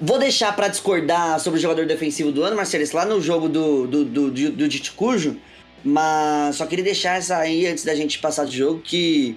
Vou 0.01 0.19
deixar 0.19 0.55
para 0.57 0.67
discordar 0.67 1.39
sobre 1.39 1.59
o 1.59 1.63
jogador 1.63 1.87
defensivo 1.87 2.33
do 2.33 2.43
ano, 2.43 2.57
Marcelo, 2.57 2.85
lá 2.93 3.05
no 3.05 3.21
jogo 3.21 3.49
do, 3.49 3.87
do, 3.87 4.05
do, 4.05 4.31
do, 4.31 4.51
do 4.53 4.69
Diticujo, 4.69 5.37
mas 5.85 6.57
só 6.57 6.67
queria 6.67 6.85
deixar 6.85 7.19
essa 7.19 7.37
aí 7.37 7.67
antes 7.67 7.85
da 7.85 7.95
gente 7.95 8.19
passar 8.19 8.45
do 8.45 8.51
jogo 8.51 8.81
que 8.81 9.37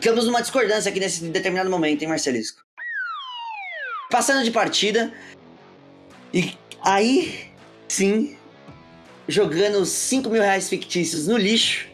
ficamos 0.00 0.26
numa 0.26 0.40
discordância 0.40 0.90
aqui 0.90 0.98
nesse 0.98 1.24
determinado 1.26 1.70
momento, 1.70 2.02
hein, 2.02 2.08
Marcelisco? 2.08 2.60
Passando 4.10 4.42
de 4.42 4.50
partida, 4.50 5.12
e 6.34 6.54
aí 6.82 7.48
sim 7.86 8.36
jogando 9.30 9.84
5 9.84 10.28
mil 10.28 10.42
reais 10.42 10.68
fictícios 10.68 11.26
no 11.26 11.36
lixo. 11.36 11.86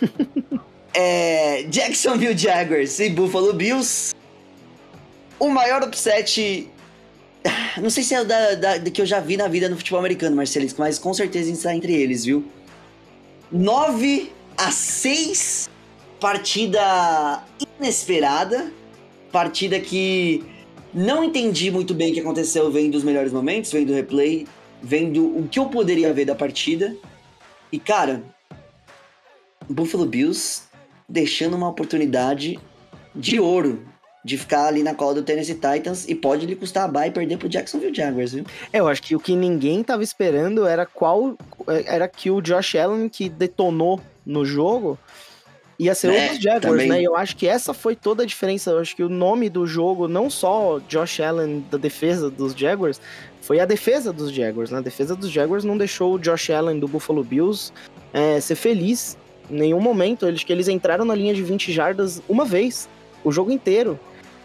é, 0.94 1.64
Jacksonville 1.64 2.36
Jaguars 2.36 2.98
e 2.98 3.10
Buffalo 3.10 3.52
Bills. 3.52 4.14
O 5.38 5.48
maior 5.48 5.82
upset. 5.82 6.68
Não 7.80 7.90
sei 7.90 8.02
se 8.02 8.14
é 8.14 8.20
o 8.20 8.24
da, 8.24 8.54
da, 8.54 8.78
da, 8.78 8.90
que 8.90 9.00
eu 9.00 9.06
já 9.06 9.20
vi 9.20 9.36
na 9.36 9.48
vida 9.48 9.68
no 9.68 9.76
futebol 9.76 10.00
americano, 10.00 10.34
Marcelisco, 10.34 10.80
mas 10.80 10.98
com 10.98 11.12
certeza 11.12 11.50
está 11.50 11.74
entre 11.74 11.92
eles, 11.92 12.24
viu? 12.24 12.44
9 13.50 14.32
a 14.56 14.70
6. 14.70 15.70
Partida 16.20 17.42
inesperada. 17.78 18.72
Partida 19.30 19.80
que 19.80 20.44
não 20.94 21.24
entendi 21.24 21.70
muito 21.70 21.94
bem 21.94 22.10
o 22.10 22.14
que 22.14 22.20
aconteceu 22.20 22.70
vendo 22.70 22.94
os 22.94 23.02
melhores 23.02 23.32
momentos, 23.32 23.72
vendo 23.72 23.90
o 23.90 23.94
replay 23.94 24.46
vendo 24.82 25.24
o 25.38 25.48
que 25.48 25.58
eu 25.58 25.66
poderia 25.66 26.12
ver 26.12 26.24
da 26.24 26.34
partida. 26.34 26.94
E, 27.70 27.78
cara, 27.78 28.22
Buffalo 29.68 30.06
Bills 30.06 30.64
deixando 31.08 31.56
uma 31.56 31.68
oportunidade 31.68 32.58
de 33.14 33.38
ouro 33.38 33.84
de 34.24 34.38
ficar 34.38 34.66
ali 34.66 34.82
na 34.82 34.94
cola 34.94 35.14
do 35.14 35.22
Tennessee 35.22 35.54
Titans 35.54 36.08
e 36.08 36.14
pode 36.14 36.46
lhe 36.46 36.54
custar 36.54 36.84
a 36.84 36.88
bye 36.88 37.08
e 37.08 37.10
perder 37.10 37.38
pro 37.38 37.48
Jacksonville 37.48 37.94
Jaguars, 37.94 38.32
viu? 38.32 38.44
É, 38.72 38.78
eu 38.78 38.86
acho 38.86 39.02
que 39.02 39.16
o 39.16 39.20
que 39.20 39.34
ninguém 39.34 39.82
tava 39.82 40.02
esperando 40.02 40.64
era 40.66 40.86
qual 40.86 41.36
era 41.66 42.06
que 42.06 42.30
o 42.30 42.40
Josh 42.40 42.76
Allen 42.76 43.08
que 43.08 43.28
detonou 43.28 44.00
no 44.24 44.44
jogo 44.44 44.98
ia 45.78 45.94
ser 45.94 46.12
é, 46.12 46.22
outros 46.22 46.38
Jaguars, 46.38 46.62
também. 46.62 46.88
né? 46.88 47.00
E 47.00 47.04
eu 47.04 47.16
acho 47.16 47.36
que 47.36 47.48
essa 47.48 47.74
foi 47.74 47.96
toda 47.96 48.22
a 48.22 48.26
diferença. 48.26 48.70
Eu 48.70 48.78
acho 48.78 48.94
que 48.94 49.02
o 49.02 49.08
nome 49.08 49.50
do 49.50 49.66
jogo, 49.66 50.06
não 50.06 50.30
só 50.30 50.78
Josh 50.88 51.18
Allen 51.20 51.64
da 51.68 51.76
defesa 51.76 52.30
dos 52.30 52.54
Jaguars, 52.54 53.00
foi 53.42 53.58
a 53.58 53.66
defesa 53.66 54.12
dos 54.12 54.32
Jaguars, 54.32 54.70
né? 54.70 54.78
A 54.78 54.80
defesa 54.80 55.16
dos 55.16 55.28
Jaguars 55.28 55.64
não 55.64 55.76
deixou 55.76 56.14
o 56.14 56.18
Josh 56.18 56.50
Allen 56.50 56.78
do 56.78 56.86
Buffalo 56.86 57.24
Bills 57.24 57.72
é, 58.12 58.40
ser 58.40 58.54
feliz 58.54 59.18
em 59.50 59.56
nenhum 59.56 59.80
momento. 59.80 60.26
Eles 60.26 60.44
que 60.44 60.52
eles 60.52 60.68
entraram 60.68 61.04
na 61.04 61.14
linha 61.14 61.34
de 61.34 61.42
20 61.42 61.72
jardas 61.72 62.22
uma 62.28 62.44
vez, 62.44 62.88
o 63.24 63.32
jogo 63.32 63.50
inteiro. 63.50 63.98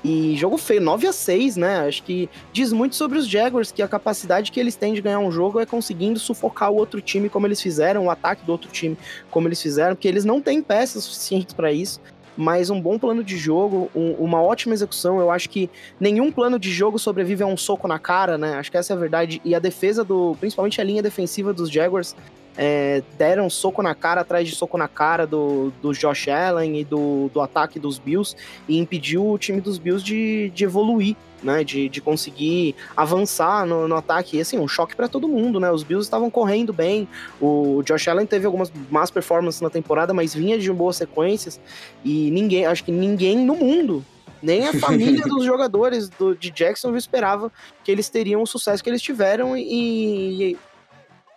E 0.04 0.36
jogo 0.36 0.58
feio, 0.58 0.82
9 0.82 1.08
a 1.08 1.14
6 1.14 1.58
né? 1.58 1.80
Acho 1.88 2.02
que 2.04 2.28
diz 2.52 2.74
muito 2.74 2.96
sobre 2.96 3.20
os 3.20 3.28
Jaguars, 3.28 3.72
que 3.72 3.82
a 3.82 3.88
capacidade 3.88 4.52
que 4.52 4.60
eles 4.60 4.76
têm 4.76 4.94
de 4.94 5.02
ganhar 5.02 5.20
um 5.20 5.32
jogo 5.32 5.60
é 5.60 5.66
conseguindo 5.66 6.20
sufocar 6.20 6.72
o 6.72 6.76
outro 6.76 7.00
time 7.00 7.30
como 7.30 7.46
eles 7.46 7.62
fizeram, 7.62 8.06
o 8.06 8.10
ataque 8.10 8.46
do 8.46 8.52
outro 8.52 8.70
time 8.72 8.98
como 9.30 9.48
eles 9.48 9.62
fizeram, 9.62 9.96
porque 9.96 10.08
eles 10.08 10.26
não 10.26 10.42
têm 10.42 10.62
peças 10.62 11.04
suficientes 11.04 11.54
para 11.54 11.72
isso. 11.72 12.00
Mas 12.38 12.70
um 12.70 12.80
bom 12.80 13.00
plano 13.00 13.24
de 13.24 13.36
jogo, 13.36 13.90
um, 13.96 14.12
uma 14.14 14.42
ótima 14.42 14.74
execução. 14.74 15.20
Eu 15.20 15.32
acho 15.32 15.50
que 15.50 15.70
nenhum 16.00 16.32
plano 16.32 16.60
de 16.60 16.72
jogo 16.72 17.00
sobrevive 17.00 17.44
a 17.44 17.48
um 17.48 17.58
soco 17.58 17.88
na 17.88 17.98
cara, 17.98 18.38
né? 18.38 18.54
Acho 18.54 18.70
que 18.70 18.78
essa 18.78 18.94
é 18.94 18.96
a 18.96 19.00
verdade. 19.00 19.42
E 19.44 19.56
a 19.56 19.60
defesa 19.60 20.04
do, 20.04 20.38
principalmente 20.40 20.80
a 20.80 20.84
linha 20.84 21.02
defensiva 21.02 21.52
dos 21.52 21.72
Jaguars, 21.72 22.16
é, 22.58 23.04
deram 23.18 23.50
soco 23.50 23.84
na 23.84 23.94
cara 23.94 24.22
atrás 24.22 24.48
de 24.48 24.56
soco 24.56 24.78
na 24.78 24.88
cara 24.88 25.28
do, 25.28 25.72
do 25.82 25.94
Josh 25.94 26.28
Allen 26.28 26.80
e 26.80 26.84
do, 26.84 27.30
do 27.32 27.40
ataque 27.40 27.80
dos 27.80 28.00
Bills 28.00 28.36
e 28.68 28.80
impediu 28.80 29.30
o 29.30 29.38
time 29.38 29.62
dos 29.62 29.78
Bills 29.78 30.04
de, 30.04 30.50
de 30.50 30.64
evoluir, 30.64 31.16
né? 31.48 31.64
De, 31.64 31.90
de 31.90 32.02
conseguir 32.02 32.76
avançar 32.96 33.66
no, 33.66 33.88
no 33.88 33.96
ataque. 33.96 34.38
E 34.38 34.42
assim, 34.42 34.60
um 34.60 34.68
choque 34.68 34.96
para 34.96 35.08
todo 35.08 35.28
mundo, 35.28 35.60
né? 35.60 35.72
Os 35.72 35.82
Bills 35.82 36.06
estavam 36.06 36.30
correndo 36.30 36.74
bem. 36.74 37.08
O 37.42 37.82
Josh 37.84 38.08
Allen 38.10 38.28
teve 38.28 38.46
algumas 38.46 38.72
más 38.92 39.10
performances 39.10 39.62
na 39.62 39.70
temporada, 39.70 40.14
mas 40.14 40.36
vinha 40.36 40.60
de 40.60 40.72
boas 40.72 40.98
sequências. 40.98 41.60
E 42.04 42.30
ninguém, 42.30 42.66
acho 42.66 42.84
que 42.84 42.92
ninguém 42.92 43.38
no 43.38 43.56
mundo 43.56 44.06
nem 44.42 44.68
a 44.68 44.74
família 44.74 45.24
dos 45.26 45.44
jogadores 45.44 46.10
do, 46.10 46.36
de 46.36 46.52
Jacksonville 46.52 47.00
esperava 47.00 47.52
que 47.84 47.92
eles 47.92 48.10
teriam 48.10 48.42
o 48.42 48.46
sucesso 48.46 48.84
que 48.84 48.90
eles 48.90 49.02
tiveram 49.02 49.58
e, 49.58 50.52
e 50.52 50.58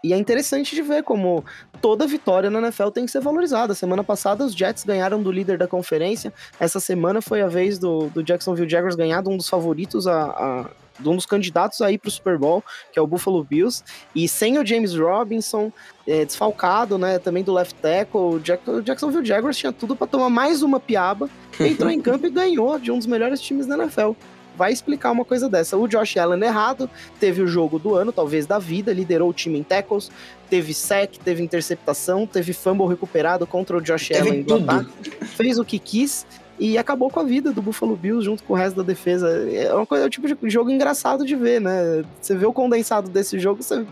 é 0.04 0.16
interessante 0.16 0.74
de 0.74 0.82
ver 0.82 1.02
como 1.02 1.44
toda 1.80 2.06
vitória 2.06 2.50
na 2.50 2.58
NFL 2.60 2.88
tem 2.88 3.04
que 3.04 3.10
ser 3.10 3.20
valorizada. 3.20 3.74
Semana 3.74 4.02
passada 4.02 4.44
os 4.44 4.54
Jets 4.54 4.84
ganharam 4.84 5.22
do 5.22 5.30
líder 5.30 5.58
da 5.58 5.66
conferência. 5.66 6.32
Essa 6.58 6.80
semana 6.80 7.20
foi 7.20 7.42
a 7.42 7.48
vez 7.48 7.78
do, 7.78 8.08
do 8.08 8.22
Jacksonville 8.22 8.68
Jaguars 8.68 8.94
ganhar 8.94 9.22
de 9.22 9.28
um 9.28 9.36
dos 9.36 9.48
favoritos 9.48 10.06
a, 10.06 10.24
a 10.24 10.70
de 10.98 11.08
um 11.08 11.16
dos 11.16 11.26
candidatos 11.26 11.80
aí 11.80 11.96
para 11.96 12.08
o 12.08 12.10
Super 12.10 12.38
Bowl, 12.38 12.62
que 12.92 12.98
é 12.98 13.02
o 13.02 13.06
Buffalo 13.06 13.42
Bills, 13.42 13.82
e 14.14 14.28
sem 14.28 14.58
o 14.58 14.66
James 14.66 14.94
Robinson, 14.94 15.72
é, 16.06 16.26
desfalcado, 16.26 16.98
né, 16.98 17.18
também 17.18 17.42
do 17.42 17.54
left 17.54 17.74
tackle, 17.80 18.20
o, 18.20 18.38
Jack, 18.38 18.68
o 18.68 18.82
Jacksonville 18.82 19.24
Jaguars 19.24 19.56
tinha 19.56 19.72
tudo 19.72 19.96
para 19.96 20.06
tomar 20.06 20.28
mais 20.28 20.62
uma 20.62 20.78
piaba, 20.78 21.30
entrou 21.58 21.90
em 21.90 22.00
campo 22.02 22.26
e 22.26 22.30
ganhou 22.30 22.78
de 22.78 22.92
um 22.92 22.98
dos 22.98 23.06
melhores 23.06 23.40
times 23.40 23.66
da 23.66 23.76
NFL 23.76 24.12
vai 24.60 24.74
explicar 24.74 25.10
uma 25.10 25.24
coisa 25.24 25.48
dessa. 25.48 25.74
O 25.78 25.88
Josh 25.88 26.18
Allen 26.18 26.42
errado, 26.42 26.90
teve 27.18 27.40
o 27.40 27.46
jogo 27.46 27.78
do 27.78 27.94
ano, 27.94 28.12
talvez 28.12 28.44
da 28.44 28.58
vida, 28.58 28.92
liderou 28.92 29.30
o 29.30 29.32
time 29.32 29.58
em 29.58 29.62
tackles, 29.62 30.10
teve 30.50 30.74
sec, 30.74 31.16
teve 31.16 31.42
interceptação, 31.42 32.26
teve 32.26 32.52
fumble 32.52 32.86
recuperado 32.86 33.46
contra 33.46 33.78
o 33.78 33.80
Josh 33.80 34.08
teve 34.08 34.28
Allen 34.28 34.42
do 34.42 34.56
ataque, 34.56 35.10
fez 35.28 35.58
o 35.58 35.64
que 35.64 35.78
quis 35.78 36.26
e 36.58 36.76
acabou 36.76 37.08
com 37.08 37.20
a 37.20 37.22
vida 37.22 37.52
do 37.52 37.62
Buffalo 37.62 37.96
Bills 37.96 38.22
junto 38.22 38.44
com 38.44 38.52
o 38.52 38.56
resto 38.56 38.76
da 38.76 38.82
defesa. 38.82 39.30
É 39.50 39.72
uma 39.72 39.86
coisa, 39.86 40.04
é 40.04 40.06
um 40.06 40.10
tipo 40.10 40.28
de 40.28 40.50
jogo 40.50 40.70
engraçado 40.70 41.24
de 41.24 41.34
ver, 41.34 41.58
né? 41.58 42.04
Você 42.20 42.36
vê 42.36 42.44
o 42.44 42.52
condensado 42.52 43.08
desse 43.08 43.38
jogo, 43.38 43.62
você 43.62 43.86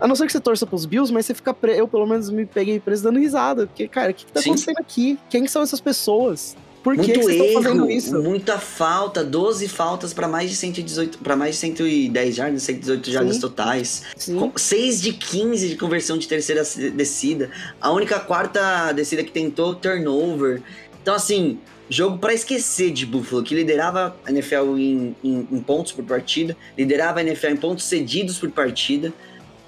a 0.00 0.08
não 0.08 0.16
ser 0.16 0.24
que 0.24 0.32
você 0.32 0.40
torça 0.40 0.66
pros 0.66 0.86
Bills, 0.86 1.12
mas 1.12 1.26
você 1.26 1.34
fica 1.34 1.52
preso. 1.52 1.78
Eu, 1.78 1.86
pelo 1.86 2.06
menos, 2.06 2.30
me 2.30 2.46
peguei 2.46 2.80
preso 2.80 3.04
dando 3.04 3.20
risada. 3.20 3.66
Porque, 3.66 3.86
cara, 3.86 4.10
o 4.10 4.14
que, 4.14 4.24
que 4.24 4.32
tá 4.32 4.40
Sim. 4.40 4.50
acontecendo 4.50 4.78
aqui? 4.78 5.18
Quem 5.28 5.46
são 5.46 5.62
essas 5.62 5.80
pessoas? 5.80 6.56
Por 6.82 6.96
Muito 6.96 7.12
que 7.12 7.20
erro, 7.20 7.62
fazendo 7.62 7.90
isso? 7.90 8.20
Muita 8.20 8.58
falta, 8.58 9.22
12 9.22 9.68
faltas 9.68 10.12
para 10.12 10.26
mais 10.26 10.50
de 10.50 10.56
118, 10.56 11.18
para 11.18 11.36
mais 11.36 11.54
de 11.54 11.60
110 11.60 12.34
jardas, 12.34 12.62
118 12.64 13.10
jardas 13.10 13.38
totais. 13.38 14.02
Sim. 14.16 14.52
6 14.54 15.00
de 15.00 15.12
15 15.12 15.68
de 15.68 15.76
conversão 15.76 16.18
de 16.18 16.26
terceira 16.26 16.62
descida. 16.94 17.50
A 17.80 17.92
única 17.92 18.18
quarta 18.18 18.90
descida 18.92 19.22
que 19.22 19.30
tentou 19.30 19.76
turnover. 19.76 20.60
Então 21.00 21.14
assim, 21.14 21.58
jogo 21.88 22.18
para 22.18 22.34
esquecer 22.34 22.90
de 22.90 23.06
Buffalo, 23.06 23.44
que 23.44 23.54
liderava 23.54 24.16
a 24.24 24.30
NFL 24.30 24.76
em, 24.76 25.16
em, 25.22 25.48
em 25.52 25.60
pontos 25.60 25.92
por 25.92 26.04
partida, 26.04 26.56
liderava 26.76 27.20
a 27.20 27.22
NFL 27.22 27.48
em 27.48 27.56
pontos 27.56 27.84
cedidos 27.84 28.38
por 28.38 28.50
partida. 28.50 29.12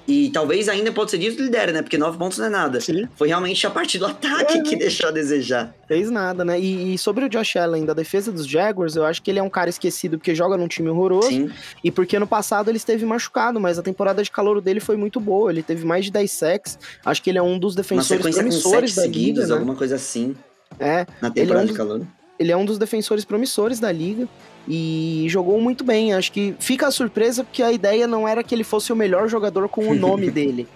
E 0.07 0.31
talvez 0.31 0.69
ainda 0.69 0.93
pode 0.93 1.11
ser 1.11 1.19
dito 1.19 1.43
lidera, 1.43 1.73
né? 1.73 1.81
Porque 1.81 1.97
nove 1.97 2.19
pontos 2.19 2.39
não 2.39 2.47
é 2.47 2.51
nada. 2.51 2.81
Sim. 2.81 3.09
Foi 3.17 3.29
realmente 3.29 3.67
a 3.67 3.71
parte 3.71 3.99
do 3.99 4.07
ataque 4.07 4.59
é. 4.59 4.63
que 4.63 4.77
deixou 4.77 5.09
a 5.09 5.11
desejar. 5.11 5.75
Fez 5.89 6.11
nada, 6.11 6.45
né? 6.45 6.61
E, 6.61 6.95
e, 6.95 6.99
sobre 6.99 7.25
o 7.25 7.29
Josh 7.29 7.57
Allen, 7.57 7.87
da 7.87 7.95
defesa 7.95 8.31
dos 8.31 8.47
Jaguars, 8.47 8.97
eu 8.97 9.05
acho 9.05 9.23
que 9.23 9.31
ele 9.31 9.39
é 9.39 9.43
um 9.43 9.49
cara 9.49 9.71
esquecido 9.71 10.19
porque 10.19 10.35
joga 10.35 10.57
num 10.57 10.69
time 10.69 10.89
horroroso. 10.89 11.29
Sim. 11.29 11.51
E 11.83 11.91
porque 11.91 12.19
no 12.19 12.27
passado 12.27 12.71
ele 12.71 12.77
esteve 12.77 13.05
machucado, 13.07 13.59
mas 13.59 13.79
a 13.79 13.83
temporada 13.83 14.23
de 14.23 14.31
calor 14.31 14.61
dele 14.61 14.81
foi 14.81 14.97
muito 14.97 15.19
boa. 15.19 15.51
Ele 15.51 15.63
teve 15.63 15.87
mais 15.87 16.05
de 16.05 16.11
10 16.11 16.31
sacks. 16.31 16.79
Acho 17.05 17.23
que 17.23 17.31
ele 17.31 17.39
é 17.39 17.43
um 17.43 17.59
dos 17.59 17.75
defensores 17.75 18.35
promissores 18.35 18.93
seguidos, 18.93 19.45
liga, 19.45 19.47
né? 19.47 19.55
alguma 19.55 19.75
coisa 19.75 19.95
assim. 19.97 20.37
É. 20.79 21.07
Na 21.21 21.31
temporada 21.31 21.65
é 21.65 21.65
um 21.65 21.73
de 21.73 21.75
calor. 21.75 22.07
Ele 22.39 22.51
é 22.51 22.57
um 22.57 22.65
dos 22.65 22.79
defensores 22.79 23.25
promissores 23.25 23.79
da 23.79 23.93
liga 23.93 24.29
e 24.67 25.27
jogou 25.29 25.61
muito 25.61 25.85
bem. 25.85 26.15
Acho 26.15 26.33
que 26.33 26.55
fica 26.59 26.87
a 26.87 26.91
surpresa 26.91 27.45
porque 27.45 27.63
a 27.63 27.71
ideia 27.71 28.07
não 28.07 28.27
era 28.27 28.43
que 28.43 28.55
ele 28.55 28.65
fosse 28.65 28.93
o 28.93 28.97
melhor 28.97 29.29
jogador 29.29 29.69
com 29.69 29.87
o 29.89 29.95
nome 29.95 30.31
dele. 30.31 30.67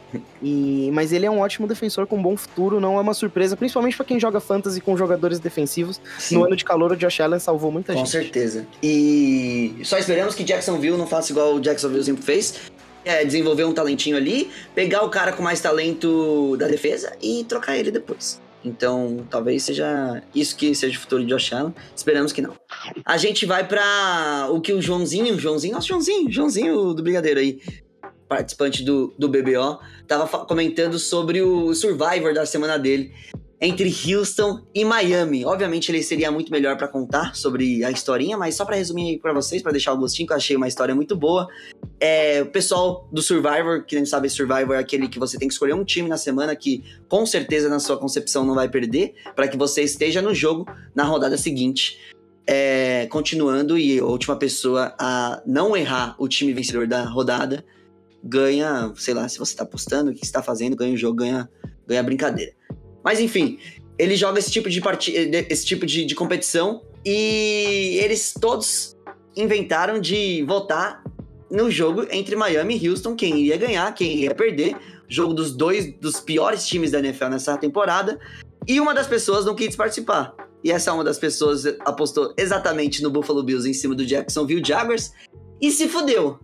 E, 0.42 0.90
mas 0.92 1.12
ele 1.12 1.26
é 1.26 1.30
um 1.30 1.40
ótimo 1.40 1.66
defensor 1.66 2.06
com 2.06 2.16
um 2.16 2.22
bom 2.22 2.36
futuro, 2.36 2.80
não 2.80 2.96
é 2.96 3.00
uma 3.00 3.14
surpresa, 3.14 3.56
principalmente 3.56 3.96
para 3.96 4.06
quem 4.06 4.20
joga 4.20 4.40
fantasy 4.40 4.80
com 4.80 4.96
jogadores 4.96 5.38
defensivos. 5.38 6.00
Sim. 6.18 6.36
No 6.36 6.44
ano 6.44 6.56
de 6.56 6.64
calor, 6.64 6.92
o 6.92 6.96
Josh 6.96 7.20
Allen 7.20 7.40
salvou 7.40 7.72
muita 7.72 7.92
com 7.92 7.98
gente. 7.98 8.06
Com 8.06 8.12
certeza. 8.12 8.66
E 8.82 9.76
só 9.84 9.98
esperamos 9.98 10.34
que 10.34 10.44
Jacksonville 10.44 10.96
não 10.96 11.06
faça 11.06 11.32
igual 11.32 11.54
o 11.54 11.60
Jacksonville 11.60 12.04
sempre 12.04 12.22
fez. 12.22 12.54
É, 13.04 13.24
desenvolver 13.24 13.64
um 13.64 13.72
talentinho 13.72 14.16
ali, 14.16 14.50
pegar 14.74 15.02
o 15.02 15.08
cara 15.08 15.32
com 15.32 15.42
mais 15.42 15.60
talento 15.60 16.56
da 16.58 16.68
defesa 16.68 17.16
e 17.22 17.42
trocar 17.44 17.78
ele 17.78 17.90
depois. 17.90 18.38
Então, 18.64 19.26
talvez 19.30 19.62
seja 19.62 20.22
isso 20.34 20.56
que 20.56 20.74
seja 20.74 20.98
o 20.98 21.00
futuro 21.00 21.24
de 21.24 21.28
Josh 21.28 21.52
Allen. 21.52 21.74
Esperamos 21.94 22.32
que 22.32 22.42
não. 22.42 22.54
A 23.04 23.16
gente 23.16 23.46
vai 23.46 23.66
para 23.66 24.48
o 24.50 24.60
que 24.60 24.72
o 24.72 24.82
Joãozinho, 24.82 25.38
Joãozinho, 25.38 25.74
nossa, 25.74 25.86
Joãozinho, 25.86 26.30
Joãozinho 26.30 26.94
do 26.94 27.02
Brigadeiro 27.02 27.40
aí, 27.40 27.60
participante 28.28 28.82
do, 28.82 29.14
do 29.18 29.28
BBO, 29.28 29.78
tava 30.06 30.26
comentando 30.44 30.98
sobre 30.98 31.40
o 31.40 31.74
Survivor 31.74 32.34
da 32.34 32.44
semana 32.44 32.78
dele 32.78 33.12
entre 33.60 33.92
Houston 34.06 34.60
e 34.74 34.84
Miami. 34.84 35.44
Obviamente 35.44 35.90
ele 35.90 36.02
seria 36.02 36.30
muito 36.30 36.52
melhor 36.52 36.76
para 36.76 36.86
contar 36.86 37.34
sobre 37.34 37.84
a 37.84 37.90
historinha, 37.90 38.36
mas 38.36 38.54
só 38.54 38.64
para 38.64 38.76
resumir 38.76 39.10
aí 39.10 39.18
para 39.18 39.32
vocês, 39.32 39.62
para 39.62 39.72
deixar 39.72 39.92
o 39.92 39.96
gostinho, 39.96 40.26
que 40.26 40.32
eu 40.32 40.36
achei 40.36 40.56
uma 40.56 40.68
história 40.68 40.94
muito 40.94 41.16
boa. 41.16 41.48
É, 42.00 42.42
o 42.42 42.46
pessoal 42.46 43.08
do 43.10 43.20
Survivor, 43.20 43.84
que 43.84 43.98
não 43.98 44.06
sabe, 44.06 44.30
Survivor 44.30 44.76
é 44.76 44.78
aquele 44.78 45.08
que 45.08 45.18
você 45.18 45.36
tem 45.36 45.48
que 45.48 45.54
escolher 45.54 45.74
um 45.74 45.84
time 45.84 46.08
na 46.08 46.16
semana 46.16 46.54
que 46.54 46.84
com 47.08 47.26
certeza 47.26 47.68
na 47.68 47.80
sua 47.80 47.96
concepção 47.98 48.44
não 48.44 48.54
vai 48.54 48.68
perder, 48.68 49.14
para 49.34 49.48
que 49.48 49.56
você 49.56 49.82
esteja 49.82 50.22
no 50.22 50.32
jogo 50.32 50.66
na 50.94 51.04
rodada 51.04 51.36
seguinte. 51.36 51.98
É, 52.46 53.06
continuando, 53.10 53.76
e 53.76 53.98
a 53.98 54.04
última 54.04 54.36
pessoa 54.36 54.94
a 54.98 55.42
não 55.44 55.76
errar 55.76 56.14
o 56.18 56.28
time 56.28 56.52
vencedor 56.52 56.86
da 56.86 57.04
rodada 57.04 57.64
ganha, 58.22 58.92
sei 58.96 59.14
lá, 59.14 59.28
se 59.28 59.38
você 59.38 59.54
tá 59.54 59.64
apostando, 59.64 60.10
o 60.10 60.14
que 60.14 60.24
você 60.24 60.32
tá 60.32 60.42
fazendo, 60.42 60.76
ganha 60.76 60.94
o 60.94 60.96
jogo, 60.96 61.18
ganha, 61.18 61.48
ganha 61.86 62.00
a 62.00 62.02
brincadeira. 62.02 62.52
Mas 63.04 63.20
enfim, 63.20 63.58
ele 63.98 64.16
joga 64.16 64.38
esse 64.38 64.50
tipo 64.50 64.70
de, 64.70 64.80
esse 65.48 65.66
tipo 65.66 65.84
de, 65.84 66.04
de 66.04 66.14
competição 66.14 66.82
e 67.04 67.98
eles 68.02 68.32
todos 68.32 68.96
inventaram 69.36 70.00
de 70.00 70.44
votar 70.46 71.02
no 71.50 71.70
jogo 71.70 72.06
entre 72.10 72.36
Miami 72.36 72.78
e 72.78 72.88
Houston, 72.88 73.14
quem 73.14 73.38
iria 73.40 73.56
ganhar, 73.56 73.92
quem 73.94 74.12
iria 74.16 74.34
perder. 74.34 74.76
Jogo 75.08 75.32
dos 75.32 75.52
dois 75.52 75.92
dos 75.98 76.20
piores 76.20 76.66
times 76.66 76.90
da 76.90 76.98
NFL 76.98 77.26
nessa 77.26 77.56
temporada. 77.56 78.18
E 78.66 78.80
uma 78.80 78.94
das 78.94 79.06
pessoas 79.06 79.44
não 79.44 79.54
quis 79.54 79.74
participar. 79.74 80.34
E 80.62 80.70
essa 80.70 80.92
uma 80.92 81.04
das 81.04 81.18
pessoas 81.18 81.64
apostou 81.80 82.34
exatamente 82.36 83.02
no 83.02 83.10
Buffalo 83.10 83.42
Bills 83.42 83.68
em 83.68 83.72
cima 83.72 83.94
do 83.94 84.04
Jacksonville 84.04 84.62
Jaguars 84.64 85.12
e 85.60 85.70
se 85.70 85.88
fudeu. 85.88 86.38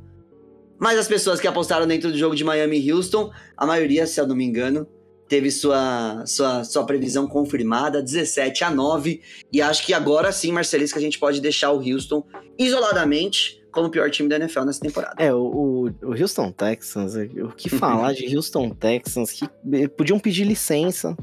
Mas 0.78 0.98
as 0.98 1.08
pessoas 1.08 1.40
que 1.40 1.46
apostaram 1.46 1.86
dentro 1.86 2.10
do 2.10 2.18
jogo 2.18 2.34
de 2.34 2.44
Miami 2.44 2.80
e 2.80 2.92
Houston, 2.92 3.30
a 3.56 3.66
maioria, 3.66 4.06
se 4.06 4.20
eu 4.20 4.26
não 4.26 4.34
me 4.34 4.44
engano, 4.44 4.86
teve 5.28 5.50
sua, 5.50 6.24
sua, 6.26 6.64
sua 6.64 6.84
previsão 6.84 7.26
confirmada, 7.26 8.02
17 8.02 8.64
a 8.64 8.70
9. 8.70 9.20
E 9.52 9.62
acho 9.62 9.84
que 9.84 9.92
agora 9.92 10.32
sim, 10.32 10.52
Marcelis, 10.52 10.92
que 10.92 10.98
a 10.98 11.02
gente 11.02 11.18
pode 11.18 11.40
deixar 11.40 11.70
o 11.72 11.78
Houston 11.78 12.24
isoladamente 12.58 13.63
como 13.74 13.88
o 13.88 13.90
pior 13.90 14.10
time 14.10 14.28
da 14.28 14.36
NFL 14.36 14.62
nessa 14.62 14.80
temporada. 14.80 15.16
É, 15.18 15.34
o, 15.34 15.90
o 16.02 16.10
Houston 16.10 16.52
Texans, 16.52 17.14
o 17.16 17.48
que 17.48 17.68
falar 17.68 18.14
de 18.14 18.34
Houston 18.34 18.70
Texans, 18.70 19.32
que 19.32 19.48
podiam 19.88 20.18
pedir 20.18 20.44
licença 20.44 21.16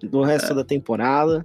do 0.00 0.22
resto 0.22 0.52
é. 0.52 0.54
da 0.54 0.64
temporada. 0.64 1.44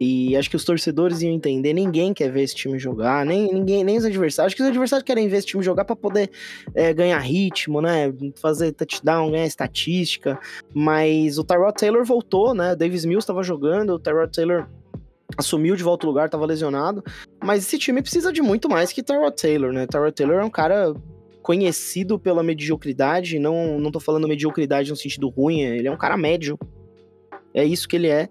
E 0.00 0.36
acho 0.36 0.48
que 0.48 0.54
os 0.54 0.64
torcedores 0.64 1.22
iam 1.22 1.32
entender, 1.32 1.72
ninguém 1.72 2.14
quer 2.14 2.30
ver 2.30 2.42
esse 2.42 2.54
time 2.54 2.78
jogar, 2.78 3.26
nem, 3.26 3.52
ninguém, 3.52 3.82
nem 3.82 3.98
os 3.98 4.04
adversários. 4.04 4.50
Acho 4.50 4.56
que 4.56 4.62
os 4.62 4.68
adversários 4.68 5.04
querem 5.04 5.28
ver 5.28 5.38
esse 5.38 5.48
time 5.48 5.62
jogar 5.62 5.84
para 5.84 5.96
poder 5.96 6.30
é, 6.72 6.94
ganhar 6.94 7.18
ritmo, 7.18 7.80
né? 7.80 8.12
Fazer 8.40 8.72
touchdown, 8.72 9.32
ganhar 9.32 9.46
estatística. 9.46 10.38
Mas 10.72 11.36
o 11.36 11.42
Tyrod 11.42 11.74
Taylor 11.74 12.04
voltou, 12.04 12.54
né? 12.54 12.76
Davis 12.76 13.04
Mills 13.04 13.24
estava 13.24 13.42
jogando, 13.42 13.94
o 13.94 13.98
Tyrod 13.98 14.32
Taylor 14.32 14.68
assumiu 15.36 15.76
de 15.76 15.82
volta 15.82 16.06
o 16.06 16.08
lugar, 16.08 16.26
estava 16.26 16.46
lesionado. 16.46 17.02
Mas 17.42 17.66
esse 17.66 17.78
time 17.78 18.02
precisa 18.02 18.32
de 18.32 18.42
muito 18.42 18.68
mais 18.68 18.92
que 18.92 19.02
Tyrod 19.02 19.36
Taylor, 19.36 19.72
né? 19.72 19.86
Tyrod 19.86 20.14
Taylor 20.14 20.40
é 20.40 20.44
um 20.44 20.50
cara 20.50 20.94
conhecido 21.42 22.18
pela 22.18 22.42
mediocridade, 22.42 23.38
não, 23.38 23.78
não 23.78 23.90
tô 23.90 23.98
falando 23.98 24.28
mediocridade 24.28 24.90
no 24.90 24.96
sentido 24.96 25.28
ruim, 25.28 25.62
ele 25.62 25.88
é 25.88 25.90
um 25.90 25.96
cara 25.96 26.14
médio, 26.14 26.58
é 27.54 27.64
isso 27.64 27.88
que 27.88 27.96
ele 27.96 28.08
é. 28.08 28.28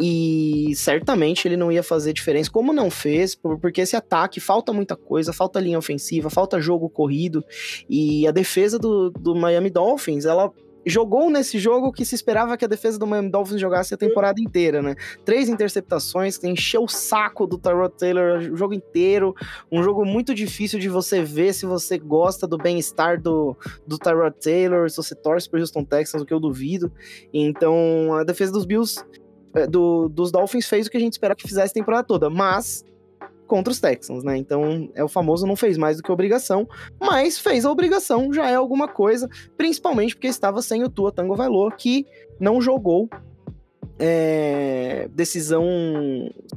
E 0.00 0.72
certamente 0.76 1.46
ele 1.46 1.56
não 1.56 1.72
ia 1.72 1.82
fazer 1.82 2.12
diferença, 2.12 2.50
como 2.50 2.72
não 2.72 2.90
fez, 2.90 3.34
porque 3.34 3.80
esse 3.80 3.96
ataque 3.96 4.40
falta 4.40 4.72
muita 4.72 4.96
coisa, 4.96 5.32
falta 5.32 5.60
linha 5.60 5.78
ofensiva, 5.78 6.30
falta 6.30 6.60
jogo 6.60 6.88
corrido. 6.88 7.44
E 7.88 8.26
a 8.26 8.30
defesa 8.30 8.78
do, 8.78 9.10
do 9.10 9.34
Miami 9.34 9.70
Dolphins, 9.70 10.24
ela 10.24 10.52
jogou 10.84 11.30
nesse 11.30 11.58
jogo 11.58 11.92
que 11.92 12.04
se 12.04 12.14
esperava 12.14 12.56
que 12.56 12.64
a 12.64 12.68
defesa 12.68 12.98
do 12.98 13.06
Miami 13.06 13.30
Dolphins 13.30 13.60
jogasse 13.60 13.94
a 13.94 13.96
temporada 13.96 14.40
inteira, 14.40 14.80
né? 14.80 14.94
Três 15.24 15.48
interceptações, 15.48 16.42
encheu 16.42 16.84
o 16.84 16.88
saco 16.88 17.46
do 17.46 17.58
Tyrod 17.58 17.94
Taylor 17.96 18.38
o 18.52 18.56
jogo 18.56 18.74
inteiro, 18.74 19.34
um 19.70 19.82
jogo 19.82 20.04
muito 20.04 20.34
difícil 20.34 20.78
de 20.78 20.88
você 20.88 21.22
ver 21.22 21.52
se 21.52 21.66
você 21.66 21.98
gosta 21.98 22.46
do 22.46 22.56
bem-estar 22.56 23.20
do, 23.20 23.56
do 23.86 23.98
Tyrod 23.98 24.34
Taylor, 24.40 24.88
se 24.88 24.96
você 24.96 25.14
torce 25.14 25.48
pro 25.48 25.60
Houston 25.60 25.84
Texans, 25.84 26.22
o 26.22 26.26
que 26.26 26.32
eu 26.32 26.40
duvido. 26.40 26.92
Então, 27.32 28.14
a 28.14 28.24
defesa 28.24 28.52
dos 28.52 28.64
Bills, 28.64 29.04
é, 29.54 29.66
do, 29.66 30.08
dos 30.08 30.30
Dolphins 30.30 30.68
fez 30.68 30.86
o 30.86 30.90
que 30.90 30.96
a 30.96 31.00
gente 31.00 31.12
esperava 31.12 31.36
que 31.36 31.46
fizesse 31.46 31.72
a 31.72 31.74
temporada 31.74 32.04
toda, 32.04 32.30
mas 32.30 32.84
contra 33.50 33.72
os 33.72 33.80
Texans, 33.80 34.22
né? 34.22 34.36
Então 34.36 34.88
é 34.94 35.02
o 35.02 35.08
famoso 35.08 35.44
não 35.44 35.56
fez 35.56 35.76
mais 35.76 35.96
do 35.96 36.04
que 36.04 36.12
obrigação, 36.12 36.68
mas 37.00 37.36
fez 37.36 37.64
a 37.64 37.70
obrigação, 37.72 38.32
já 38.32 38.48
é 38.48 38.54
alguma 38.54 38.86
coisa, 38.86 39.28
principalmente 39.56 40.14
porque 40.14 40.28
estava 40.28 40.62
sem 40.62 40.84
o 40.84 40.88
Tua 40.88 41.10
Tango 41.10 41.34
Valor, 41.34 41.74
que 41.74 42.06
não 42.38 42.60
jogou 42.60 43.10
é, 43.98 45.08
decisão 45.14 45.64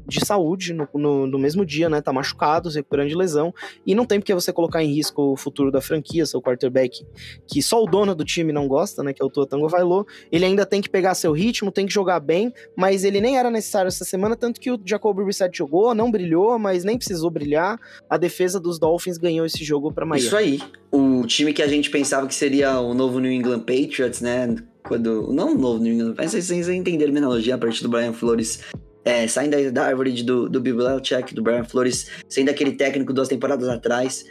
de 0.08 0.26
saúde 0.26 0.74
no, 0.74 0.88
no, 0.94 1.28
no, 1.28 1.38
mesmo 1.38 1.66
dia, 1.66 1.90
né? 1.90 2.02
Tá 2.02 2.14
machucado, 2.14 2.72
se 2.72 2.78
recuperando 2.78 3.10
de 3.10 3.16
lesão. 3.16 3.54
E 3.86 3.94
não 3.94 4.06
tem 4.06 4.20
porque 4.20 4.34
você 4.34 4.54
colocar 4.54 4.82
em 4.82 4.94
risco 4.94 5.34
o 5.34 5.36
futuro 5.36 5.70
da 5.70 5.82
franquia, 5.82 6.26
seu 6.26 6.42
quarterback, 6.42 7.06
que 7.46 7.62
só 7.62 7.84
o 7.84 7.86
dono 7.86 8.16
do 8.16 8.24
time 8.24 8.54
não 8.54 8.68
gosta, 8.68 9.04
né? 9.04 9.14
Que 9.14 9.22
é 9.22 9.26
o 9.26 9.30
Tua 9.30 9.46
Tango 9.46 9.68
Vailô. 9.68 10.06
Ele 10.32 10.46
ainda 10.46 10.66
tem 10.66 10.82
que 10.82 10.90
pegar 10.90 11.16
seu 11.16 11.34
ritmo, 11.34 11.72
tem 11.72 11.86
que 11.86 11.94
jogar 11.94 12.22
bem, 12.22 12.54
mas 12.78 13.04
ele 13.04 13.20
nem 13.20 13.38
era 13.38 13.52
necessário 13.52 13.90
essa 13.90 14.06
semana, 14.06 14.36
tanto 14.38 14.60
que 14.60 14.72
o 14.72 14.80
Jacoby 14.84 15.24
Brissett 15.24 15.58
jogou, 15.58 15.94
não 15.94 16.10
brilhou, 16.10 16.58
mas 16.58 16.86
nem 16.86 16.98
precisou 16.98 17.30
brilhar. 17.30 17.78
A 18.10 18.18
defesa 18.18 18.60
dos 18.60 18.80
Dolphins 18.80 19.18
ganhou 19.18 19.46
esse 19.46 19.64
jogo 19.66 19.92
para 19.92 20.06
Miami. 20.06 20.26
Isso 20.26 20.38
aí. 20.38 20.62
O 20.90 21.26
time 21.26 21.52
que 21.52 21.62
a 21.62 21.68
gente 21.68 21.90
pensava 21.90 22.26
que 22.28 22.36
seria 22.36 22.80
o 22.80 22.94
novo 22.94 23.20
New 23.20 23.32
England 23.32 23.62
Patriots, 23.62 24.22
né? 24.22 24.56
Quando. 24.84 25.32
Não 25.34 25.54
o 25.54 25.58
novo 25.58 25.80
New 25.80 25.94
England, 25.94 26.16
mas 26.18 26.32
vocês 26.32 26.70
entenderam 26.70 27.14
a 27.14 27.18
analogia 27.18 27.56
a 27.56 27.58
partir 27.58 27.84
do 27.84 27.90
Brian 27.90 28.14
Flores. 28.14 28.62
É, 29.06 29.28
saindo 29.28 29.72
da, 29.72 29.86
árvore 29.86 30.24
do, 30.24 30.48
do 30.48 30.62
Bill 30.62 30.78
Belichick, 30.78 31.34
do 31.34 31.44
Brian 31.44 31.66
Flores, 31.66 32.10
sendo 32.30 32.50
aquele 32.50 32.72
técnico 32.72 33.12
duas 33.12 33.28
temporadas 33.28 33.68
atrás. 33.68 34.24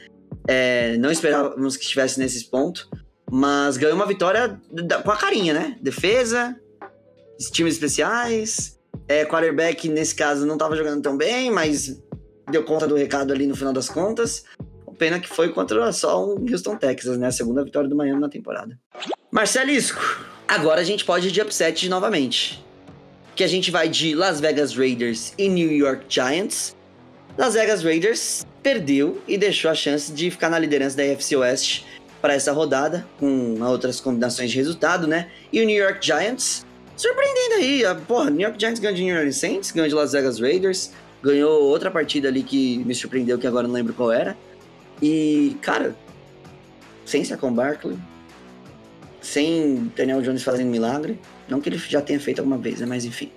É, 0.48 0.96
não 0.96 1.10
esperávamos 1.10 1.76
que 1.76 1.84
estivesse 1.84 2.18
nesse 2.18 2.48
ponto, 2.48 2.88
mas 3.30 3.76
ganhou 3.76 3.94
uma 3.94 4.06
vitória 4.06 4.58
da, 4.70 5.02
com 5.02 5.10
a 5.10 5.16
carinha, 5.16 5.52
né? 5.52 5.76
Defesa, 5.82 6.56
times 7.52 7.74
especiais, 7.74 8.78
é, 9.08 9.24
quarterback 9.24 9.88
nesse 9.88 10.14
caso 10.14 10.46
não 10.46 10.54
estava 10.54 10.76
jogando 10.76 11.02
tão 11.02 11.16
bem, 11.16 11.50
mas 11.50 12.00
deu 12.50 12.64
conta 12.64 12.86
do 12.86 12.94
recado 12.94 13.32
ali 13.32 13.46
no 13.46 13.56
final 13.56 13.72
das 13.72 13.88
contas. 13.88 14.44
Pena 14.98 15.18
que 15.18 15.28
foi 15.28 15.48
contra 15.48 15.92
só 15.92 16.24
o 16.24 16.50
Houston 16.50 16.76
Texas, 16.76 17.18
né? 17.18 17.26
A 17.26 17.32
segunda 17.32 17.64
vitória 17.64 17.88
do 17.88 17.96
Miami 17.96 18.20
na 18.20 18.28
temporada. 18.28 18.78
Marcelisco, 19.30 20.00
Agora 20.46 20.80
a 20.80 20.84
gente 20.84 21.04
pode 21.04 21.28
ir 21.28 21.30
de 21.30 21.40
upset 21.40 21.88
novamente. 21.88 22.62
Que 23.34 23.44
a 23.44 23.46
gente 23.46 23.70
vai 23.70 23.88
de 23.88 24.14
Las 24.14 24.40
Vegas 24.40 24.74
Raiders 24.74 25.32
e 25.38 25.48
New 25.48 25.70
York 25.72 26.04
Giants. 26.08 26.76
Las 27.38 27.54
Vegas 27.54 27.82
Raiders 27.82 28.46
perdeu 28.62 29.20
e 29.26 29.38
deixou 29.38 29.70
a 29.70 29.74
chance 29.74 30.12
de 30.12 30.30
ficar 30.30 30.50
na 30.50 30.58
liderança 30.58 30.96
da 30.96 31.02
AFC 31.02 31.36
West 31.36 31.82
para 32.20 32.34
essa 32.34 32.52
rodada, 32.52 33.06
com 33.18 33.60
outras 33.62 34.00
combinações 34.00 34.50
de 34.50 34.56
resultado, 34.56 35.08
né? 35.08 35.28
E 35.52 35.60
o 35.60 35.64
New 35.64 35.76
York 35.76 36.04
Giants, 36.04 36.64
surpreendendo 36.96 37.54
aí, 37.56 37.84
a, 37.84 37.94
porra, 37.94 38.30
New 38.30 38.42
York 38.42 38.60
Giants 38.60 38.78
ganhou 38.78 38.94
de 38.94 39.02
New 39.02 39.16
Orleans 39.16 39.36
Saints, 39.36 39.72
ganhou 39.72 39.88
de 39.88 39.94
Las 39.94 40.12
Vegas 40.12 40.38
Raiders, 40.38 40.92
ganhou 41.22 41.62
outra 41.64 41.90
partida 41.90 42.28
ali 42.28 42.42
que 42.42 42.78
me 42.84 42.94
surpreendeu, 42.94 43.38
que 43.38 43.46
agora 43.46 43.66
não 43.66 43.74
lembro 43.74 43.92
qual 43.92 44.12
era. 44.12 44.36
E, 45.00 45.56
cara, 45.60 45.96
sem 47.04 47.24
Saquon 47.24 47.52
Barkley, 47.52 47.98
sem 49.22 49.90
Daniel 49.96 50.20
Jones 50.20 50.42
fazendo 50.42 50.68
milagre. 50.68 51.18
Não 51.48 51.60
que 51.60 51.68
ele 51.68 51.78
já 51.78 52.02
tenha 52.02 52.20
feito 52.20 52.40
alguma 52.40 52.58
vez, 52.58 52.80
né? 52.80 52.86
Mas 52.86 53.04
enfim. 53.04 53.30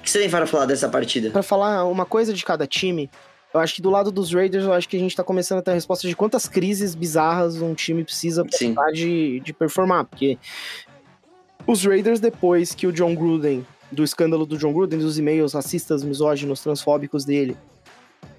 O 0.00 0.02
que 0.02 0.10
você 0.10 0.18
tem 0.18 0.28
para 0.28 0.46
falar 0.46 0.66
dessa 0.66 0.88
partida? 0.88 1.30
Para 1.30 1.42
falar 1.42 1.84
uma 1.84 2.04
coisa 2.04 2.34
de 2.34 2.44
cada 2.44 2.66
time, 2.66 3.08
eu 3.54 3.60
acho 3.60 3.76
que 3.76 3.82
do 3.82 3.88
lado 3.88 4.10
dos 4.10 4.32
Raiders, 4.32 4.64
eu 4.64 4.72
acho 4.72 4.88
que 4.88 4.96
a 4.96 5.00
gente 5.00 5.14
tá 5.14 5.22
começando 5.22 5.60
a 5.60 5.62
ter 5.62 5.70
a 5.70 5.74
resposta 5.74 6.08
de 6.08 6.16
quantas 6.16 6.48
crises 6.48 6.94
bizarras 6.94 7.60
um 7.62 7.72
time 7.72 8.02
precisa 8.02 8.44
de, 8.92 9.40
de 9.40 9.52
performar. 9.52 10.04
Porque 10.04 10.38
os 11.66 11.84
Raiders, 11.84 12.18
depois 12.18 12.74
que 12.74 12.86
o 12.86 12.92
John 12.92 13.14
Gruden, 13.14 13.64
do 13.92 14.02
escândalo 14.02 14.44
do 14.44 14.58
John 14.58 14.72
Gruden, 14.72 14.98
dos 14.98 15.18
e-mails 15.18 15.52
racistas, 15.52 16.02
misóginos, 16.02 16.60
transfóbicos 16.60 17.24
dele, 17.24 17.56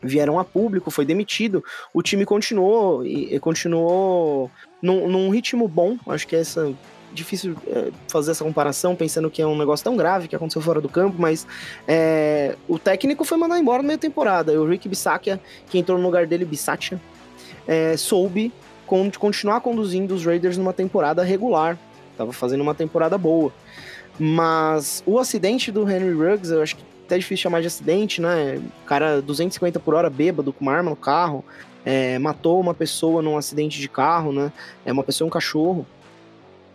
vieram 0.02 0.38
a 0.38 0.44
público, 0.44 0.92
foi 0.92 1.06
demitido, 1.06 1.64
o 1.94 2.02
time 2.02 2.26
continuou 2.26 3.06
e, 3.06 3.36
e 3.36 3.40
continuou 3.40 4.52
num, 4.84 5.08
num, 5.08 5.30
ritmo 5.30 5.68
bom. 5.68 5.98
Acho 6.08 6.28
que 6.28 6.36
é 6.36 6.40
essa 6.42 6.74
difícil 7.14 7.56
é, 7.68 7.92
fazer 8.08 8.32
essa 8.32 8.44
comparação 8.44 8.96
pensando 8.96 9.30
que 9.30 9.42
é 9.42 9.48
um 9.48 9.58
negócio 9.58 9.84
tão 9.84 9.96
grave 9.96 10.28
que 10.28 10.36
aconteceu 10.36 10.62
fora 10.62 10.82
do 10.82 10.90
campo, 10.90 11.16
mas 11.18 11.48
é, 11.88 12.58
o 12.68 12.78
técnico 12.78 13.24
foi 13.24 13.38
mandado 13.38 13.62
embora 13.62 13.82
na 13.82 13.88
meia 13.88 13.98
temporada. 13.98 14.60
O 14.60 14.68
Rick 14.68 14.90
Bissakia, 14.90 15.40
que 15.70 15.78
entrou 15.78 15.98
no 15.98 16.04
lugar 16.04 16.28
dele, 16.28 16.44
Bissatia, 16.44 17.00
é, 17.68 17.96
soube 17.96 18.52
con 18.86 19.10
continuar 19.18 19.62
conduzindo 19.62 20.14
os 20.14 20.26
Raiders 20.26 20.58
numa 20.58 20.74
temporada 20.74 21.24
regular. 21.24 21.78
Tava 22.18 22.34
fazendo 22.34 22.62
uma 22.62 22.76
temporada 22.76 23.18
boa. 23.18 23.54
Mas 24.20 25.02
o 25.06 25.18
acidente 25.18 25.72
do 25.72 25.90
Henry 25.90 26.12
Ruggs, 26.12 26.52
eu 26.52 26.62
acho 26.62 26.76
que 26.76 26.84
até 27.06 27.18
difícil 27.18 27.44
chamar 27.44 27.62
de 27.62 27.68
acidente, 27.68 28.22
né? 28.22 28.62
O 28.84 28.86
cara 28.86 29.22
250 29.22 29.80
por 29.80 29.94
hora 29.94 30.10
bêbado 30.10 30.52
com 30.54 30.62
uma 30.62 30.74
arma 30.74 30.90
no 30.90 30.96
carro, 30.96 31.44
é, 31.86 32.18
matou 32.20 32.60
uma 32.60 32.74
pessoa 32.74 33.22
num 33.22 33.38
acidente 33.38 33.80
de 33.80 33.88
carro, 33.88 34.32
né? 34.32 34.52
É 34.86 34.92
uma 34.92 35.04
pessoa, 35.04 35.28
um 35.28 35.32
cachorro. 35.32 35.86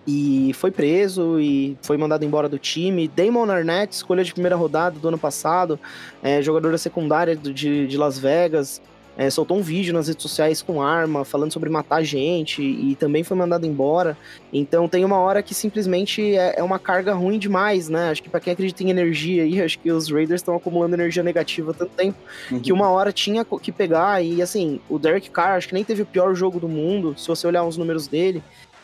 E 0.06 0.52
foi 0.54 0.70
preso 0.70 1.38
e 1.38 1.76
foi 1.82 1.98
mandado 1.98 2.24
embora 2.24 2.48
do 2.48 2.58
time. 2.58 3.08
Damon 3.08 3.50
Arnett, 3.50 3.94
escolha 3.94 4.24
de 4.24 4.32
primeira 4.32 4.56
rodada 4.56 4.98
do 4.98 5.08
ano 5.08 5.18
passado, 5.18 5.78
é, 6.22 6.40
jogadora 6.40 6.78
secundária 6.78 7.36
de, 7.36 7.86
de 7.86 7.96
Las 7.98 8.18
Vegas, 8.18 8.80
é, 9.18 9.28
soltou 9.28 9.58
um 9.58 9.62
vídeo 9.62 9.92
nas 9.92 10.06
redes 10.06 10.22
sociais 10.22 10.62
com 10.62 10.80
arma, 10.80 11.24
falando 11.24 11.52
sobre 11.52 11.68
matar 11.68 12.04
gente 12.04 12.62
e 12.62 12.94
também 12.94 13.24
foi 13.24 13.36
mandado 13.36 13.66
embora. 13.66 14.16
Então 14.52 14.86
tem 14.86 15.04
uma 15.04 15.18
hora 15.18 15.42
que 15.42 15.52
simplesmente 15.52 16.36
é, 16.36 16.60
é 16.60 16.62
uma 16.62 16.78
carga 16.78 17.12
ruim 17.12 17.36
demais, 17.36 17.88
né? 17.88 18.10
Acho 18.10 18.22
que 18.22 18.28
para 18.28 18.38
quem 18.38 18.52
acredita 18.52 18.84
em 18.84 18.90
energia 18.90 19.42
aí, 19.42 19.60
acho 19.60 19.80
que 19.80 19.90
os 19.90 20.08
Raiders 20.08 20.40
estão 20.40 20.54
acumulando 20.54 20.94
energia 20.94 21.24
negativa 21.24 21.72
há 21.72 21.74
tanto 21.74 21.90
tempo 21.96 22.16
uhum. 22.48 22.60
que 22.60 22.72
uma 22.72 22.88
hora 22.90 23.10
tinha 23.10 23.44
que 23.44 23.72
pegar. 23.72 24.22
E 24.22 24.40
assim, 24.40 24.80
o 24.88 25.00
Derek 25.00 25.30
Carr, 25.30 25.56
acho 25.56 25.66
que 25.66 25.74
nem 25.74 25.82
teve 25.82 26.02
o 26.02 26.06
pior 26.06 26.32
jogo 26.36 26.60
do 26.60 26.68
mundo, 26.68 27.18
se 27.18 27.26
você 27.26 27.44
olhar 27.44 27.64
os 27.64 27.76
números 27.76 28.06
dele. 28.06 28.40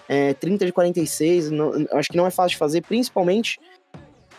É, 0.09 0.35
30 0.35 0.67
de 0.67 0.73
46, 0.73 1.51
não, 1.51 1.73
acho 1.93 2.11
que 2.11 2.17
não 2.17 2.27
é 2.27 2.31
fácil 2.31 2.51
de 2.51 2.57
fazer, 2.59 2.83
principalmente 2.83 3.59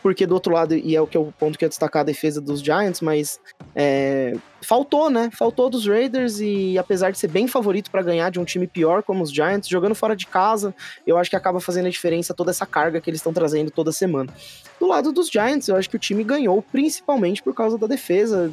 porque 0.05 0.27
do 0.27 0.35
outro 0.35 0.53
lado, 0.53 0.75
e 0.75 0.95
é 0.95 1.01
o 1.01 1.07
que 1.07 1.17
o 1.17 1.31
ponto 1.31 1.57
que 1.57 1.65
eu 1.65 1.69
destacar 1.69 2.01
a 2.01 2.05
defesa 2.05 2.39
dos 2.39 2.61
Giants, 2.61 3.01
mas 3.01 3.39
é, 3.75 4.35
faltou, 4.61 5.09
né? 5.09 5.31
Faltou 5.33 5.67
dos 5.67 5.87
Raiders 5.87 6.39
e 6.39 6.77
apesar 6.77 7.09
de 7.09 7.17
ser 7.17 7.27
bem 7.27 7.47
favorito 7.47 7.89
para 7.89 8.03
ganhar 8.03 8.29
de 8.29 8.39
um 8.39 8.45
time 8.45 8.67
pior 8.67 9.01
como 9.01 9.23
os 9.23 9.33
Giants, 9.33 9.67
jogando 9.67 9.95
fora 9.95 10.15
de 10.15 10.27
casa, 10.27 10.75
eu 11.07 11.17
acho 11.17 11.31
que 11.31 11.35
acaba 11.35 11.59
fazendo 11.59 11.87
a 11.87 11.89
diferença 11.89 12.35
toda 12.35 12.51
essa 12.51 12.67
carga 12.67 13.01
que 13.01 13.09
eles 13.09 13.17
estão 13.17 13.33
trazendo 13.33 13.71
toda 13.71 13.91
semana. 13.91 14.31
Do 14.79 14.85
lado 14.85 15.11
dos 15.11 15.27
Giants, 15.27 15.69
eu 15.69 15.75
acho 15.75 15.89
que 15.89 15.95
o 15.95 15.99
time 15.99 16.23
ganhou 16.23 16.61
principalmente 16.61 17.41
por 17.41 17.55
causa 17.55 17.75
da 17.75 17.87
defesa. 17.87 18.51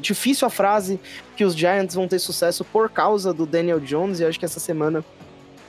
Difícil 0.00 0.48
a 0.48 0.50
frase 0.50 0.98
que 1.36 1.44
os 1.44 1.54
Giants 1.54 1.94
vão 1.94 2.08
ter 2.08 2.18
sucesso 2.18 2.64
por 2.64 2.90
causa 2.90 3.32
do 3.32 3.46
Daniel 3.46 3.78
Jones, 3.78 4.18
e 4.18 4.24
acho 4.24 4.36
que 4.36 4.44
essa 4.44 4.58
semana 4.58 5.04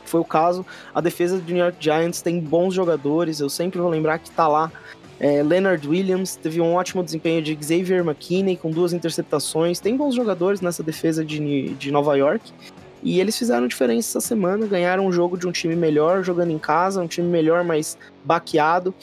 foi 0.10 0.20
o 0.20 0.26
caso. 0.26 0.66
A 0.94 1.02
defesa 1.02 1.38
do 1.38 1.52
New 1.52 1.64
York 1.64 1.78
Giants 1.80 2.22
tem 2.22 2.40
bons 2.40 2.74
jogadores, 2.74 3.40
eu 3.40 3.50
sempre 3.50 3.80
vou 3.80 3.90
lembrar 3.90 4.20
que 4.20 4.32
tá 4.32 4.48
lá 4.48 4.72
é, 5.20 5.42
Leonard 5.42 5.88
Williams 5.88 6.36
teve 6.36 6.62
um 6.62 6.74
ótimo 6.76 7.04
desempenho 7.04 7.42
de 7.42 7.58
Xavier 7.60 8.04
McKinney 8.04 8.56
com 8.56 8.70
duas 8.70 8.94
interceptações. 8.94 9.80
Tem 9.80 9.98
bons 9.98 10.16
jogadores 10.16 10.62
nessa 10.62 10.84
defesa 10.84 11.26
de, 11.26 11.70
de 11.70 11.92
Nova 11.92 12.16
York. 12.16 12.52
E 13.04 13.20
eles 13.20 13.38
fizeram 13.38 13.68
diferença 13.68 14.18
essa 14.18 14.28
semana, 14.28 14.66
ganharam 14.66 15.06
um 15.06 15.12
jogo 15.12 15.38
de 15.38 15.48
um 15.48 15.52
time 15.52 15.76
melhor, 15.76 16.24
jogando 16.24 16.52
em 16.52 16.58
casa, 16.58 17.02
um 17.02 17.08
time 17.08 17.28
melhor, 17.28 17.64
mais 17.64 17.98
baqueado. 18.24 18.94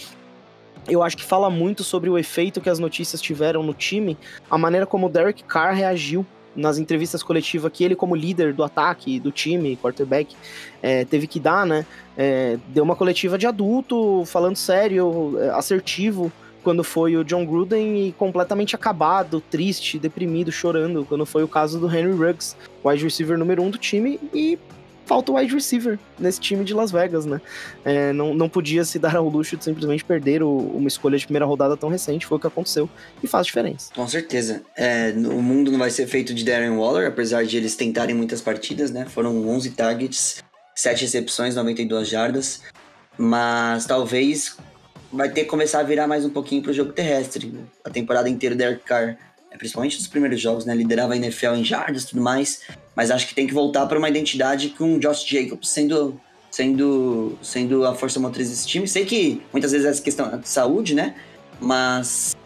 Eu 0.88 1.02
acho 1.02 1.16
que 1.16 1.24
fala 1.24 1.48
muito 1.48 1.82
sobre 1.82 2.10
o 2.10 2.18
efeito 2.18 2.60
que 2.60 2.68
as 2.68 2.78
notícias 2.78 3.20
tiveram 3.20 3.62
no 3.62 3.72
time, 3.72 4.18
a 4.50 4.58
maneira 4.58 4.84
como 4.84 5.06
o 5.06 5.08
Derek 5.08 5.44
Carr 5.44 5.74
reagiu 5.74 6.26
nas 6.54 6.78
entrevistas 6.78 7.22
coletivas 7.22 7.70
que 7.72 7.84
ele, 7.84 7.96
como 7.96 8.14
líder 8.14 8.52
do 8.52 8.62
ataque, 8.62 9.18
do 9.18 9.30
time, 9.30 9.76
quarterback, 9.76 10.34
é, 10.82 11.04
teve 11.04 11.26
que 11.26 11.40
dar, 11.40 11.66
né? 11.66 11.86
É, 12.16 12.58
deu 12.68 12.84
uma 12.84 12.96
coletiva 12.96 13.36
de 13.36 13.46
adulto, 13.46 14.24
falando 14.26 14.56
sério, 14.56 15.36
é, 15.40 15.50
assertivo, 15.50 16.32
quando 16.62 16.82
foi 16.82 17.16
o 17.16 17.24
John 17.24 17.44
Gruden 17.44 18.08
e 18.08 18.12
completamente 18.12 18.74
acabado, 18.74 19.40
triste, 19.50 19.98
deprimido, 19.98 20.50
chorando, 20.50 21.04
quando 21.04 21.26
foi 21.26 21.44
o 21.44 21.48
caso 21.48 21.78
do 21.78 21.86
Henry 21.86 22.12
Ruggs, 22.12 22.56
wide 22.82 23.04
receiver 23.04 23.36
número 23.36 23.62
um 23.62 23.70
do 23.70 23.76
time, 23.76 24.18
e 24.32 24.58
falta 25.04 25.32
o 25.32 25.36
wide 25.36 25.52
receiver 25.52 25.98
nesse 26.18 26.40
time 26.40 26.64
de 26.64 26.74
Las 26.74 26.90
Vegas, 26.90 27.26
né? 27.26 27.40
É, 27.84 28.12
não, 28.12 28.34
não 28.34 28.48
podia 28.48 28.84
se 28.84 28.98
dar 28.98 29.16
ao 29.16 29.28
luxo 29.28 29.56
de 29.56 29.64
simplesmente 29.64 30.04
perder 30.04 30.42
o, 30.42 30.56
uma 30.56 30.88
escolha 30.88 31.18
de 31.18 31.24
primeira 31.24 31.46
rodada 31.46 31.76
tão 31.76 31.88
recente, 31.88 32.26
foi 32.26 32.36
o 32.36 32.40
que 32.40 32.46
aconteceu, 32.46 32.88
e 33.22 33.26
faz 33.26 33.46
diferença. 33.46 33.90
Com 33.94 34.06
certeza. 34.06 34.62
É, 34.76 35.12
o 35.16 35.42
mundo 35.42 35.70
não 35.70 35.78
vai 35.78 35.90
ser 35.90 36.06
feito 36.06 36.34
de 36.34 36.44
Darren 36.44 36.76
Waller, 36.76 37.08
apesar 37.08 37.44
de 37.44 37.56
eles 37.56 37.76
tentarem 37.76 38.14
muitas 38.14 38.40
partidas, 38.40 38.90
né? 38.90 39.06
Foram 39.06 39.48
11 39.48 39.70
targets, 39.70 40.42
7 40.74 41.02
recepções, 41.02 41.54
92 41.54 42.08
jardas. 42.08 42.62
Mas 43.16 43.86
talvez 43.86 44.56
vai 45.12 45.30
ter 45.30 45.44
que 45.44 45.50
começar 45.50 45.80
a 45.80 45.82
virar 45.84 46.06
mais 46.06 46.24
um 46.24 46.30
pouquinho 46.30 46.62
pro 46.62 46.72
jogo 46.72 46.92
terrestre. 46.92 47.46
Né? 47.46 47.60
A 47.84 47.90
temporada 47.90 48.28
inteira 48.28 48.56
Derek 48.56 48.84
Carr, 48.84 49.16
principalmente 49.58 49.96
nos 49.96 50.06
primeiros 50.06 50.40
jogos, 50.40 50.64
né? 50.64 50.74
Liderava 50.74 51.14
a 51.14 51.16
NFL 51.16 51.54
em 51.54 51.64
jardas 51.64 52.04
e 52.04 52.08
tudo 52.08 52.22
mais. 52.22 52.62
Mas 52.94 53.10
acho 53.10 53.26
que 53.26 53.34
tem 53.34 53.46
que 53.46 53.54
voltar 53.54 53.86
para 53.86 53.98
uma 53.98 54.08
identidade 54.08 54.70
com 54.70 54.96
o 54.96 54.98
Josh 54.98 55.24
Jacobs 55.26 55.68
sendo, 55.68 56.20
sendo, 56.50 57.38
sendo 57.42 57.84
a 57.84 57.94
força 57.94 58.18
motriz 58.20 58.50
desse 58.50 58.66
time. 58.66 58.86
Sei 58.86 59.04
que 59.04 59.42
muitas 59.52 59.72
vezes 59.72 59.86
é 59.86 59.90
essa 59.90 60.02
questão 60.02 60.38
de 60.38 60.48
saúde, 60.48 60.94
né? 60.94 61.14
Mas. 61.60 62.36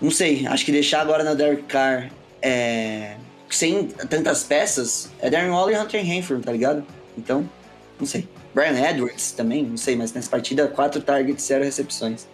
Não 0.00 0.10
sei, 0.10 0.46
acho 0.46 0.64
que 0.64 0.72
deixar 0.72 1.00
agora 1.00 1.24
no 1.24 1.34
Derek 1.34 1.62
Carr 1.62 2.10
é, 2.42 3.16
sem 3.48 3.86
tantas 3.88 4.44
peças 4.44 5.10
é 5.20 5.30
Darren 5.30 5.50
Waller 5.50 5.76
e 5.76 5.80
Hunter 5.80 6.00
Henry, 6.00 6.40
tá 6.42 6.52
ligado? 6.52 6.84
Então, 7.16 7.48
não 7.98 8.06
sei. 8.06 8.28
Brian 8.54 8.78
Edwards 8.78 9.32
também, 9.32 9.64
não 9.64 9.76
sei, 9.76 9.96
mas 9.96 10.12
nessa 10.12 10.30
partida, 10.30 10.66
quatro 10.68 11.00
targets, 11.02 11.44
zero 11.44 11.64
recepções. 11.64 12.26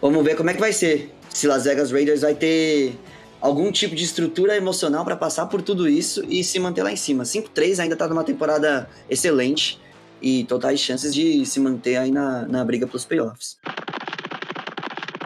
Vamos 0.00 0.22
ver 0.22 0.36
como 0.36 0.50
é 0.50 0.54
que 0.54 0.60
vai 0.60 0.72
ser. 0.72 1.14
Se 1.36 1.46
Las 1.46 1.64
Vegas 1.64 1.92
Raiders 1.92 2.22
vai 2.22 2.34
ter 2.34 2.98
algum 3.42 3.70
tipo 3.70 3.94
de 3.94 4.02
estrutura 4.02 4.56
emocional 4.56 5.04
para 5.04 5.14
passar 5.14 5.44
por 5.44 5.60
tudo 5.60 5.86
isso 5.86 6.24
e 6.30 6.42
se 6.42 6.58
manter 6.58 6.82
lá 6.82 6.90
em 6.90 6.96
cima. 6.96 7.24
5-3 7.24 7.78
ainda 7.78 7.94
tá 7.94 8.08
numa 8.08 8.24
temporada 8.24 8.88
excelente 9.10 9.78
e 10.22 10.44
totais 10.44 10.80
chances 10.80 11.14
de 11.14 11.44
se 11.44 11.60
manter 11.60 11.96
aí 11.96 12.10
na, 12.10 12.48
na 12.48 12.64
briga 12.64 12.86
pelos 12.86 13.04
playoffs. 13.04 13.58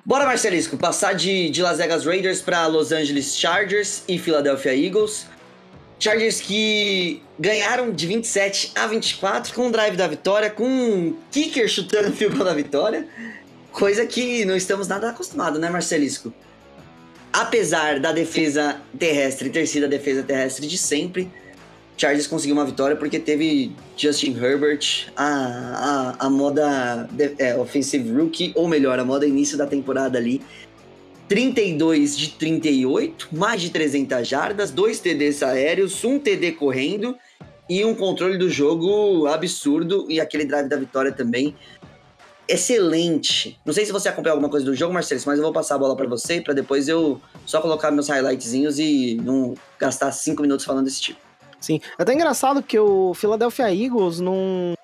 Bora, 0.04 0.26
Marcelisco, 0.26 0.76
passar 0.76 1.12
de, 1.12 1.48
de 1.48 1.62
Las 1.62 1.78
Vegas 1.78 2.04
Raiders 2.04 2.40
para 2.40 2.66
Los 2.66 2.90
Angeles 2.90 3.38
Chargers 3.38 4.02
e 4.08 4.18
Philadelphia 4.18 4.74
Eagles. 4.74 5.28
Chargers 6.00 6.40
que 6.40 7.22
ganharam 7.38 7.92
de 7.92 8.08
27 8.08 8.72
a 8.74 8.88
24 8.88 9.54
com 9.54 9.68
o 9.68 9.70
drive 9.70 9.96
da 9.96 10.08
vitória, 10.08 10.50
com 10.50 10.64
um 10.64 11.16
kicker 11.30 11.68
chutando 11.68 12.08
o 12.08 12.12
field 12.12 12.36
da 12.36 12.52
vitória. 12.52 13.06
Coisa 13.72 14.04
que 14.06 14.44
não 14.44 14.56
estamos 14.56 14.88
nada 14.88 15.10
acostumados, 15.10 15.60
né, 15.60 15.70
Marcelisco? 15.70 16.32
Apesar 17.32 18.00
da 18.00 18.12
defesa 18.12 18.80
terrestre 18.98 19.50
ter 19.50 19.66
sido 19.66 19.84
a 19.84 19.88
defesa 19.88 20.22
terrestre 20.22 20.66
de 20.66 20.76
sempre, 20.76 21.30
Chargers 21.96 22.26
conseguiu 22.26 22.56
uma 22.56 22.64
vitória 22.64 22.96
porque 22.96 23.18
teve 23.18 23.72
Justin 23.96 24.36
Herbert, 24.36 25.12
a, 25.14 26.16
a, 26.18 26.26
a 26.26 26.30
moda 26.30 27.08
de, 27.12 27.34
é, 27.38 27.56
offensive 27.56 28.10
rookie, 28.10 28.52
ou 28.56 28.66
melhor, 28.66 28.98
a 28.98 29.04
moda 29.04 29.26
início 29.26 29.56
da 29.56 29.66
temporada 29.66 30.18
ali, 30.18 30.40
32 31.28 32.18
de 32.18 32.30
38, 32.30 33.28
mais 33.30 33.60
de 33.60 33.70
300 33.70 34.26
jardas, 34.26 34.70
dois 34.72 34.98
TDs 34.98 35.42
aéreos, 35.42 36.02
um 36.02 36.18
TD 36.18 36.52
correndo 36.52 37.16
e 37.68 37.84
um 37.84 37.94
controle 37.94 38.36
do 38.36 38.50
jogo 38.50 39.28
absurdo 39.28 40.06
e 40.08 40.20
aquele 40.20 40.44
drive 40.44 40.68
da 40.68 40.76
vitória 40.76 41.12
também 41.12 41.54
excelente. 42.52 43.58
Não 43.64 43.72
sei 43.72 43.84
se 43.84 43.92
você 43.92 44.08
acompanhou 44.08 44.34
alguma 44.34 44.50
coisa 44.50 44.66
do 44.66 44.74
jogo, 44.74 44.92
Marcelo, 44.92 45.20
mas 45.26 45.38
eu 45.38 45.44
vou 45.44 45.52
passar 45.52 45.76
a 45.76 45.78
bola 45.78 45.96
para 45.96 46.08
você 46.08 46.40
para 46.40 46.54
depois 46.54 46.88
eu 46.88 47.20
só 47.46 47.60
colocar 47.60 47.90
meus 47.90 48.08
highlightzinhos 48.08 48.78
e 48.78 49.20
não 49.22 49.54
gastar 49.78 50.10
cinco 50.12 50.42
minutos 50.42 50.64
falando 50.64 50.84
desse 50.84 51.00
tipo. 51.00 51.20
Sim, 51.60 51.80
é 51.98 52.02
até 52.02 52.14
engraçado 52.14 52.62
que 52.62 52.78
o 52.78 53.12
Philadelphia 53.14 53.72
Eagles 53.72 54.18
não 54.18 54.74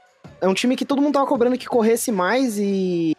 é 0.41 0.47
um 0.47 0.55
time 0.55 0.77
que 0.77 0.85
todo 0.85 1.01
mundo 1.01 1.15
tava 1.15 1.27
cobrando 1.27 1.57
que 1.57 1.67
corresse 1.67 2.13
mais 2.13 2.59
e 2.59 3.16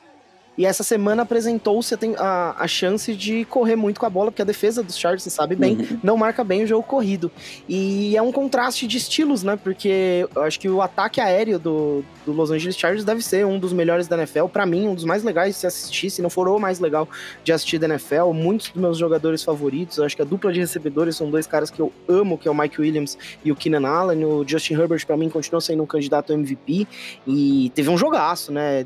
e 0.58 0.66
essa 0.66 0.84
semana 0.84 1.22
apresentou-se 1.22 1.94
a, 1.94 1.98
a, 2.18 2.64
a, 2.64 2.68
chance 2.68 3.14
de 3.14 3.46
correr 3.46 3.76
muito 3.76 4.00
com 4.00 4.06
a 4.06 4.10
bola, 4.10 4.32
porque 4.32 4.42
a 4.42 4.46
defesa 4.46 4.82
dos 4.82 4.98
Chargers, 4.98 5.24
você 5.24 5.30
sabe 5.30 5.56
bem, 5.56 5.78
uhum. 5.78 6.00
não 6.02 6.18
marca 6.18 6.44
bem 6.44 6.64
o 6.64 6.68
jogo 6.68 6.84
corrido. 6.84 7.32
E 7.70 8.18
é 8.18 8.22
um 8.22 8.32
contraste 8.32 8.88
de 8.88 8.98
estilos, 8.98 9.44
né? 9.44 9.56
Porque 9.56 10.28
eu 10.34 10.42
acho 10.42 10.60
que 10.60 10.68
o 10.68 10.82
ataque 10.82 11.22
aéreo 11.22 11.60
do, 11.60 12.04
do 12.26 12.32
Los 12.32 12.50
Angeles 12.50 12.76
Chargers 12.76 13.06
deve 13.06 13.24
ser 13.24 13.46
um 13.46 13.60
dos 13.60 13.72
melhores 13.72 14.08
da 14.08 14.18
NFL. 14.18 14.48
para 14.48 14.66
mim, 14.66 14.88
um 14.88 14.96
dos 14.96 15.04
mais 15.04 15.24
legais 15.24 15.54
de 15.54 15.62
se 15.62 15.68
assistir, 15.68 16.10
se 16.10 16.22
não 16.22 16.30
for 16.30 16.48
o 16.48 16.58
mais 16.58 16.80
legal 16.80 17.08
de 17.44 17.54
assistir 17.54 17.78
da 17.78 17.88
NFL. 17.88 18.32
Muitos 18.34 18.70
dos 18.70 18.82
meus 18.82 18.98
jogadores 18.98 19.44
favoritos, 19.44 20.00
eu 20.00 20.06
acho 20.06 20.16
que 20.16 20.22
a 20.24 20.26
dupla 20.26 20.52
de 20.52 20.60
recebedores 20.60 21.16
são 21.16 21.30
dois 21.30 21.46
caras 21.46 21.70
que 21.70 21.80
eu 21.80 21.94
amo, 22.08 22.38
que 22.38 22.48
é 22.48 22.52
o 22.52 22.56
Mike 22.56 22.82
Williams 22.82 23.16
e 23.46 23.52
o 23.52 23.56
Keenan 23.56 23.88
Allen. 23.88 24.26
O 24.26 24.44
Justin 24.48 24.74
Herbert, 24.74 25.06
para 25.06 25.18
mim, 25.18 25.30
continua 25.30 25.62
sendo 25.62 25.84
um 25.84 25.86
candidato 25.86 26.34
ao 26.34 26.40
MVP. 26.40 26.88
E 27.28 27.72
teve 27.76 27.90
um 27.90 27.98
jogaço, 27.98 28.52
né? 28.52 28.86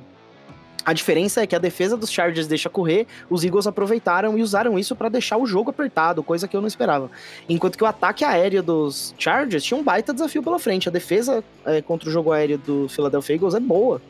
A 0.84 0.94
diferença 0.94 1.42
é 1.42 1.48
que 1.48 1.56
a 1.56 1.60
defesa 1.60 1.96
dos 1.96 2.12
Chargers 2.12 2.48
deixa 2.48 2.70
correr, 2.70 3.06
os 3.30 3.44
Eagles 3.44 3.68
aproveitaram 3.68 4.38
e 4.38 4.42
usaram 4.42 4.80
isso 4.80 4.96
para 4.96 5.10
deixar 5.10 5.38
o 5.38 5.46
jogo 5.46 5.70
apertado, 5.70 6.24
coisa 6.24 6.48
que 6.48 6.58
eu 6.58 6.62
não 6.62 6.68
esperava. 6.68 7.10
Enquanto 7.48 7.78
que 7.78 7.84
o 7.84 7.88
ataque 7.88 8.26
aéreo 8.26 8.64
dos 8.64 9.14
Chargers 9.18 9.64
tinha 9.64 9.80
um 9.80 9.84
baita 9.84 10.14
desafio 10.14 10.42
pela 10.42 10.58
frente. 10.58 10.90
A 10.90 10.92
defesa 10.92 11.44
é, 11.66 11.82
contra 11.82 12.10
o 12.10 12.12
jogo 12.12 12.32
aéreo 12.32 12.58
do 12.58 12.90
Philadelphia 12.90 13.36
Eagles 13.36 13.54
é 13.54 13.60
boa. 13.60 14.02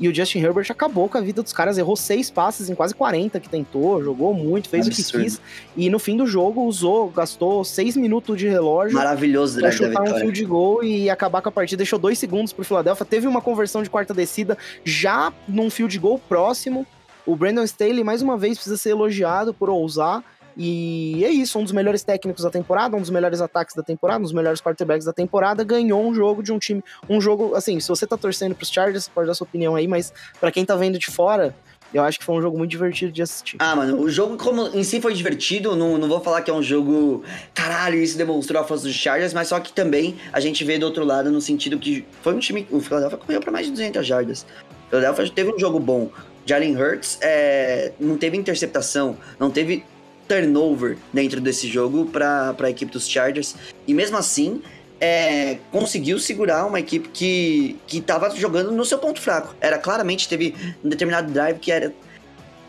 E 0.00 0.08
o 0.08 0.14
Justin 0.14 0.38
Herbert 0.38 0.66
acabou 0.70 1.10
com 1.10 1.18
a 1.18 1.20
vida 1.20 1.42
dos 1.42 1.52
caras, 1.52 1.76
errou 1.76 1.94
seis 1.94 2.30
passes 2.30 2.70
em 2.70 2.74
quase 2.74 2.94
40 2.94 3.38
que 3.38 3.50
tentou, 3.50 4.02
jogou 4.02 4.32
muito, 4.32 4.68
fez 4.68 4.86
Absurdo. 4.86 5.08
o 5.08 5.12
que 5.18 5.24
quis. 5.24 5.40
E 5.76 5.90
no 5.90 5.98
fim 5.98 6.16
do 6.16 6.26
jogo 6.26 6.62
usou, 6.62 7.10
gastou 7.10 7.62
seis 7.62 7.96
minutos 7.96 8.38
de 8.38 8.48
relógio. 8.48 8.96
Maravilhoso 8.96 9.60
pra 9.60 9.70
chutar 9.70 10.02
um 10.02 10.18
field 10.18 10.44
goal 10.46 10.82
e 10.82 11.10
acabar 11.10 11.42
com 11.42 11.50
a 11.50 11.52
partida. 11.52 11.76
Deixou 11.76 11.98
dois 11.98 12.18
segundos 12.18 12.50
pro 12.50 12.64
Philadelphia. 12.64 13.04
Teve 13.04 13.26
uma 13.26 13.42
conversão 13.42 13.82
de 13.82 13.90
quarta 13.90 14.14
descida 14.14 14.56
já 14.82 15.30
num 15.46 15.68
field 15.68 15.98
goal 15.98 16.18
próximo. 16.18 16.86
O 17.26 17.36
Brandon 17.36 17.64
Staley, 17.64 18.02
mais 18.02 18.22
uma 18.22 18.38
vez, 18.38 18.54
precisa 18.54 18.78
ser 18.78 18.90
elogiado 18.90 19.52
por 19.52 19.68
ousar. 19.68 20.24
E 20.56 21.24
é 21.24 21.30
isso, 21.30 21.58
um 21.58 21.62
dos 21.62 21.72
melhores 21.72 22.02
técnicos 22.02 22.44
da 22.44 22.50
temporada, 22.50 22.96
um 22.96 23.00
dos 23.00 23.10
melhores 23.10 23.40
ataques 23.40 23.74
da 23.74 23.82
temporada, 23.82 24.20
um 24.20 24.22
dos 24.22 24.32
melhores 24.32 24.60
quarterbacks 24.60 25.06
da 25.06 25.12
temporada, 25.12 25.64
ganhou 25.64 26.06
um 26.06 26.14
jogo 26.14 26.42
de 26.42 26.52
um 26.52 26.58
time, 26.58 26.82
um 27.08 27.20
jogo, 27.20 27.54
assim, 27.54 27.78
se 27.80 27.88
você 27.88 28.06
tá 28.06 28.16
torcendo 28.16 28.54
pros 28.54 28.70
Chargers, 28.70 29.08
pode 29.08 29.26
dar 29.26 29.34
sua 29.34 29.46
opinião 29.46 29.74
aí, 29.74 29.86
mas 29.86 30.12
para 30.40 30.50
quem 30.50 30.64
tá 30.64 30.76
vendo 30.76 30.98
de 30.98 31.06
fora, 31.06 31.54
eu 31.92 32.02
acho 32.02 32.18
que 32.18 32.24
foi 32.24 32.36
um 32.36 32.40
jogo 32.40 32.56
muito 32.56 32.70
divertido 32.70 33.10
de 33.10 33.22
assistir. 33.22 33.56
Ah, 33.58 33.74
mano, 33.74 34.00
o 34.00 34.08
jogo 34.08 34.36
como 34.36 34.68
em 34.68 34.84
si 34.84 35.00
foi 35.00 35.12
divertido, 35.12 35.74
não, 35.74 35.98
não 35.98 36.08
vou 36.08 36.20
falar 36.20 36.42
que 36.42 36.50
é 36.50 36.54
um 36.54 36.62
jogo, 36.62 37.24
caralho, 37.52 38.00
isso 38.00 38.16
demonstrou 38.16 38.60
a 38.62 38.64
força 38.64 38.84
dos 38.84 38.94
Chargers, 38.94 39.34
mas 39.34 39.48
só 39.48 39.58
que 39.58 39.72
também 39.72 40.16
a 40.32 40.40
gente 40.40 40.64
vê 40.64 40.78
do 40.78 40.86
outro 40.86 41.04
lado 41.04 41.30
no 41.30 41.40
sentido 41.40 41.78
que 41.78 42.04
foi 42.22 42.34
um 42.34 42.38
time, 42.38 42.66
o 42.70 42.80
Philadelphia 42.80 43.18
correu 43.18 43.40
para 43.40 43.50
mais 43.50 43.66
de 43.66 43.72
200 43.72 44.06
jardas. 44.06 44.46
O 44.86 44.90
Philadelphia 44.90 45.30
teve 45.34 45.52
um 45.52 45.58
jogo 45.58 45.80
bom. 45.80 46.10
Jalen 46.46 46.76
Hurts 46.76 47.18
é, 47.20 47.92
não 48.00 48.16
teve 48.16 48.36
interceptação, 48.36 49.16
não 49.38 49.50
teve 49.50 49.84
turnover 50.30 50.96
dentro 51.12 51.40
desse 51.40 51.66
jogo 51.66 52.06
para 52.06 52.54
a 52.56 52.70
equipe 52.70 52.92
dos 52.92 53.08
Chargers. 53.08 53.56
E 53.84 53.92
mesmo 53.92 54.16
assim, 54.16 54.62
é, 55.00 55.58
conseguiu 55.72 56.20
segurar 56.20 56.64
uma 56.66 56.78
equipe 56.78 57.08
que 57.08 57.76
estava 57.90 58.30
jogando 58.36 58.70
no 58.70 58.84
seu 58.84 58.98
ponto 58.98 59.20
fraco. 59.20 59.56
Era 59.60 59.76
claramente, 59.76 60.28
teve 60.28 60.54
um 60.84 60.88
determinado 60.88 61.32
drive 61.32 61.58
que 61.58 61.72
era 61.72 61.92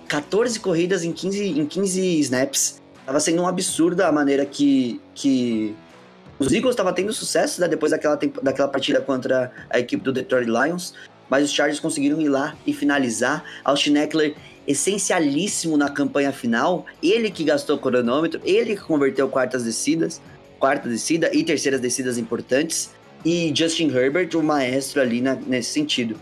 14 0.07 0.59
corridas 0.59 1.03
em 1.03 1.13
15, 1.13 1.59
em 1.59 1.65
15 1.67 2.19
snaps. 2.21 2.81
Tava 3.05 3.19
sendo 3.19 3.43
um 3.43 3.47
absurdo 3.47 4.01
a 4.01 4.11
maneira 4.11 4.43
que, 4.43 4.99
que 5.13 5.75
os 6.39 6.51
Eagles 6.51 6.73
estavam 6.73 6.93
tendo 6.93 7.13
sucesso 7.13 7.61
né, 7.61 7.67
depois 7.67 7.91
daquela, 7.91 8.17
daquela 8.41 8.67
partida 8.67 9.01
contra 9.01 9.51
a 9.69 9.79
equipe 9.79 10.03
do 10.03 10.11
Detroit 10.11 10.47
Lions. 10.47 10.95
Mas 11.29 11.45
os 11.45 11.51
Chargers 11.51 11.79
conseguiram 11.79 12.19
ir 12.19 12.27
lá 12.27 12.55
e 12.65 12.73
finalizar. 12.73 13.43
Austin 13.63 13.97
Eckler 13.97 14.35
essencialíssimo 14.67 15.77
na 15.77 15.89
campanha 15.89 16.31
final. 16.31 16.85
Ele 17.01 17.29
que 17.31 17.43
gastou 17.43 17.77
o 17.77 17.79
cronômetro, 17.79 18.41
ele 18.43 18.75
que 18.75 18.81
converteu 18.81 19.27
quartas 19.27 19.63
descidas, 19.63 20.21
quarta 20.59 20.87
descida 20.87 21.29
e 21.33 21.43
terceiras 21.43 21.81
descidas 21.81 22.17
importantes. 22.17 22.91
E 23.23 23.51
Justin 23.55 23.89
Herbert, 23.95 24.35
o 24.35 24.41
maestro 24.41 25.01
ali 25.01 25.21
na, 25.21 25.35
nesse 25.35 25.71
sentido. 25.71 26.19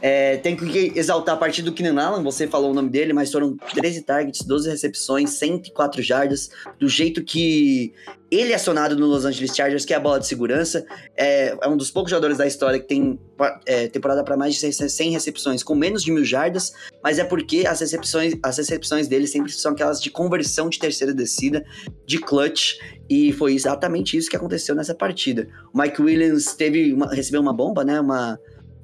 É, 0.00 0.36
tem 0.36 0.54
que 0.54 0.92
exaltar 0.94 1.34
a 1.34 1.38
partir 1.38 1.62
do 1.62 1.72
Keenan 1.72 2.00
Allen, 2.00 2.22
você 2.22 2.46
falou 2.46 2.70
o 2.70 2.74
nome 2.74 2.88
dele, 2.88 3.12
mas 3.12 3.32
foram 3.32 3.56
13 3.56 4.02
targets, 4.02 4.42
12 4.42 4.70
recepções, 4.70 5.30
104 5.30 6.02
jardas, 6.02 6.50
do 6.78 6.88
jeito 6.88 7.24
que 7.24 7.92
ele 8.30 8.52
é 8.52 8.54
acionado 8.54 8.94
no 8.94 9.06
Los 9.06 9.24
Angeles 9.24 9.56
Chargers, 9.56 9.84
que 9.84 9.92
é 9.94 9.96
a 9.96 10.00
bola 10.00 10.20
de 10.20 10.26
segurança. 10.26 10.86
É, 11.16 11.56
é 11.60 11.68
um 11.68 11.76
dos 11.76 11.90
poucos 11.90 12.10
jogadores 12.10 12.36
da 12.36 12.46
história 12.46 12.78
que 12.78 12.86
tem 12.86 13.18
é, 13.66 13.88
temporada 13.88 14.22
para 14.22 14.36
mais 14.36 14.54
de 14.54 14.72
100 14.72 15.10
recepções 15.10 15.62
com 15.62 15.74
menos 15.74 16.04
de 16.04 16.12
mil 16.12 16.24
jardas, 16.24 16.72
mas 17.02 17.18
é 17.18 17.24
porque 17.24 17.66
as 17.66 17.80
recepções, 17.80 18.34
as 18.42 18.58
recepções 18.58 19.08
dele 19.08 19.26
sempre 19.26 19.50
são 19.50 19.72
aquelas 19.72 20.00
de 20.00 20.10
conversão 20.10 20.68
de 20.68 20.78
terceira 20.78 21.12
descida, 21.12 21.64
de 22.06 22.18
clutch, 22.18 22.74
e 23.08 23.32
foi 23.32 23.54
exatamente 23.54 24.16
isso 24.16 24.28
que 24.28 24.36
aconteceu 24.36 24.74
nessa 24.74 24.94
partida. 24.94 25.48
O 25.72 25.78
Mike 25.80 26.00
Williams 26.00 26.54
teve 26.54 26.92
uma, 26.92 27.12
recebeu 27.12 27.40
uma 27.40 27.52
bomba, 27.52 27.82
né? 27.82 27.98
Uma 27.98 28.38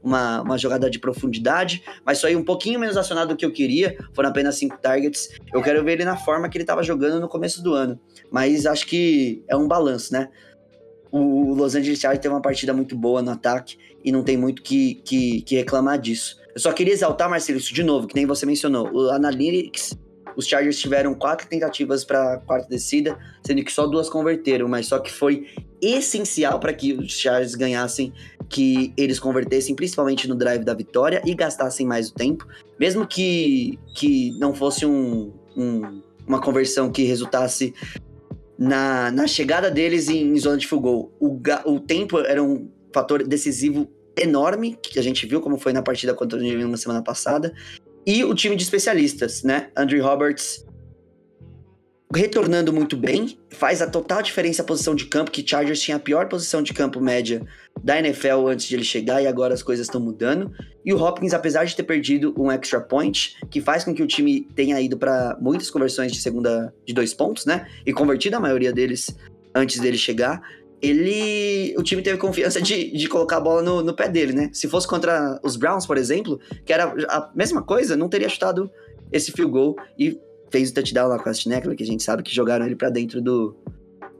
uma, 0.04 0.42
uma 0.42 0.58
jogada 0.58 0.90
de 0.90 0.98
profundidade, 0.98 1.82
mas 2.04 2.18
só 2.18 2.26
aí 2.26 2.36
um 2.36 2.44
pouquinho 2.44 2.78
menos 2.78 2.96
acionado 2.96 3.28
do 3.28 3.36
que 3.36 3.44
eu 3.44 3.52
queria, 3.52 3.96
foram 4.12 4.28
apenas 4.28 4.56
cinco 4.56 4.76
targets. 4.78 5.30
Eu 5.52 5.62
quero 5.62 5.82
ver 5.82 5.92
ele 5.92 6.04
na 6.04 6.16
forma 6.16 6.48
que 6.48 6.58
ele 6.58 6.64
estava 6.64 6.82
jogando 6.82 7.20
no 7.20 7.28
começo 7.28 7.62
do 7.62 7.72
ano, 7.72 7.98
mas 8.30 8.66
acho 8.66 8.86
que 8.86 9.42
é 9.48 9.56
um 9.56 9.66
balanço, 9.66 10.12
né? 10.12 10.28
O 11.10 11.54
Los 11.54 11.74
Angeles 11.74 12.00
Chargers 12.00 12.20
teve 12.20 12.34
uma 12.34 12.42
partida 12.42 12.74
muito 12.74 12.96
boa 12.96 13.22
no 13.22 13.30
ataque 13.30 13.78
e 14.04 14.12
não 14.12 14.22
tem 14.22 14.36
muito 14.36 14.62
que, 14.62 14.96
que, 14.96 15.42
que 15.42 15.56
reclamar 15.56 15.98
disso. 15.98 16.36
Eu 16.54 16.60
só 16.60 16.72
queria 16.72 16.92
exaltar, 16.92 17.30
Marcelo, 17.30 17.58
isso 17.58 17.72
de 17.72 17.82
novo, 17.82 18.06
que 18.06 18.14
nem 18.14 18.26
você 18.26 18.44
mencionou. 18.44 18.90
O 18.92 19.10
Analytics 19.10 19.96
os 20.36 20.46
Chargers 20.46 20.78
tiveram 20.78 21.14
quatro 21.14 21.46
tentativas 21.48 22.04
para 22.04 22.38
quarta 22.38 22.68
descida, 22.68 23.18
sendo 23.46 23.62
que 23.64 23.72
só 23.72 23.86
duas 23.86 24.08
converteram, 24.08 24.68
mas 24.68 24.86
só 24.86 24.98
que 24.98 25.10
foi 25.10 25.46
essencial 25.80 26.58
para 26.58 26.72
que 26.72 26.92
os 26.92 27.12
Chargers 27.12 27.54
ganhassem, 27.54 28.12
que 28.48 28.92
eles 28.96 29.18
convertessem 29.18 29.74
principalmente 29.74 30.28
no 30.28 30.34
drive 30.34 30.64
da 30.64 30.74
vitória 30.74 31.22
e 31.24 31.34
gastassem 31.34 31.86
mais 31.86 32.08
o 32.08 32.14
tempo, 32.14 32.46
mesmo 32.78 33.06
que, 33.06 33.78
que 33.94 34.36
não 34.38 34.54
fosse 34.54 34.86
um, 34.86 35.32
um, 35.56 36.02
uma 36.26 36.40
conversão 36.40 36.90
que 36.90 37.04
resultasse 37.04 37.74
na, 38.58 39.10
na 39.10 39.26
chegada 39.26 39.70
deles 39.70 40.08
em, 40.08 40.28
em 40.28 40.38
zona 40.38 40.56
de 40.56 40.66
full 40.66 40.80
goal. 40.80 41.12
O, 41.20 41.40
o 41.66 41.80
tempo 41.80 42.18
era 42.20 42.42
um 42.42 42.70
fator 42.92 43.26
decisivo 43.26 43.88
enorme, 44.16 44.78
que 44.80 44.98
a 44.98 45.02
gente 45.02 45.26
viu 45.26 45.40
como 45.40 45.58
foi 45.58 45.72
na 45.72 45.82
partida 45.82 46.14
contra 46.14 46.38
o 46.38 46.42
New 46.42 46.54
England 46.54 46.70
na 46.70 46.76
semana 46.76 47.02
passada, 47.02 47.52
e 48.06 48.24
o 48.24 48.34
time 48.34 48.56
de 48.56 48.62
especialistas, 48.62 49.42
né? 49.42 49.68
Andrew 49.76 50.02
Roberts 50.04 50.64
retornando 52.14 52.72
muito 52.72 52.96
bem, 52.96 53.36
faz 53.50 53.82
a 53.82 53.88
total 53.88 54.22
diferença 54.22 54.62
a 54.62 54.64
posição 54.64 54.94
de 54.94 55.06
campo, 55.06 55.30
que 55.30 55.46
Chargers 55.46 55.80
tinha 55.80 55.96
a 55.96 56.00
pior 56.00 56.28
posição 56.28 56.62
de 56.62 56.72
campo 56.72 57.00
média 57.00 57.44
da 57.82 57.98
NFL 57.98 58.46
antes 58.48 58.66
de 58.66 58.76
ele 58.76 58.84
chegar 58.84 59.20
e 59.20 59.26
agora 59.26 59.52
as 59.52 59.62
coisas 59.62 59.86
estão 59.86 60.00
mudando. 60.00 60.52
E 60.84 60.92
o 60.92 61.02
Hopkins, 61.02 61.34
apesar 61.34 61.64
de 61.64 61.74
ter 61.74 61.82
perdido 61.82 62.32
um 62.38 62.50
extra 62.52 62.80
point, 62.80 63.36
que 63.50 63.60
faz 63.60 63.84
com 63.84 63.92
que 63.92 64.02
o 64.02 64.06
time 64.06 64.46
tenha 64.54 64.80
ido 64.80 64.96
para 64.96 65.36
muitas 65.40 65.70
conversões 65.70 66.12
de 66.12 66.20
segunda 66.20 66.72
de 66.86 66.94
dois 66.94 67.12
pontos, 67.12 67.46
né? 67.46 67.66
E 67.84 67.92
convertido 67.92 68.36
a 68.36 68.40
maioria 68.40 68.72
deles 68.72 69.16
antes 69.54 69.80
dele 69.80 69.98
chegar, 69.98 70.40
ele. 70.88 71.74
O 71.76 71.82
time 71.82 72.02
teve 72.02 72.18
confiança 72.18 72.60
de, 72.60 72.96
de 72.96 73.08
colocar 73.08 73.38
a 73.38 73.40
bola 73.40 73.62
no, 73.62 73.82
no 73.82 73.94
pé 73.94 74.08
dele, 74.08 74.32
né? 74.32 74.50
Se 74.52 74.68
fosse 74.68 74.86
contra 74.86 75.40
os 75.42 75.56
Browns, 75.56 75.86
por 75.86 75.96
exemplo, 75.96 76.38
que 76.64 76.72
era 76.72 76.94
a 77.08 77.30
mesma 77.34 77.62
coisa, 77.62 77.96
não 77.96 78.08
teria 78.08 78.28
chutado 78.28 78.70
esse 79.12 79.32
field 79.32 79.52
goal 79.52 79.76
e 79.98 80.18
fez 80.50 80.70
o 80.70 80.74
touchdown 80.74 81.08
lá 81.08 81.18
com 81.18 81.28
a 81.28 81.34
Schneckler, 81.34 81.76
que 81.76 81.82
a 81.82 81.86
gente 81.86 82.02
sabe 82.02 82.22
que 82.22 82.34
jogaram 82.34 82.66
ele 82.66 82.76
para 82.76 82.90
dentro 82.90 83.20
do, 83.20 83.56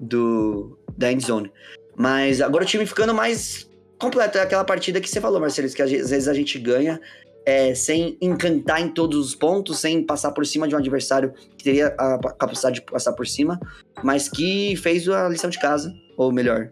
do 0.01 0.79
da 0.97 1.13
end 1.13 1.25
zone. 1.25 1.53
Mas 1.97 2.41
agora 2.41 2.65
o 2.65 2.67
time 2.67 2.87
ficando 2.87 3.15
mais 3.15 3.69
completo. 3.99 4.39
É 4.39 4.43
aquela 4.43 4.65
partida 4.65 5.01
que 5.01 5.09
você 5.09 5.21
falou, 5.21 5.41
Marcelo, 5.41 5.69
que 5.69 5.83
às 5.83 5.91
vezes 5.91 6.29
a 6.29 6.35
gente 6.35 6.59
ganha 6.59 7.01
é, 7.47 7.75
sem 7.75 8.17
encantar 8.21 8.81
em 8.81 8.89
todos 8.89 9.27
os 9.27 9.35
pontos, 9.35 9.79
sem 9.79 10.03
passar 10.03 10.33
por 10.33 10.47
cima 10.47 10.67
de 10.67 10.75
um 10.75 10.79
adversário 10.79 11.33
que 11.57 11.65
teria 11.65 11.89
a 11.99 12.19
capacidade 12.19 12.77
de 12.77 12.83
passar 12.83 13.13
por 13.13 13.27
cima, 13.27 13.61
mas 14.03 14.29
que 14.29 14.77
fez 14.77 15.09
a 15.09 15.29
lição 15.29 15.51
de 15.51 15.59
casa 15.59 15.95
ou 16.17 16.33
melhor, 16.33 16.71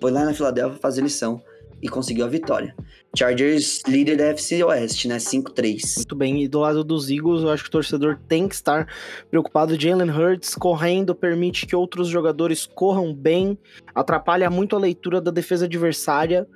foi 0.00 0.10
lá 0.10 0.24
na 0.24 0.34
Filadélfia 0.34 0.78
fazer 0.80 1.02
lição 1.02 1.42
e 1.82 1.88
conseguiu 1.88 2.24
a 2.24 2.28
vitória. 2.28 2.74
Chargers 3.16 3.82
líder 3.86 4.16
da 4.16 4.24
FC 4.24 4.64
Oeste, 4.64 5.06
né? 5.06 5.18
5-3. 5.18 5.96
Muito 5.96 6.16
bem, 6.16 6.42
e 6.42 6.48
do 6.48 6.60
lado 6.60 6.82
dos 6.82 7.10
Eagles, 7.10 7.42
eu 7.42 7.50
acho 7.50 7.62
que 7.62 7.68
o 7.68 7.72
torcedor 7.72 8.18
tem 8.26 8.48
que 8.48 8.54
estar 8.54 8.88
preocupado. 9.30 9.78
Jalen 9.78 10.10
Hurts 10.10 10.54
correndo 10.54 11.14
permite 11.14 11.66
que 11.66 11.76
outros 11.76 12.08
jogadores 12.08 12.66
corram 12.66 13.14
bem, 13.14 13.58
atrapalha 13.94 14.48
muito 14.50 14.74
a 14.74 14.78
leitura 14.78 15.20
da 15.20 15.30
defesa 15.30 15.66
adversária 15.66 16.48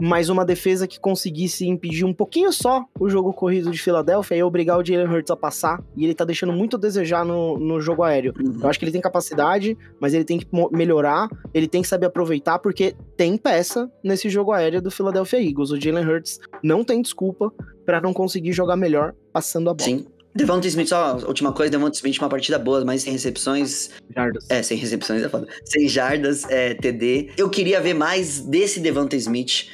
mas 0.00 0.28
uma 0.28 0.44
defesa 0.44 0.86
que 0.86 1.00
conseguisse 1.00 1.66
impedir 1.66 2.04
um 2.04 2.12
pouquinho 2.12 2.52
só 2.52 2.84
o 2.98 3.08
jogo 3.08 3.32
corrido 3.32 3.70
de 3.70 3.78
Filadélfia 3.78 4.36
e 4.36 4.42
obrigar 4.42 4.78
o 4.78 4.84
Jalen 4.84 5.08
Hurts 5.08 5.30
a 5.30 5.36
passar, 5.36 5.82
e 5.96 6.04
ele 6.04 6.14
tá 6.14 6.24
deixando 6.24 6.52
muito 6.52 6.76
a 6.76 6.78
desejar 6.78 7.24
no, 7.24 7.58
no 7.58 7.80
jogo 7.80 8.02
aéreo. 8.02 8.32
Uhum. 8.38 8.60
Eu 8.62 8.68
acho 8.68 8.78
que 8.78 8.84
ele 8.84 8.92
tem 8.92 9.00
capacidade, 9.00 9.76
mas 10.00 10.14
ele 10.14 10.24
tem 10.24 10.38
que 10.38 10.46
melhorar, 10.72 11.28
ele 11.52 11.68
tem 11.68 11.82
que 11.82 11.88
saber 11.88 12.06
aproveitar, 12.06 12.58
porque 12.58 12.94
tem 13.16 13.36
peça 13.36 13.90
nesse 14.02 14.28
jogo 14.28 14.52
aéreo 14.52 14.80
do 14.80 14.90
Philadelphia 14.90 15.42
Eagles. 15.42 15.70
O 15.70 15.80
Jalen 15.80 16.06
Hurts 16.06 16.38
não 16.62 16.84
tem 16.84 17.02
desculpa 17.02 17.52
para 17.84 18.00
não 18.00 18.12
conseguir 18.12 18.52
jogar 18.52 18.76
melhor 18.76 19.14
passando 19.32 19.70
a 19.70 19.74
bola. 19.74 19.88
Sim, 19.88 20.06
Devonta 20.34 20.66
Smith, 20.68 20.88
só 20.88 21.16
última 21.26 21.52
coisa, 21.52 21.70
Devonta 21.70 21.96
Smith 21.96 22.18
uma 22.18 22.28
partida 22.28 22.58
boa, 22.58 22.84
mas 22.84 23.02
sem 23.02 23.12
recepções. 23.12 23.90
Jardas. 24.14 24.46
É, 24.48 24.62
sem 24.62 24.76
recepções 24.76 25.22
é 25.22 25.28
foda. 25.28 25.48
Sem 25.64 25.88
jardas, 25.88 26.44
é, 26.44 26.74
TD. 26.74 27.30
Eu 27.36 27.50
queria 27.50 27.80
ver 27.80 27.94
mais 27.94 28.40
desse 28.40 28.80
Devonta 28.80 29.16
Smith, 29.16 29.68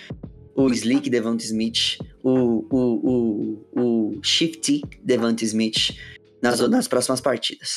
o 0.54 0.70
Slick 0.70 1.10
Devonta 1.10 1.44
Smith, 1.44 1.98
o, 2.22 2.64
o, 2.70 3.66
o, 3.74 4.12
o 4.16 4.18
Shifty 4.22 4.82
Devonta 5.02 5.44
Smith 5.44 5.96
nas, 6.40 6.60
nas 6.68 6.88
próximas 6.88 7.20
partidas. 7.20 7.76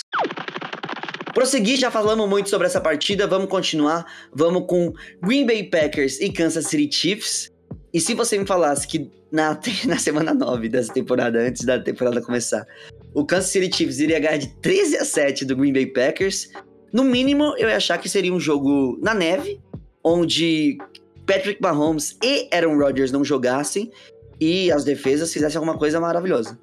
Prosseguir, 1.34 1.78
já 1.78 1.92
falamos 1.92 2.28
muito 2.28 2.50
sobre 2.50 2.68
essa 2.68 2.82
partida, 2.82 3.28
vamos 3.28 3.48
continuar. 3.48 4.06
Vamos 4.34 4.66
com 4.68 4.94
Green 5.22 5.46
Bay 5.46 5.64
Packers 5.64 6.20
e 6.20 6.32
Kansas 6.32 6.68
City 6.68 6.94
Chiefs. 6.94 7.52
E 7.94 8.02
se 8.02 8.14
você 8.14 8.38
me 8.38 8.46
falasse 8.46 8.88
que 8.88 9.12
na, 9.32 9.60
na 9.86 9.98
semana 9.98 10.34
9 10.34 10.70
dessa 10.70 10.94
temporada, 10.94 11.40
antes 11.40 11.66
da 11.66 11.80
temporada 11.80 12.22
começar, 12.22 12.66
o 13.14 13.26
Kansas 13.26 13.52
City 13.52 13.76
Chiefs 13.76 14.00
iria 14.00 14.20
ganhar 14.20 14.38
de 14.38 14.48
13 14.62 14.98
a 14.98 15.06
7 15.06 15.46
do 15.46 15.56
Green 15.56 15.74
Bay 15.74 15.88
Packers, 15.88 16.50
no 16.92 17.04
mínimo 17.04 17.56
eu 17.58 17.68
ia 17.70 17.78
achar 17.78 17.98
que 17.98 18.08
seria 18.08 18.34
um 18.34 18.40
jogo 18.40 18.98
na 19.02 19.14
neve, 19.14 19.60
onde 20.04 20.78
Patrick 21.26 21.62
Mahomes 21.62 22.18
e 22.24 22.48
Aaron 22.52 22.78
Rodgers 22.78 23.12
não 23.12 23.24
jogassem 23.24 23.92
e 24.40 24.72
as 24.72 24.84
defesas 24.84 25.34
fizessem 25.34 25.58
alguma 25.58 25.78
coisa 25.78 26.00
maravilhosa. 26.00 26.58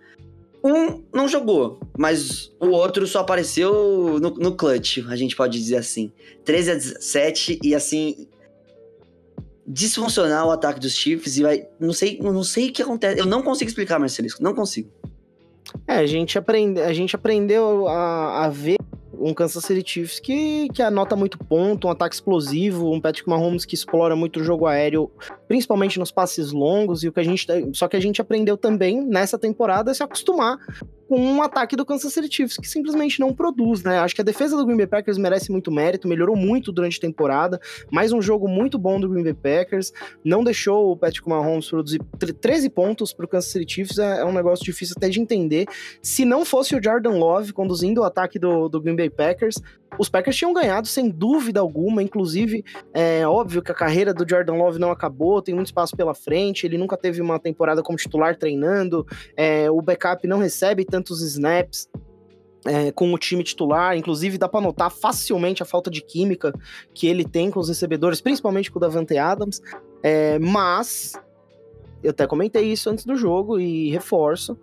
Um 0.65 1.03
não 1.13 1.29
jogou, 1.29 1.79
mas 1.99 2.51
o 2.59 2.69
outro 2.69 3.07
só 3.07 3.21
apareceu 3.21 4.19
no, 4.19 4.31
no 4.31 4.57
clutch, 4.57 5.05
a 5.09 5.15
gente 5.15 5.37
pode 5.37 5.59
dizer 5.59 5.77
assim. 5.77 6.11
13 6.43 6.71
a 6.71 6.75
17 6.75 7.59
e 7.63 7.75
assim 7.75 8.27
disfuncionar 9.67 10.47
o 10.47 10.51
ataque 10.51 10.81
dos 10.81 10.93
Chiefs 10.93 11.37
e 11.37 11.43
vai. 11.43 11.67
Não 11.81 11.93
sei, 11.93 12.19
não 12.21 12.45
sei 12.45 12.69
o 12.69 12.73
que 12.73 12.83
acontece. 12.83 13.21
Eu 13.21 13.27
não 13.27 13.43
consigo 13.43 13.69
explicar, 13.69 13.99
Marcelisco. 13.99 14.43
Não 14.43 14.55
consigo. 14.55 14.91
É, 15.87 15.95
a 15.95 16.07
gente, 16.07 16.39
aprende, 16.39 16.81
a 16.81 16.93
gente 16.93 17.17
aprendeu 17.17 17.89
a, 17.89 18.45
a 18.45 18.49
ver 18.49 18.77
um 19.25 19.33
Kansas 19.33 19.65
City 19.65 19.83
Chiefs 19.91 20.21
que, 20.21 20.69
que 20.69 20.83
anota 20.83 21.17
muito 21.17 21.39
ponto, 21.39 21.89
um 21.89 21.91
ataque 21.91 22.15
explosivo, 22.15 22.93
um 22.93 23.01
Patrick 23.01 23.27
Mahomes 23.27 23.65
que 23.65 23.75
explora 23.75 24.15
muito 24.15 24.39
o 24.39 24.45
jogo 24.45 24.67
aéreo, 24.67 25.11
principalmente 25.49 25.99
nos 25.99 26.11
passes 26.11 26.53
longos, 26.53 27.03
e 27.03 27.09
o 27.09 27.13
que 27.13 27.21
a 27.21 27.23
gente. 27.23 27.47
Só 27.73 27.89
que 27.89 27.97
a 27.97 28.01
gente 28.01 28.21
aprendeu 28.21 28.59
também 28.59 29.01
nessa 29.01 29.39
temporada 29.39 29.91
a 29.91 29.95
se 29.95 30.03
acostumar 30.03 30.59
com 31.09 31.21
um 31.21 31.43
ataque 31.43 31.77
do 31.77 31.85
Kansas 31.85 32.13
City 32.13 32.35
Chiefs 32.35 32.57
que 32.57 32.69
simplesmente 32.69 33.21
não 33.21 33.33
produz, 33.33 33.83
né? 33.83 33.99
Acho 33.99 34.15
que 34.15 34.21
a 34.21 34.25
defesa 34.25 34.57
do 34.57 34.65
Green 34.65 34.77
Bay 34.77 34.87
Packers 34.87 35.19
merece 35.19 35.51
muito 35.51 35.71
mérito, 35.71 36.09
melhorou 36.09 36.37
muito 36.37 36.73
durante 36.73 36.99
a 36.99 37.01
temporada, 37.01 37.61
mais 37.91 38.13
um 38.13 38.21
jogo 38.21 38.49
muito 38.49 38.79
bom 38.79 38.99
do 38.99 39.09
Green 39.09 39.23
Bay 39.23 39.35
Packers, 39.35 39.93
não 40.25 40.43
deixou 40.43 40.93
o 40.93 40.97
Patrick 40.97 41.29
Mahomes 41.29 41.69
produzir 41.69 42.01
13 42.41 42.71
pontos 42.71 43.13
para 43.13 43.25
o 43.25 43.29
Kansas 43.29 43.51
City 43.51 43.75
Chiefs, 43.75 43.99
é, 43.99 44.21
é, 44.21 44.25
um 44.25 44.33
negócio 44.33 44.65
difícil 44.65 44.95
até 44.97 45.09
de 45.09 45.21
entender. 45.21 45.67
Se 46.03 46.25
não 46.25 46.45
fosse 46.45 46.75
o 46.75 46.83
Jordan 46.83 47.17
Love 47.19 47.53
conduzindo 47.53 48.01
o 48.01 48.05
ataque 48.05 48.39
do, 48.39 48.69
do 48.69 48.81
Green 48.81 48.97
Bay 48.97 49.11
Packers, 49.15 49.57
os 49.99 50.09
Packers 50.09 50.37
tinham 50.37 50.53
ganhado 50.53 50.87
sem 50.87 51.09
dúvida 51.09 51.61
alguma, 51.61 52.03
inclusive 52.03 52.65
é 52.93 53.27
óbvio 53.27 53.63
que 53.63 53.71
a 53.71 53.75
carreira 53.75 54.13
do 54.13 54.29
Jordan 54.29 54.55
Love 54.55 54.79
não 54.79 54.91
acabou, 54.91 55.41
tem 55.41 55.55
muito 55.55 55.67
espaço 55.67 55.97
pela 55.97 56.15
frente, 56.15 56.67
ele 56.67 56.77
nunca 56.77 56.97
teve 56.97 57.21
uma 57.21 57.39
temporada 57.39 57.83
como 57.83 57.97
titular 57.97 58.37
treinando, 58.37 59.07
é, 59.37 59.71
o 59.71 59.81
backup 59.81 60.27
não 60.27 60.39
recebe 60.39 60.85
tantos 60.85 61.23
snaps, 61.23 61.89
é, 62.67 62.91
com 62.93 63.13
o 63.13 63.19
time 63.19 63.45
titular, 63.45 63.97
inclusive 63.97 64.39
dá 64.39 64.49
para 64.49 64.61
notar 64.61 64.91
facilmente 64.91 65.63
a 65.63 65.67
falta 65.67 65.91
de 65.91 66.01
química 66.01 66.53
que 66.95 67.07
ele 67.07 67.25
tem 67.25 67.51
com 67.51 67.61
os 67.61 67.69
recebedores, 67.69 68.21
principalmente 68.21 68.71
com 68.71 68.79
o 68.79 68.81
Davante 68.81 69.17
Adams, 69.19 69.61
é, 70.03 70.39
mas 70.39 71.13
eu 72.03 72.11
até 72.11 72.27
comentei 72.27 72.71
isso 72.71 72.91
antes 72.91 73.05
do 73.05 73.17
jogo 73.17 73.59
e 73.59 73.91
reforço, 73.91 74.59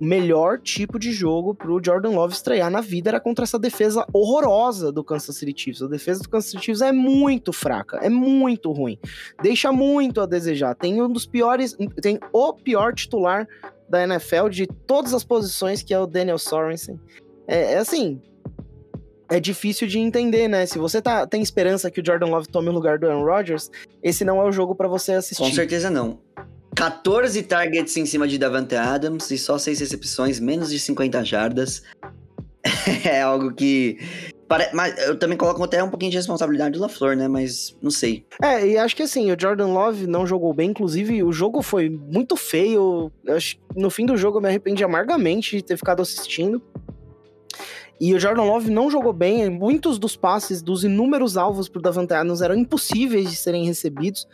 melhor 0.00 0.58
tipo 0.58 0.98
de 0.98 1.12
jogo 1.12 1.54
pro 1.54 1.80
Jordan 1.82 2.10
Love 2.10 2.34
estrear 2.34 2.70
na 2.70 2.80
vida 2.80 3.10
era 3.10 3.20
contra 3.20 3.44
essa 3.44 3.58
defesa 3.58 4.06
horrorosa 4.12 4.92
do 4.92 5.04
Kansas 5.04 5.36
City 5.36 5.54
Chiefs. 5.56 5.82
A 5.82 5.88
defesa 5.88 6.22
do 6.22 6.28
Kansas 6.28 6.50
City 6.50 6.64
Chiefs 6.64 6.82
é 6.82 6.92
muito 6.92 7.52
fraca, 7.52 7.98
é 7.98 8.08
muito 8.08 8.72
ruim. 8.72 8.98
Deixa 9.42 9.72
muito 9.72 10.20
a 10.20 10.26
desejar. 10.26 10.74
Tem 10.74 11.00
um 11.00 11.08
dos 11.08 11.26
piores, 11.26 11.76
tem 12.00 12.18
o 12.32 12.52
pior 12.52 12.94
titular 12.94 13.46
da 13.88 14.02
NFL 14.02 14.48
de 14.48 14.66
todas 14.66 15.14
as 15.14 15.24
posições, 15.24 15.82
que 15.82 15.92
é 15.92 15.98
o 15.98 16.06
Daniel 16.06 16.38
Sorensen. 16.38 16.98
É, 17.46 17.74
é 17.74 17.78
assim, 17.78 18.20
é 19.28 19.40
difícil 19.40 19.86
de 19.86 19.98
entender, 19.98 20.48
né? 20.48 20.66
Se 20.66 20.78
você 20.78 21.00
tá, 21.00 21.26
tem 21.26 21.42
esperança 21.42 21.90
que 21.90 22.00
o 22.00 22.04
Jordan 22.04 22.26
Love 22.26 22.48
tome 22.48 22.68
o 22.68 22.72
lugar 22.72 22.98
do 22.98 23.06
Aaron 23.06 23.24
Rodgers, 23.24 23.70
esse 24.02 24.24
não 24.24 24.40
é 24.40 24.44
o 24.44 24.52
jogo 24.52 24.74
para 24.74 24.88
você 24.88 25.12
assistir. 25.12 25.42
Com 25.42 25.52
certeza 25.52 25.90
não. 25.90 26.18
14 26.74 27.42
targets 27.44 27.96
em 27.96 28.04
cima 28.04 28.26
de 28.26 28.38
Davante 28.38 28.74
Adams 28.74 29.30
e 29.30 29.38
só 29.38 29.56
6 29.56 29.80
recepções, 29.80 30.40
menos 30.40 30.70
de 30.70 30.78
50 30.78 31.24
jardas. 31.24 31.82
é 33.04 33.22
algo 33.22 33.52
que. 33.54 33.98
Mas 34.72 34.96
eu 35.06 35.18
também 35.18 35.36
coloco 35.36 35.64
até 35.64 35.82
um 35.82 35.88
pouquinho 35.88 36.12
de 36.12 36.16
responsabilidade 36.16 36.74
do 36.74 36.80
LaFleur, 36.80 37.16
né? 37.16 37.26
Mas 37.26 37.76
não 37.82 37.90
sei. 37.90 38.24
É, 38.42 38.64
e 38.66 38.78
acho 38.78 38.94
que 38.94 39.02
assim, 39.02 39.32
o 39.32 39.36
Jordan 39.40 39.68
Love 39.68 40.06
não 40.06 40.26
jogou 40.26 40.52
bem. 40.52 40.70
Inclusive, 40.70 41.24
o 41.24 41.32
jogo 41.32 41.60
foi 41.62 41.88
muito 41.88 42.36
feio. 42.36 43.10
Acho 43.28 43.56
no 43.74 43.90
fim 43.90 44.06
do 44.06 44.16
jogo 44.16 44.38
eu 44.38 44.42
me 44.42 44.48
arrependi 44.48 44.84
amargamente 44.84 45.56
de 45.56 45.64
ter 45.64 45.76
ficado 45.76 46.02
assistindo. 46.02 46.62
E 48.00 48.14
o 48.14 48.20
Jordan 48.20 48.42
Love 48.42 48.70
não 48.70 48.90
jogou 48.90 49.12
bem. 49.12 49.48
Muitos 49.48 49.98
dos 49.98 50.14
passes, 50.16 50.62
dos 50.62 50.84
inúmeros 50.84 51.36
alvos 51.36 51.68
pro 51.68 51.80
Davante 51.80 52.12
Adams 52.12 52.42
eram 52.42 52.54
impossíveis 52.54 53.30
de 53.30 53.36
serem 53.36 53.64
recebidos 53.64 54.26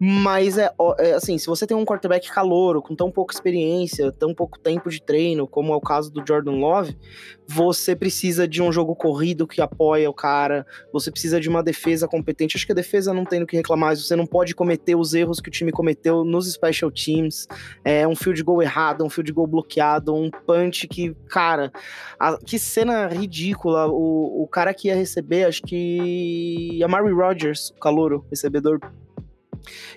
Mas 0.00 0.56
é, 0.58 0.72
é, 0.98 1.12
assim, 1.14 1.36
se 1.38 1.46
você 1.46 1.66
tem 1.66 1.76
um 1.76 1.84
quarterback 1.84 2.30
calouro, 2.30 2.80
com 2.80 2.94
tão 2.94 3.10
pouca 3.10 3.34
experiência, 3.34 4.12
tão 4.12 4.32
pouco 4.32 4.58
tempo 4.58 4.88
de 4.88 5.02
treino, 5.02 5.46
como 5.46 5.72
é 5.72 5.76
o 5.76 5.80
caso 5.80 6.10
do 6.10 6.22
Jordan 6.26 6.52
Love, 6.52 6.96
você 7.46 7.96
precisa 7.96 8.46
de 8.46 8.62
um 8.62 8.70
jogo 8.70 8.94
corrido 8.94 9.46
que 9.46 9.60
apoia 9.60 10.08
o 10.08 10.14
cara, 10.14 10.66
você 10.92 11.10
precisa 11.10 11.40
de 11.40 11.48
uma 11.48 11.62
defesa 11.62 12.06
competente. 12.06 12.56
Acho 12.56 12.66
que 12.66 12.72
a 12.72 12.74
defesa 12.74 13.12
não 13.12 13.24
tem 13.24 13.42
o 13.42 13.46
que 13.46 13.56
reclamar, 13.56 13.96
você 13.96 14.14
não 14.14 14.26
pode 14.26 14.54
cometer 14.54 14.94
os 14.94 15.14
erros 15.14 15.40
que 15.40 15.48
o 15.48 15.52
time 15.52 15.72
cometeu 15.72 16.24
nos 16.24 16.52
special 16.52 16.90
teams. 16.90 17.48
É 17.84 18.06
um 18.06 18.14
field 18.14 18.42
goal 18.42 18.62
errado, 18.62 19.04
um 19.04 19.10
field 19.10 19.32
goal 19.32 19.46
bloqueado, 19.46 20.14
um 20.14 20.30
punch 20.30 20.86
que, 20.86 21.14
cara, 21.28 21.72
a, 22.20 22.38
que 22.38 22.58
cena 22.58 23.08
ridícula. 23.08 23.88
O, 23.88 24.42
o 24.42 24.46
cara 24.46 24.72
que 24.72 24.88
ia 24.88 24.94
receber, 24.94 25.44
acho 25.44 25.62
que 25.62 26.80
a 26.84 26.88
Mary 26.88 27.12
Rogers, 27.12 27.70
o 27.70 27.80
calouro, 27.80 28.24
recebedor 28.30 28.78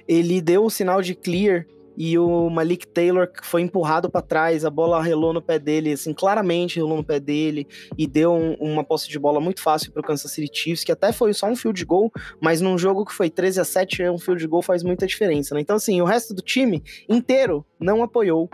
ele 0.08 0.42
deu 0.42 0.66
o 0.66 0.70
sinal 0.70 1.02
de 1.02 1.16
clear 1.16 1.66
e 1.98 2.18
o 2.18 2.50
Malik 2.50 2.88
Taylor 2.88 3.30
foi 3.44 3.62
empurrado 3.62 4.10
para 4.10 4.22
trás, 4.22 4.64
a 4.64 4.70
bola 4.70 5.02
relou 5.02 5.34
no 5.34 5.42
pé 5.42 5.60
dele, 5.60 5.92
assim, 5.92 6.14
claramente 6.14 6.78
relou 6.78 6.98
no 6.98 7.04
pé 7.04 7.20
dele 7.20 7.68
e 7.98 8.08
deu 8.08 8.34
um, 8.34 8.54
uma 8.60 8.84
posse 8.84 9.10
de 9.10 9.20
bola 9.20 9.40
muito 9.40 9.62
fácil 9.62 9.92
para 9.92 10.00
o 10.00 10.04
Kansas 10.04 10.32
City 10.32 10.50
Chiefs, 10.52 10.84
que 10.84 10.92
até 10.92 11.12
foi 11.12 11.34
só 11.34 11.48
um 11.48 11.56
field 11.56 11.84
goal, 11.86 12.12
mas 12.40 12.62
num 12.62 12.78
jogo 12.78 13.06
que 13.06 13.14
foi 13.14 13.30
13 13.30 13.60
a 13.60 13.66
7, 13.66 14.10
um 14.10 14.18
field 14.18 14.46
goal 14.48 14.62
faz 14.62 14.84
muita 14.84 15.06
diferença, 15.06 15.54
né? 15.54 15.62
Então 15.62 15.76
assim, 15.76 16.02
o 16.02 16.06
resto 16.06 16.34
do 16.34 16.42
time 16.42 16.82
inteiro 17.10 17.66
não 17.80 18.02
apoiou 18.02 18.50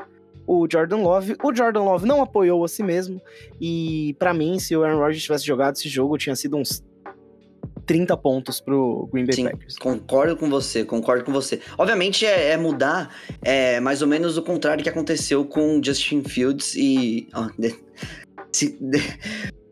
o 0.47 0.65
Jordan 0.71 0.97
Love. 0.97 1.35
O 1.43 1.53
Jordan 1.53 1.83
Love 1.83 2.07
não 2.07 2.21
apoiou 2.21 2.63
a 2.63 2.67
si 2.67 2.81
mesmo 2.81 3.21
e 3.61 4.15
para 4.17 4.33
mim, 4.33 4.57
se 4.57 4.75
o 4.75 4.83
Aaron 4.83 4.99
Rodgers 4.99 5.23
tivesse 5.23 5.45
jogado 5.45 5.75
esse 5.75 5.89
jogo, 5.89 6.17
tinha 6.17 6.35
sido 6.35 6.55
uns 6.57 6.83
30 7.87 8.17
pontos 8.17 8.59
pro 8.59 9.09
Green 9.11 9.25
Bay 9.25 9.35
Sim, 9.35 9.43
Packers. 9.45 9.77
Concordo 9.77 10.35
com 10.35 10.49
você, 10.49 10.83
concordo 10.83 11.23
com 11.23 11.31
você. 11.31 11.59
Obviamente 11.77 12.25
é, 12.25 12.51
é 12.51 12.57
mudar 12.57 13.15
é, 13.41 13.79
mais 13.79 14.01
ou 14.01 14.07
menos 14.07 14.37
o 14.37 14.43
contrário 14.43 14.83
que 14.83 14.89
aconteceu 14.89 15.43
com 15.45 15.81
Justin 15.83 16.21
Fields 16.23 16.75
e. 16.75 17.29
de, 17.57 17.75
se, 18.51 18.77
de, 18.79 18.99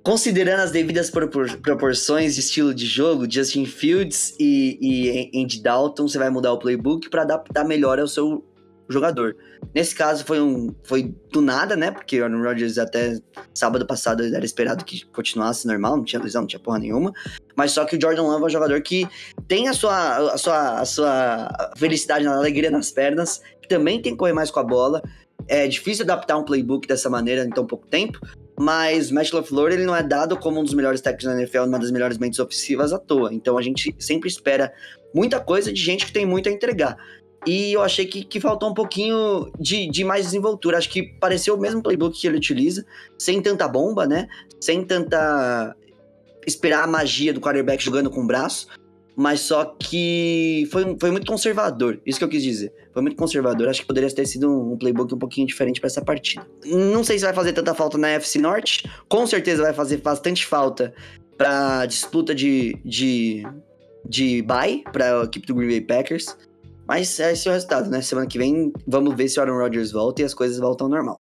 considerando 0.02 0.62
as 0.62 0.72
devidas 0.72 1.10
propor, 1.10 1.58
proporções 1.58 2.36
de 2.36 2.40
estilo 2.40 2.74
de 2.74 2.86
jogo, 2.86 3.30
Justin 3.30 3.66
Fields 3.66 4.34
e, 4.40 4.78
e 4.82 5.44
Andy 5.44 5.62
Dalton, 5.62 6.08
você 6.08 6.18
vai 6.18 6.30
mudar 6.30 6.54
o 6.54 6.58
playbook 6.58 7.10
para 7.10 7.24
adaptar 7.24 7.66
melhor 7.66 8.00
ao 8.00 8.08
seu 8.08 8.44
jogador. 8.90 9.36
Nesse 9.74 9.96
caso 9.96 10.24
foi 10.24 10.40
um 10.40 10.74
foi 10.84 11.14
do 11.32 11.42
nada, 11.42 11.76
né? 11.76 11.92
Porque 11.92 12.20
o 12.20 12.24
Aaron 12.24 12.42
Rodgers 12.42 12.78
até 12.78 13.20
sábado 13.54 13.86
passado 13.86 14.24
era 14.24 14.46
esperado 14.46 14.86
que 14.86 15.06
continuasse 15.08 15.68
normal, 15.68 15.98
não 15.98 16.04
tinha 16.04 16.22
lesão, 16.22 16.42
não 16.42 16.48
tinha 16.48 16.60
porra 16.60 16.80
nenhuma. 16.80 17.12
Mas 17.56 17.72
só 17.72 17.86
que 17.86 17.96
o 17.96 18.02
Jordan 18.02 18.24
Love 18.24 18.44
é 18.44 18.46
um 18.46 18.50
jogador 18.50 18.82
que 18.82 19.08
tem 19.48 19.68
a 19.68 19.74
sua 19.74 20.34
a 20.34 20.38
sua 20.38 20.80
a 20.80 20.86
sua 20.86 21.72
felicidade 21.78 22.26
na 22.26 22.36
alegria 22.36 22.70
nas 22.70 22.92
pernas, 22.92 23.42
que 23.62 23.68
também 23.68 24.02
tem 24.02 24.14
que 24.14 24.18
correr 24.18 24.34
mais 24.34 24.52
com 24.52 24.60
a 24.60 24.64
bola. 24.64 25.02
É 25.48 25.68
difícil 25.68 26.04
adaptar 26.04 26.38
um 26.38 26.44
playbook 26.44 26.88
dessa 26.88 27.10
maneira 27.10 27.44
em 27.44 27.50
tão 27.50 27.66
pouco 27.66 27.86
tempo, 27.88 28.20
mas 28.58 29.12
Matt 29.12 29.32
LaFleur 29.32 29.72
ele 29.72 29.86
não 29.86 29.96
é 29.96 30.02
dado 30.02 30.38
como 30.38 30.60
um 30.60 30.64
dos 30.64 30.74
melhores 30.74 31.02
técnicos 31.02 31.26
da 31.26 31.40
NFL, 31.40 31.64
uma 31.64 31.80
das 31.80 31.92
melhores 31.92 32.18
mentes 32.18 32.40
ofensivas 32.40 32.94
à 32.94 32.98
toa. 32.98 33.34
Então 33.34 33.58
a 33.58 33.62
gente 33.62 33.96
sempre 34.00 34.30
espera 34.30 34.74
muita 35.14 35.40
coisa 35.40 35.72
de 35.72 35.80
gente 35.80 36.06
que 36.06 36.12
tem 36.12 36.26
muito 36.26 36.50
a 36.50 36.52
entregar. 36.52 36.98
E 37.46 37.74
eu 37.74 37.82
achei 37.82 38.06
que, 38.06 38.24
que 38.24 38.40
faltou 38.40 38.70
um 38.70 38.74
pouquinho 38.74 39.52
de, 39.60 39.88
de 39.90 40.04
mais 40.04 40.26
desenvoltura. 40.26 40.78
Acho 40.78 40.90
que 40.90 41.04
pareceu 41.04 41.56
o 41.56 41.60
mesmo 41.60 41.82
playbook 41.82 42.20
que 42.20 42.28
ele 42.28 42.38
utiliza, 42.38 42.86
sem 43.18 43.42
tanta 43.42 43.68
bomba, 43.68 44.08
né? 44.08 44.28
Sem 44.60 44.84
tanta. 44.84 45.76
esperar 46.46 46.84
a 46.84 46.88
magia 46.88 47.34
do 47.34 47.40
quarterback 47.40 47.84
jogando 47.84 48.10
com 48.10 48.22
o 48.22 48.28
braço. 48.28 48.68
Mas 49.18 49.40
só 49.42 49.64
que 49.80 50.68
foi, 50.72 50.98
foi 51.00 51.10
muito 51.10 51.26
conservador. 51.26 52.02
Isso 52.06 52.20
que 52.20 52.26
eu 52.26 52.30
quis 52.30 52.44
dizer. 52.44 52.74
Foi 52.92 53.02
muito 53.02 53.16
conservador. 53.16 53.70
Acho 53.70 53.82
que 53.82 53.88
poderia 53.88 54.14
ter 54.14 54.26
sido 54.26 54.52
um 54.74 54.78
playbook 54.78 55.14
um 55.14 55.18
pouquinho 55.18 55.48
diferente 55.48 55.80
para 55.80 55.88
essa 55.88 56.04
partida. 56.04 56.46
Não 56.66 57.04
sei 57.04 57.18
se 57.18 57.24
vai 57.24 57.34
fazer 57.34 57.54
tanta 57.54 57.74
falta 57.74 57.98
na 57.98 58.10
FC 58.10 58.40
Norte. 58.40 58.90
Com 59.08 59.26
certeza 59.26 59.64
vai 59.64 59.74
fazer 59.74 59.98
bastante 59.98 60.46
falta 60.46 60.94
pra 61.38 61.86
disputa 61.86 62.36
de, 62.36 62.78
de, 62.84 63.44
de 64.06 64.42
bye 64.42 64.84
pra 64.92 65.24
equipe 65.24 65.48
do 65.48 65.56
Green 65.56 65.70
Bay 65.70 65.82
Packers. 65.82 66.36
Mas 66.88 67.20
esse 67.20 67.48
é 67.48 67.52
o 67.52 67.54
resultado, 67.54 67.90
né? 67.90 68.02
Semana 68.02 68.28
que 68.28 68.38
vem 68.38 68.72
vamos 68.88 69.16
ver 69.16 69.28
se 69.28 69.40
o 69.40 69.42
Aaron 69.42 69.58
Rodgers 69.58 69.92
volta 69.92 70.22
e 70.22 70.26
as 70.26 70.34
coisas 70.34 70.60
voltam 70.60 70.86
ao 70.88 70.92
normal. 70.92 71.20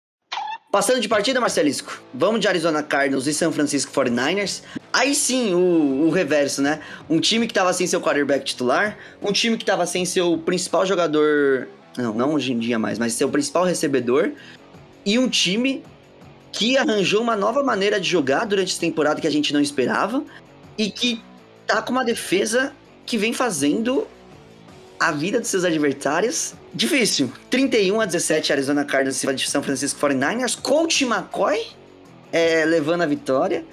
Passando 0.73 1.01
de 1.01 1.09
partida, 1.09 1.39
Marcelisco, 1.39 2.03
vamos 2.15 2.41
de 2.41 2.49
Arizona 2.49 2.83
Cardinals 2.83 3.27
e 3.27 3.35
São 3.35 3.53
Francisco 3.53 3.93
49ers. 3.93 4.63
Aí 4.91 5.15
sim, 5.15 5.53
o, 5.55 6.07
o 6.07 6.11
reverso, 6.11 6.63
né? 6.63 6.81
Um 7.11 7.21
time 7.21 7.47
que 7.47 7.53
tava 7.53 7.73
sem 7.75 7.87
seu 7.87 8.01
quarterback 8.01 8.43
titular, 8.43 8.97
um 9.21 9.31
time 9.33 9.59
que 9.59 9.67
tava 9.67 9.85
sem 9.85 10.07
seu 10.07 10.39
principal 10.39 10.87
jogador. 10.87 11.69
Não, 11.97 12.15
não 12.15 12.33
hoje 12.33 12.55
em 12.55 12.59
dia 12.59 12.79
mais, 12.79 12.99
mas 12.99 13.13
seu 13.13 13.29
principal 13.29 13.65
recebedor. 13.65 14.33
E 15.05 15.19
um 15.19 15.29
time 15.29 15.85
que 16.51 16.79
arranjou 16.79 17.21
uma 17.21 17.37
nova 17.37 17.63
maneira 17.63 18.01
de 18.01 18.09
jogar 18.09 18.47
durante 18.47 18.73
essa 18.73 18.81
temporada 18.81 19.21
que 19.21 19.27
a 19.27 19.31
gente 19.31 19.53
não 19.53 19.61
esperava. 19.61 20.25
E 20.79 20.91
que 20.91 21.23
tá 21.67 21.83
com 21.83 21.93
uma 21.93 22.05
defesa 22.05 22.73
que 23.05 23.19
vem 23.19 23.35
fazendo 23.35 24.07
a 25.03 25.11
vida 25.11 25.41
dos 25.41 25.49
seus 25.49 25.65
adversários. 25.65 26.55
Difícil. 26.73 27.33
31 27.51 28.01
a 28.01 28.07
17, 28.07 28.53
Arizona 28.53 28.85
Cardinals 28.85 29.21
de 29.21 29.51
São 29.51 29.63
Francisco 29.63 30.01
49ers. 30.01 30.61
Coach 30.61 31.05
McCoy 31.05 31.67
é, 32.33 32.65
levando 32.65 33.03
a 33.03 33.07
vitória. 33.07 33.65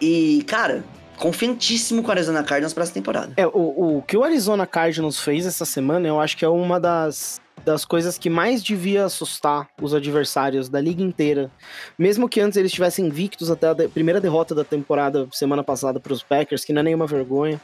E, 0.00 0.44
cara, 0.46 0.84
confiantíssimo 1.16 2.02
com 2.02 2.08
o 2.08 2.10
Arizona 2.12 2.42
Cardinals 2.42 2.74
para 2.74 2.82
essa 2.82 2.92
temporada. 2.92 3.32
É, 3.36 3.46
o, 3.46 3.98
o 3.98 4.02
que 4.02 4.16
o 4.16 4.22
Arizona 4.22 4.66
Cardinals 4.66 5.18
fez 5.18 5.46
essa 5.46 5.64
semana, 5.64 6.06
eu 6.06 6.20
acho 6.20 6.36
que 6.36 6.44
é 6.44 6.48
uma 6.48 6.78
das, 6.78 7.40
das 7.64 7.84
coisas 7.86 8.18
que 8.18 8.28
mais 8.28 8.62
devia 8.62 9.06
assustar 9.06 9.68
os 9.80 9.94
adversários 9.94 10.68
da 10.68 10.80
liga 10.80 11.02
inteira. 11.02 11.50
Mesmo 11.98 12.28
que 12.28 12.40
antes 12.40 12.56
eles 12.56 12.70
estivessem 12.70 13.06
invictos 13.06 13.50
até 13.50 13.70
a 13.70 13.88
primeira 13.88 14.20
derrota 14.20 14.54
da 14.54 14.64
temporada 14.64 15.26
semana 15.32 15.64
passada 15.64 15.98
para 15.98 16.12
os 16.12 16.22
Packers, 16.22 16.64
que 16.64 16.72
não 16.72 16.80
é 16.80 16.84
nenhuma 16.84 17.06
vergonha. 17.06 17.60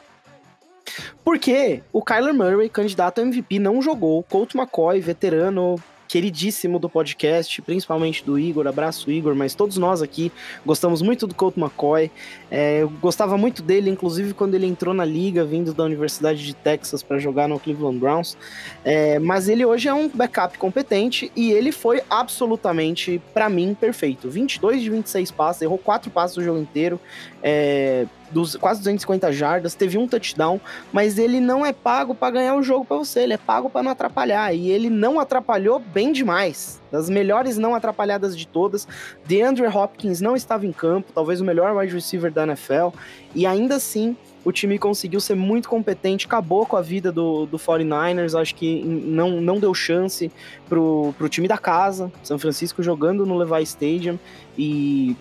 Porque 1.24 1.82
o 1.93 2.03
Kyler 2.03 2.34
Murray, 2.34 2.68
candidato 2.68 3.20
a 3.20 3.22
MVP, 3.22 3.59
não 3.59 3.82
jogou. 3.82 4.22
Colt 4.22 4.55
McCoy, 4.55 5.01
veterano, 5.01 5.76
queridíssimo 6.07 6.78
do 6.78 6.89
podcast, 6.89 7.61
principalmente 7.62 8.24
do 8.24 8.39
Igor, 8.39 8.66
abraço 8.66 9.11
Igor, 9.11 9.34
mas 9.34 9.55
todos 9.55 9.76
nós 9.76 10.01
aqui 10.01 10.32
gostamos 10.64 11.03
muito 11.03 11.26
do 11.26 11.34
Colt 11.34 11.57
McCoy, 11.57 12.11
é, 12.51 12.82
eu 12.82 12.89
gostava 12.89 13.37
muito 13.37 13.62
dele, 13.62 13.91
inclusive 13.91 14.32
quando 14.32 14.55
ele 14.55 14.66
entrou 14.66 14.95
na 14.95 15.05
liga, 15.05 15.45
vindo 15.45 15.74
da 15.74 15.84
Universidade 15.84 16.45
de 16.45 16.55
Texas 16.55 17.03
para 17.03 17.18
jogar 17.18 17.49
no 17.49 17.59
Cleveland 17.59 17.99
Browns, 17.99 18.37
é, 18.84 19.18
mas 19.18 19.49
ele 19.49 19.64
hoje 19.64 19.89
é 19.89 19.95
um 19.95 20.09
backup 20.09 20.57
competente 20.59 21.30
e 21.34 21.53
ele 21.53 21.72
foi 21.72 22.03
absolutamente, 22.09 23.20
para 23.34 23.49
mim, 23.49 23.76
perfeito, 23.78 24.30
22 24.30 24.82
de 24.82 24.91
26 24.91 25.30
passes, 25.32 25.62
errou 25.62 25.78
4 25.78 26.11
passes 26.11 26.37
o 26.37 26.43
jogo 26.43 26.61
inteiro, 26.61 27.01
é, 27.43 28.07
dos 28.31 28.57
quase 28.57 28.81
250 28.81 29.33
jardas, 29.33 29.74
teve 29.74 29.99
um 29.99 30.07
touchdown, 30.07 30.61
mas 30.93 31.18
ele 31.18 31.41
não 31.41 31.64
é 31.64 31.72
pago 31.72 32.14
para 32.14 32.33
ganhar 32.33 32.55
o 32.55 32.62
jogo 32.62 32.85
para 32.85 32.97
você, 32.97 33.20
ele 33.20 33.35
é 33.35 33.39
pago 33.39 33.70
para 33.70 33.83
não 33.83 33.93
atrapalhar 33.93 34.53
e 34.55 34.70
ele 34.70 34.91
não 34.91 35.20
atrapalhou 35.20 35.79
bem 35.79 36.12
demais. 36.12 36.81
Das 36.91 37.11
melhores 37.11 37.59
não 37.59 37.74
atrapalhadas 37.74 38.37
de 38.37 38.47
todas, 38.47 38.87
DeAndre 39.24 39.66
Hopkins 39.66 40.20
não 40.20 40.37
estava 40.37 40.66
em 40.66 40.72
campo, 40.72 41.12
talvez 41.12 41.41
o 41.41 41.45
melhor 41.45 41.77
wide 41.77 41.95
receiver 41.95 42.33
da 42.33 42.45
NFL, 42.45 42.89
e 43.35 43.47
ainda 43.47 43.77
assim 43.77 44.16
o 44.47 44.53
time 44.53 44.79
conseguiu 44.79 45.20
ser 45.20 45.35
muito 45.35 45.68
competente, 45.68 46.24
acabou 46.24 46.64
com 46.64 46.77
a 46.77 46.81
vida 46.81 47.11
do, 47.11 47.47
do 47.47 47.59
49ers, 47.59 48.41
acho 48.41 48.55
que 48.55 48.81
não, 48.85 49.41
não 49.41 49.59
deu 49.59 49.74
chance 49.74 50.31
pro, 50.68 51.12
pro 51.18 51.29
time 51.29 51.49
da 51.49 51.59
casa, 51.59 52.12
São 52.22 52.39
Francisco 52.39 52.81
jogando 52.81 53.27
no 53.27 53.37
Levi 53.37 53.64
Stadium, 53.64 54.16
e 54.57 55.16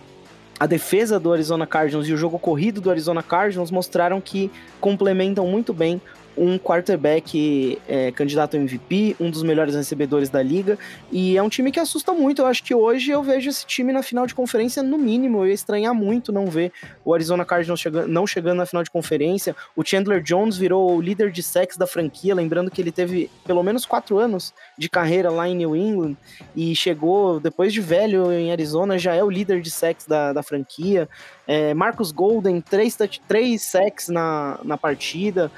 a 0.58 0.66
defesa 0.66 1.20
do 1.20 1.32
Arizona 1.32 1.66
Cardinals 1.66 2.08
e 2.08 2.12
o 2.12 2.16
jogo 2.16 2.38
corrido 2.38 2.80
do 2.80 2.90
Arizona 2.90 3.22
Cardinals 3.22 3.70
mostraram 3.70 4.20
que 4.20 4.50
complementam 4.80 5.46
muito 5.46 5.72
bem 5.72 6.00
um 6.36 6.58
quarterback 6.58 7.80
é, 7.88 8.12
candidato 8.12 8.56
a 8.56 8.60
MVP, 8.60 9.16
um 9.18 9.30
dos 9.30 9.42
melhores 9.42 9.74
recebedores 9.74 10.28
da 10.28 10.42
liga, 10.42 10.78
e 11.10 11.36
é 11.36 11.42
um 11.42 11.48
time 11.48 11.72
que 11.72 11.80
assusta 11.80 12.12
muito. 12.12 12.42
Eu 12.42 12.46
acho 12.46 12.62
que 12.62 12.74
hoje 12.74 13.10
eu 13.10 13.22
vejo 13.22 13.48
esse 13.48 13.64
time 13.64 13.92
na 13.92 14.02
final 14.02 14.26
de 14.26 14.34
conferência, 14.34 14.82
no 14.82 14.98
mínimo. 14.98 15.38
Eu 15.38 15.48
ia 15.48 15.54
estranhar 15.54 15.94
muito 15.94 16.32
não 16.32 16.46
ver 16.46 16.72
o 17.04 17.14
Arizona 17.14 17.44
Cardinals 17.44 17.80
chegando, 17.80 18.08
não 18.08 18.26
chegando 18.26 18.58
na 18.58 18.66
final 18.66 18.82
de 18.82 18.90
conferência. 18.90 19.56
O 19.74 19.84
Chandler 19.84 20.22
Jones 20.22 20.56
virou 20.56 20.96
o 20.96 21.00
líder 21.00 21.30
de 21.30 21.42
sacks 21.42 21.76
da 21.76 21.86
franquia, 21.86 22.34
lembrando 22.34 22.70
que 22.70 22.80
ele 22.80 22.92
teve 22.92 23.30
pelo 23.46 23.62
menos 23.62 23.86
quatro 23.86 24.18
anos 24.18 24.52
de 24.76 24.88
carreira 24.88 25.30
lá 25.30 25.48
em 25.48 25.56
New 25.56 25.74
England 25.74 26.16
e 26.54 26.74
chegou 26.74 27.40
depois 27.40 27.72
de 27.72 27.80
velho 27.80 28.32
em 28.32 28.50
Arizona, 28.50 28.98
já 28.98 29.14
é 29.14 29.22
o 29.22 29.30
líder 29.30 29.60
de 29.60 29.70
sacks 29.70 30.06
da, 30.06 30.32
da 30.32 30.42
franquia. 30.42 31.08
É, 31.46 31.72
Marcus 31.74 32.10
Golden, 32.10 32.60
três, 32.60 32.96
três 33.26 33.62
sacks 33.62 34.08
na, 34.08 34.58
na 34.64 34.76
partida. 34.76 35.50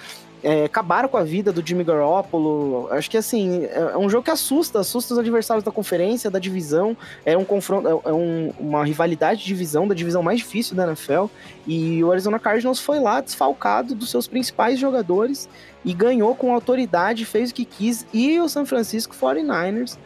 É, 0.43 0.65
acabaram 0.65 1.09
com 1.09 1.17
a 1.17 1.25
vida 1.25 1.53
do 1.53 1.67
Jimmy 1.67 1.85
Garoppolo. 1.85 2.89
Acho 2.91 3.11
que 3.11 3.17
assim, 3.17 3.65
é, 3.65 3.93
é 3.93 3.99
um 3.99 4.09
jogo 4.09 4.25
que 4.25 4.31
assusta, 4.31 4.81
assusta 4.81 5.15
os 5.15 5.19
adversários 5.19 5.65
da 5.65 5.71
conferência, 5.71 6.31
da 6.31 6.39
divisão. 6.39 6.97
É 7.25 7.37
um 7.37 7.45
confronto, 7.45 7.89
é, 7.89 8.11
é 8.11 8.13
um, 8.13 8.53
uma 8.59 8.85
rivalidade 8.85 9.41
de 9.41 9.47
divisão, 9.47 9.87
da 9.87 9.95
divisão 9.95 10.23
mais 10.23 10.39
difícil 10.39 10.77
da 10.77 10.87
NFL. 10.87 11.27
E 11.67 12.03
o 12.03 12.11
Arizona 12.11 12.39
Cardinals 12.39 12.81
foi 12.81 12.99
lá 12.99 13.21
desfalcado 13.21 13.95
dos 13.95 14.11
seus 14.11 14.27
principais 14.27 14.79
jogadores 14.79 15.49
e 15.85 15.93
ganhou 15.93 16.35
com 16.35 16.53
autoridade, 16.53 17.25
fez 17.25 17.51
o 17.51 17.55
que 17.55 17.65
quis. 17.65 18.07
E 18.13 18.39
o 18.41 18.49
San 18.49 18.65
Francisco 18.65 19.15
49ers, 19.15 19.97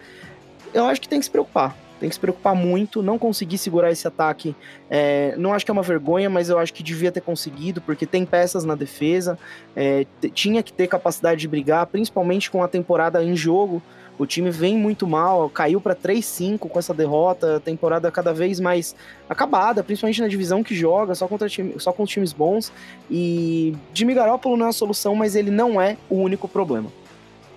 eu 0.73 0.87
acho 0.87 1.01
que 1.01 1.09
tem 1.09 1.19
que 1.19 1.25
se 1.25 1.31
preocupar 1.31 1.77
tem 2.03 2.09
que 2.09 2.17
se 2.17 2.21
preocupar 2.21 2.53
muito. 2.53 3.01
Não 3.01 3.17
conseguir 3.17 3.57
segurar 3.59 3.93
esse 3.93 4.09
ataque, 4.09 4.57
é, 4.91 5.37
não 5.39 5.55
acho 5.55 5.65
que 5.65 5.71
é 5.71 5.75
uma 5.75 5.85
vergonha, 5.85 6.29
mas 6.29 6.49
eu 6.49 6.59
acho 6.59 6.75
que 6.75 6.83
devia 6.83 7.13
ter 7.13 7.21
conseguido, 7.21 7.81
porque 7.81 8.05
tem 8.05 8.27
peças 8.27 8.65
na 8.65 8.75
defesa, 8.75 9.39
é, 9.77 10.05
tinha 10.35 10.65
que 10.65 10.73
ter 10.73 10.89
capacidade 10.89 11.41
de 11.41 11.47
brigar, 11.47 11.87
principalmente 11.87 12.51
com 12.51 12.61
a 12.61 12.67
temporada 12.67 13.23
em 13.23 13.37
jogo. 13.37 13.81
O 14.19 14.27
time 14.27 14.51
vem 14.51 14.77
muito 14.77 15.07
mal, 15.07 15.49
caiu 15.49 15.81
para 15.81 15.95
3-5 15.95 16.59
com 16.69 16.79
essa 16.79 16.93
derrota, 16.93 17.61
temporada 17.61 18.11
cada 18.11 18.33
vez 18.35 18.59
mais 18.59 18.97
acabada, 19.29 19.83
principalmente 19.85 20.21
na 20.21 20.29
divisão 20.29 20.63
que 20.63 20.75
joga, 20.75 21.15
só, 21.15 21.29
contra 21.29 21.49
time, 21.49 21.75
só 21.79 21.93
com 21.93 22.05
times 22.05 22.33
bons. 22.33 22.73
E 23.09 23.77
Jimmy 23.95 24.15
Garoppolo 24.15 24.57
não 24.57 24.67
é 24.67 24.69
a 24.71 24.73
solução, 24.73 25.15
mas 25.15 25.37
ele 25.37 25.53
não 25.53 25.81
é 25.81 25.97
o 26.11 26.17
único 26.17 26.49
problema. 26.49 26.91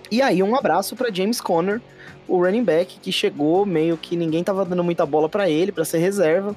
E 0.08 0.22
aí, 0.22 0.40
um 0.40 0.54
abraço 0.54 0.94
para 0.94 1.12
James 1.12 1.40
Conner, 1.40 1.80
o 2.28 2.42
running 2.42 2.64
back 2.64 2.98
que 3.00 3.12
chegou 3.12 3.64
meio 3.64 3.96
que 3.96 4.16
ninguém 4.16 4.42
tava 4.42 4.64
dando 4.64 4.82
muita 4.82 5.06
bola 5.06 5.28
para 5.28 5.48
ele, 5.48 5.72
para 5.72 5.84
ser 5.84 5.98
reserva. 5.98 6.54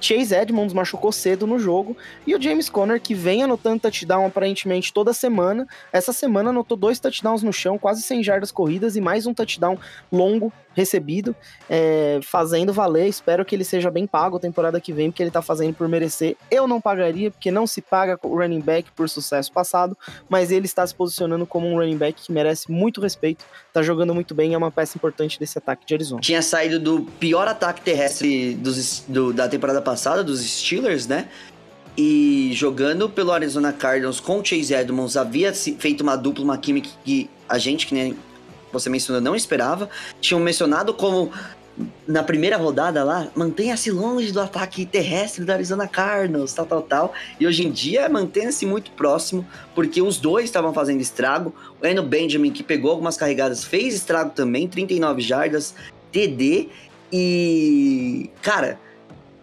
Chase 0.00 0.34
Edmonds 0.34 0.72
machucou 0.72 1.12
cedo 1.12 1.46
no 1.46 1.58
jogo 1.58 1.96
e 2.26 2.34
o 2.34 2.42
James 2.42 2.68
Conner, 2.68 3.00
que 3.00 3.14
vem 3.14 3.44
anotando 3.44 3.80
touchdown 3.80 4.26
aparentemente 4.26 4.92
toda 4.92 5.12
semana, 5.12 5.66
essa 5.92 6.12
semana 6.12 6.50
anotou 6.50 6.76
dois 6.76 6.98
touchdowns 6.98 7.42
no 7.42 7.52
chão, 7.52 7.78
quase 7.78 8.02
100 8.02 8.24
jardas 8.24 8.50
corridas 8.50 8.96
e 8.96 9.00
mais 9.00 9.26
um 9.26 9.34
touchdown 9.34 9.78
longo 10.10 10.52
recebido, 10.74 11.34
é, 11.68 12.20
fazendo 12.22 12.72
valer. 12.72 13.06
Espero 13.08 13.44
que 13.44 13.54
ele 13.54 13.64
seja 13.64 13.90
bem 13.90 14.06
pago 14.06 14.36
a 14.36 14.40
temporada 14.40 14.80
que 14.80 14.92
vem, 14.92 15.10
porque 15.10 15.22
ele 15.22 15.30
tá 15.30 15.42
fazendo 15.42 15.74
por 15.74 15.88
merecer. 15.88 16.36
Eu 16.50 16.66
não 16.66 16.80
pagaria, 16.80 17.30
porque 17.30 17.50
não 17.50 17.66
se 17.66 17.80
paga 17.80 18.18
o 18.22 18.36
running 18.36 18.60
back 18.60 18.90
por 18.92 19.08
sucesso 19.08 19.52
passado, 19.52 19.96
mas 20.28 20.50
ele 20.50 20.66
está 20.66 20.86
se 20.86 20.94
posicionando 20.94 21.46
como 21.46 21.66
um 21.68 21.76
running 21.76 21.96
back 21.96 22.22
que 22.22 22.32
merece 22.32 22.70
muito 22.70 23.00
respeito, 23.00 23.44
tá 23.72 23.82
jogando 23.82 24.14
muito 24.14 24.34
bem, 24.34 24.54
é 24.54 24.58
uma 24.58 24.70
peça 24.70 24.96
importante 24.96 25.38
desse 25.38 25.58
ataque 25.58 25.86
de 25.86 25.94
Arizona. 25.94 26.20
Tinha 26.20 26.42
saído 26.42 26.78
do 26.78 27.02
pior 27.18 27.48
ataque 27.48 27.80
terrestre 27.80 28.54
dos, 28.54 29.04
do, 29.08 29.32
da 29.32 29.48
temporada 29.48 29.80
passada, 29.80 30.22
dos 30.24 30.40
Steelers, 30.40 31.06
né? 31.06 31.28
E 31.96 32.50
jogando 32.54 33.08
pelo 33.08 33.32
Arizona 33.32 33.72
Cardinals 33.72 34.18
com 34.18 34.40
o 34.40 34.44
Chase 34.44 34.72
Edmonds, 34.72 35.16
havia 35.16 35.52
feito 35.52 36.00
uma 36.00 36.16
dupla, 36.16 36.42
uma 36.42 36.56
química 36.56 36.88
que 37.04 37.28
a 37.46 37.58
gente, 37.58 37.86
que 37.86 37.94
nem 37.94 38.16
você 38.72 38.88
mencionou, 38.88 39.20
não 39.20 39.36
esperava. 39.36 39.88
Tinham 40.20 40.40
mencionado 40.40 40.94
como 40.94 41.30
na 42.06 42.22
primeira 42.22 42.56
rodada 42.56 43.02
lá, 43.02 43.28
mantenha-se 43.34 43.90
longe 43.90 44.30
do 44.30 44.40
ataque 44.40 44.84
terrestre 44.84 45.44
do 45.44 45.50
Arizona 45.50 45.88
Cardinals, 45.88 46.52
tal, 46.52 46.66
tal, 46.66 46.82
tal. 46.82 47.14
E 47.40 47.46
hoje 47.46 47.66
em 47.66 47.70
dia 47.70 48.08
mantenha-se 48.08 48.66
muito 48.66 48.90
próximo, 48.90 49.46
porque 49.74 50.02
os 50.02 50.18
dois 50.18 50.44
estavam 50.44 50.74
fazendo 50.74 51.00
estrago. 51.00 51.54
O 51.80 51.86
Eno 51.86 52.02
Benjamin, 52.02 52.50
que 52.50 52.62
pegou 52.62 52.90
algumas 52.90 53.16
carregadas, 53.16 53.64
fez 53.64 53.94
estrago 53.94 54.30
também, 54.30 54.68
39 54.68 55.22
jardas, 55.22 55.74
TD. 56.10 56.68
E, 57.10 58.30
cara, 58.42 58.78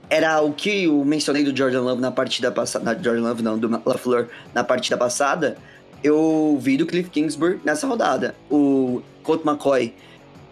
era 0.09 0.41
o 0.41 0.53
que 0.53 0.86
eu 0.86 1.03
mencionei 1.05 1.43
do 1.43 1.55
Jordan 1.55 1.82
Love 1.82 2.01
na 2.01 2.11
partida 2.11 2.51
passada. 2.51 2.97
Jordan 3.01 3.21
Love 3.21 3.41
não, 3.41 3.57
do 3.57 3.69
LaFleur 3.86 4.27
na 4.53 4.63
partida 4.63 4.97
passada. 4.97 5.57
Eu 6.04 6.58
vi 6.62 6.78
do 6.78 6.86
Cliff 6.86 7.10
Kingsbury 7.10 7.60
nessa 7.64 7.88
rodada. 7.88 8.36
O 8.50 9.02
Colt 9.24 9.45
McCoy, 9.45 9.93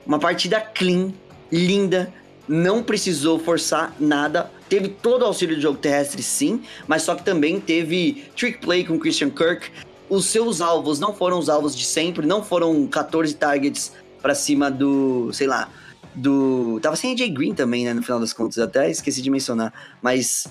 uma 0.05 0.19
partida 0.19 0.59
clean, 0.59 1.13
linda, 1.51 2.13
não 2.47 2.83
precisou 2.83 3.39
forçar 3.39 3.93
nada. 3.99 4.51
Teve 4.69 4.89
todo 4.89 5.21
o 5.21 5.25
auxílio 5.25 5.55
do 5.55 5.61
jogo 5.61 5.77
terrestre, 5.77 6.21
sim, 6.21 6.61
mas 6.87 7.03
só 7.03 7.15
que 7.15 7.23
também 7.23 7.59
teve 7.59 8.25
trick 8.35 8.59
play 8.59 8.83
com 8.83 8.99
Christian 8.99 9.29
Kirk. 9.29 9.69
Os 10.09 10.25
seus 10.25 10.61
alvos 10.61 10.99
não 10.99 11.13
foram 11.13 11.37
os 11.39 11.49
alvos 11.49 11.75
de 11.75 11.85
sempre, 11.85 12.25
não 12.25 12.43
foram 12.43 12.87
14 12.87 13.35
targets 13.35 13.93
para 14.21 14.33
cima 14.33 14.71
do, 14.71 15.31
sei 15.33 15.47
lá, 15.47 15.69
do. 16.15 16.79
Tava 16.81 16.95
sem 16.95 17.13
AJ 17.13 17.29
Green 17.29 17.53
também, 17.53 17.85
né, 17.85 17.93
no 17.93 18.01
final 18.01 18.19
das 18.19 18.33
contas, 18.33 18.57
até 18.57 18.89
esqueci 18.89 19.21
de 19.21 19.29
mencionar, 19.29 19.73
mas 20.01 20.47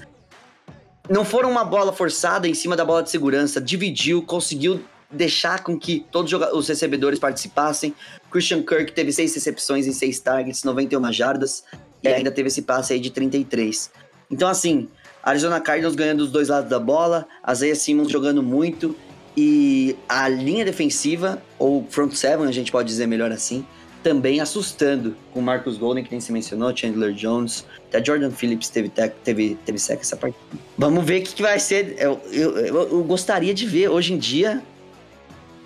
não 1.08 1.24
foram 1.24 1.50
uma 1.50 1.64
bola 1.64 1.92
forçada 1.92 2.48
em 2.48 2.54
cima 2.54 2.76
da 2.76 2.84
bola 2.84 3.02
de 3.02 3.10
segurança, 3.10 3.60
dividiu, 3.60 4.22
conseguiu 4.22 4.82
deixar 5.10 5.62
com 5.62 5.78
que 5.78 6.04
todos 6.10 6.32
os 6.32 6.68
recebedores 6.68 7.18
participassem. 7.18 7.94
Christian 8.30 8.62
Kirk 8.62 8.92
teve 8.92 9.12
seis 9.12 9.34
recepções 9.34 9.86
em 9.86 9.92
seis 9.92 10.18
targets, 10.18 10.64
91 10.64 11.12
jardas, 11.12 11.64
e 12.02 12.08
ainda 12.08 12.30
teve 12.30 12.48
esse 12.48 12.62
passe 12.62 12.92
aí 12.92 13.00
de 13.00 13.10
33. 13.10 13.90
Então, 14.30 14.48
assim, 14.48 14.88
Arizona 15.22 15.60
Cardinals 15.60 15.94
ganhando 15.94 16.20
os 16.20 16.30
dois 16.30 16.48
lados 16.48 16.68
da 16.68 16.80
bola, 16.80 17.26
Isaiah 17.48 17.76
Simmons 17.76 18.10
jogando 18.10 18.42
muito, 18.42 18.96
e 19.36 19.96
a 20.08 20.28
linha 20.28 20.64
defensiva, 20.64 21.42
ou 21.58 21.86
front 21.88 22.12
seven, 22.14 22.46
a 22.46 22.52
gente 22.52 22.72
pode 22.72 22.88
dizer 22.88 23.06
melhor 23.06 23.30
assim, 23.30 23.64
também 24.06 24.38
assustando 24.38 25.16
com 25.32 25.40
Marcus 25.40 25.76
Golden, 25.76 26.04
que 26.04 26.12
nem 26.12 26.20
se 26.20 26.30
mencionou, 26.30 26.74
Chandler 26.76 27.12
Jones, 27.12 27.66
até 27.88 28.04
Jordan 28.04 28.30
Phillips 28.30 28.68
teve, 28.68 28.88
teve, 29.24 29.58
teve 29.66 29.78
sec 29.80 30.00
essa 30.00 30.16
partida. 30.16 30.40
Vamos 30.78 31.04
ver 31.04 31.22
o 31.22 31.24
que, 31.24 31.34
que 31.34 31.42
vai 31.42 31.58
ser. 31.58 31.96
Eu, 31.98 32.20
eu, 32.30 32.56
eu, 32.56 33.02
gostaria 33.02 33.52
de 33.52 33.66
ver 33.66 33.88
hoje 33.88 34.12
em 34.12 34.16
dia 34.16 34.62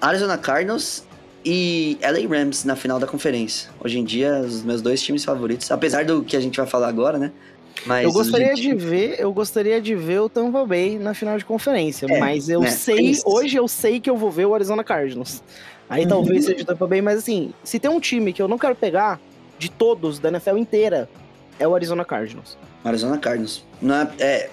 Arizona 0.01 0.39
Cardinals 0.39 1.05
e 1.45 1.99
LA 2.01 2.27
Rams 2.35 2.65
na 2.65 2.75
final 2.77 2.99
da 2.99 3.07
conferência. 3.07 3.69
Hoje 3.79 3.99
em 3.99 4.05
dia, 4.05 4.41
os 4.41 4.63
meus 4.63 4.81
dois 4.81 5.03
times 5.03 5.23
favoritos, 5.23 5.71
apesar 5.71 6.07
do 6.07 6.25
que 6.25 6.35
a 6.35 6.41
gente 6.41 6.57
vai 6.57 6.67
falar 6.67 6.89
agora, 6.89 7.19
né? 7.19 7.33
Mas 7.85 8.05
eu 8.05 8.13
gostaria 8.13 8.57
gente... 8.57 8.75
de 8.75 8.75
ver, 8.75 9.21
eu 9.21 9.33
gostaria 9.35 9.83
de 9.83 9.95
ver 9.95 10.21
o 10.21 10.31
Tampa 10.31 10.65
Bay 10.65 10.99
na 10.99 11.13
final 11.13 11.37
de 11.37 11.45
conferência, 11.45 12.07
é, 12.09 12.19
mas 12.19 12.49
eu 12.49 12.61
né? 12.61 12.71
sei, 12.71 13.19
hoje 13.25 13.57
eu 13.57 13.69
sei 13.69 14.01
que 14.01 14.09
eu 14.09 14.17
vou 14.17 14.31
ver 14.31 14.47
o 14.47 14.55
Arizona 14.55 14.83
Cardinals. 14.83 15.43
Aí 15.91 16.07
talvez 16.07 16.45
seja 16.45 16.63
o 16.63 16.65
Tampa 16.65 16.87
Bay, 16.87 17.03
mas 17.03 17.19
assim, 17.19 17.53
se 17.65 17.81
tem 17.81 17.91
um 17.91 17.99
time 17.99 18.33
que 18.33 18.41
eu 18.41 18.47
não 18.47 18.57
quero 18.57 18.77
pegar 18.77 19.21
de 19.59 19.69
todos 19.69 20.21
da 20.21 20.29
NFL 20.29 20.57
inteira, 20.57 21.09
é 21.59 21.67
o 21.67 21.75
Arizona 21.75 22.05
Cardinals. 22.05 22.57
Arizona 22.85 23.19
Cardinals. 23.19 23.65
Não 23.83 23.97
é, 23.97 24.11
é 24.21 24.51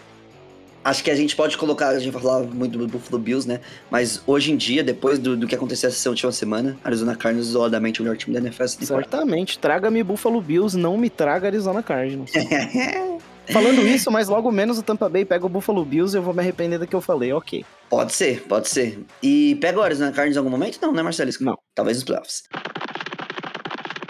acho 0.84 1.04
que 1.04 1.12
a 1.12 1.16
gente 1.16 1.36
pode 1.36 1.56
colocar, 1.58 1.90
a 1.90 2.00
gente 2.00 2.12
vai 2.12 2.22
falar 2.22 2.44
muito 2.44 2.78
do 2.78 2.88
Buffalo 2.88 3.22
Bills, 3.22 3.48
né? 3.48 3.60
Mas 3.92 4.22
hoje 4.26 4.52
em 4.52 4.58
dia, 4.58 4.84
depois 4.84 5.20
do, 5.20 5.38
do 5.38 5.46
que 5.46 5.54
aconteceu 5.54 5.90
essa 5.90 6.10
última 6.10 6.32
semana, 6.32 6.76
Arizona 6.84 7.16
Cardinals 7.16 7.50
isoladamente 7.50 8.02
o 8.02 8.04
melhor 8.04 8.18
time 8.18 8.34
da 8.34 8.42
NFL. 8.42 8.66
Certamente. 8.66 9.60
Traga-me 9.60 10.02
Buffalo 10.02 10.42
Bills, 10.42 10.76
não 10.76 10.98
me 10.98 11.10
traga 11.10 11.48
Arizona 11.48 11.84
Cardinals. 11.84 12.32
Falando 13.52 13.88
isso, 13.88 14.12
mas 14.12 14.28
logo 14.28 14.52
menos 14.52 14.78
o 14.78 14.84
Tampa 14.84 15.08
Bay 15.08 15.26
pega 15.26 15.46
o 15.46 15.50
Buffalo 15.50 15.84
Bills 15.86 16.16
e 16.16 16.20
eu 16.20 16.24
vou 16.24 16.34
me 16.34 16.42
arrepender 16.42 16.78
do 16.78 16.88
que 16.88 16.96
eu 16.96 17.02
falei, 17.02 17.32
ok. 17.34 17.66
Pode 17.90 18.14
ser, 18.14 18.42
pode 18.44 18.68
ser. 18.68 19.00
E 19.22 19.56
pega 19.62 19.80
o 19.80 19.82
Arizona 19.82 20.12
Cardinals 20.12 20.36
em 20.36 20.40
algum 20.40 20.50
momento? 20.50 20.80
Não, 20.82 20.92
né, 20.92 21.02
Marcelo? 21.02 21.32
Não. 21.42 21.58
Talvez 21.74 21.98
nos 21.98 22.04
playoffs. 22.04 22.44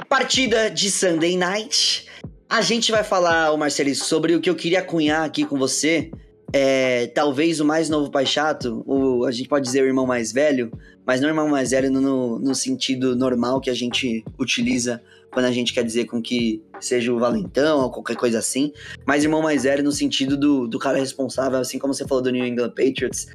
Partida 0.10 0.70
de 0.70 0.90
Sunday 0.90 1.38
Night. 1.38 2.08
A 2.50 2.62
gente 2.62 2.92
vai 2.92 3.04
falar, 3.04 3.52
o 3.52 3.58
Marcelo, 3.58 3.94
sobre 3.94 4.36
o 4.36 4.42
que 4.42 4.50
eu 4.50 4.56
queria 4.56 4.82
cunhar 4.82 5.26
aqui 5.26 5.46
com 5.46 5.58
você 5.58 6.10
é, 6.54 7.08
talvez 7.08 7.60
o 7.60 7.66
mais 7.66 7.90
novo 7.90 8.10
pai 8.10 8.26
chato, 8.26 8.84
o, 8.86 9.26
a 9.26 9.32
gente 9.32 9.50
pode 9.50 9.66
dizer 9.66 9.84
o 9.84 9.88
irmão 9.88 10.06
mais 10.06 10.32
velho, 10.32 10.72
mas 11.06 11.20
não 11.20 11.28
o 11.28 11.32
irmão 11.32 11.50
mais 11.50 11.72
velho 11.72 11.92
no, 11.92 12.40
no 12.40 12.56
sentido 12.56 13.16
normal 13.16 13.60
que 13.60 13.70
a 13.70 13.74
gente 13.74 14.24
utiliza 14.40 15.02
quando 15.32 15.46
a 15.46 15.52
gente 15.52 15.74
quer 15.74 15.84
dizer 15.84 16.06
com 16.06 16.22
que 16.22 16.64
seja 16.80 17.14
o 17.14 17.20
valentão 17.20 17.82
ou 17.82 17.92
qualquer 17.92 18.16
coisa 18.16 18.40
assim, 18.40 18.72
mas 19.06 19.24
irmão 19.24 19.42
mais 19.42 19.64
velho 19.64 19.84
no 19.84 19.92
sentido 19.92 20.38
do, 20.38 20.68
do 20.68 20.80
cara 20.80 20.98
responsável, 20.98 21.60
assim 21.60 21.78
como 21.80 21.94
você 21.94 22.08
falou 22.08 22.24
do 22.24 22.32
New 22.32 22.46
England 22.46 22.70
Patriots, 22.70 23.28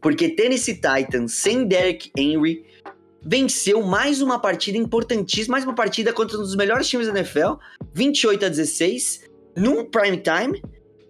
porque 0.00 0.28
Tennessee 0.30 0.74
Titans 0.74 1.32
sem 1.32 1.66
Derek 1.66 2.10
Henry 2.16 2.64
venceu 3.22 3.82
mais 3.82 4.22
uma 4.22 4.38
partida 4.38 4.78
importantíssima, 4.78 5.52
mais 5.52 5.64
uma 5.64 5.74
partida 5.74 6.12
contra 6.12 6.38
um 6.38 6.40
dos 6.40 6.54
melhores 6.54 6.88
times 6.88 7.06
da 7.06 7.12
NFL, 7.12 7.54
28 7.92 8.44
a 8.44 8.48
16, 8.48 9.28
num 9.56 9.84
prime 9.84 10.18
time, 10.18 10.62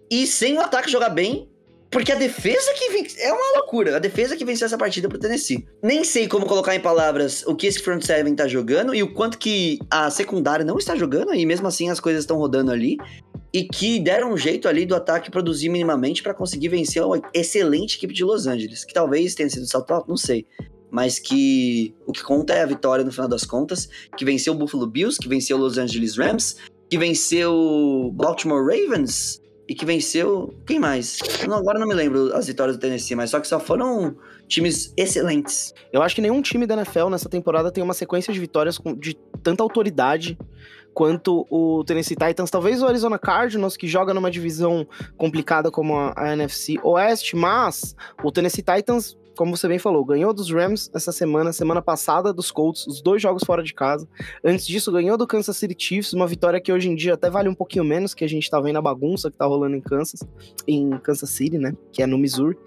e 0.09 0.25
sem 0.25 0.57
o 0.57 0.61
ataque 0.61 0.89
jogar 0.89 1.09
bem, 1.09 1.48
porque 1.91 2.11
a 2.11 2.15
defesa 2.15 2.73
que 2.75 2.89
vence. 2.91 3.19
É 3.19 3.33
uma 3.33 3.57
loucura. 3.57 3.95
A 3.95 3.99
defesa 3.99 4.35
que 4.35 4.45
venceu 4.45 4.65
essa 4.65 4.77
partida 4.77 5.09
pro 5.09 5.17
Tennessee. 5.17 5.67
Nem 5.81 6.03
sei 6.03 6.27
como 6.27 6.45
colocar 6.45 6.75
em 6.75 6.79
palavras 6.79 7.43
o 7.47 7.55
que 7.55 7.65
esse 7.65 7.79
front 7.79 8.03
seven 8.03 8.35
tá 8.35 8.47
jogando 8.47 8.93
e 8.93 9.01
o 9.01 9.13
quanto 9.13 9.37
que 9.37 9.79
a 9.89 10.09
secundária 10.09 10.63
não 10.63 10.77
está 10.77 10.95
jogando, 10.95 11.33
e 11.33 11.45
mesmo 11.45 11.67
assim 11.67 11.89
as 11.89 11.99
coisas 11.99 12.23
estão 12.23 12.37
rodando 12.37 12.71
ali. 12.71 12.97
E 13.51 13.63
que 13.63 13.99
deram 13.99 14.31
um 14.31 14.37
jeito 14.37 14.67
ali 14.67 14.85
do 14.85 14.95
ataque 14.95 15.31
produzir 15.31 15.69
minimamente 15.69 16.21
para 16.21 16.35
conseguir 16.35 16.67
vencer 16.67 17.03
uma 17.03 17.19
excelente 17.33 17.97
equipe 17.97 18.13
de 18.13 18.23
Los 18.23 18.45
Angeles. 18.45 18.85
Que 18.85 18.93
talvez 18.93 19.33
tenha 19.33 19.49
sido 19.49 19.65
salto 19.65 19.91
alto, 19.91 20.07
não 20.07 20.17
sei. 20.17 20.45
Mas 20.91 21.17
que 21.17 21.95
o 22.05 22.11
que 22.11 22.21
conta 22.21 22.53
é 22.53 22.61
a 22.61 22.65
vitória 22.67 23.03
no 23.03 23.11
final 23.11 23.27
das 23.27 23.43
contas. 23.43 23.89
Que 24.15 24.23
venceu 24.23 24.53
o 24.53 24.55
Buffalo 24.55 24.85
Bills, 24.85 25.17
que 25.19 25.27
venceu 25.27 25.57
o 25.57 25.59
Los 25.59 25.79
Angeles 25.79 26.15
Rams, 26.15 26.57
que 26.87 26.99
venceu 26.99 27.51
o 27.51 28.11
Baltimore 28.11 28.61
Ravens 28.63 29.41
e 29.69 29.75
que 29.75 29.85
venceu. 29.85 30.51
Quem 30.65 30.79
mais? 30.79 31.19
Não, 31.47 31.57
agora 31.57 31.77
não 31.77 31.87
me 31.87 31.93
lembro 31.93 32.35
as 32.35 32.47
vitórias 32.47 32.75
do 32.75 32.79
Tennessee, 32.79 33.15
mas 33.15 33.29
só 33.29 33.39
que 33.39 33.47
só 33.47 33.59
foram 33.59 34.17
times 34.47 34.91
excelentes. 34.97 35.75
Eu 35.93 36.01
acho 36.01 36.15
que 36.15 36.21
nenhum 36.21 36.41
time 36.41 36.65
da 36.65 36.73
NFL 36.73 37.09
nessa 37.09 37.29
temporada 37.29 37.71
tem 37.71 37.83
uma 37.83 37.93
sequência 37.93 38.33
de 38.33 38.39
vitórias 38.39 38.79
de 38.97 39.15
tanta 39.43 39.61
autoridade 39.61 40.35
quanto 40.91 41.45
o 41.51 41.83
Tennessee 41.83 42.15
Titans, 42.15 42.49
talvez 42.49 42.81
o 42.81 42.87
Arizona 42.87 43.19
Cardinals, 43.19 43.77
que 43.77 43.87
joga 43.87 44.11
numa 44.11 44.31
divisão 44.31 44.87
complicada 45.15 45.69
como 45.69 45.95
a, 45.95 46.13
a 46.17 46.33
NFC 46.33 46.79
Oeste, 46.83 47.35
mas 47.35 47.95
o 48.23 48.31
Tennessee 48.31 48.63
Titans 48.63 49.15
como 49.39 49.55
você 49.55 49.69
bem 49.69 49.79
falou, 49.79 50.03
ganhou 50.03 50.33
dos 50.33 50.51
Rams 50.51 50.91
essa 50.93 51.13
semana, 51.13 51.53
semana 51.53 51.81
passada 51.81 52.33
dos 52.33 52.51
Colts, 52.51 52.85
os 52.85 53.01
dois 53.01 53.21
jogos 53.21 53.41
fora 53.45 53.63
de 53.63 53.73
casa. 53.73 54.05
Antes 54.43 54.67
disso, 54.67 54.91
ganhou 54.91 55.17
do 55.17 55.25
Kansas 55.25 55.55
City 55.55 55.73
Chiefs, 55.77 56.11
uma 56.11 56.27
vitória 56.27 56.59
que 56.59 56.73
hoje 56.73 56.89
em 56.89 56.95
dia 56.95 57.13
até 57.13 57.29
vale 57.29 57.47
um 57.47 57.55
pouquinho 57.55 57.85
menos, 57.85 58.13
que 58.13 58.25
a 58.25 58.27
gente 58.27 58.49
tá 58.49 58.59
vendo 58.59 58.79
a 58.79 58.81
bagunça 58.81 59.31
que 59.31 59.37
tá 59.37 59.45
rolando 59.45 59.77
em 59.77 59.79
Kansas, 59.79 60.19
em 60.67 60.89
Kansas 60.97 61.29
City, 61.29 61.57
né? 61.57 61.73
Que 61.93 62.03
é 62.03 62.05
no 62.05 62.17
Missouri. 62.17 62.57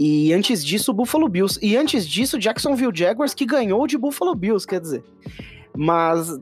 E 0.00 0.32
antes 0.32 0.64
disso, 0.64 0.92
o 0.92 0.94
Buffalo 0.94 1.28
Bills. 1.28 1.58
E 1.60 1.76
antes 1.76 2.08
disso, 2.08 2.38
Jacksonville 2.38 2.92
Jaguars, 2.94 3.34
que 3.34 3.44
ganhou 3.44 3.86
de 3.86 3.98
Buffalo 3.98 4.34
Bills, 4.34 4.66
quer 4.66 4.80
dizer. 4.80 5.04
Mas 5.76 6.40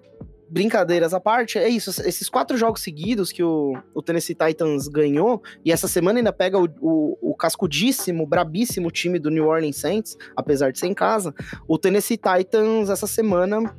brincadeiras 0.49 1.13
à 1.13 1.21
parte, 1.21 1.59
é 1.59 1.69
isso. 1.69 1.91
Esses 2.07 2.29
quatro 2.29 2.57
jogos 2.57 2.81
seguidos 2.81 3.33
que 3.33 3.43
o, 3.43 3.77
o 3.95 4.03
Tennessee 4.03 4.35
Titans 4.35 4.89
ganhou, 4.89 5.43
e 5.65 5.73
essa 5.73 5.89
semana 5.89 6.19
ainda 6.19 6.33
pega 6.33 6.59
o, 6.59 6.69
o, 6.81 7.31
o, 7.31 7.35
cascudíssimo, 7.35 8.27
brabíssimo 8.27 8.91
time 8.91 9.19
do 9.19 9.31
New 9.31 9.47
Orleans 9.47 9.77
Saints, 9.77 10.17
apesar 10.37 10.73
de 10.73 10.79
ser 10.79 10.87
em 10.87 10.95
casa. 10.95 11.35
O 11.67 11.79
Tennessee 11.79 12.19
Titans, 12.19 12.91
essa 12.91 13.07
semana, 13.07 13.75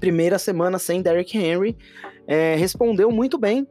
primeira 0.00 0.38
semana 0.38 0.78
sem 0.78 1.02
Derrick 1.02 1.36
Henry, 1.36 1.76
é, 2.26 2.54
respondeu 2.56 3.10
muito 3.10 3.38
bem 3.38 3.66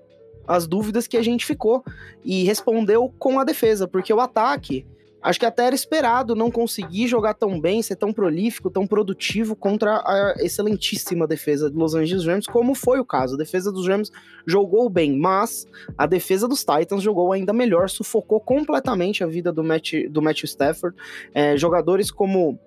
as 0.48 0.68
dúvidas 0.68 1.08
que 1.08 1.18
a 1.18 1.22
gente 1.22 1.46
ficou. 1.46 1.84
E 2.24 2.44
respondeu 2.44 3.14
com 3.18 3.40
a 3.40 3.44
defesa, 3.44 3.88
porque 3.88 4.14
o 4.14 4.20
ataque 4.20 4.86
Acho 5.22 5.40
que 5.40 5.46
até 5.46 5.66
era 5.66 5.76
esperado 5.76 6.36
não 6.36 6.50
conseguir 6.50 7.08
jogar 7.08 7.36
tão 7.36 7.60
bem, 7.60 7.82
ser 7.82 7.96
tão 7.96 8.12
prolífico, 8.12 8.72
tão 8.72 8.88
produtivo 8.88 9.56
contra 9.56 9.98
a 9.98 10.36
excelentíssima 10.40 11.28
defesa 11.28 11.70
dos 11.70 11.80
Los 11.80 11.96
Angeles 11.96 12.26
Rams, 12.26 12.48
como 12.48 12.74
foi 12.74 13.00
o 13.00 13.06
caso. 13.06 13.36
A 13.36 13.38
defesa 13.38 13.72
dos 13.72 13.88
Rams 13.88 14.12
jogou 14.46 14.90
bem, 14.90 15.18
mas 15.18 15.68
a 15.98 16.06
defesa 16.06 16.48
dos 16.48 16.66
Titans 16.66 17.04
jogou 17.04 17.32
ainda 17.32 17.54
melhor, 17.54 17.90
sufocou 17.90 18.40
completamente 18.40 19.24
a 19.24 19.28
vida 19.28 19.52
do, 19.52 19.64
Matt, 19.64 19.94
do 20.10 20.22
Matthew 20.22 20.46
Stafford. 20.46 20.98
É, 21.34 21.56
jogadores 21.56 22.10
como 22.10 22.60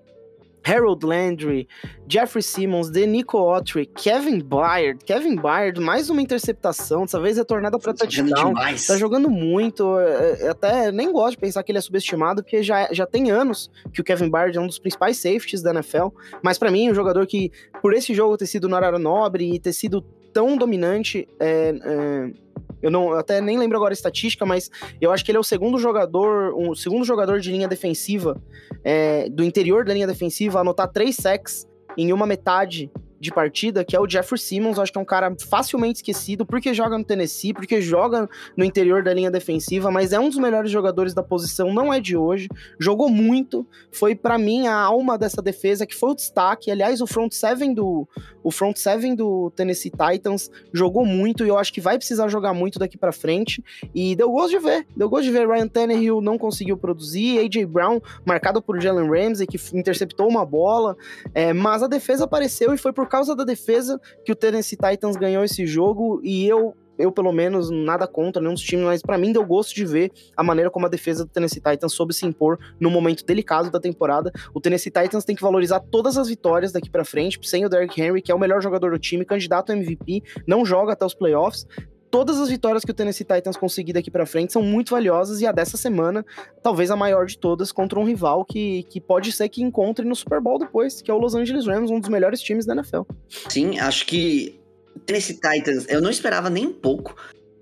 Harold 0.67 1.05
Landry, 1.05 1.69
Jeffrey 2.09 2.43
Simmons, 2.43 2.91
Denico 2.91 3.37
Autry, 3.37 3.87
Kevin 3.87 4.41
Byard. 4.41 5.05
Kevin 5.05 5.37
Byard, 5.37 5.81
mais 5.81 6.09
uma 6.09 6.23
interceptação, 6.23 7.03
dessa 7.03 7.21
vez 7.21 7.37
retornada 7.37 7.79
para 7.79 7.93
tá 7.93 8.05
touchdown. 8.05 8.55
Tá 8.55 8.97
jogando 8.97 9.29
muito. 9.31 9.99
É, 9.99 10.43
é, 10.43 10.49
até 10.49 10.91
nem 10.91 11.13
gosto 11.13 11.33
de 11.33 11.39
pensar 11.39 11.63
que 11.63 11.71
ele 11.71 11.79
é 11.79 11.83
subestimado, 11.83 12.43
porque 12.43 12.63
já, 12.63 12.89
já 12.93 13.07
tem 13.07 13.31
anos 13.31 13.71
que 13.93 14.01
o 14.01 14.05
Kevin 14.05 14.31
Byard 14.31 14.57
é 14.57 14.61
um 14.61 14.67
dos 14.67 14.79
principais 14.79 15.19
safeties 15.19 15.63
da 15.63 15.71
NFL. 15.71 16.09
Mas 16.43 16.59
para 16.59 16.71
mim, 16.71 16.91
um 16.91 16.95
jogador 16.95 17.27
que, 17.27 17.53
por 17.83 17.93
esse 17.93 18.15
jogo 18.15 18.37
ter 18.37 18.47
sido 18.47 18.69
no 18.69 18.77
horário 18.77 18.99
nobre 18.99 19.55
e 19.55 19.59
ter 19.59 19.73
sido 19.73 20.01
tão 20.33 20.57
dominante, 20.57 21.29
é, 21.39 21.75
é 21.83 22.44
eu 22.83 22.91
não 22.91 23.11
eu 23.11 23.19
até 23.19 23.41
nem 23.41 23.59
lembro 23.59 23.77
agora 23.77 23.93
a 23.93 23.95
estatística, 23.95 24.45
mas 24.45 24.71
eu 25.01 25.11
acho 25.11 25.25
que 25.25 25.31
ele 25.31 25.39
é 25.39 25.41
o 25.41 25.45
segundo 25.45 25.79
jogador, 25.79 26.55
o 26.55 26.75
segundo 26.75 27.05
jogador 27.05 27.41
de 27.41 27.51
linha 27.51 27.67
defensiva 27.67 28.41
é, 28.83 29.29
do 29.29 29.43
interior 29.43 29.85
da 29.85 29.95
linha 29.95 30.07
defensiva 30.07 30.59
a 30.59 30.61
anotar 30.61 30.89
três 30.89 31.17
sacks 31.17 31.67
em 31.97 32.13
uma 32.13 32.27
metade 32.27 32.91
de 33.25 33.33
partida, 33.33 33.85
que 33.85 33.97
é 33.97 34.01
o 34.01 34.09
Jeffrey 34.09 34.39
Simmons. 34.39 34.79
Acho 34.79 34.93
que 34.93 34.99
é 34.99 35.01
um 35.01 35.05
cara 35.05 35.35
facilmente 35.49 35.97
esquecido, 35.97 36.47
porque 36.47 36.73
joga 36.73 36.97
no 36.97 37.05
Tennessee, 37.05 37.53
porque 37.53 37.81
joga 37.81 38.29
no 38.57 38.65
interior 38.65 39.03
da 39.03 39.13
linha 39.13 39.31
defensiva, 39.31 39.91
mas 39.91 40.13
é 40.13 40.21
um 40.21 40.29
dos 40.29 40.39
melhores 40.39 40.71
jogadores 40.71 41.15
da 41.15 41.23
posição, 41.23 41.73
não 41.73 41.93
é 41.93 42.01
de 42.01 42.17
hoje. 42.17 42.49
Jogou 42.79 43.09
muito, 43.09 43.67
foi 43.91 44.15
para 44.15 44.39
mim 44.39 44.67
a 44.67 44.77
alma 44.77 45.19
dessa 45.19 45.43
defesa, 45.43 45.87
que 45.87 45.95
foi 45.95 46.11
o 46.11 46.15
destaque. 46.15 46.71
Aliás, 46.71 47.01
o 47.01 47.07
front 47.07 47.33
seven 47.33 47.75
do 47.75 48.07
o 48.43 48.51
front 48.51 48.77
seven 48.77 49.15
do 49.15 49.51
Tennessee 49.57 49.91
Titans 49.91 50.51
jogou 50.73 51.07
muito 51.07 51.45
e 51.45 51.49
eu 51.49 51.57
acho 51.57 51.73
que 51.73 51.81
vai 51.81 51.97
precisar 51.97 52.29
jogar 52.29 52.53
muito 52.53 52.79
daqui 52.79 52.99
para 52.99 53.11
frente. 53.11 53.65
E 53.95 54.15
deu 54.15 54.31
gosto 54.31 54.51
de 54.51 54.59
ver, 54.59 54.87
deu 54.95 55.09
gosto 55.09 55.25
de 55.25 55.31
ver. 55.31 55.49
Ryan 55.49 55.67
Tannehill 55.67 56.21
não 56.21 56.37
conseguiu 56.37 56.77
produzir, 56.77 57.39
AJ 57.39 57.65
Brown 57.65 58.01
marcado 58.25 58.61
por 58.61 58.81
Jalen 58.81 59.09
Ramsey 59.09 59.47
que 59.47 59.59
interceptou 59.77 60.29
uma 60.29 60.45
bola, 60.45 60.97
é, 61.35 61.53
mas 61.53 61.83
a 61.83 61.87
defesa 61.87 62.25
apareceu 62.25 62.75
e 62.75 62.79
foi 62.79 62.93
por 62.93 63.09
causa 63.15 63.37
da 63.37 63.45
defesa 63.45 64.01
que 64.25 64.33
o 64.33 64.35
Tennessee 64.35 64.77
Titans 64.77 65.17
ganhou 65.17 65.45
esse 65.45 65.65
jogo 65.65 66.21
e 66.25 66.49
eu 66.49 66.77
eu, 66.97 67.11
pelo 67.11 67.33
menos, 67.33 67.71
nada 67.71 68.07
contra 68.07 68.41
nenhum 68.41 68.55
dos 68.55 68.63
times, 68.63 68.85
mas 68.85 69.03
para 69.03 69.19
mim 69.19 69.33
deu 69.33 69.45
gosto 69.45 69.75
de 69.75 69.85
ver 69.85 70.13
a 70.37 70.45
maneira 70.45 70.71
como 70.71 70.87
a 70.87 70.89
defesa 70.89 71.25
do 71.25 71.31
Tennessee 71.31 71.61
Titans 71.61 71.93
soube 71.93 72.15
se 72.15 72.25
impor 72.25 72.57
no 72.79 72.89
momento 72.89 73.25
delicado 73.25 73.69
da 73.69 73.81
temporada. 73.81 74.31
O 74.55 74.61
Tennessee 74.61 74.93
Titans 74.93 75.25
tem 75.25 75.35
que 75.35 75.43
valorizar 75.43 75.81
todas 75.81 76.17
as 76.17 76.29
vitórias 76.29 76.71
daqui 76.71 76.89
para 76.89 77.05
frente, 77.05 77.41
sem 77.43 77.67
o 77.67 77.69
Derrick 77.69 78.01
Henry, 78.01 78.23
que 78.23 78.31
é 78.31 78.35
o 78.35 78.39
melhor 78.39 78.63
jogador 78.63 78.93
do 78.93 78.99
time, 78.99 79.25
candidato 79.25 79.73
a 79.73 79.77
MVP, 79.77 80.23
não 80.47 80.65
joga 80.65 80.93
até 80.93 81.05
os 81.05 81.15
playoffs 81.15 81.67
todas 82.15 82.39
as 82.39 82.49
vitórias 82.49 82.85
que 82.85 82.93
o 82.93 82.95
Tennessee 82.95 83.27
Titans 83.27 83.57
conseguir 83.57 83.93
daqui 83.93 84.09
para 84.09 84.25
frente 84.25 84.53
são 84.53 84.63
muito 84.63 84.93
valiosas 84.93 85.41
e 85.41 85.47
a 85.49 85.51
dessa 85.51 85.77
semana, 85.77 86.25
talvez 86.63 86.89
a 86.89 86.95
maior 86.95 87.27
de 87.27 87.37
todas, 87.37 87.73
contra 87.73 87.99
um 87.99 88.05
rival 88.05 88.45
que, 88.45 88.85
que 88.85 89.01
pode 89.01 89.33
ser 89.33 89.49
que 89.49 89.61
encontre 89.61 90.07
no 90.07 90.15
Super 90.15 90.41
Bowl 90.41 90.57
depois, 90.57 91.03
que 91.03 91.11
é 91.11 91.15
o 91.15 91.19
Los 91.19 91.35
Angeles 91.35 91.67
Rams, 91.67 91.91
um 91.91 91.99
dos 91.99 92.09
melhores 92.09 92.41
times 92.41 92.67
da 92.67 92.73
NFL. 92.73 93.01
Sim, 93.49 93.81
acho 93.81 94.07
que 94.07 94.61
Tennessee 95.05 95.41
Titans, 95.41 95.87
eu 95.89 96.01
não 96.01 96.09
esperava 96.09 96.49
nem 96.49 96.69
um 96.69 96.73
pouco 96.73 97.17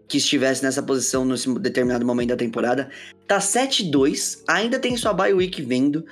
que 0.07 0.19
estivesse 0.19 0.63
nessa 0.63 0.83
posição 0.83 1.25
nesse 1.25 1.51
determinado 1.59 2.05
momento 2.05 2.29
da 2.29 2.37
temporada. 2.37 2.91
Tá 3.27 3.39
7-2, 3.39 4.43
ainda 4.47 4.79
tem 4.79 4.95
sua 4.99 5.15
bye 5.15 5.33
week 5.33 5.63
vindo 5.63 6.05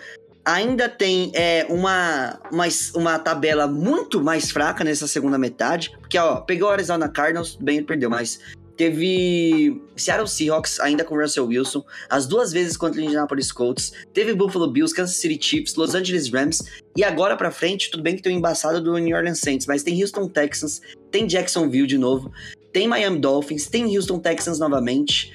ainda 0.44 0.88
tem 0.88 1.30
é, 1.34 1.66
uma, 1.68 2.40
uma, 2.50 2.64
uma 2.94 3.18
tabela 3.18 3.66
muito 3.66 4.22
mais 4.22 4.50
fraca 4.50 4.82
nessa 4.84 5.06
segunda 5.06 5.38
metade. 5.38 5.90
Porque, 6.00 6.18
ó, 6.18 6.36
pegou 6.36 6.68
o 6.68 6.72
Arizona 6.72 7.08
Cardinals, 7.08 7.56
bem, 7.56 7.82
perdeu, 7.82 8.10
mas 8.10 8.40
teve 8.80 9.78
Seattle 9.94 10.26
Seahawks, 10.26 10.80
ainda 10.80 11.04
com 11.04 11.14
Russell 11.14 11.46
Wilson, 11.46 11.84
as 12.08 12.26
duas 12.26 12.50
vezes 12.50 12.78
contra 12.78 12.98
o 12.98 13.04
Indianapolis 13.04 13.52
Colts, 13.52 13.92
teve 14.14 14.32
Buffalo 14.32 14.70
Bills, 14.70 14.94
Kansas 14.94 15.16
City 15.16 15.38
Chiefs, 15.38 15.74
Los 15.74 15.94
Angeles 15.94 16.30
Rams, 16.30 16.64
e 16.96 17.04
agora 17.04 17.36
pra 17.36 17.50
frente, 17.50 17.90
tudo 17.90 18.02
bem 18.02 18.16
que 18.16 18.22
tem 18.22 18.34
o 18.34 18.38
embaçado 18.38 18.80
do 18.80 18.96
New 18.96 19.14
Orleans 19.14 19.40
Saints, 19.40 19.66
mas 19.66 19.82
tem 19.82 20.00
Houston 20.00 20.26
Texans, 20.28 20.80
tem 21.10 21.26
Jacksonville 21.26 21.86
de 21.86 21.98
novo, 21.98 22.32
tem 22.72 22.88
Miami 22.88 23.18
Dolphins, 23.18 23.66
tem 23.66 23.94
Houston 23.94 24.18
Texans 24.18 24.58
novamente. 24.58 25.30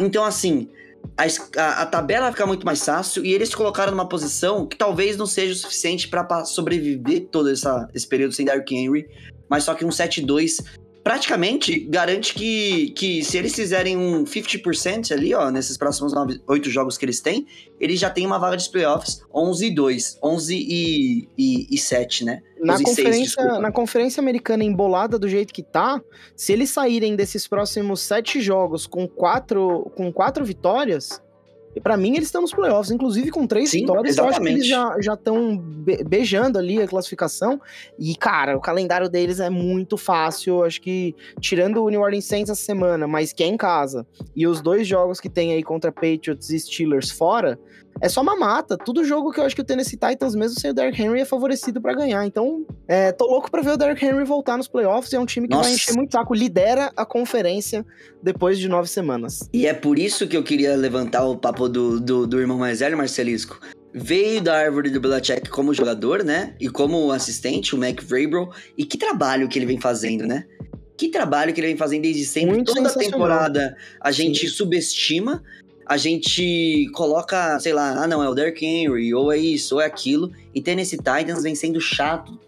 Então, 0.00 0.24
assim, 0.24 0.68
a, 1.56 1.82
a, 1.82 1.86
tabela 1.86 2.30
fica 2.30 2.46
muito 2.46 2.64
mais 2.64 2.84
fácil 2.84 3.24
e 3.24 3.32
eles 3.32 3.52
colocaram 3.52 3.90
numa 3.90 4.08
posição 4.08 4.66
que 4.66 4.76
talvez 4.76 5.16
não 5.16 5.26
seja 5.26 5.52
o 5.52 5.56
suficiente 5.56 6.06
para 6.06 6.44
sobreviver 6.44 7.26
todo 7.30 7.50
essa, 7.50 7.88
esse 7.92 8.06
período 8.06 8.32
sem 8.32 8.46
Dark 8.46 8.70
Henry, 8.70 9.08
mas 9.48 9.64
só 9.64 9.74
que 9.74 9.84
um 9.84 9.88
7-2 9.88 10.64
praticamente 11.08 11.80
garante 11.80 12.34
que, 12.34 12.90
que 12.90 13.24
se 13.24 13.38
eles 13.38 13.54
fizerem 13.54 13.96
um 13.96 14.24
50% 14.24 15.10
ali, 15.12 15.32
ó, 15.32 15.50
nesses 15.50 15.78
próximos 15.78 16.12
9, 16.12 16.42
8 16.46 16.68
jogos 16.68 16.98
que 16.98 17.04
eles 17.06 17.18
têm, 17.18 17.46
eles 17.80 17.98
já 17.98 18.10
têm 18.10 18.26
uma 18.26 18.38
vaga 18.38 18.58
de 18.58 18.68
playoffs 18.68 19.22
11 19.34 19.66
e 19.68 19.74
2, 19.74 20.18
11 20.22 20.54
e, 20.54 21.28
e, 21.38 21.66
e 21.74 21.78
7, 21.78 22.26
né? 22.26 22.42
Na 22.60 22.76
conferência, 22.76 23.42
6, 23.42 23.58
na 23.58 23.72
conferência 23.72 24.20
americana 24.20 24.62
embolada 24.62 25.18
do 25.18 25.26
jeito 25.26 25.54
que 25.54 25.62
tá, 25.62 25.98
se 26.36 26.52
eles 26.52 26.68
saírem 26.68 27.16
desses 27.16 27.48
próximos 27.48 28.02
7 28.02 28.42
jogos 28.42 28.86
com 28.86 29.08
4 29.08 29.90
com 29.96 30.12
quatro 30.12 30.44
vitórias, 30.44 31.22
e 31.78 31.80
para 31.80 31.96
mim, 31.96 32.16
eles 32.16 32.26
estão 32.26 32.42
nos 32.42 32.52
playoffs, 32.52 32.90
inclusive 32.90 33.30
com 33.30 33.46
três 33.46 33.70
Sim, 33.70 33.82
vitórias. 33.82 34.16
Exatamente. 34.16 34.68
Eu 34.68 34.80
acho 34.80 34.88
que 34.88 34.94
eles 34.94 35.04
já 35.04 35.14
estão 35.14 35.56
be 35.56 36.02
beijando 36.02 36.58
ali 36.58 36.82
a 36.82 36.88
classificação. 36.88 37.60
E, 37.96 38.16
cara, 38.16 38.56
o 38.56 38.60
calendário 38.60 39.08
deles 39.08 39.38
é 39.38 39.48
muito 39.48 39.96
fácil. 39.96 40.64
Acho 40.64 40.80
que, 40.80 41.14
tirando 41.40 41.84
o 41.84 41.88
New 41.88 42.00
Orleans 42.00 42.24
Saints 42.24 42.50
essa 42.50 42.60
semana, 42.60 43.06
mas 43.06 43.32
que 43.32 43.44
é 43.44 43.46
em 43.46 43.56
casa, 43.56 44.04
e 44.34 44.44
os 44.44 44.60
dois 44.60 44.88
jogos 44.88 45.20
que 45.20 45.28
tem 45.28 45.52
aí 45.52 45.62
contra 45.62 45.92
Patriots 45.92 46.50
e 46.50 46.58
Steelers 46.58 47.12
fora, 47.12 47.56
é 48.00 48.08
só 48.08 48.20
uma 48.20 48.36
mata. 48.36 48.76
Tudo 48.76 49.04
jogo 49.04 49.32
que 49.32 49.40
eu 49.40 49.44
acho 49.44 49.54
que 49.54 49.62
o 49.62 49.64
Tennessee 49.64 49.98
Titans, 49.98 50.34
mesmo 50.34 50.58
sem 50.58 50.70
o 50.70 50.74
Derrick 50.74 51.00
Henry, 51.00 51.20
é 51.20 51.24
favorecido 51.24 51.80
para 51.80 51.94
ganhar. 51.94 52.24
Então, 52.24 52.64
é, 52.86 53.12
tô 53.12 53.26
louco 53.26 53.50
pra 53.50 53.62
ver 53.62 53.72
o 53.72 53.76
Derrick 53.76 54.04
Henry 54.04 54.24
voltar 54.24 54.56
nos 54.56 54.68
playoffs. 54.68 55.12
É 55.12 55.18
um 55.18 55.26
time 55.26 55.48
que 55.48 55.54
Nossa. 55.54 55.68
vai 55.68 55.74
encher 55.74 55.94
muito 55.94 56.12
saco. 56.12 56.34
Lidera 56.34 56.92
a 56.96 57.04
conferência 57.04 57.84
depois 58.22 58.58
de 58.58 58.68
nove 58.68 58.88
semanas. 58.88 59.48
E 59.52 59.66
é 59.66 59.74
por 59.74 59.98
isso 59.98 60.26
que 60.26 60.36
eu 60.36 60.42
queria 60.42 60.76
levantar 60.76 61.24
o 61.24 61.36
papo 61.36 61.68
do, 61.68 62.00
do, 62.00 62.26
do 62.26 62.40
irmão 62.40 62.58
mais 62.58 62.80
velho, 62.80 62.96
Marcelisco. 62.96 63.58
Veio 63.92 64.40
da 64.40 64.56
árvore 64.56 64.90
do 64.90 65.00
Belichick 65.00 65.48
como 65.48 65.72
jogador, 65.72 66.22
né? 66.22 66.54
E 66.60 66.68
como 66.68 67.10
assistente, 67.10 67.74
o 67.74 67.78
Mac 67.78 68.02
Vrabel. 68.02 68.50
E 68.76 68.84
que 68.84 68.98
trabalho 68.98 69.48
que 69.48 69.58
ele 69.58 69.66
vem 69.66 69.80
fazendo, 69.80 70.26
né? 70.26 70.44
Que 70.96 71.08
trabalho 71.08 71.54
que 71.54 71.60
ele 71.60 71.68
vem 71.68 71.76
fazendo 71.76 72.02
desde 72.02 72.24
sempre. 72.24 72.56
Muito 72.56 72.74
Toda 72.74 72.92
temporada 72.92 73.76
a 74.00 74.10
gente 74.10 74.40
Sim. 74.40 74.54
subestima 74.54 75.42
a 75.88 75.96
gente 75.96 76.86
coloca, 76.92 77.58
sei 77.58 77.72
lá, 77.72 78.04
ah 78.04 78.06
não, 78.06 78.22
é 78.22 78.28
o 78.28 78.34
Derrick 78.34 78.64
Henry, 78.64 79.14
ou 79.14 79.32
é 79.32 79.38
isso, 79.38 79.76
ou 79.76 79.80
é 79.80 79.86
aquilo, 79.86 80.30
e 80.54 80.60
Tennessee 80.60 80.98
Titans 80.98 81.42
vem 81.42 81.54
sendo 81.54 81.80
chato 81.80 82.38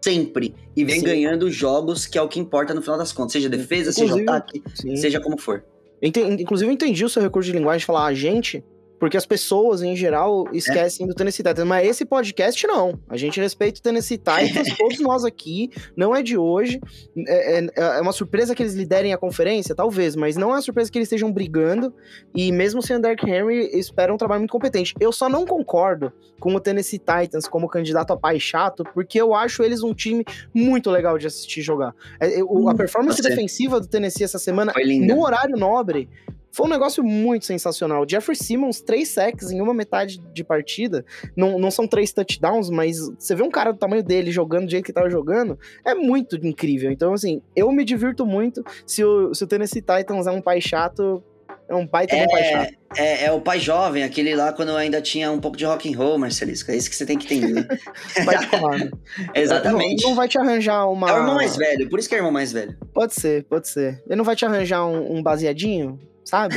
sempre 0.00 0.54
e 0.74 0.84
vem 0.84 1.00
Sim. 1.00 1.06
ganhando 1.06 1.50
jogos 1.50 2.06
que 2.06 2.16
é 2.16 2.22
o 2.22 2.28
que 2.28 2.40
importa 2.40 2.72
no 2.72 2.80
final 2.80 2.96
das 2.96 3.12
contas, 3.12 3.32
seja 3.32 3.48
defesa, 3.48 3.90
Inclusive, 3.90 4.18
seja 4.18 4.22
ataque, 4.22 4.62
sim. 4.74 4.96
seja 4.96 5.20
como 5.20 5.38
for. 5.38 5.62
Inclusive, 6.00 6.70
eu 6.70 6.74
entendi 6.74 7.04
o 7.04 7.08
seu 7.08 7.22
recurso 7.22 7.50
de 7.50 7.56
linguagem 7.56 7.80
de 7.80 7.86
falar 7.86 8.06
a 8.06 8.14
gente, 8.14 8.64
porque 8.98 9.16
as 9.16 9.26
pessoas, 9.26 9.82
em 9.82 9.94
geral, 9.94 10.46
esquecem 10.52 11.04
é. 11.04 11.08
do 11.08 11.14
Tennessee 11.14 11.44
Titans. 11.44 11.66
Mas 11.66 11.86
esse 11.86 12.04
podcast, 12.04 12.66
não. 12.66 12.98
A 13.08 13.16
gente 13.16 13.40
respeita 13.40 13.78
o 13.78 13.82
Tennessee 13.82 14.18
Titans, 14.18 14.68
todos 14.76 15.00
nós 15.00 15.24
aqui. 15.24 15.70
Não 15.96 16.14
é 16.14 16.22
de 16.22 16.36
hoje. 16.36 16.80
É, 17.26 17.58
é, 17.58 17.70
é, 17.76 18.00
uma 18.00 18.12
surpresa 18.12 18.54
que 18.54 18.62
eles 18.62 18.74
liderem 18.74 19.12
a 19.12 19.18
conferência? 19.18 19.74
Talvez, 19.74 20.16
mas 20.16 20.36
não 20.36 20.50
é 20.50 20.54
uma 20.54 20.62
surpresa 20.62 20.90
que 20.90 20.98
eles 20.98 21.06
estejam 21.06 21.30
brigando. 21.30 21.92
E 22.34 22.50
mesmo 22.50 22.82
sem 22.82 22.96
o 22.96 23.00
Dark 23.00 23.22
Henry, 23.22 23.70
espera 23.78 24.12
um 24.12 24.16
trabalho 24.16 24.40
muito 24.40 24.52
competente. 24.52 24.94
Eu 24.98 25.12
só 25.12 25.28
não 25.28 25.44
concordo 25.44 26.12
com 26.40 26.54
o 26.54 26.60
Tennessee 26.60 26.98
Titans 26.98 27.46
como 27.46 27.68
candidato 27.68 28.12
a 28.12 28.16
pai 28.16 28.40
chato, 28.40 28.84
porque 28.94 29.20
eu 29.20 29.34
acho 29.34 29.62
eles 29.62 29.82
um 29.82 29.94
time 29.94 30.24
muito 30.54 30.90
legal 30.90 31.18
de 31.18 31.26
assistir 31.26 31.62
jogar. 31.62 31.94
É, 32.20 32.40
a 32.40 32.74
performance 32.74 33.20
defensiva 33.20 33.80
do 33.80 33.86
Tennessee 33.86 34.24
essa 34.24 34.38
semana, 34.38 34.72
no 35.06 35.22
horário 35.22 35.56
nobre, 35.56 36.08
foi 36.56 36.64
um 36.64 36.70
negócio 36.70 37.04
muito 37.04 37.44
sensacional. 37.44 38.06
Jeffrey 38.08 38.34
Simmons, 38.34 38.80
três 38.80 39.10
sacks 39.10 39.50
em 39.50 39.60
uma 39.60 39.74
metade 39.74 40.18
de 40.32 40.42
partida. 40.42 41.04
Não, 41.36 41.58
não 41.58 41.70
são 41.70 41.86
três 41.86 42.14
touchdowns, 42.14 42.70
mas 42.70 42.96
você 43.18 43.34
vê 43.34 43.42
um 43.42 43.50
cara 43.50 43.72
do 43.72 43.78
tamanho 43.78 44.02
dele 44.02 44.30
jogando 44.30 44.64
do 44.64 44.70
jeito 44.70 44.86
que 44.86 44.92
tava 44.92 45.10
jogando, 45.10 45.58
é 45.84 45.94
muito 45.94 46.34
incrível. 46.36 46.90
Então, 46.90 47.12
assim, 47.12 47.42
eu 47.54 47.70
me 47.70 47.84
divirto 47.84 48.24
muito. 48.24 48.64
Se 48.86 49.04
o, 49.04 49.34
se 49.34 49.44
o 49.44 49.46
Tennessee 49.46 49.82
Titans 49.82 50.26
é 50.26 50.30
um 50.30 50.40
pai 50.40 50.58
chato, 50.62 51.22
é 51.68 51.74
um 51.74 51.86
pai 51.86 52.06
também 52.06 52.24
é, 52.24 52.28
pai 52.28 52.44
chato. 52.44 52.74
É, 52.96 53.24
é, 53.26 53.32
o 53.32 53.40
pai 53.42 53.60
jovem, 53.60 54.02
aquele 54.02 54.34
lá 54.34 54.50
quando 54.50 54.74
ainda 54.74 55.02
tinha 55.02 55.30
um 55.30 55.38
pouco 55.38 55.58
de 55.58 55.66
rock 55.66 55.92
and 55.92 55.98
roll, 55.98 56.16
Marcelisco. 56.16 56.70
É 56.70 56.76
isso 56.76 56.88
que 56.88 56.96
você 56.96 57.04
tem 57.04 57.18
que 57.18 57.34
entender. 57.34 57.66
te 57.76 58.46
falar. 58.46 58.78
Né? 58.78 58.90
Exatamente. 59.36 60.02
Não, 60.02 60.08
não, 60.08 60.16
vai 60.16 60.26
te 60.26 60.38
arranjar 60.38 60.86
uma. 60.86 61.10
É 61.10 61.12
o 61.12 61.16
irmão 61.18 61.34
mais 61.34 61.54
velho, 61.54 61.86
por 61.90 61.98
isso 61.98 62.08
que 62.08 62.14
é 62.14 62.18
o 62.18 62.20
irmão 62.20 62.32
mais 62.32 62.50
velho. 62.50 62.78
Pode 62.94 63.12
ser, 63.12 63.44
pode 63.44 63.68
ser. 63.68 64.02
Ele 64.06 64.16
não 64.16 64.24
vai 64.24 64.34
te 64.34 64.46
arranjar 64.46 64.86
um, 64.86 65.18
um 65.18 65.22
baseadinho? 65.22 66.00
Sabe? 66.26 66.56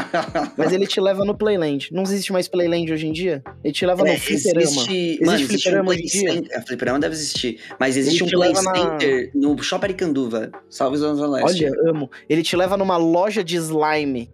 Mas 0.56 0.72
ele 0.72 0.86
te 0.86 1.00
leva 1.00 1.24
no 1.24 1.36
Playland. 1.36 1.88
Não 1.92 2.02
existe 2.02 2.32
mais 2.32 2.48
Playland 2.48 2.92
hoje 2.92 3.06
em 3.06 3.12
dia? 3.12 3.42
Ele 3.62 3.72
te 3.72 3.86
leva 3.86 4.08
é, 4.08 4.14
no 4.14 4.18
fliperama. 4.18 4.62
Existe, 4.62 4.92
existe 4.92 5.24
mano, 5.24 5.46
fliperama 5.46 5.88
um 5.88 5.92
hoje 5.92 6.02
em 6.02 6.06
dia? 6.06 6.44
É, 6.50 6.60
fliperama 6.62 6.98
deve 6.98 7.14
existir. 7.14 7.60
Mas 7.78 7.96
existe 7.96 8.24
um 8.24 8.28
Play 8.28 8.54
Center 8.54 9.30
na... 9.34 9.48
no 9.48 9.62
Shopping 9.62 9.84
Aricanduva. 9.84 10.50
Salve 10.68 10.96
Zona 10.96 11.26
Leste. 11.26 11.66
Olha, 11.66 11.90
amo. 11.90 12.10
Ele 12.28 12.42
te 12.42 12.56
leva 12.56 12.76
numa 12.76 12.96
loja 12.96 13.44
de 13.44 13.56
slime. 13.56 14.30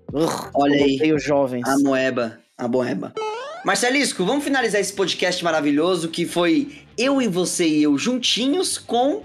Olha 0.54 0.84
aí. 0.84 1.12
os 1.12 1.22
jovens. 1.22 1.68
A 1.68 1.76
moeba. 1.78 2.38
A 2.56 2.68
moeba. 2.68 3.12
Marcelisco, 3.64 4.24
vamos 4.24 4.44
finalizar 4.44 4.80
esse 4.80 4.92
podcast 4.92 5.42
maravilhoso 5.42 6.08
que 6.08 6.24
foi 6.24 6.78
eu 6.96 7.20
e 7.20 7.26
você 7.26 7.66
e 7.66 7.82
eu 7.82 7.98
juntinhos 7.98 8.78
com 8.78 9.24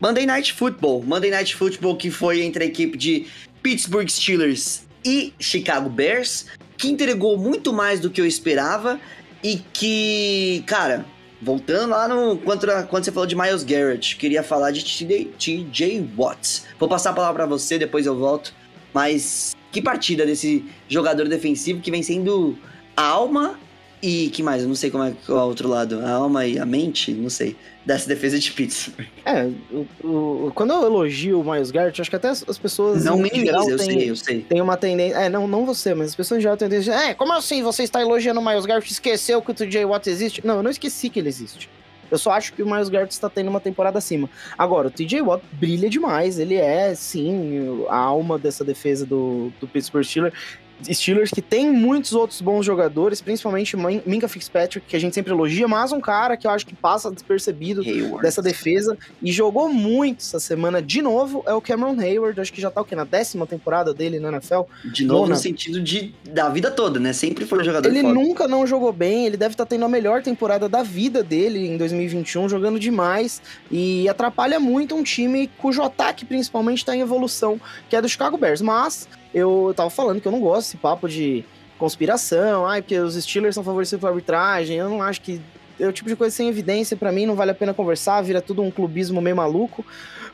Monday 0.00 0.24
Night 0.24 0.52
Football. 0.54 1.02
Monday 1.02 1.30
Night 1.30 1.54
Football 1.54 1.96
que 1.96 2.10
foi 2.10 2.42
entre 2.42 2.64
a 2.64 2.66
equipe 2.66 2.96
de 2.96 3.26
Pittsburgh 3.64 4.10
Steelers 4.10 4.82
e 5.02 5.32
Chicago 5.40 5.88
Bears, 5.88 6.44
que 6.76 6.86
entregou 6.86 7.38
muito 7.38 7.72
mais 7.72 7.98
do 7.98 8.10
que 8.10 8.20
eu 8.20 8.26
esperava 8.26 9.00
e 9.42 9.56
que, 9.72 10.62
cara, 10.66 11.06
voltando 11.40 11.90
lá 11.90 12.06
no 12.06 12.36
quando, 12.36 12.66
quando 12.88 13.04
você 13.04 13.10
falou 13.10 13.26
de 13.26 13.34
Miles 13.34 13.64
Garrett, 13.64 14.16
queria 14.16 14.42
falar 14.42 14.70
de 14.70 14.84
TJ 14.84 16.10
Watts. 16.14 16.66
Vou 16.78 16.90
passar 16.90 17.10
a 17.10 17.12
palavra 17.14 17.36
para 17.36 17.46
você, 17.46 17.78
depois 17.78 18.04
eu 18.04 18.14
volto. 18.14 18.52
Mas 18.92 19.56
que 19.72 19.80
partida 19.80 20.26
desse 20.26 20.66
jogador 20.86 21.26
defensivo 21.26 21.80
que 21.80 21.90
vem 21.90 22.02
sendo 22.02 22.58
a 22.94 23.02
alma 23.02 23.58
e 24.02 24.28
que 24.30 24.42
mais? 24.42 24.62
Eu 24.62 24.68
não 24.68 24.74
sei 24.74 24.90
como 24.90 25.04
é, 25.04 25.10
é 25.28 25.32
o 25.32 25.36
outro 25.36 25.68
lado. 25.68 26.00
A 26.00 26.10
alma 26.12 26.46
e 26.46 26.58
a 26.58 26.66
mente? 26.66 27.12
Não 27.12 27.30
sei 27.30 27.56
dessa 27.84 28.08
defesa 28.08 28.38
de 28.38 28.50
Pittsburgh. 28.50 29.06
É, 29.24 29.48
o, 29.70 29.86
o, 30.02 30.52
quando 30.54 30.72
eu 30.72 30.84
elogio 30.84 31.40
o 31.40 31.44
Miles 31.44 31.70
Garrett, 31.70 32.00
acho 32.00 32.08
que 32.08 32.16
até 32.16 32.28
as, 32.28 32.58
pessoas. 32.58 33.04
Não 33.04 33.18
me 33.18 33.28
geral, 33.28 33.68
eu 33.68 33.76
tem, 33.76 33.86
sei, 33.86 34.10
eu 34.10 34.16
sei. 34.16 34.40
Tem 34.42 34.60
uma 34.60 34.76
tendência. 34.76 35.16
É, 35.16 35.28
não, 35.28 35.46
não 35.46 35.66
você, 35.66 35.94
mas 35.94 36.08
as 36.08 36.14
pessoas 36.14 36.42
já 36.42 36.56
têm 36.56 36.68
tendência. 36.68 36.92
É, 36.92 37.14
como 37.14 37.32
assim 37.32 37.62
você 37.62 37.82
está 37.82 38.00
elogiando 38.00 38.40
o 38.40 38.44
Miles 38.44 38.64
Garrett 38.64 38.90
esqueceu 38.90 39.42
que 39.42 39.50
o 39.50 39.54
TJ 39.54 39.84
Watt 39.84 40.08
existe? 40.08 40.46
Não, 40.46 40.56
eu 40.56 40.62
não 40.62 40.70
esqueci 40.70 41.10
que 41.10 41.18
ele 41.18 41.28
existe. 41.28 41.68
Eu 42.10 42.18
só 42.18 42.32
acho 42.32 42.52
que 42.52 42.62
o 42.62 42.66
Miles 42.70 42.88
Garrett 42.88 43.12
está 43.12 43.28
tendo 43.28 43.48
uma 43.48 43.60
temporada 43.60 43.98
acima. 43.98 44.30
Agora, 44.56 44.88
o 44.88 44.90
TJ 44.90 45.20
Watt 45.22 45.42
brilha 45.52 45.90
demais. 45.90 46.38
Ele 46.38 46.54
é, 46.54 46.94
sim, 46.94 47.84
a 47.88 47.96
alma 47.96 48.38
dessa 48.38 48.64
defesa 48.64 49.04
do, 49.04 49.52
do 49.60 49.66
Pittsburgh 49.66 50.04
Steelers. 50.04 50.34
Steelers 50.82 51.30
que 51.30 51.42
tem 51.42 51.70
muitos 51.70 52.12
outros 52.12 52.40
bons 52.40 52.64
jogadores, 52.64 53.20
principalmente 53.20 53.76
Minka 53.76 54.28
Fitzpatrick, 54.28 54.86
que 54.86 54.96
a 54.96 54.98
gente 54.98 55.14
sempre 55.14 55.32
elogia, 55.32 55.66
mas 55.68 55.92
um 55.92 56.00
cara 56.00 56.36
que 56.36 56.46
eu 56.46 56.50
acho 56.50 56.66
que 56.66 56.74
passa 56.74 57.10
despercebido 57.10 57.82
Hayward. 57.82 58.22
dessa 58.22 58.42
defesa 58.42 58.96
e 59.22 59.32
jogou 59.32 59.68
muito 59.68 60.20
essa 60.20 60.38
semana 60.38 60.82
de 60.82 61.00
novo 61.00 61.42
é 61.46 61.54
o 61.54 61.60
Cameron 61.60 61.98
Hayward, 61.98 62.40
acho 62.40 62.52
que 62.52 62.60
já 62.60 62.70
tá 62.70 62.80
o 62.80 62.84
quê? 62.84 62.94
Na 62.94 63.04
décima 63.04 63.46
temporada 63.46 63.94
dele 63.94 64.18
na 64.18 64.28
NFL. 64.28 64.62
De 64.92 65.04
novo 65.04 65.28
no 65.28 65.36
sentido 65.36 65.80
de 65.80 66.14
da 66.24 66.48
vida 66.48 66.70
toda, 66.70 66.98
né? 67.00 67.12
Sempre 67.12 67.44
foi 67.44 67.60
um 67.60 67.64
jogador 67.64 67.88
Ele 67.88 68.02
foda. 68.02 68.14
nunca 68.14 68.48
não 68.48 68.66
jogou 68.66 68.92
bem, 68.92 69.26
ele 69.26 69.36
deve 69.36 69.54
estar 69.54 69.64
tá 69.64 69.70
tendo 69.70 69.84
a 69.84 69.88
melhor 69.88 70.22
temporada 70.22 70.68
da 70.68 70.82
vida 70.82 71.22
dele 71.22 71.66
em 71.66 71.76
2021, 71.76 72.48
jogando 72.48 72.78
demais 72.78 73.40
e 73.70 74.08
atrapalha 74.08 74.58
muito 74.60 74.94
um 74.94 75.02
time 75.02 75.48
cujo 75.58 75.82
ataque 75.82 76.24
principalmente 76.24 76.78
está 76.78 76.94
em 76.94 77.00
evolução, 77.00 77.60
que 77.88 77.96
é 77.96 78.02
do 78.02 78.08
Chicago 78.08 78.36
Bears, 78.36 78.60
mas 78.60 79.08
eu 79.34 79.74
tava 79.76 79.90
falando 79.90 80.20
que 80.20 80.28
eu 80.28 80.32
não 80.32 80.40
gosto 80.40 80.63
desse 80.64 80.76
papo 80.76 81.08
de 81.08 81.44
conspiração, 81.78 82.66
ai, 82.66 82.80
porque 82.80 82.98
os 82.98 83.14
Steelers 83.14 83.54
são 83.54 83.62
favorecidos 83.62 84.00
pela 84.00 84.12
arbitragem, 84.12 84.78
eu 84.78 84.88
não 84.88 85.02
acho 85.02 85.20
que 85.20 85.40
é 85.78 85.86
o 85.86 85.92
tipo 85.92 86.08
de 86.08 86.16
coisa 86.16 86.34
sem 86.34 86.48
evidência, 86.48 86.96
para 86.96 87.12
mim 87.12 87.26
não 87.26 87.34
vale 87.34 87.50
a 87.50 87.54
pena 87.54 87.74
conversar, 87.74 88.22
vira 88.22 88.40
tudo 88.40 88.62
um 88.62 88.70
clubismo 88.70 89.20
meio 89.20 89.36
maluco. 89.36 89.84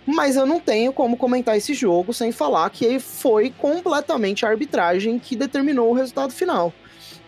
Mas 0.07 0.37
eu 0.37 0.47
não 0.47 0.61
tenho 0.61 0.93
como 0.93 1.17
comentar 1.17 1.57
esse 1.57 1.75
jogo 1.75 2.13
sem 2.13 2.33
falar 2.33 2.69
que 2.71 2.99
foi 2.99 3.51
completamente 3.51 4.45
a 4.45 4.49
arbitragem 4.49 5.19
que 5.19 5.37
determinou 5.37 5.91
o 5.91 5.95
resultado 5.95 6.33
final. 6.33 6.73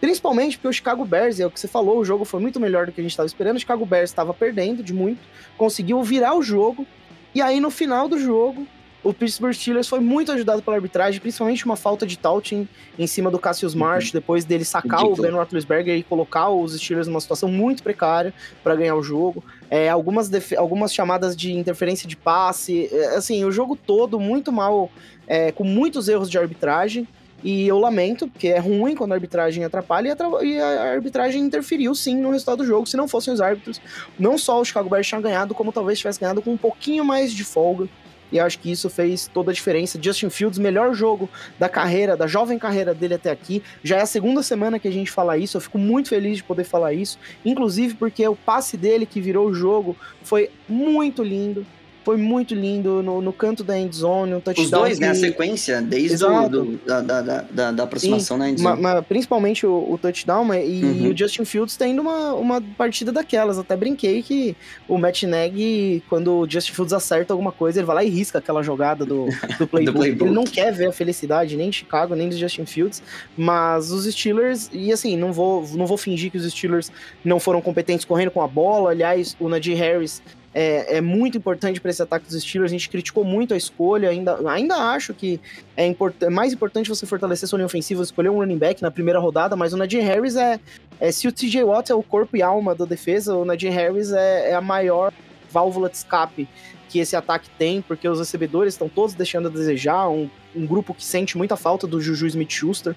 Principalmente 0.00 0.56
porque 0.56 0.68
o 0.68 0.72
Chicago 0.72 1.04
Bears, 1.04 1.38
é 1.38 1.46
o 1.46 1.50
que 1.50 1.60
você 1.60 1.68
falou, 1.68 1.98
o 1.98 2.04
jogo 2.04 2.24
foi 2.24 2.40
muito 2.40 2.58
melhor 2.58 2.86
do 2.86 2.92
que 2.92 3.00
a 3.00 3.04
gente 3.04 3.12
estava 3.12 3.26
esperando. 3.26 3.56
O 3.56 3.60
Chicago 3.60 3.86
Bears 3.86 4.10
estava 4.10 4.34
perdendo 4.34 4.82
de 4.82 4.92
muito, 4.92 5.20
conseguiu 5.56 6.02
virar 6.02 6.34
o 6.34 6.42
jogo. 6.42 6.86
E 7.34 7.40
aí 7.40 7.60
no 7.60 7.70
final 7.70 8.08
do 8.08 8.18
jogo, 8.18 8.66
o 9.04 9.12
Pittsburgh 9.12 9.52
Steelers 9.52 9.88
foi 9.88 9.98
muito 9.98 10.30
ajudado 10.30 10.62
pela 10.62 10.76
arbitragem, 10.76 11.20
principalmente 11.20 11.64
uma 11.64 11.76
falta 11.76 12.06
de 12.06 12.16
touching 12.16 12.68
em 12.96 13.06
cima 13.06 13.30
do 13.30 13.38
Cassius 13.38 13.74
Marsh, 13.74 14.06
uhum. 14.06 14.12
depois 14.12 14.44
dele 14.44 14.64
sacar 14.64 15.00
Ridículo. 15.00 15.18
o 15.18 15.22
Ben 15.22 15.30
Roethlisberger 15.32 15.96
e 15.96 16.02
colocar 16.02 16.50
os 16.50 16.74
Steelers 16.74 17.08
numa 17.08 17.20
situação 17.20 17.48
muito 17.48 17.82
precária 17.82 18.32
para 18.62 18.76
ganhar 18.76 18.94
o 18.94 19.02
jogo. 19.02 19.42
É, 19.68 19.88
algumas, 19.88 20.30
algumas 20.56 20.94
chamadas 20.94 21.36
de 21.36 21.52
interferência 21.52 22.08
de 22.08 22.16
passe, 22.16 22.88
é, 22.92 23.16
assim, 23.16 23.44
o 23.44 23.50
jogo 23.50 23.74
todo 23.74 24.20
muito 24.20 24.52
mal, 24.52 24.90
é, 25.26 25.50
com 25.50 25.64
muitos 25.64 26.08
erros 26.08 26.30
de 26.30 26.38
arbitragem. 26.38 27.06
E 27.44 27.66
eu 27.66 27.76
lamento, 27.76 28.28
porque 28.28 28.46
é 28.46 28.60
ruim 28.60 28.94
quando 28.94 29.10
a 29.10 29.14
arbitragem 29.16 29.64
atrapalha, 29.64 30.06
e 30.06 30.10
a, 30.12 30.44
e 30.44 30.60
a, 30.60 30.92
arbitragem 30.92 31.42
interferiu 31.42 31.92
sim 31.92 32.16
no 32.16 32.30
resultado 32.30 32.58
do 32.58 32.64
jogo. 32.64 32.86
Se 32.86 32.96
não 32.96 33.08
fossem 33.08 33.34
os 33.34 33.40
árbitros, 33.40 33.80
não 34.16 34.38
só 34.38 34.60
o 34.60 34.64
Chicago 34.64 34.88
Bears 34.88 35.08
tinha 35.08 35.20
ganhado, 35.20 35.52
como 35.52 35.72
talvez 35.72 35.98
tivesse 35.98 36.20
ganhado 36.20 36.40
com 36.40 36.52
um 36.52 36.56
pouquinho 36.56 37.04
mais 37.04 37.32
de 37.32 37.42
folga 37.42 37.88
e 38.32 38.40
acho 38.40 38.58
que 38.58 38.70
isso 38.70 38.88
fez 38.88 39.28
toda 39.32 39.50
a 39.50 39.54
diferença. 39.54 39.98
Justin 40.00 40.30
Fields, 40.30 40.58
melhor 40.58 40.94
jogo 40.94 41.28
da 41.58 41.68
carreira, 41.68 42.16
da 42.16 42.26
jovem 42.26 42.58
carreira 42.58 42.94
dele 42.94 43.14
até 43.14 43.30
aqui. 43.30 43.62
Já 43.84 43.98
é 43.98 44.00
a 44.00 44.06
segunda 44.06 44.42
semana 44.42 44.78
que 44.78 44.88
a 44.88 44.92
gente 44.92 45.10
fala 45.10 45.36
isso, 45.36 45.56
eu 45.56 45.60
fico 45.60 45.78
muito 45.78 46.08
feliz 46.08 46.38
de 46.38 46.44
poder 46.44 46.64
falar 46.64 46.92
isso, 46.94 47.18
inclusive 47.44 47.94
porque 47.94 48.26
o 48.26 48.34
passe 48.34 48.76
dele 48.76 49.04
que 49.04 49.20
virou 49.20 49.48
o 49.48 49.54
jogo 49.54 49.96
foi 50.22 50.50
muito 50.68 51.22
lindo. 51.22 51.66
Foi 52.04 52.16
muito 52.16 52.54
lindo 52.54 53.02
no, 53.02 53.20
no 53.20 53.32
canto 53.32 53.62
da 53.62 53.78
endzone, 53.78 54.34
um 54.34 54.40
touchdown. 54.40 54.64
Os 54.64 54.70
dois, 54.70 54.98
que... 54.98 55.04
né? 55.04 55.10
A 55.10 55.14
sequência, 55.14 55.80
desde 55.80 56.16
do, 56.18 56.48
do, 56.48 56.76
da, 56.86 57.00
da, 57.00 57.22
da, 57.42 57.70
da, 57.72 57.82
aproximação 57.84 58.36
na 58.36 58.50
endzone. 58.50 58.80
Ma, 58.80 58.94
ma, 58.94 59.02
principalmente 59.02 59.66
o, 59.66 59.92
o 59.92 59.98
touchdown 59.98 60.52
e, 60.54 60.82
uhum. 60.82 61.10
o 61.10 61.16
Justin 61.16 61.44
Fields 61.44 61.76
tendo 61.76 62.02
uma, 62.02 62.34
uma 62.34 62.60
partida 62.76 63.12
daquelas. 63.12 63.58
Até 63.58 63.76
brinquei 63.76 64.22
que 64.22 64.56
o 64.88 64.98
Matt 64.98 65.22
Nagy, 65.22 66.02
quando 66.08 66.40
o 66.40 66.50
Justin 66.50 66.72
Fields 66.72 66.92
acerta 66.92 67.32
alguma 67.32 67.52
coisa, 67.52 67.78
ele 67.78 67.86
vai 67.86 67.96
lá 67.96 68.04
e 68.04 68.08
risca 68.08 68.38
aquela 68.38 68.62
jogada 68.62 69.04
do, 69.04 69.26
do 69.58 69.66
playbook. 69.66 69.84
do 69.84 69.92
playbook. 69.92 70.24
Ele 70.24 70.34
não 70.34 70.44
quer 70.44 70.72
ver 70.72 70.86
a 70.86 70.92
felicidade 70.92 71.56
nem 71.56 71.70
de 71.70 71.76
Chicago, 71.76 72.14
nem 72.14 72.28
do 72.28 72.36
Justin 72.36 72.66
Fields. 72.66 73.02
Mas 73.36 73.90
os 73.90 74.04
Steelers, 74.12 74.68
e 74.72 74.92
assim, 74.92 75.16
não 75.16 75.32
vou, 75.32 75.66
não 75.74 75.86
vou 75.86 75.96
fingir 75.96 76.30
que 76.30 76.38
os 76.38 76.50
Steelers 76.50 76.90
não 77.24 77.38
foram 77.38 77.60
competentes 77.60 78.04
correndo 78.04 78.30
com 78.30 78.42
a 78.42 78.48
bola. 78.48 78.90
Aliás, 78.90 79.36
o 79.38 79.48
Najee 79.48 79.74
Harris 79.74 80.20
é, 80.54 80.98
é 80.98 81.00
muito 81.00 81.38
importante 81.38 81.80
para 81.80 81.90
esse 81.90 82.02
ataque 82.02 82.26
dos 82.26 82.42
Steelers. 82.42 82.70
A 82.70 82.74
gente 82.74 82.88
criticou 82.88 83.24
muito 83.24 83.54
a 83.54 83.56
escolha, 83.56 84.10
ainda, 84.10 84.38
ainda 84.48 84.76
acho 84.76 85.14
que 85.14 85.40
é, 85.76 85.86
import, 85.86 86.14
é 86.20 86.30
mais 86.30 86.52
importante 86.52 86.88
você 86.88 87.06
fortalecer 87.06 87.48
sua 87.48 87.58
linha 87.58 87.66
ofensiva, 87.66 88.02
escolher 88.02 88.28
um 88.28 88.36
running 88.36 88.58
back 88.58 88.82
na 88.82 88.90
primeira 88.90 89.18
rodada, 89.18 89.56
mas 89.56 89.72
o 89.72 89.76
Najee 89.76 90.00
Harris 90.00 90.36
é, 90.36 90.60
é 91.00 91.10
se 91.10 91.26
o 91.26 91.32
TJ 91.32 91.64
Watt 91.64 91.90
é 91.90 91.94
o 91.94 92.02
corpo 92.02 92.36
e 92.36 92.42
alma 92.42 92.74
da 92.74 92.84
defesa, 92.84 93.34
o 93.34 93.44
Najee 93.44 93.70
Harris 93.70 94.12
é, 94.12 94.50
é 94.50 94.54
a 94.54 94.60
maior 94.60 95.12
válvula 95.50 95.88
de 95.88 95.96
escape 95.96 96.48
que 96.88 96.98
esse 96.98 97.16
ataque 97.16 97.48
tem, 97.58 97.80
porque 97.80 98.06
os 98.06 98.18
recebedores 98.18 98.74
estão 98.74 98.86
todos 98.86 99.14
deixando 99.14 99.48
a 99.48 99.50
desejar, 99.50 100.10
um, 100.10 100.28
um 100.54 100.66
grupo 100.66 100.92
que 100.92 101.02
sente 101.02 101.38
muita 101.38 101.56
falta 101.56 101.86
do 101.86 101.98
Juju 101.98 102.26
Smith-Schuster. 102.26 102.94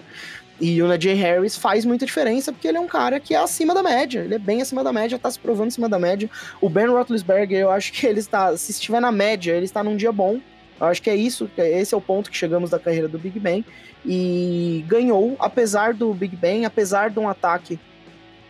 E 0.58 0.80
o 0.80 0.86
Najee 0.86 1.14
Harris 1.14 1.56
faz 1.56 1.84
muita 1.84 2.06
diferença 2.06 2.50
porque 2.50 2.66
ele 2.66 2.78
é 2.78 2.80
um 2.80 2.86
cara 2.86 3.20
que 3.20 3.34
é 3.34 3.38
acima 3.38 3.74
da 3.74 3.82
média. 3.82 4.20
Ele 4.20 4.34
é 4.34 4.38
bem 4.38 4.62
acima 4.62 4.82
da 4.82 4.92
média, 4.92 5.18
tá 5.18 5.30
se 5.30 5.38
provando 5.38 5.68
acima 5.68 5.88
da 5.88 5.98
média. 5.98 6.30
O 6.60 6.68
Ben 6.68 6.86
Roethlisberger, 6.86 7.58
eu 7.58 7.70
acho 7.70 7.92
que 7.92 8.06
ele 8.06 8.20
está, 8.20 8.56
se 8.56 8.70
estiver 8.72 9.00
na 9.00 9.12
média, 9.12 9.52
ele 9.52 9.66
está 9.66 9.84
num 9.84 9.96
dia 9.96 10.10
bom. 10.10 10.40
Eu 10.80 10.86
acho 10.86 11.02
que 11.02 11.10
é 11.10 11.16
isso, 11.16 11.50
esse 11.56 11.94
é 11.94 11.96
o 11.96 12.00
ponto 12.00 12.30
que 12.30 12.36
chegamos 12.36 12.70
da 12.70 12.78
carreira 12.78 13.08
do 13.08 13.18
Big 13.18 13.38
Ben. 13.38 13.64
E 14.04 14.84
ganhou, 14.86 15.36
apesar 15.38 15.92
do 15.92 16.12
Big 16.14 16.36
Ben, 16.36 16.64
apesar 16.64 17.10
de 17.10 17.18
um 17.18 17.28
ataque 17.28 17.78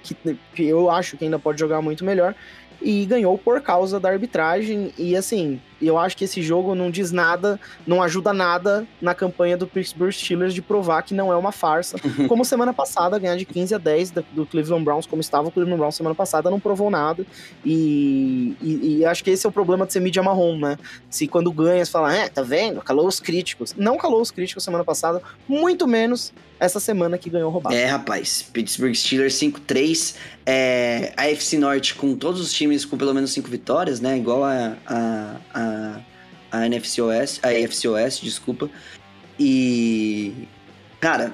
que, 0.03 0.17
que 0.55 0.65
eu 0.65 0.91
acho 0.91 1.17
que 1.17 1.25
ainda 1.25 1.39
pode 1.39 1.59
jogar 1.59 1.81
muito 1.83 2.05
melhor, 2.05 2.35
e 2.81 3.05
ganhou 3.07 3.37
por 3.39 3.61
causa 3.61 3.99
da 3.99 4.09
arbitragem. 4.11 4.93
E 4.99 5.17
assim, 5.17 5.61
eu 5.81 5.99
acho 5.99 6.17
que 6.17 6.25
esse 6.25 6.43
jogo 6.43 6.75
não 6.75 6.91
diz 6.91 7.13
nada, 7.13 7.61
não 7.87 8.03
ajuda 8.03 8.33
nada 8.33 8.87
na 9.01 9.15
campanha 9.15 9.57
do 9.57 9.67
Pittsburgh 9.67 10.13
Steelers 10.13 10.55
de 10.55 10.63
provar 10.63 11.03
que 11.03 11.15
não 11.15 11.33
é 11.33 11.37
uma 11.37 11.53
farsa. 11.53 11.97
Como 12.29 12.45
semana 12.45 12.73
passada, 12.73 13.19
ganhar 13.19 13.37
de 13.37 13.45
15 13.45 13.75
a 13.75 13.79
10 13.79 14.11
do 14.33 14.47
Cleveland 14.47 14.85
Browns, 14.85 15.07
como 15.07 15.21
estava 15.21 15.49
o 15.49 15.51
Cleveland 15.51 15.79
Browns 15.79 15.95
semana 15.95 16.15
passada, 16.15 16.51
não 16.51 16.61
provou 16.61 16.91
nada. 16.91 17.27
E, 17.65 18.57
e, 18.61 18.99
e 18.99 19.05
acho 19.05 19.23
que 19.23 19.31
esse 19.31 19.47
é 19.47 19.49
o 19.49 19.53
problema 19.53 19.87
de 19.87 19.93
ser 19.93 20.01
mídia 20.01 20.23
marrom, 20.23 20.59
né? 20.59 20.79
Se 21.11 21.27
quando 21.27 21.53
ganha, 21.53 21.85
você 21.85 21.91
fala, 21.91 22.15
é, 22.15 22.29
tá 22.29 22.43
vendo? 22.43 22.81
Calou 22.81 23.07
os 23.07 23.21
críticos. 23.21 23.75
Não 23.77 23.97
calou 23.97 24.21
os 24.21 24.31
críticos 24.31 24.65
semana 24.65 24.85
passada, 24.85 25.23
muito 25.49 25.87
menos 25.87 26.33
essa 26.59 26.81
semana 26.81 27.19
que 27.19 27.29
ganhou 27.29 27.51
roubado. 27.51 27.75
É, 27.75 27.85
rapaz. 27.85 28.43
Pittsburgh 28.53 28.95
Steelers 28.95 29.35
5-3. 29.35 30.15
É, 30.45 31.13
a 31.17 31.29
FC 31.29 31.59
Norte 31.59 31.95
com 31.95 32.15
todos 32.15 32.41
os 32.41 32.53
times 32.53 32.85
com 32.85 32.97
pelo 32.97 33.13
menos 33.13 33.33
5 33.33 33.49
vitórias, 33.49 34.01
né? 34.01 34.17
Igual 34.17 34.45
a, 34.45 34.77
a, 34.87 35.37
a, 35.53 35.66
a 36.51 36.67
NFC 36.67 37.01
OS, 37.01 37.41
a 37.43 37.49
AFC 37.49 37.89
OS, 37.89 38.21
desculpa. 38.21 38.71
E. 39.39 40.49
Cara, 41.01 41.33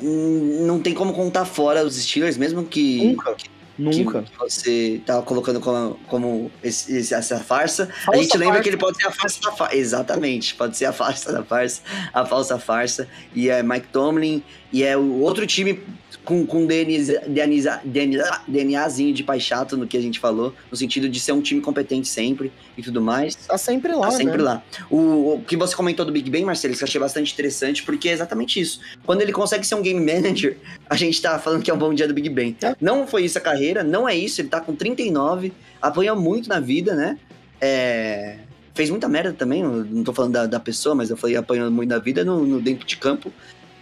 não 0.00 0.80
tem 0.80 0.94
como 0.94 1.12
contar 1.12 1.44
fora 1.44 1.84
os 1.84 1.96
Steelers, 1.96 2.36
mesmo 2.36 2.64
que. 2.64 3.04
Nunca. 3.04 3.34
Que, 3.34 3.50
Nunca. 3.76 4.22
Que 4.22 4.38
você 4.38 5.02
tava 5.04 5.22
colocando 5.22 5.60
como, 5.60 5.98
como 6.06 6.50
esse, 6.62 6.96
esse, 6.96 7.12
essa 7.12 7.40
farsa. 7.40 7.86
Falsa 7.86 8.20
a 8.20 8.22
gente 8.22 8.38
lembra 8.38 8.54
farsa. 8.54 8.62
que 8.62 8.68
ele 8.68 8.76
pode 8.76 8.96
ser 8.96 9.08
a 9.08 9.10
farsa 9.10 9.40
da 9.40 9.52
farsa. 9.52 9.76
Exatamente, 9.76 10.54
pode 10.54 10.76
ser 10.76 10.84
a 10.84 10.92
farsa 10.92 11.32
da 11.32 11.42
farsa, 11.42 11.82
a 12.12 12.24
falsa 12.24 12.58
farsa. 12.58 13.08
E 13.34 13.48
é 13.48 13.62
Mike 13.62 13.88
Tomlin, 13.88 14.44
e 14.74 14.82
é 14.82 14.96
o 14.96 15.20
outro 15.20 15.46
time 15.46 15.80
com, 16.24 16.44
com 16.44 16.66
DNA, 16.66 17.20
DNA, 17.28 17.80
DNA, 17.84 18.40
DNAzinho 18.48 19.14
de 19.14 19.22
pai 19.22 19.38
chato 19.38 19.76
no 19.76 19.86
que 19.86 19.96
a 19.96 20.00
gente 20.00 20.18
falou, 20.18 20.52
no 20.68 20.76
sentido 20.76 21.08
de 21.08 21.20
ser 21.20 21.30
um 21.30 21.40
time 21.40 21.60
competente 21.60 22.08
sempre 22.08 22.52
e 22.76 22.82
tudo 22.82 23.00
mais. 23.00 23.36
Tá 23.36 23.56
sempre 23.56 23.92
lá, 23.92 24.08
Tá 24.08 24.10
sempre 24.10 24.38
né? 24.38 24.42
lá. 24.42 24.64
O, 24.90 25.34
o 25.34 25.44
que 25.46 25.56
você 25.56 25.76
comentou 25.76 26.04
do 26.04 26.10
Big 26.10 26.28
Ben, 26.28 26.44
Marcelo, 26.44 26.74
que 26.74 26.82
eu 26.82 26.88
achei 26.88 27.00
bastante 27.00 27.32
interessante, 27.32 27.84
porque 27.84 28.08
é 28.08 28.12
exatamente 28.14 28.58
isso. 28.58 28.80
Quando 29.06 29.22
ele 29.22 29.32
consegue 29.32 29.64
ser 29.64 29.76
um 29.76 29.82
game 29.82 30.00
manager, 30.00 30.58
a 30.90 30.96
gente 30.96 31.22
tá 31.22 31.38
falando 31.38 31.62
que 31.62 31.70
é 31.70 31.74
um 31.74 31.78
bom 31.78 31.94
dia 31.94 32.08
do 32.08 32.14
Big 32.14 32.28
Ben. 32.28 32.56
É. 32.60 32.74
Não 32.80 33.06
foi 33.06 33.26
isso 33.26 33.38
a 33.38 33.40
carreira, 33.40 33.84
não 33.84 34.08
é 34.08 34.16
isso. 34.16 34.40
Ele 34.40 34.48
tá 34.48 34.60
com 34.60 34.74
39, 34.74 35.52
apanhou 35.80 36.20
muito 36.20 36.48
na 36.48 36.58
vida, 36.58 36.96
né? 36.96 37.16
É, 37.60 38.38
Fez 38.74 38.90
muita 38.90 39.08
merda 39.08 39.32
também, 39.32 39.62
não 39.62 40.02
tô 40.02 40.12
falando 40.12 40.32
da, 40.32 40.46
da 40.46 40.58
pessoa, 40.58 40.96
mas 40.96 41.08
eu 41.08 41.16
falei 41.16 41.36
apanhando 41.36 41.70
muito 41.70 41.90
na 41.90 41.98
vida 41.98 42.24
no, 42.24 42.44
no 42.44 42.60
dentro 42.60 42.84
de 42.84 42.96
campo. 42.96 43.32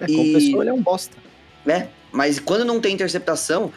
É, 0.09 0.11
E- 0.13 0.33
pessoa, 0.33 0.63
ele 0.63 0.71
é 0.71 0.73
um 0.73 0.83
bosta. 0.83 1.17
né? 1.65 1.89
Mas 2.11 2.39
quando 2.39 2.65
não 2.65 2.81
tem 2.81 2.93
interceptação, 2.95 3.73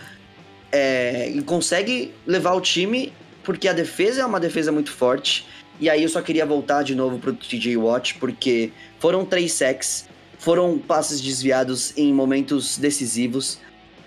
é, 0.72 1.28
ele 1.30 1.42
consegue 1.44 2.14
levar 2.26 2.54
o 2.54 2.62
time, 2.62 3.14
porque 3.44 3.68
a 3.68 3.74
defesa 3.74 4.22
é 4.22 4.26
uma 4.26 4.40
defesa 4.40 4.72
muito 4.72 4.92
forte. 4.92 5.46
E 5.80 5.90
aí 5.90 6.04
eu 6.04 6.10
só 6.10 6.22
queria 6.22 6.46
voltar 6.46 6.84
de 6.84 6.96
novo 6.96 7.20
pro 7.20 7.34
TJ 7.34 7.78
Watt, 7.78 8.16
porque 8.16 8.72
foram 9.00 9.26
três 9.26 9.52
sacks, 9.54 10.08
foram 10.40 10.78
passes 10.78 11.22
desviados 11.22 11.94
em 11.98 12.14
momentos 12.14 12.78
decisivos. 12.78 13.60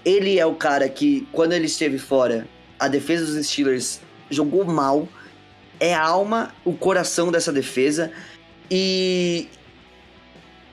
Ele 0.05 0.39
é 0.39 0.47
o 0.47 0.55
cara 0.55 0.89
que, 0.89 1.27
quando 1.33 1.53
ele 1.53 1.67
esteve 1.67 1.99
fora, 1.99 2.47
a 2.79 2.89
defesa 2.89 3.27
dos 3.27 3.47
Steelers 3.47 4.01
jogou 4.31 4.65
mal. 4.65 5.09
É 5.81 5.95
a 5.95 6.03
alma, 6.05 6.55
o 6.65 6.73
coração 6.73 7.31
dessa 7.31 7.53
defesa. 7.53 8.11
E 8.71 9.49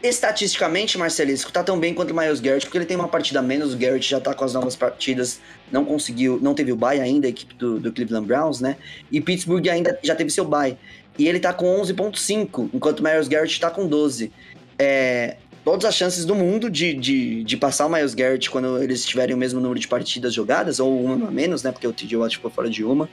estatisticamente, 0.07 0.97
Marcelisco 0.97 1.51
tá 1.51 1.63
tão 1.63 1.79
bem 1.79 1.93
quanto 1.93 2.11
o 2.11 2.17
Miles 2.17 2.39
Garrett, 2.39 2.65
porque 2.65 2.77
ele 2.77 2.85
tem 2.85 2.97
uma 2.97 3.07
partida 3.07 3.39
a 3.39 3.41
menos, 3.41 3.73
o 3.73 3.77
Garrett 3.77 4.09
já 4.09 4.19
tá 4.19 4.33
com 4.33 4.43
as 4.43 4.53
novas 4.53 4.75
partidas, 4.75 5.39
não 5.71 5.85
conseguiu, 5.85 6.39
não 6.41 6.53
teve 6.53 6.71
o 6.71 6.75
bye 6.75 6.99
ainda, 6.99 7.27
a 7.27 7.29
equipe 7.29 7.53
do, 7.55 7.79
do 7.79 7.91
Cleveland 7.91 8.27
Browns, 8.27 8.59
né? 8.59 8.77
E 9.11 9.21
Pittsburgh 9.21 9.67
ainda 9.67 9.97
já 10.03 10.15
teve 10.15 10.29
seu 10.29 10.45
bye. 10.45 10.77
E 11.17 11.27
ele 11.27 11.39
tá 11.39 11.53
com 11.53 11.81
11.5, 11.81 12.69
enquanto 12.73 12.99
o 12.99 13.03
Miles 13.03 13.27
Garrett 13.27 13.59
tá 13.59 13.69
com 13.69 13.87
12. 13.87 14.31
É, 14.77 15.37
todas 15.63 15.85
as 15.85 15.95
chances 15.95 16.25
do 16.25 16.35
mundo 16.35 16.69
de, 16.69 16.93
de, 16.93 17.43
de 17.43 17.57
passar 17.57 17.85
o 17.85 17.89
Miles 17.89 18.13
Garrett 18.13 18.49
quando 18.49 18.81
eles 18.81 19.05
tiverem 19.05 19.33
o 19.33 19.37
mesmo 19.37 19.59
número 19.59 19.79
de 19.79 19.87
partidas 19.87 20.33
jogadas, 20.33 20.79
ou 20.79 21.03
uma 21.03 21.27
a 21.27 21.31
menos, 21.31 21.63
né? 21.63 21.71
Porque 21.71 21.87
o 21.87 21.93
TJ 21.93 22.17
Watt 22.17 22.35
ficou 22.35 22.51
fora 22.51 22.69
de 22.69 22.83
uma. 22.83 23.09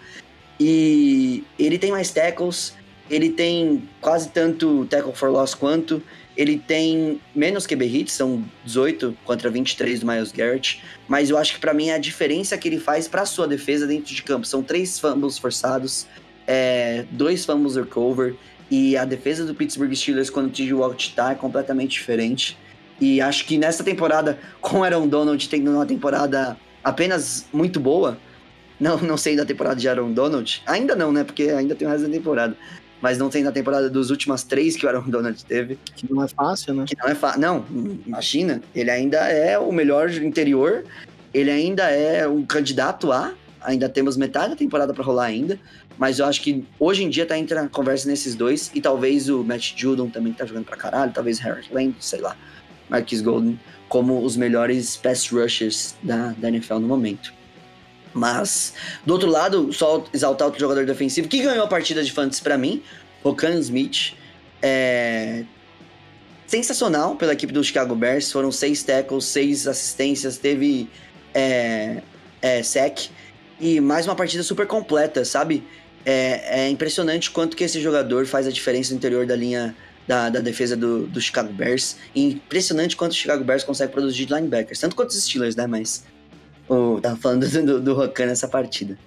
E 0.60 1.44
ele 1.59 1.78
tem 1.78 1.90
mais 1.90 2.10
tackles, 2.10 2.74
ele 3.09 3.31
tem 3.31 3.89
quase 4.01 4.28
tanto 4.28 4.85
tackle 4.86 5.14
for 5.14 5.31
loss 5.31 5.55
quanto, 5.55 6.02
ele 6.37 6.59
tem 6.59 7.21
menos 7.35 7.67
QB 7.67 7.85
hits, 7.85 8.13
são 8.15 8.45
18 8.65 9.17
contra 9.25 9.51
23 9.51 10.01
do 10.01 10.07
Miles 10.07 10.33
Garrett, 10.33 10.83
mas 11.07 11.31
eu 11.31 11.37
acho 11.37 11.55
que 11.55 11.61
pra 11.61 11.75
mim 11.75 11.89
é 11.89 11.95
a 11.95 11.99
diferença 11.99 12.57
que 12.57 12.69
ele 12.69 12.79
faz 12.79 13.07
pra 13.07 13.27
sua 13.27 13.47
defesa 13.47 13.87
dentro 13.87 14.15
de 14.15 14.23
campo. 14.23 14.47
São 14.47 14.63
três 14.63 14.99
fumbles 14.99 15.39
forçados, 15.39 16.07
é, 16.47 17.05
dois 17.11 17.45
fumbles 17.45 17.77
recover, 17.77 18.35
e 18.71 18.97
a 18.97 19.05
defesa 19.05 19.45
do 19.45 19.55
Pittsburgh 19.55 19.93
Steelers 19.95 20.31
quando 20.31 20.47
o 20.47 20.51
TJ 20.51 20.73
Watt 20.73 21.15
tá 21.15 21.33
é 21.33 21.35
completamente 21.35 21.91
diferente. 21.91 22.57
E 22.99 23.21
acho 23.21 23.45
que 23.45 23.59
nessa 23.59 23.85
temporada, 23.85 24.39
com 24.61 24.83
Aaron 24.83 25.07
Donald 25.07 25.47
tendo 25.49 25.71
uma 25.71 25.85
temporada 25.85 26.57
apenas 26.83 27.47
muito 27.53 27.79
boa, 27.79 28.17
não, 28.81 28.97
não 28.99 29.17
sei 29.17 29.37
da 29.37 29.45
temporada 29.45 29.77
de 29.77 29.89
Aaron 29.89 30.13
Donald, 30.13 30.63
ainda 30.67 30.97
não, 30.97 31.13
né? 31.13 31.23
Porque 31.23 31.45
ainda 31.45 31.75
tem 31.75 31.87
o 31.87 31.91
resto 31.91 32.07
da 32.07 32.13
temporada. 32.13 32.57
Mas 33.03 33.19
não 33.19 33.29
tem 33.29 33.43
na 33.43 33.51
temporada 33.51 33.91
dos 33.91 34.11
últimas 34.11 34.45
três 34.45 34.77
que 34.77 34.87
o 34.87 34.89
Aaron 34.89 35.11
Donald 35.11 35.45
teve. 35.45 35.77
Que 35.97 36.11
não 36.11 36.23
é 36.23 36.29
fácil, 36.29 36.73
né? 36.73 36.85
Que 36.87 36.97
não 36.97 37.09
é 37.09 37.15
fácil. 37.16 37.41
Não, 37.41 37.66
imagina. 38.07 38.62
Ele 38.73 38.91
ainda 38.93 39.19
é 39.19 39.59
o 39.59 39.73
melhor 39.73 40.09
interior. 40.09 40.85
Ele 41.35 41.51
ainda 41.51 41.91
é 41.91 42.29
um 42.29 42.47
candidato 42.47 43.11
a. 43.11 43.35
Ainda 43.61 43.89
temos 43.89 44.16
metade 44.16 44.51
da 44.51 44.57
temporada 44.57 44.95
pra 44.95 45.03
rolar 45.03 45.24
ainda. 45.24 45.59
Mas 45.99 46.20
eu 46.20 46.27
acho 46.27 46.41
que 46.41 46.65
hoje 46.79 47.03
em 47.03 47.11
dia 47.11 47.27
tá 47.27 47.35
a 47.35 47.69
conversa 47.69 48.09
nesses 48.09 48.37
dois. 48.37 48.70
E 48.73 48.81
talvez 48.81 49.29
o 49.29 49.43
Matt 49.43 49.74
Judon 49.77 50.09
também 50.09 50.33
tá 50.33 50.47
jogando 50.47 50.65
pra 50.65 50.77
caralho. 50.77 51.12
Talvez 51.12 51.41
Harris 51.41 51.69
Land, 51.73 51.97
sei 51.99 52.20
lá. 52.20 52.37
Marquis 52.89 53.20
Golden. 53.20 53.59
Como 53.89 54.24
os 54.24 54.37
melhores 54.37 54.97
pass 54.97 55.29
rushers 55.29 55.97
da, 56.05 56.35
da 56.39 56.49
NFL 56.49 56.74
no 56.74 56.87
momento. 56.87 57.35
Mas, 58.14 58.74
do 59.06 59.12
outro 59.14 59.30
lado, 59.30 59.72
só 59.72 60.05
exaltar 60.12 60.47
outro 60.47 60.60
jogador 60.60 60.84
defensivo 60.84 61.28
que 61.28 61.43
ganhou 61.43 61.64
a 61.64 61.68
partida 61.68 62.02
de 62.02 62.12
fantasy 62.12 62.43
pra 62.43 62.59
mim, 62.59 62.82
Rokan 63.22 63.59
Smith. 63.59 64.14
É, 64.60 65.44
sensacional 66.52 67.16
pela 67.16 67.32
equipe 67.32 67.52
do 67.52 67.64
Chicago 67.64 67.94
Bears. 67.94 68.30
Foram 68.30 68.52
seis 68.52 68.82
tackles, 68.82 69.24
seis 69.24 69.66
assistências, 69.66 70.36
teve 70.36 70.86
é, 71.32 72.02
é, 72.43 72.62
sec 72.62 73.09
e 73.59 73.80
mais 73.80 74.06
uma 74.06 74.14
partida 74.14 74.43
super 74.43 74.66
completa, 74.66 75.24
sabe? 75.24 75.64
É, 76.05 76.64
é 76.64 76.68
impressionante 76.68 77.30
quanto 77.30 77.56
que 77.56 77.64
esse 77.64 77.80
jogador 77.80 78.26
faz 78.26 78.47
a 78.47 78.51
diferença 78.51 78.90
no 78.90 78.98
interior 78.98 79.24
da 79.24 79.34
linha 79.34 79.74
da, 80.06 80.28
da 80.28 80.40
defesa 80.40 80.76
do, 80.76 81.06
do 81.06 81.20
Chicago 81.20 81.52
Bears. 81.52 81.97
E 82.14 82.24
impressionante 82.24 82.97
quanto 82.97 83.12
o 83.12 83.14
Chicago 83.14 83.43
Bears 83.44 83.64
consegue 83.64 83.93
produzir 83.93 84.26
linebackers, 84.26 84.78
tanto 84.78 84.94
quanto 84.94 85.10
os 85.10 85.22
Steelers, 85.22 85.56
né? 85.56 85.66
Mas 85.66 86.05
tava 87.01 87.16
falando 87.16 87.49
do, 87.49 87.81
do 87.81 87.94
Rokan 87.94 88.27
nessa 88.27 88.49
partida. 88.49 88.99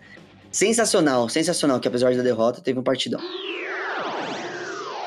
Sensacional, 0.52 1.28
sensacional, 1.28 1.80
que 1.80 1.88
apesar 1.88 2.16
da 2.16 2.24
derrota, 2.24 2.62
teve 2.62 2.80
um 2.80 2.84
partidão. 2.84 3.20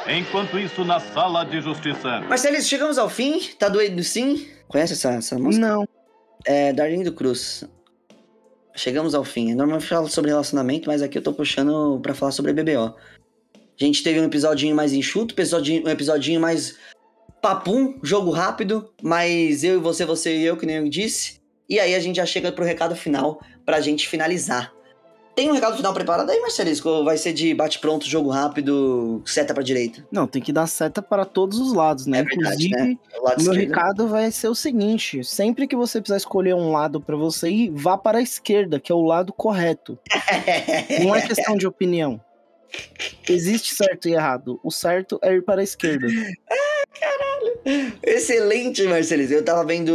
Enquanto 0.06 0.59
isso, 0.59 0.85
na 0.85 1.01
sala 1.01 1.44
de 1.44 1.60
justiça. 1.60 2.20
Marcelis, 2.28 2.66
chegamos 2.66 2.97
ao 2.97 3.10
fim. 3.10 3.40
Tá 3.59 3.68
doido 3.68 4.02
sim? 4.02 4.48
Conhece 4.66 4.94
essa, 4.94 5.12
essa 5.12 5.39
música? 5.39 5.66
Não. 5.66 5.86
É, 6.47 6.72
Darlene 6.72 7.05
do 7.05 7.12
Cruz. 7.12 7.64
Chegamos 8.74 9.14
ao 9.14 9.24
fim. 9.24 9.55
Normalmente 9.55 9.82
eu 9.82 9.89
falo 9.89 10.09
sobre 10.09 10.30
relacionamento, 10.30 10.89
mas 10.89 11.02
aqui 11.02 11.18
eu 11.18 11.22
tô 11.22 11.32
puxando 11.32 12.01
pra 12.01 12.14
falar 12.14 12.32
sobre 12.32 12.52
BBO. 12.52 12.94
A 13.80 13.85
gente 13.85 14.02
teve 14.02 14.20
um 14.20 14.24
episodinho 14.24 14.74
mais 14.74 14.93
enxuto, 14.93 15.35
episodinho, 15.35 15.86
um 15.86 15.90
episodinho 15.90 16.40
mais 16.40 16.76
papum, 17.43 17.98
jogo 18.02 18.30
rápido, 18.30 18.90
mas 19.02 19.62
eu 19.62 19.74
e 19.74 19.78
você, 19.78 20.05
você 20.05 20.36
e 20.36 20.44
eu, 20.44 20.56
que 20.56 20.66
nem 20.66 20.76
eu 20.76 20.89
disse. 20.89 21.39
E 21.69 21.78
aí 21.78 21.95
a 21.95 22.01
gente 22.01 22.16
já 22.16 22.27
chega 22.27 22.51
pro 22.51 22.65
recado 22.65 22.97
final 22.97 23.40
pra 23.65 23.81
gente 23.81 24.09
finalizar. 24.09 24.73
Tem 25.39 25.49
um 25.49 25.55
recado 25.55 25.77
final 25.77 25.95
preparado 25.95 26.31
aí, 26.31 26.40
Marcelisco? 26.40 26.89
Ou 26.89 27.05
vai 27.05 27.16
ser 27.16 27.32
de 27.32 27.55
bate-pronto, 27.55 28.05
jogo 28.09 28.28
rápido, 28.28 29.23
seta 29.24 29.55
pra 29.55 29.62
direita? 29.62 30.05
Não, 30.11 30.27
tem 30.27 30.43
que 30.43 30.53
dar 30.53 30.66
seta 30.66 31.01
para 31.01 31.24
todos 31.24 31.61
os 31.61 31.73
lados, 31.73 32.07
né? 32.07 32.19
É 32.19 32.23
verdade, 32.24 32.66
Inclusive, 32.66 32.74
né? 32.74 32.99
O 33.16 33.24
lado 33.24 33.40
o 33.40 33.45
meu 33.45 33.53
recado 33.53 34.09
vai 34.09 34.32
ser 34.32 34.49
o 34.49 34.55
seguinte: 34.55 35.23
sempre 35.23 35.69
que 35.69 35.77
você 35.77 36.01
precisar 36.01 36.16
escolher 36.16 36.57
um 36.57 36.73
lado 36.73 37.01
para 37.01 37.15
você 37.15 37.49
ir, 37.49 37.70
vá 37.70 37.97
para 37.97 38.19
a 38.19 38.23
esquerda, 38.23 38.81
que 38.81 38.90
é 38.90 38.95
o 38.95 39.03
lado 39.03 39.32
correto. 39.32 39.97
Não 41.05 41.15
é 41.15 41.23
questão 41.24 41.57
de 41.57 41.69
opinião. 41.69 42.20
Existe 43.28 43.77
certo 43.77 44.09
e 44.09 44.15
errado. 44.15 44.59
O 44.65 44.73
certo 44.73 45.20
é 45.23 45.35
ir 45.35 45.45
para 45.45 45.61
a 45.61 45.65
esquerda. 45.65 46.09
Excelente, 48.02 48.82
Marcelis. 48.85 49.31
Eu 49.31 49.44
tava 49.44 49.65
vendo. 49.65 49.93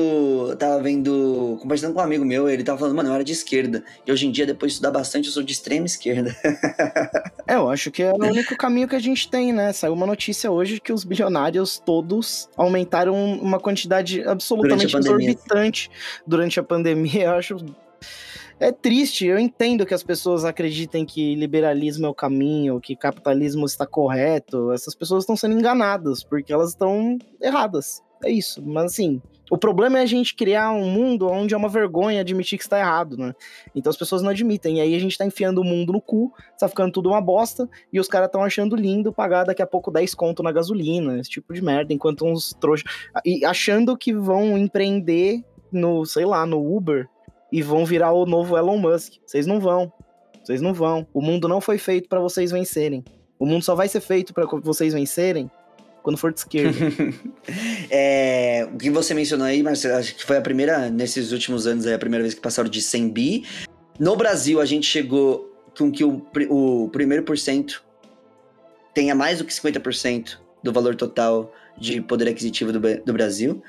eu 0.50 0.56
Tava 0.56 0.82
vendo. 0.82 1.58
Conversando 1.62 1.94
com 1.94 2.00
um 2.00 2.04
amigo 2.04 2.24
meu, 2.24 2.50
ele 2.50 2.64
tava 2.64 2.78
falando, 2.80 2.96
mano, 2.96 3.10
eu 3.10 3.16
era 3.16 3.24
de 3.24 3.32
esquerda. 3.32 3.84
E 4.06 4.12
hoje 4.12 4.28
em 4.28 4.32
dia, 4.32 4.46
depois 4.46 4.72
de 4.72 4.76
estudar 4.76 4.92
bastante, 4.92 5.28
eu 5.28 5.32
sou 5.32 5.44
de 5.44 5.54
extrema 5.54 5.86
esquerda. 5.86 6.36
É, 7.46 7.56
eu 7.56 7.70
acho 7.70 7.92
que 7.92 8.02
é 8.02 8.10
o 8.10 8.16
único 8.16 8.56
caminho 8.56 8.88
que 8.88 8.96
a 8.96 9.00
gente 9.00 9.30
tem, 9.30 9.52
né? 9.52 9.74
Saiu 9.74 9.92
uma 9.92 10.08
notícia 10.08 10.50
hoje 10.50 10.80
que 10.80 10.94
os 10.94 11.04
bilionários 11.04 11.78
todos 11.78 12.50
aumentaram 12.56 13.14
uma 13.14 13.60
quantidade 13.60 14.24
absolutamente 14.24 14.88
Durante 14.88 15.06
exorbitante 15.06 15.92
durante 16.26 16.60
a 16.60 16.64
pandemia. 16.64 17.24
Eu 17.26 17.32
acho. 17.32 17.58
É 18.64 18.72
triste, 18.72 19.26
eu 19.26 19.38
entendo 19.38 19.86
que 19.86 19.94
as 19.94 20.04
pessoas 20.04 20.46
acreditem 20.46 21.06
que 21.06 21.36
liberalismo 21.36 22.06
é 22.06 22.10
o 22.10 22.14
caminho, 22.14 22.80
que 22.80 22.96
capitalismo 22.96 23.66
está 23.66 23.86
correto. 23.86 24.72
Essas 24.72 24.96
pessoas 24.96 25.24
estão 25.24 25.36
sendo 25.36 25.60
enganadas, 25.60 26.24
porque 26.24 26.54
elas 26.54 26.70
estão 26.70 27.18
erradas. 27.42 28.02
É 28.24 28.32
isso. 28.32 28.64
Mas 28.66 28.86
assim, 28.86 29.22
o 29.52 29.58
problema 29.58 30.00
é 30.00 30.04
a 30.04 30.06
gente 30.06 30.34
criar 30.34 30.72
um 30.72 30.90
mundo 30.90 31.28
onde 31.28 31.54
é 31.54 31.58
uma 31.58 31.68
vergonha 31.68 32.22
admitir 32.22 32.58
que 32.58 32.64
está 32.64 32.80
errado, 32.80 33.18
né? 33.18 33.34
Então 33.76 33.90
as 33.90 33.98
pessoas 33.98 34.22
não 34.22 34.30
admitem. 34.30 34.78
E 34.78 34.80
aí 34.82 34.96
a 34.96 35.00
gente 35.00 35.18
tá 35.18 35.26
enfiando 35.26 35.60
o 35.60 35.66
mundo 35.66 35.92
no 35.92 36.00
cu, 36.00 36.32
tá 36.58 36.70
ficando 36.70 36.94
tudo 36.94 37.10
uma 37.10 37.20
bosta, 37.20 37.68
e 37.92 38.00
os 38.00 38.08
caras 38.08 38.28
estão 38.28 38.46
achando 38.46 38.78
lindo 38.78 39.12
pagar 39.12 39.44
daqui 39.44 39.62
a 39.62 39.68
pouco 39.68 39.92
10 39.92 40.16
conto 40.16 40.42
na 40.42 40.54
gasolina, 40.54 41.20
esse 41.20 41.30
tipo 41.30 41.54
de 41.54 41.62
merda, 41.62 41.92
enquanto 41.92 42.26
uns 42.26 42.54
trouxas. 42.54 42.90
E 43.26 43.44
achando 43.44 43.98
que 43.98 44.14
vão 44.14 44.58
empreender 44.58 45.44
no, 45.70 46.06
sei 46.06 46.24
lá, 46.24 46.46
no 46.46 46.74
Uber 46.74 47.10
e 47.54 47.62
vão 47.62 47.86
virar 47.86 48.12
o 48.12 48.26
novo 48.26 48.58
Elon 48.58 48.80
Musk. 48.80 49.14
Vocês 49.28 49.46
não 49.46 49.60
vão. 49.60 49.94
Vocês 50.44 50.60
não 50.60 50.74
vão. 50.74 51.06
O 51.14 51.22
mundo 51.22 51.48
não 51.48 51.62
foi 51.62 51.78
feito 51.78 52.10
para 52.10 52.20
vocês 52.20 52.50
vencerem. 52.50 53.06
O 53.38 53.46
mundo 53.46 53.64
só 53.64 53.76
vai 53.76 53.88
ser 53.88 54.02
feito 54.02 54.34
para 54.34 54.48
vocês 54.48 54.92
vencerem 54.92 55.52
quando 56.02 56.18
for 56.18 56.34
de 56.34 56.40
esquerda. 56.40 56.76
É, 57.92 58.68
o 58.74 58.78
que 58.78 58.90
você 58.90 59.14
mencionou 59.14 59.46
aí, 59.46 59.62
Marcelo, 59.62 59.98
acho 59.98 60.16
que 60.16 60.24
foi 60.26 60.38
a 60.38 60.42
primeira, 60.42 60.90
nesses 60.90 61.32
últimos 61.32 61.68
anos, 61.68 61.86
aí, 61.86 61.94
a 61.94 62.00
primeira 62.00 62.24
vez 62.24 62.34
que 62.34 62.42
passaram 62.42 62.70
de 62.70 62.82
100 62.82 63.10
bi. 63.10 63.46
No 64.00 64.16
Brasil, 64.16 64.60
a 64.60 64.66
gente 64.66 64.88
chegou 64.88 65.54
com 65.78 65.92
que 65.92 66.04
o, 66.04 66.26
o 66.50 66.90
primeiro 66.90 67.24
por 67.24 67.38
cento 67.38 67.84
tenha 68.96 69.14
mais 69.14 69.38
do 69.38 69.46
que 69.46 69.54
50% 69.54 70.40
do 70.64 70.74
valor 70.74 70.96
total 70.96 71.54
de 71.78 72.02
poder 72.02 72.30
aquisitivo 72.30 72.72
do, 72.72 72.80
do 72.80 73.14
Brasil. 73.14 73.62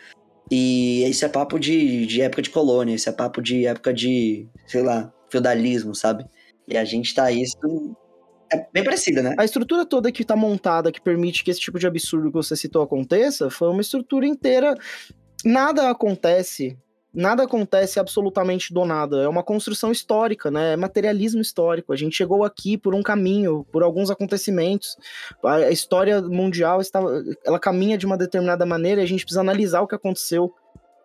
E 0.51 1.03
esse 1.05 1.25
é 1.25 1.29
papo 1.29 1.59
de, 1.59 2.07
de 2.07 2.21
época 2.21 2.43
de 2.43 2.51
colônia, 2.51 2.95
esse 2.95 3.09
é 3.09 3.13
papo 3.13 3.41
de 3.41 3.67
época 3.67 3.93
de, 3.93 4.47
sei 4.67 4.83
lá, 4.83 5.13
feudalismo, 5.31 5.95
sabe? 5.95 6.25
E 6.69 6.77
a 6.77 6.85
gente 6.85 7.15
tá 7.15 7.31
isso. 7.31 7.57
É 8.53 8.67
bem 8.73 8.85
parecido, 8.85 9.23
né? 9.23 9.35
A 9.39 9.45
estrutura 9.45 9.85
toda 9.85 10.13
que 10.13 10.25
tá 10.25 10.37
montada, 10.37 10.93
que 10.93 11.01
permite 11.01 11.43
que 11.43 11.51
esse 11.51 11.61
tipo 11.61 11.79
de 11.79 11.87
absurdo 11.87 12.29
que 12.29 12.35
você 12.35 12.55
citou 12.55 12.83
aconteça, 12.83 13.51
foi 13.51 13.69
uma 13.69 13.81
estrutura 13.81 14.27
inteira. 14.27 14.75
Nada 15.45 15.91
acontece. 15.91 16.77
Nada 17.15 17.45
acontece 17.45 18.01
absolutamente 18.01 18.75
do 18.75 18.85
nada. 18.85 19.23
É 19.23 19.29
uma 19.29 19.43
construção 19.43 19.93
histórica, 19.93 20.51
né? 20.51 20.73
É 20.73 20.77
materialismo 20.77 21.41
histórico. 21.41 21.93
A 21.93 21.97
gente 21.97 22.17
chegou 22.17 22.43
aqui 22.43 22.77
por 22.77 22.93
um 22.93 23.03
caminho, 23.03 23.65
por 23.71 23.85
alguns 23.85 24.11
acontecimentos. 24.11 24.97
A 25.45 25.71
história 25.71 26.21
mundial 26.21 26.81
está, 26.81 27.01
ela 27.45 27.61
caminha 27.61 27.97
de 27.97 28.05
uma 28.05 28.19
determinada 28.19 28.67
maneira 28.67 29.01
e 29.01 29.05
a 29.05 29.07
gente 29.07 29.25
precisa 29.25 29.43
analisar 29.43 29.83
o 29.83 29.87
que 29.87 29.95
aconteceu. 29.95 30.53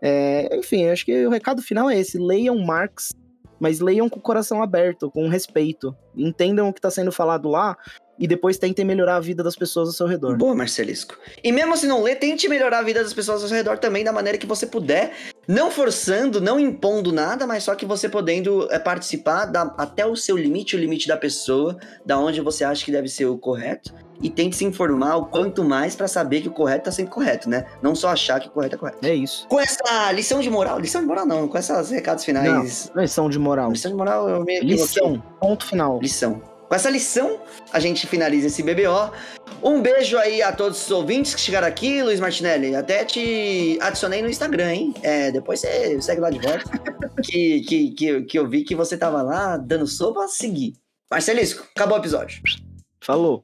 É, 0.02 0.58
enfim, 0.58 0.88
acho 0.88 1.06
que 1.06 1.28
o 1.28 1.30
recado 1.30 1.62
final 1.62 1.90
é 1.90 2.00
esse: 2.00 2.18
leiam 2.18 2.58
Marx, 2.58 3.12
mas 3.60 3.80
leiam 3.80 4.10
com 4.10 4.18
o 4.18 4.24
coração 4.24 4.64
aberto, 4.64 5.12
com 5.12 5.28
respeito. 5.28 5.96
Entendam 6.18 6.70
o 6.70 6.74
que 6.74 6.80
está 6.80 6.90
sendo 6.90 7.12
falado 7.12 7.50
lá 7.50 7.78
e 8.18 8.28
depois 8.28 8.58
tentem 8.58 8.84
melhorar 8.84 9.16
a 9.16 9.20
vida 9.20 9.42
das 9.42 9.56
pessoas 9.56 9.88
ao 9.90 9.94
seu 9.94 10.08
redor. 10.08 10.38
Boa, 10.38 10.54
Marcelisco. 10.54 11.18
E 11.44 11.52
mesmo 11.52 11.78
se 11.78 11.88
não 11.88 12.04
ler, 12.04 12.16
tente 12.16 12.50
melhorar 12.50 12.80
a 12.80 12.84
vida 12.84 13.02
das 13.02 13.14
pessoas 13.14 13.42
ao 13.42 13.48
seu 13.48 13.56
redor 13.56 13.78
também 13.78 14.04
da 14.04 14.12
maneira 14.12 14.38
que 14.38 14.46
você 14.46 14.68
puder. 14.68 15.14
Não 15.50 15.72
forçando, 15.72 16.40
não 16.40 16.60
impondo 16.60 17.12
nada, 17.12 17.48
mas 17.48 17.64
só 17.64 17.74
que 17.74 17.84
você 17.84 18.08
podendo 18.08 18.68
é, 18.72 18.78
participar 18.78 19.46
da- 19.46 19.74
até 19.80 20.06
o 20.06 20.16
seu 20.16 20.38
limite, 20.38 20.76
o 20.76 20.80
limite 20.80 21.08
da 21.08 21.18
pessoa, 21.18 21.76
da 22.06 22.20
onde 22.20 22.40
você 22.40 22.64
acha 22.64 22.86
que 22.86 22.92
deve 22.92 23.08
ser 23.10 23.26
o 23.26 23.36
correto. 23.36 23.92
E 24.22 24.30
tente 24.30 24.58
se 24.58 24.66
informar 24.66 25.16
o 25.16 25.26
quanto 25.28 25.64
mais 25.64 25.96
pra 25.96 26.06
saber 26.06 26.42
que 26.42 26.50
o 26.50 26.52
correto 26.52 26.84
tá 26.84 26.92
sempre 26.92 27.12
correto, 27.14 27.50
né? 27.50 27.66
Não 27.82 27.96
só 27.96 28.10
achar 28.10 28.38
que 28.42 28.50
o 28.50 28.52
correto 28.52 28.76
é 28.76 28.78
correto. 28.78 28.98
É 29.02 29.16
isso. 29.16 29.48
Com 29.48 29.60
essa 29.60 30.12
lição 30.12 30.42
de 30.42 30.50
moral, 30.50 30.78
lição 30.78 31.00
de 31.02 31.08
moral 31.08 31.26
não, 31.26 31.48
com 31.48 31.58
esses 31.58 31.90
recados 31.90 32.26
finais. 32.26 32.92
Lição 32.94 33.30
de 33.30 33.40
moral. 33.40 33.72
Lição 33.72 33.90
de 33.90 33.98
moral 33.98 34.30
eu 34.30 34.44
me. 34.44 34.60
Lição. 34.60 35.24
Ponto 35.40 35.66
final. 35.66 36.00
lição. 36.02 36.42
Com 36.70 36.76
essa 36.76 36.88
lição, 36.88 37.42
a 37.74 37.80
gente 37.80 38.06
finaliza 38.06 38.46
esse 38.46 38.62
BBO. 38.62 39.12
Um 39.64 39.82
beijo 39.82 40.20
aí 40.20 40.40
a 40.44 40.52
todos 40.52 40.86
os 40.86 40.92
ouvintes 40.92 41.34
que 41.34 41.42
chegaram 41.42 41.68
aqui, 41.68 42.04
Luiz 42.04 42.20
Martinelli. 42.20 42.76
Até 42.76 43.04
te 43.04 43.80
adicionei 43.82 44.22
no 44.22 44.30
Instagram, 44.30 44.72
hein? 44.72 44.94
É, 45.02 45.32
depois 45.32 45.62
você 45.62 46.00
segue 46.00 46.22
lá 46.22 46.30
de 46.30 46.38
volta. 46.38 46.70
que, 47.26 47.62
que, 47.62 47.92
que, 47.92 48.22
que 48.22 48.38
eu 48.38 48.48
vi 48.48 48.64
que 48.64 48.76
você 48.76 48.96
tava 48.96 49.24
lá 49.24 49.58
dando 49.58 49.88
sopa 49.88 50.24
a 50.24 50.28
seguir. 50.28 50.76
Marcelisco, 51.10 51.68
acabou 51.76 51.98
o 51.98 52.02
episódio. 52.02 52.40
Falou. 53.02 53.44